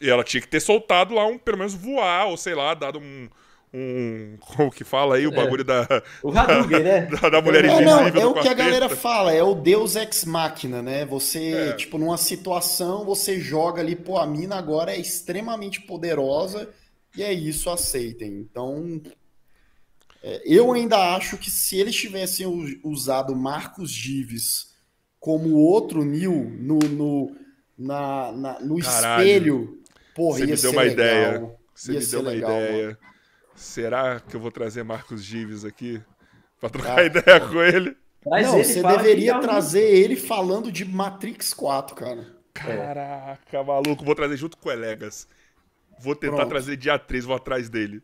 E 0.00 0.08
ela 0.08 0.24
tinha 0.24 0.40
que 0.40 0.48
ter 0.48 0.60
soltado 0.60 1.14
lá 1.14 1.26
um, 1.26 1.36
pelo 1.36 1.58
menos 1.58 1.74
voar, 1.74 2.28
ou 2.28 2.38
sei 2.38 2.54
lá, 2.54 2.72
dado 2.72 2.98
um, 2.98 3.28
um. 3.72 4.36
Como 4.40 4.70
que 4.70 4.84
fala 4.84 5.16
aí? 5.16 5.26
O 5.26 5.32
é. 5.32 5.36
bagulho 5.36 5.64
da. 5.64 5.86
O 6.22 6.30
Hadouken, 6.30 6.80
né? 6.80 7.06
Da, 7.20 7.28
da 7.28 7.42
mulher 7.42 7.64
é, 7.64 7.68
invisível. 7.68 7.92
Não, 7.92 8.22
é 8.22 8.26
o 8.26 8.34
que 8.34 8.48
a 8.48 8.54
galera 8.54 8.88
fala, 8.88 9.32
é 9.32 9.42
o 9.42 9.54
Deus 9.54 9.96
ex 9.96 10.24
máquina, 10.24 10.82
né? 10.82 11.04
Você, 11.04 11.52
é. 11.52 11.72
tipo, 11.72 11.98
numa 11.98 12.16
situação, 12.16 13.04
você 13.04 13.38
joga 13.40 13.80
ali, 13.80 13.94
pô, 13.94 14.18
a 14.18 14.26
mina 14.26 14.56
agora 14.56 14.92
é 14.92 14.98
extremamente 14.98 15.82
poderosa 15.82 16.68
e 17.16 17.22
é 17.22 17.32
isso, 17.32 17.70
aceitem. 17.70 18.28
Então. 18.28 19.00
É, 20.20 20.42
eu 20.44 20.72
ainda 20.72 21.14
acho 21.14 21.38
que 21.38 21.48
se 21.48 21.76
eles 21.76 21.94
tivessem 21.94 22.44
usado 22.82 23.36
Marcos 23.36 23.90
Gives 23.90 24.74
como 25.20 25.54
outro 25.54 26.04
Neil 26.04 26.50
no, 26.58 26.78
no, 26.78 27.36
na, 27.78 28.32
na 28.32 28.60
no 28.60 28.78
espelho, 28.78 29.80
porra, 30.14 30.38
Você 30.38 30.44
ia 30.44 30.54
me 30.54 30.60
deu 30.60 30.70
uma 30.72 30.82
legal. 30.82 30.94
ideia. 30.94 31.50
Você 31.74 31.92
ia 31.92 32.00
me 32.00 32.06
deu 32.06 32.20
uma 32.20 32.30
legal, 32.30 32.50
ideia. 32.50 32.86
Mano. 32.86 32.98
Será 33.58 34.20
que 34.20 34.36
eu 34.36 34.40
vou 34.40 34.52
trazer 34.52 34.84
Marcos 34.84 35.22
Gives 35.22 35.64
aqui 35.64 36.00
pra 36.60 36.70
trocar 36.70 37.00
ah, 37.00 37.04
ideia 37.04 37.40
com 37.40 37.60
ele? 37.60 37.96
Mas 38.24 38.46
não, 38.46 38.54
ele 38.54 38.64
você 38.64 38.82
deveria 38.82 39.34
que... 39.34 39.40
trazer 39.40 39.82
ele 39.82 40.14
falando 40.14 40.70
de 40.70 40.84
Matrix 40.84 41.52
4, 41.52 41.96
cara. 41.96 42.26
Caraca, 42.54 43.62
maluco, 43.64 44.04
vou 44.04 44.14
trazer 44.14 44.36
junto 44.36 44.56
com 44.56 44.68
o 44.68 44.72
Elegas. 44.72 45.26
Vou 46.00 46.14
tentar 46.14 46.36
Pronto. 46.36 46.50
trazer 46.50 46.76
dia 46.76 46.96
3, 46.98 47.24
vou 47.24 47.34
atrás 47.34 47.68
dele. 47.68 48.00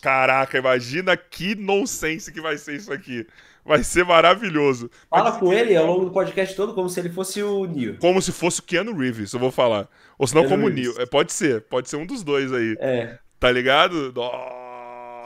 Caraca, 0.00 0.58
imagina 0.58 1.16
que 1.16 1.54
nonsense 1.54 2.32
que 2.32 2.40
vai 2.40 2.58
ser 2.58 2.74
isso 2.74 2.92
aqui. 2.92 3.24
Vai 3.64 3.84
ser 3.84 4.04
maravilhoso. 4.04 4.90
Fala 5.08 5.30
Mas, 5.30 5.38
com 5.38 5.52
ele 5.52 5.76
ao 5.76 5.86
longo 5.86 6.06
do 6.06 6.10
podcast 6.10 6.56
todo 6.56 6.74
como 6.74 6.88
se 6.88 6.98
ele 6.98 7.10
fosse 7.10 7.40
o 7.42 7.66
Neo. 7.66 7.98
Como 7.98 8.20
se 8.20 8.32
fosse 8.32 8.60
o 8.60 8.62
Keanu 8.64 8.96
Reeves, 8.96 9.32
eu 9.32 9.38
vou 9.38 9.52
falar. 9.52 9.88
Ou 10.18 10.26
se 10.26 10.34
não 10.34 10.48
como 10.48 10.66
o 10.66 10.70
Neo. 10.70 11.00
É, 11.00 11.06
pode 11.06 11.32
ser, 11.32 11.62
pode 11.62 11.88
ser 11.88 11.96
um 11.96 12.06
dos 12.06 12.24
dois 12.24 12.52
aí. 12.52 12.76
É. 12.80 13.18
Tá 13.38 13.50
ligado? 13.52 14.12
Nossa. 14.12 14.67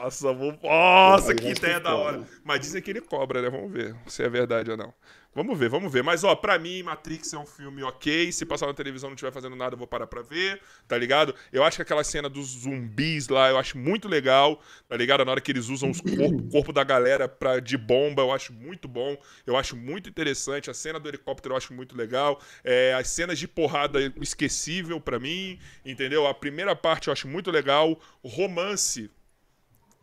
Nossa, 0.03 0.33
vou... 0.33 0.59
Nossa, 0.61 1.33
que 1.33 1.49
ideia 1.49 1.79
da 1.79 1.95
hora. 1.95 2.27
Mas 2.43 2.59
dizem 2.59 2.81
que 2.81 2.91
ele 2.91 2.99
cobra, 2.99 3.41
né? 3.41 3.49
Vamos 3.49 3.71
ver 3.71 3.95
se 4.07 4.21
é 4.21 4.27
verdade 4.27 4.69
ou 4.69 4.75
não. 4.75 4.93
Vamos 5.33 5.57
ver, 5.57 5.69
vamos 5.69 5.91
ver. 5.91 6.03
Mas, 6.03 6.25
ó, 6.25 6.35
pra 6.35 6.59
mim, 6.59 6.83
Matrix 6.83 7.31
é 7.31 7.37
um 7.39 7.45
filme 7.45 7.81
ok. 7.83 8.29
Se 8.31 8.45
passar 8.45 8.67
na 8.67 8.73
televisão 8.73 9.09
não 9.09 9.15
estiver 9.15 9.31
fazendo 9.31 9.55
nada, 9.55 9.75
eu 9.75 9.77
vou 9.77 9.87
parar 9.87 10.05
pra 10.05 10.21
ver, 10.21 10.61
tá 10.89 10.97
ligado? 10.97 11.33
Eu 11.53 11.63
acho 11.63 11.77
que 11.77 11.81
aquela 11.81 12.03
cena 12.03 12.27
dos 12.29 12.49
zumbis 12.49 13.29
lá, 13.29 13.49
eu 13.49 13.57
acho 13.57 13.77
muito 13.77 14.09
legal, 14.09 14.61
tá 14.89 14.97
ligado? 14.97 15.23
Na 15.23 15.31
hora 15.31 15.41
que 15.41 15.51
eles 15.51 15.69
usam 15.69 15.89
o 15.89 16.17
corpo, 16.17 16.49
corpo 16.51 16.73
da 16.73 16.83
galera 16.83 17.27
pra, 17.27 17.59
de 17.59 17.77
bomba, 17.77 18.21
eu 18.21 18.31
acho 18.31 18.51
muito 18.51 18.87
bom. 18.89 19.17
Eu 19.47 19.55
acho 19.55 19.75
muito 19.75 20.09
interessante. 20.09 20.69
A 20.69 20.73
cena 20.73 20.99
do 20.99 21.07
helicóptero 21.07 21.53
eu 21.53 21.57
acho 21.57 21.73
muito 21.73 21.95
legal. 21.95 22.39
É, 22.61 22.93
as 22.93 23.07
cenas 23.07 23.39
de 23.39 23.47
porrada 23.47 23.99
esquecível 24.21 24.99
pra 24.99 25.17
mim, 25.17 25.57
entendeu? 25.85 26.27
A 26.27 26.33
primeira 26.33 26.75
parte 26.75 27.07
eu 27.07 27.13
acho 27.13 27.27
muito 27.27 27.49
legal. 27.49 27.97
O 28.21 28.27
romance 28.27 29.09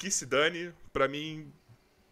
que 0.00 0.10
se 0.10 0.24
dane, 0.24 0.72
para 0.94 1.06
mim 1.06 1.52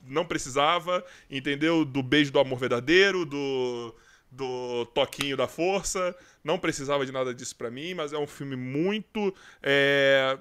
não 0.03 0.27
precisava, 0.27 1.03
entendeu? 1.31 1.87
Do 1.87 2.03
beijo 2.03 2.31
do 2.31 2.39
amor 2.39 2.59
verdadeiro, 2.59 3.25
do 3.25 3.95
do 4.31 4.85
toquinho 4.87 5.39
da 5.39 5.49
força. 5.49 6.15
Não 6.45 6.59
precisava 6.59 7.07
de 7.07 7.11
nada 7.11 7.35
disso 7.35 7.57
pra 7.57 7.71
mim, 7.71 7.95
mas 7.95 8.13
é 8.13 8.19
um 8.19 8.27
filme 8.27 8.57
muito. 8.57 9.35
É... 9.63 10.39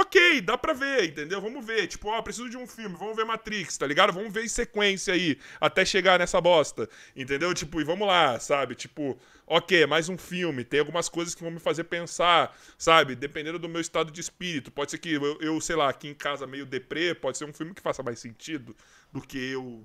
Ok, 0.00 0.40
dá 0.40 0.56
pra 0.56 0.72
ver, 0.72 1.10
entendeu? 1.10 1.42
Vamos 1.42 1.64
ver. 1.64 1.86
Tipo, 1.86 2.08
ó, 2.08 2.22
preciso 2.22 2.48
de 2.48 2.56
um 2.56 2.66
filme, 2.66 2.96
vamos 2.98 3.14
ver 3.14 3.26
Matrix, 3.26 3.76
tá 3.76 3.86
ligado? 3.86 4.14
Vamos 4.14 4.32
ver 4.32 4.44
em 4.44 4.48
sequência 4.48 5.12
aí, 5.12 5.36
até 5.60 5.84
chegar 5.84 6.18
nessa 6.18 6.40
bosta, 6.40 6.88
entendeu? 7.14 7.52
Tipo, 7.52 7.82
e 7.82 7.84
vamos 7.84 8.08
lá, 8.08 8.40
sabe? 8.40 8.74
Tipo, 8.74 9.18
ok, 9.46 9.84
mais 9.84 10.08
um 10.08 10.16
filme, 10.16 10.64
tem 10.64 10.80
algumas 10.80 11.10
coisas 11.10 11.34
que 11.34 11.42
vão 11.42 11.50
me 11.50 11.58
fazer 11.58 11.84
pensar, 11.84 12.56
sabe? 12.78 13.14
Dependendo 13.14 13.58
do 13.58 13.68
meu 13.68 13.80
estado 13.80 14.10
de 14.10 14.22
espírito. 14.22 14.72
Pode 14.72 14.90
ser 14.90 14.98
que 14.98 15.12
eu, 15.12 15.38
eu 15.38 15.60
sei 15.60 15.76
lá, 15.76 15.90
aqui 15.90 16.08
em 16.08 16.14
casa 16.14 16.46
meio 16.46 16.64
deprê, 16.64 17.14
pode 17.14 17.36
ser 17.36 17.44
um 17.44 17.52
filme 17.52 17.74
que 17.74 17.82
faça 17.82 18.02
mais 18.02 18.18
sentido 18.18 18.74
do 19.12 19.20
que 19.20 19.52
eu 19.52 19.84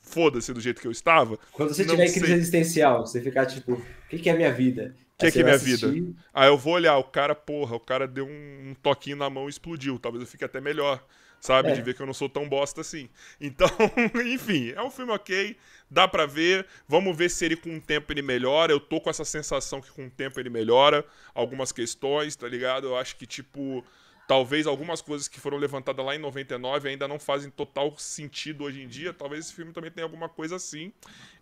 foda-se 0.00 0.52
do 0.52 0.60
jeito 0.60 0.80
que 0.80 0.86
eu 0.86 0.92
estava. 0.92 1.38
Quando 1.50 1.74
você 1.74 1.84
Não 1.84 1.96
tiver 1.96 2.12
crise 2.12 2.32
existencial, 2.34 3.04
você 3.04 3.20
ficar 3.20 3.46
tipo, 3.46 3.72
o 3.72 3.84
que, 4.08 4.18
que 4.18 4.30
é 4.30 4.36
minha 4.36 4.52
vida? 4.52 4.94
Que 5.20 5.26
é 5.26 5.30
que 5.30 5.40
é 5.40 5.44
minha 5.44 5.58
vida? 5.58 5.86
assistir, 5.86 6.14
Aí 6.32 6.48
eu 6.48 6.56
vou 6.56 6.74
olhar, 6.74 6.96
o 6.96 7.04
cara, 7.04 7.34
porra, 7.34 7.76
o 7.76 7.80
cara 7.80 8.06
deu 8.08 8.26
um, 8.26 8.70
um 8.70 8.74
toquinho 8.74 9.16
na 9.16 9.28
mão 9.28 9.46
e 9.46 9.50
explodiu. 9.50 9.98
Talvez 9.98 10.22
eu 10.22 10.26
fique 10.26 10.44
até 10.44 10.60
melhor, 10.60 11.04
sabe? 11.40 11.70
É. 11.70 11.72
De 11.74 11.82
ver 11.82 11.94
que 11.94 12.02
eu 12.02 12.06
não 12.06 12.14
sou 12.14 12.28
tão 12.28 12.48
bosta 12.48 12.80
assim. 12.80 13.08
Então, 13.40 13.68
enfim, 14.26 14.72
é 14.74 14.82
um 14.82 14.90
filme 14.90 15.12
ok, 15.12 15.56
dá 15.90 16.08
pra 16.08 16.26
ver. 16.26 16.66
Vamos 16.88 17.16
ver 17.16 17.30
se 17.30 17.44
ele 17.44 17.56
com 17.56 17.76
o 17.76 17.80
tempo 17.80 18.12
ele 18.12 18.22
melhora. 18.22 18.72
Eu 18.72 18.80
tô 18.80 19.00
com 19.00 19.10
essa 19.10 19.24
sensação 19.24 19.80
que 19.80 19.90
com 19.90 20.06
o 20.06 20.10
tempo 20.10 20.40
ele 20.40 20.50
melhora 20.50 21.04
algumas 21.34 21.72
questões, 21.72 22.34
tá 22.34 22.48
ligado? 22.48 22.88
Eu 22.88 22.96
acho 22.96 23.16
que, 23.16 23.26
tipo, 23.26 23.84
talvez 24.30 24.66
algumas 24.66 25.02
coisas 25.02 25.26
que 25.26 25.40
foram 25.40 25.58
levantadas 25.58 26.06
lá 26.06 26.14
em 26.14 26.18
99 26.18 26.88
ainda 26.88 27.08
não 27.08 27.18
fazem 27.18 27.50
total 27.50 27.92
sentido 27.98 28.64
hoje 28.64 28.80
em 28.80 28.86
dia. 28.86 29.12
Talvez 29.12 29.46
esse 29.46 29.54
filme 29.54 29.72
também 29.72 29.90
tenha 29.90 30.04
alguma 30.04 30.28
coisa 30.28 30.56
assim. 30.56 30.92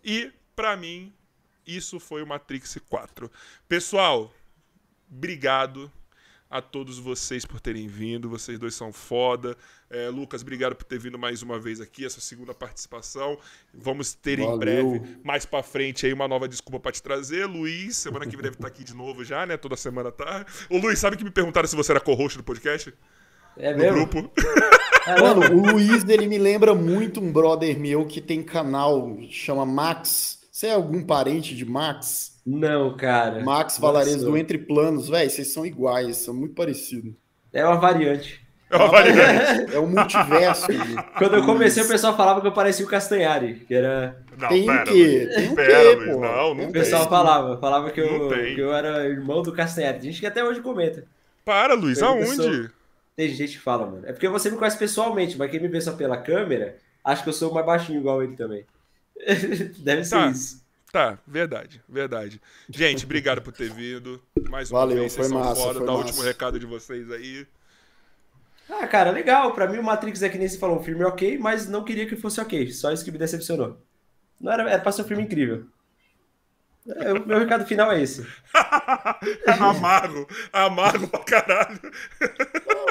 E, 0.03 0.33
pra 0.57 0.75
mim, 0.77 1.13
isso 1.69 2.01
foi 2.01 2.23
o 2.23 2.27
Matrix 2.27 2.78
4. 2.89 3.31
Pessoal, 3.69 4.32
obrigado 5.11 5.90
a 6.51 6.62
todos 6.62 6.99
vocês 6.99 7.45
por 7.45 7.61
terem 7.61 7.86
vindo. 7.86 8.28
Vocês 8.28 8.59
dois 8.59 8.74
são 8.74 8.90
foda. 8.93 9.55
É, 9.90 10.09
Lucas, 10.09 10.40
obrigado 10.40 10.74
por 10.74 10.85
ter 10.85 10.99
vindo 10.99 11.19
mais 11.19 11.43
uma 11.43 11.59
vez 11.59 11.78
aqui, 11.81 12.07
essa 12.07 12.20
segunda 12.20 12.55
participação. 12.55 13.39
Vamos 13.74 14.15
ter 14.15 14.39
em 14.39 14.47
Valeu. 14.47 14.59
breve, 14.59 15.19
mais 15.23 15.45
pra 15.45 15.62
frente, 15.62 16.07
aí 16.07 16.12
uma 16.12 16.27
nova 16.27 16.49
desculpa 16.49 16.81
pra 16.81 16.93
te 16.93 17.03
trazer. 17.03 17.45
Luiz, 17.47 17.97
semana 17.99 18.24
que 18.27 18.32
vem 18.35 18.43
deve 18.45 18.57
estar 18.57 18.69
aqui 18.69 18.82
de 18.82 18.95
novo 18.95 19.23
já, 19.24 19.45
né? 19.45 19.57
Toda 19.59 19.77
semana 19.77 20.11
tá. 20.11 20.47
Ô, 20.70 20.78
Luiz, 20.78 20.99
sabe 20.99 21.16
que 21.19 21.24
me 21.24 21.31
perguntaram 21.31 21.69
se 21.69 21.77
você 21.77 21.93
era 21.93 22.01
co-host 22.01 22.39
do 22.39 22.45
podcast? 22.45 22.95
É 23.57 23.73
No 23.73 23.78
mesmo? 23.78 24.07
grupo. 24.07 24.32
Mano, 25.20 25.55
o 25.55 25.73
Luiz, 25.73 26.07
ele 26.09 26.27
me 26.27 26.36
lembra 26.39 26.74
muito 26.74 27.19
um 27.20 27.32
brother 27.32 27.78
meu 27.78 28.07
que 28.07 28.20
tem 28.20 28.43
canal, 28.43 29.19
chama 29.31 29.65
Max. 29.66 30.38
Você 30.59 30.66
é 30.66 30.72
algum 30.74 31.05
parente 31.05 31.55
de 31.55 31.64
Max? 31.64 32.40
Não, 32.44 32.97
cara. 32.97 33.44
Max 33.44 33.74
sou. 33.74 33.93
do 34.32 34.36
Entre 34.36 34.59
Planos, 34.59 35.09
velho, 35.09 35.30
vocês 35.30 35.52
são 35.52 35.64
iguais, 35.64 36.16
são 36.16 36.35
muito 36.35 36.52
parecidos. 36.56 37.12
É 37.52 37.64
uma 37.64 37.76
variante. 37.76 38.44
É 38.68 38.76
uma 38.76 38.89
variante. 38.89 39.70
É 39.72 39.78
o 39.78 39.86
multiverso. 39.86 40.66
de- 40.66 41.02
Quando 41.16 41.36
eu 41.36 41.47
comecei, 41.47 41.80
o 41.85 41.86
pessoal 41.86 42.16
falava 42.16 42.40
que 42.40 42.48
eu 42.48 42.52
parecia 42.52 42.85
o 42.85 42.89
Castanhari, 42.89 43.64
que 43.68 43.72
era. 43.72 44.20
Não, 44.36 44.48
Tem 44.48 44.62
o 44.64 44.66
pera, 44.66 44.82
quê? 44.82 44.90
Luiz. 45.30 45.35
Tem 45.36 45.48
o 45.48 45.55
Pera, 45.55 45.68
quê, 45.72 45.94
Luiz. 45.94 46.12
pô? 46.12 46.20
Não, 46.22 46.28
Tem 46.28 46.32
não 46.32 46.48
um 46.48 46.52
O 46.55 46.56
tem. 46.59 46.72
pessoal 46.72 47.09
falava, 47.09 47.56
falava 47.59 47.90
que 47.93 48.01
eu, 48.01 48.28
tem. 48.28 48.55
que 48.56 48.60
eu 48.60 48.72
era 48.74 49.06
irmão 49.09 49.43
do 49.43 49.52
Castanhari. 49.52 50.01
Tem 50.01 50.10
gente 50.10 50.18
que 50.18 50.26
até 50.26 50.43
hoje 50.43 50.60
comenta. 50.60 51.05
Para, 51.44 51.74
Luiz, 51.74 52.01
Eu 52.01 52.09
aonde? 52.09 52.35
sou- 52.35 52.68
Tem 53.14 53.28
gente 53.28 53.52
que 53.52 53.60
fala, 53.60 53.86
mano. 53.86 54.02
É 54.06 54.12
porque 54.12 54.28
você 54.28 54.51
me 54.51 54.56
conhece 54.56 54.76
pessoalmente, 54.76 55.39
mas 55.39 55.52
quem 55.52 55.60
me 55.60 55.68
vê 55.68 55.80
só 55.80 55.93
pela 55.93 56.16
câmera, 56.16 56.78
acha 57.05 57.22
que 57.22 57.28
eu 57.28 57.32
sou 57.32 57.55
mais 57.55 57.64
baixinho 57.64 58.01
igual 58.01 58.24
ele 58.24 58.35
também. 58.35 58.64
Deve 59.79 60.05
ser 60.05 60.17
Tá. 60.17 60.27
isso. 60.29 60.67
Tá, 60.91 61.19
verdade, 61.27 61.83
verdade. 61.87 62.41
Gente, 62.71 63.05
obrigado 63.05 63.43
por 63.43 63.53
ter 63.53 63.71
vindo. 63.71 64.23
Mais 64.49 64.71
uma 64.71 64.81
Valeu, 64.81 64.97
vez, 65.01 65.13
vocês 65.13 65.27
foi 65.29 65.37
são 65.37 65.47
massa, 65.47 65.61
foi 65.61 65.75
Dá 65.75 65.81
o 65.81 65.85
massa. 65.99 66.07
último 66.07 66.23
recado 66.23 66.59
de 66.59 66.65
vocês 66.65 67.11
aí. 67.11 67.47
Ah, 68.71 68.87
cara, 68.87 69.11
legal. 69.11 69.53
Pra 69.53 69.67
mim, 69.69 69.79
o 69.79 69.83
Matrix 69.83 70.23
é 70.23 70.29
que 70.31 70.39
nem 70.39 70.49
se 70.49 70.59
falou, 70.59 70.79
um 70.79 70.83
filme 70.83 71.05
ok, 71.05 71.37
mas 71.39 71.69
não 71.69 71.85
queria 71.85 72.07
que 72.07 72.17
fosse 72.17 72.41
ok. 72.41 72.71
Só 72.73 72.91
isso 72.91 73.05
que 73.05 73.11
me 73.11 73.19
decepcionou. 73.19 73.79
Não 74.41 74.51
era, 74.51 74.63
era 74.71 74.81
pra 74.81 74.91
ser 74.93 75.03
um 75.03 75.05
filme 75.07 75.23
incrível. 75.25 75.67
É, 76.87 77.13
o 77.13 77.27
meu 77.27 77.39
recado 77.39 77.67
final 77.67 77.93
é 77.93 78.01
esse. 78.03 78.27
amargo, 79.61 80.27
amargo 80.51 81.07
pra 81.09 81.21
caralho. 81.21 81.81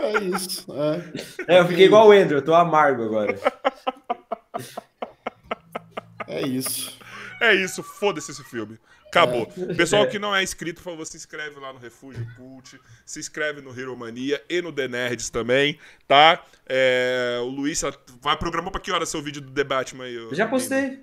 É 0.03 0.19
isso. 0.23 0.67
É, 1.47 1.55
É, 1.55 1.59
eu 1.61 1.67
fiquei 1.67 1.85
igual 1.85 2.07
o 2.07 2.11
Andrew, 2.11 2.37
eu 2.37 2.45
tô 2.45 2.53
amargo 2.53 3.03
agora. 3.05 3.35
É 6.27 6.41
isso. 6.41 6.97
É 7.41 7.53
isso, 7.53 7.83
foda-se 7.83 8.31
esse 8.31 8.43
filme. 8.43 8.77
Acabou. 9.07 9.45
Pessoal 9.77 10.03
É. 10.03 10.07
que 10.07 10.19
não 10.19 10.35
é 10.35 10.43
inscrito, 10.43 10.81
por 10.81 10.91
favor, 10.91 11.05
se 11.05 11.15
inscreve 11.15 11.59
lá 11.59 11.71
no 11.71 11.79
Refúgio 11.79 12.27
Cult, 12.35 12.79
se 13.05 13.19
inscreve 13.19 13.61
no 13.61 13.77
Hero 13.77 13.95
Mania 13.95 14.43
e 14.49 14.61
no 14.61 14.71
The 14.73 14.87
Nerds 14.87 15.29
também, 15.29 15.79
tá? 16.07 16.43
É, 16.67 17.37
o 17.41 17.45
Luiz 17.47 17.81
vai 18.21 18.35
programar 18.37 18.71
pra 18.71 18.81
que 18.81 18.91
hora 18.91 19.05
seu 19.05 19.21
vídeo 19.21 19.41
do 19.41 19.51
The 19.51 19.63
Batman 19.63 20.03
aí? 20.05 20.15
Eu 20.15 20.33
já 20.35 20.47
postei. 20.47 20.99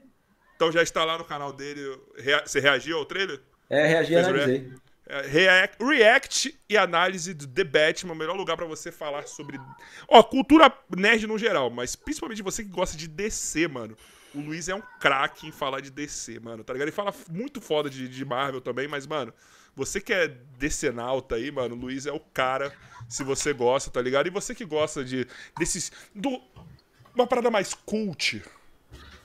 Então 0.56 0.70
já 0.70 0.82
está 0.82 1.05
lá 1.05 1.16
no 1.18 1.24
canal 1.24 1.52
dele. 1.52 1.80
Rea- 2.18 2.42
Você 2.44 2.60
reagiu 2.60 2.98
ao 2.98 3.05
trailer? 3.06 3.40
É, 3.70 3.86
reagi 3.86 4.12
e 4.12 4.16
analisei. 4.16 4.72
É, 5.06 5.20
React, 5.26 5.84
react 5.84 6.60
e 6.68 6.76
análise 6.78 7.34
do 7.34 7.46
The 7.46 7.64
Batman, 7.64 8.12
o 8.12 8.16
melhor 8.16 8.36
lugar 8.36 8.56
pra 8.56 8.64
você 8.66 8.90
falar 8.92 9.26
sobre. 9.26 9.59
Ó, 10.09 10.22
cultura 10.22 10.72
nerd 10.96 11.26
no 11.26 11.36
geral, 11.38 11.68
mas 11.70 11.94
principalmente 11.96 12.42
você 12.42 12.62
que 12.64 12.70
gosta 12.70 12.96
de 12.96 13.06
DC, 13.09 13.66
mano. 13.68 13.96
O 14.35 14.40
Luiz 14.40 14.69
é 14.69 14.74
um 14.74 14.82
craque 15.01 15.47
em 15.47 15.52
falar 15.52 15.81
de 15.81 15.90
DC, 15.90 16.40
mano, 16.40 16.65
tá 16.65 16.73
ligado? 16.73 16.89
Ele 16.89 16.97
fala 16.97 17.15
muito 17.31 17.61
foda 17.61 17.89
de, 17.89 18.09
de 18.09 18.24
Marvel 18.24 18.61
também, 18.61 18.89
mas, 18.89 19.06
mano, 19.06 19.32
você 19.77 20.01
que 20.01 20.12
é 20.12 20.28
decenalta 20.59 21.35
aí, 21.36 21.51
mano, 21.51 21.74
o 21.74 21.78
Luiz 21.78 22.06
é 22.06 22.12
o 22.12 22.20
cara, 22.20 22.73
se 23.09 23.24
você 23.24 23.52
gosta, 23.52 23.90
tá 23.90 24.01
ligado? 24.01 24.27
E 24.27 24.31
você 24.31 24.55
que 24.55 24.65
gosta 24.65 25.05
de 25.05 25.27
desses. 25.59 25.90
Do, 26.15 26.40
uma 27.15 27.27
parada 27.27 27.51
mais 27.51 27.74
cult, 27.74 28.43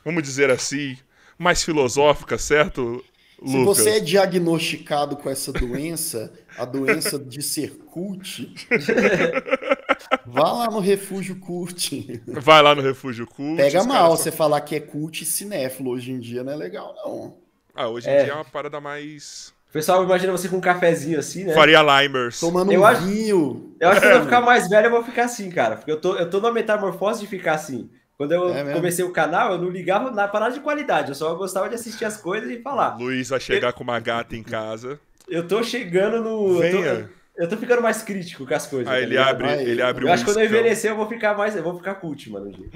vamos 0.03 0.23
dizer 0.23 0.49
assim, 0.49 0.98
mais 1.38 1.64
filosófica, 1.64 2.38
certo, 2.38 3.03
Se 3.45 3.57
Lucas? 3.57 3.77
você 3.77 3.90
é 3.91 3.99
diagnosticado 3.99 5.15
com 5.18 5.30
essa 5.30 5.52
doença, 5.52 6.31
a 6.57 6.65
doença 6.65 7.18
de 7.18 7.41
ser 7.41 7.77
cult, 7.77 8.53
vá 10.26 10.51
lá 10.51 10.69
no 10.71 10.80
Refúgio 10.80 11.35
Cult. 11.39 12.21
Vai 12.27 12.61
lá 12.61 12.73
no 12.76 12.81
Refúgio 12.81 13.26
Cult. 13.27 13.57
Pega 13.57 13.84
mal 13.84 14.03
caras 14.07 14.19
você 14.19 14.31
falar 14.31 14.61
que 14.61 14.76
é 14.76 14.80
cult 14.80 15.21
e 15.21 15.26
cinéfilo 15.26 15.91
hoje 15.91 16.11
em 16.11 16.19
dia, 16.19 16.43
não 16.43 16.53
é 16.53 16.55
legal, 16.55 16.93
não. 17.03 17.38
Ah, 17.76 17.88
hoje 17.88 18.07
em 18.07 18.11
É. 18.13 18.23
dia 18.23 18.34
é 18.34 18.35
uma 18.35 18.45
parada 18.45 18.80
mais. 18.81 19.53
O 19.69 19.71
pessoal 19.71 20.03
imagina 20.03 20.31
você 20.31 20.49
com 20.49 20.57
um 20.57 20.61
cafezinho 20.61 21.19
assim, 21.19 21.43
né? 21.43 21.53
Faria 21.53 21.81
Limers. 21.81 22.39
Tomando 22.39 22.71
Eu 22.71 22.81
um 22.81 22.85
acho- 22.85 23.01
vinho. 23.03 23.76
Eu 23.80 23.89
acho 23.89 24.01
que 24.01 24.07
quando 24.07 24.15
eu 24.17 24.23
ficar 24.23 24.41
mais 24.41 24.67
velho, 24.67 24.88
eu 24.88 24.91
vou 24.91 25.03
ficar 25.03 25.26
assim, 25.26 25.49
cara. 25.51 25.76
Porque 25.76 25.91
eu 25.91 26.01
tô, 26.01 26.15
eu 26.15 26.30
tô 26.30 26.39
na 26.41 26.51
metamorfose 26.51 27.19
de 27.21 27.27
ficar 27.27 27.53
assim. 27.53 27.89
Quando 28.17 28.31
eu 28.34 28.49
É 28.53 28.73
comecei 28.73 29.05
o 29.05 29.13
canal, 29.13 29.53
eu 29.53 29.57
não 29.59 29.69
ligava 29.69 30.11
na 30.11 30.27
parada 30.27 30.53
de 30.53 30.59
qualidade. 30.59 31.09
Eu 31.09 31.15
só 31.15 31.34
gostava 31.35 31.69
de 31.69 31.76
assistir 31.76 32.03
as 32.03 32.17
coisas 32.17 32.49
e 32.49 32.61
falar. 32.61 32.97
Luiz 32.97 33.30
vai 33.30 33.39
chegar 33.39 33.71
com 33.71 33.84
uma 33.84 33.99
gata 33.99 34.35
em 34.35 34.43
casa. 34.43 34.99
Eu 35.27 35.47
tô 35.47 35.63
chegando 35.63 36.21
no. 36.23 36.61
Eu 36.63 36.71
tô, 36.71 36.81
Venha. 36.81 37.09
Eu 37.39 37.49
tô 37.49 37.57
ficando 37.57 37.81
mais 37.81 38.01
crítico 38.03 38.45
com 38.45 38.53
as 38.53 38.67
coisas. 38.67 38.87
Aí 38.87 39.01
tá 39.01 39.01
ele 39.01 39.09
ligado? 39.11 39.29
abre, 39.29 39.47
Vai. 39.47 39.63
ele 39.63 39.81
abre 39.81 40.05
Eu 40.05 40.09
um 40.09 40.13
acho 40.13 40.23
que 40.25 40.31
quando 40.31 40.39
eu 40.41 40.45
envelhecer, 40.45 40.91
eu 40.91 40.95
vou 40.97 41.07
ficar 41.07 41.35
mais. 41.37 41.55
Eu 41.55 41.63
vou 41.63 41.75
ficar 41.77 41.95
cult, 41.95 42.29
mano. 42.29 42.51
dia. 42.51 42.69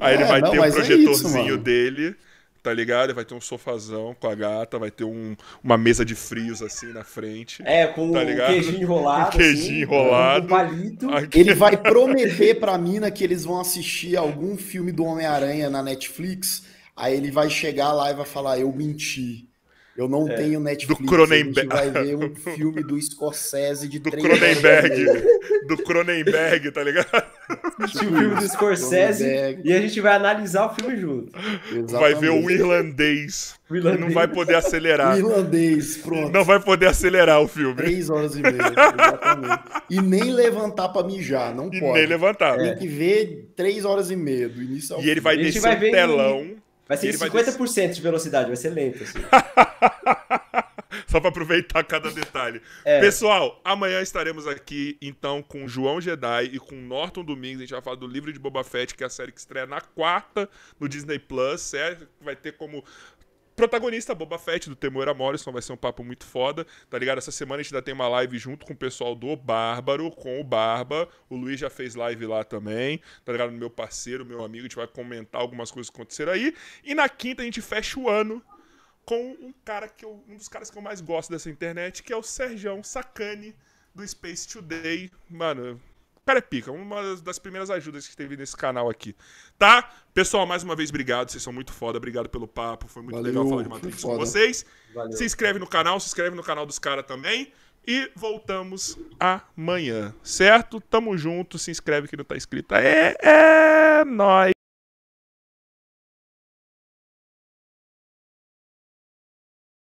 Aí 0.00 0.14
ele 0.14 0.24
É, 0.24 0.26
vai 0.26 0.40
não, 0.40 0.50
ter 0.50 0.58
um 0.58 0.60
mas 0.62 0.76
é 0.76 0.94
isso, 0.94 1.24
projetorzinho 1.24 1.56
dele, 1.58 2.16
tá 2.62 2.72
ligado? 2.72 3.04
Ele 3.10 3.14
vai 3.14 3.24
ter 3.24 3.34
um 3.34 3.40
sofazão 3.40 4.16
com 4.18 4.28
a 4.28 4.34
gata, 4.34 4.78
vai 4.78 4.90
ter 4.90 5.04
um- 5.04 5.36
uma 5.62 5.78
mesa 5.78 6.04
de 6.04 6.14
frios 6.14 6.62
assim 6.62 6.92
na 6.92 7.04
frente. 7.04 7.62
É, 7.64 7.86
com 7.86 8.10
Tá 8.12 8.20
um 8.20 8.26
queijinho 8.46 8.82
enrolado. 8.82 9.36
Um 9.36 9.38
queijinho 9.38 9.64
assim, 9.64 9.80
enrolado. 9.82 10.46
Um 10.46 10.48
palito. 10.48 11.10
Aqui- 11.14 11.38
Ele 11.40 11.54
vai 11.54 11.76
prometer 11.76 12.54
pra 12.58 12.76
mina 12.78 13.10
que 13.10 13.22
eles 13.22 13.44
vão 13.44 13.60
assistir 13.60 14.16
algum 14.16 14.56
filme 14.56 14.92
do 14.92 15.04
Homem-Aranha 15.04 15.70
na 15.70 15.82
Netflix. 15.82 16.64
Aí 16.96 17.14
ele 17.16 17.30
vai 17.30 17.50
chegar 17.50 17.92
lá 17.92 18.10
e 18.10 18.14
vai 18.14 18.26
falar: 18.26 18.58
Eu 18.58 18.72
menti. 18.72 19.48
Eu 19.96 20.08
não 20.08 20.26
tenho 20.26 20.60
Netflix. 20.60 21.00
Do 21.00 21.06
Cronenberg. 21.06 21.68
A 21.72 21.82
gente 21.84 21.92
vai 21.92 22.04
ver 22.04 22.16
um 22.16 22.34
filme 22.54 22.82
do 22.82 23.00
Scorsese 23.00 23.88
de 23.88 23.98
Do 23.98 24.10
três 24.10 24.24
horas 24.24 24.38
Cronenberg. 24.38 25.04
Do 25.68 25.76
Cronenberg, 25.78 26.70
tá 26.70 26.82
ligado? 26.82 27.06
o 27.80 27.88
filme 27.88 28.34
do 28.34 28.48
Scorsese 28.48 29.24
Cronenberg. 29.24 29.62
e 29.64 29.72
a 29.72 29.80
gente 29.80 30.00
vai 30.00 30.14
analisar 30.16 30.66
o 30.66 30.74
filme 30.74 30.96
junto. 31.00 31.32
Vai 31.90 32.14
ver 32.14 32.30
o 32.30 32.34
Exatamente. 32.34 32.52
irlandês. 32.60 33.54
O 33.68 33.74
E 33.74 33.78
irlandês. 33.78 34.00
não 34.00 34.10
vai 34.10 34.28
poder 34.28 34.54
O 34.54 34.58
acelerar. 34.58 35.18
irlandês, 35.18 35.96
pronto. 35.96 36.32
Não 36.32 36.44
vai 36.44 36.60
poder 36.60 36.86
acelerar 36.86 37.40
o 37.40 37.48
filme. 37.48 37.74
Três 37.76 38.10
horas 38.10 38.36
e 38.36 38.42
meia, 38.42 38.52
exatamente. 38.54 39.62
E 39.90 40.00
nem 40.02 40.24
levantar 40.32 40.88
pra 40.90 41.02
mijar, 41.02 41.54
não 41.54 41.72
E 41.72 41.80
pode. 41.80 41.92
nem 41.98 42.06
levantar. 42.06 42.58
Tem 42.58 42.76
que 42.76 42.86
ver 42.86 43.50
três 43.56 43.84
horas 43.84 44.10
e 44.10 44.16
meia, 44.16 44.48
do 44.48 44.62
início 44.62 44.94
ao 44.94 45.02
E 45.02 45.08
ele 45.10 45.20
vai 45.20 45.36
descer 45.36 45.60
um 45.74 45.78
ver 45.80 45.88
em- 45.88 45.92
telão. 45.92 46.46
Vai 46.88 46.96
ser 46.96 47.08
Ele 47.08 47.16
vai 47.16 47.28
50% 47.28 47.92
de 47.92 48.00
velocidade, 48.00 48.46
vai 48.46 48.56
ser 48.56 48.70
lento. 48.70 49.02
Assim. 49.02 49.18
Só 51.06 51.20
pra 51.20 51.28
aproveitar 51.28 51.84
cada 51.84 52.10
detalhe. 52.10 52.60
É. 52.84 53.00
Pessoal, 53.00 53.60
amanhã 53.64 54.00
estaremos 54.00 54.46
aqui, 54.46 54.96
então, 55.00 55.42
com 55.42 55.66
João 55.66 56.00
Jedi 56.00 56.50
e 56.52 56.58
com 56.58 56.76
Norton 56.76 57.24
Domingos. 57.24 57.58
A 57.58 57.60
gente 57.62 57.72
vai 57.72 57.82
falar 57.82 57.96
do 57.96 58.06
livro 58.06 58.32
de 58.32 58.38
Boba 58.38 58.64
Fett, 58.64 58.94
que 58.94 59.02
é 59.02 59.06
a 59.06 59.10
série 59.10 59.32
que 59.32 59.38
estreia 59.38 59.66
na 59.66 59.80
quarta 59.80 60.48
no 60.78 60.88
Disney 60.88 61.18
Plus, 61.18 61.60
certo? 61.60 62.08
Vai 62.20 62.36
ter 62.36 62.52
como 62.52 62.84
protagonista, 63.56 64.14
Boba 64.14 64.38
Fett, 64.38 64.68
do 64.68 64.76
Temuera 64.76 65.14
Morrison, 65.14 65.50
vai 65.50 65.62
ser 65.62 65.72
um 65.72 65.76
papo 65.76 66.04
muito 66.04 66.26
foda, 66.26 66.66
tá 66.90 66.98
ligado? 66.98 67.18
Essa 67.18 67.32
semana 67.32 67.60
a 67.60 67.62
gente 67.62 67.74
ainda 67.74 67.82
tem 67.82 67.94
uma 67.94 68.06
live 68.06 68.38
junto 68.38 68.66
com 68.66 68.74
o 68.74 68.76
pessoal 68.76 69.14
do 69.14 69.34
Bárbaro, 69.34 70.10
com 70.10 70.38
o 70.38 70.44
Barba. 70.44 71.08
O 71.30 71.36
Luiz 71.36 71.58
já 71.58 71.70
fez 71.70 71.94
live 71.94 72.26
lá 72.26 72.44
também, 72.44 73.00
tá 73.24 73.32
ligado? 73.32 73.50
Meu 73.52 73.70
parceiro, 73.70 74.24
meu 74.26 74.44
amigo, 74.44 74.60
a 74.60 74.68
gente 74.68 74.76
vai 74.76 74.86
comentar 74.86 75.40
algumas 75.40 75.70
coisas 75.70 75.88
que 75.88 75.96
aconteceram 75.96 76.32
aí. 76.32 76.54
E 76.84 76.94
na 76.94 77.08
quinta 77.08 77.40
a 77.40 77.44
gente 77.46 77.62
fecha 77.62 77.98
o 77.98 78.08
ano 78.08 78.42
com 79.06 79.36
um 79.40 79.54
cara 79.64 79.88
que 79.88 80.04
eu, 80.04 80.22
um 80.28 80.36
dos 80.36 80.48
caras 80.48 80.70
que 80.70 80.76
eu 80.76 80.82
mais 80.82 81.00
gosto 81.00 81.30
dessa 81.30 81.48
internet, 81.48 82.02
que 82.02 82.12
é 82.12 82.16
o 82.16 82.22
Serjão 82.22 82.82
Sacani 82.82 83.56
do 83.94 84.06
Space 84.06 84.46
Today. 84.46 85.10
Mano, 85.30 85.80
cara 86.26 86.40
é 86.40 86.42
pica, 86.42 86.72
uma 86.72 87.16
das 87.16 87.38
primeiras 87.38 87.70
ajudas 87.70 88.08
que 88.08 88.16
teve 88.16 88.36
nesse 88.36 88.56
canal 88.56 88.90
aqui. 88.90 89.14
Tá? 89.56 89.88
Pessoal, 90.12 90.44
mais 90.44 90.64
uma 90.64 90.74
vez, 90.74 90.90
obrigado. 90.90 91.30
Vocês 91.30 91.42
são 91.42 91.52
muito 91.52 91.72
foda. 91.72 91.98
Obrigado 91.98 92.28
pelo 92.28 92.48
papo. 92.48 92.88
Foi 92.88 93.00
muito 93.00 93.14
Valeu, 93.14 93.30
legal 93.30 93.48
falar 93.48 93.62
de 93.62 93.68
Matrix 93.68 94.02
com 94.02 94.16
vocês. 94.16 94.66
Valeu. 94.92 95.12
Se 95.12 95.24
inscreve 95.24 95.60
no 95.60 95.68
canal, 95.68 96.00
se 96.00 96.08
inscreve 96.08 96.34
no 96.34 96.42
canal 96.42 96.66
dos 96.66 96.80
caras 96.80 97.06
também. 97.06 97.52
E 97.86 98.10
voltamos 98.16 98.98
amanhã, 99.20 100.12
certo? 100.20 100.80
Tamo 100.80 101.16
junto. 101.16 101.56
Se 101.56 101.70
inscreve 101.70 102.08
que 102.08 102.16
não 102.16 102.24
tá 102.24 102.36
inscrito. 102.36 102.74
É, 102.74 103.14
é 103.22 104.04
nóis. 104.04 104.56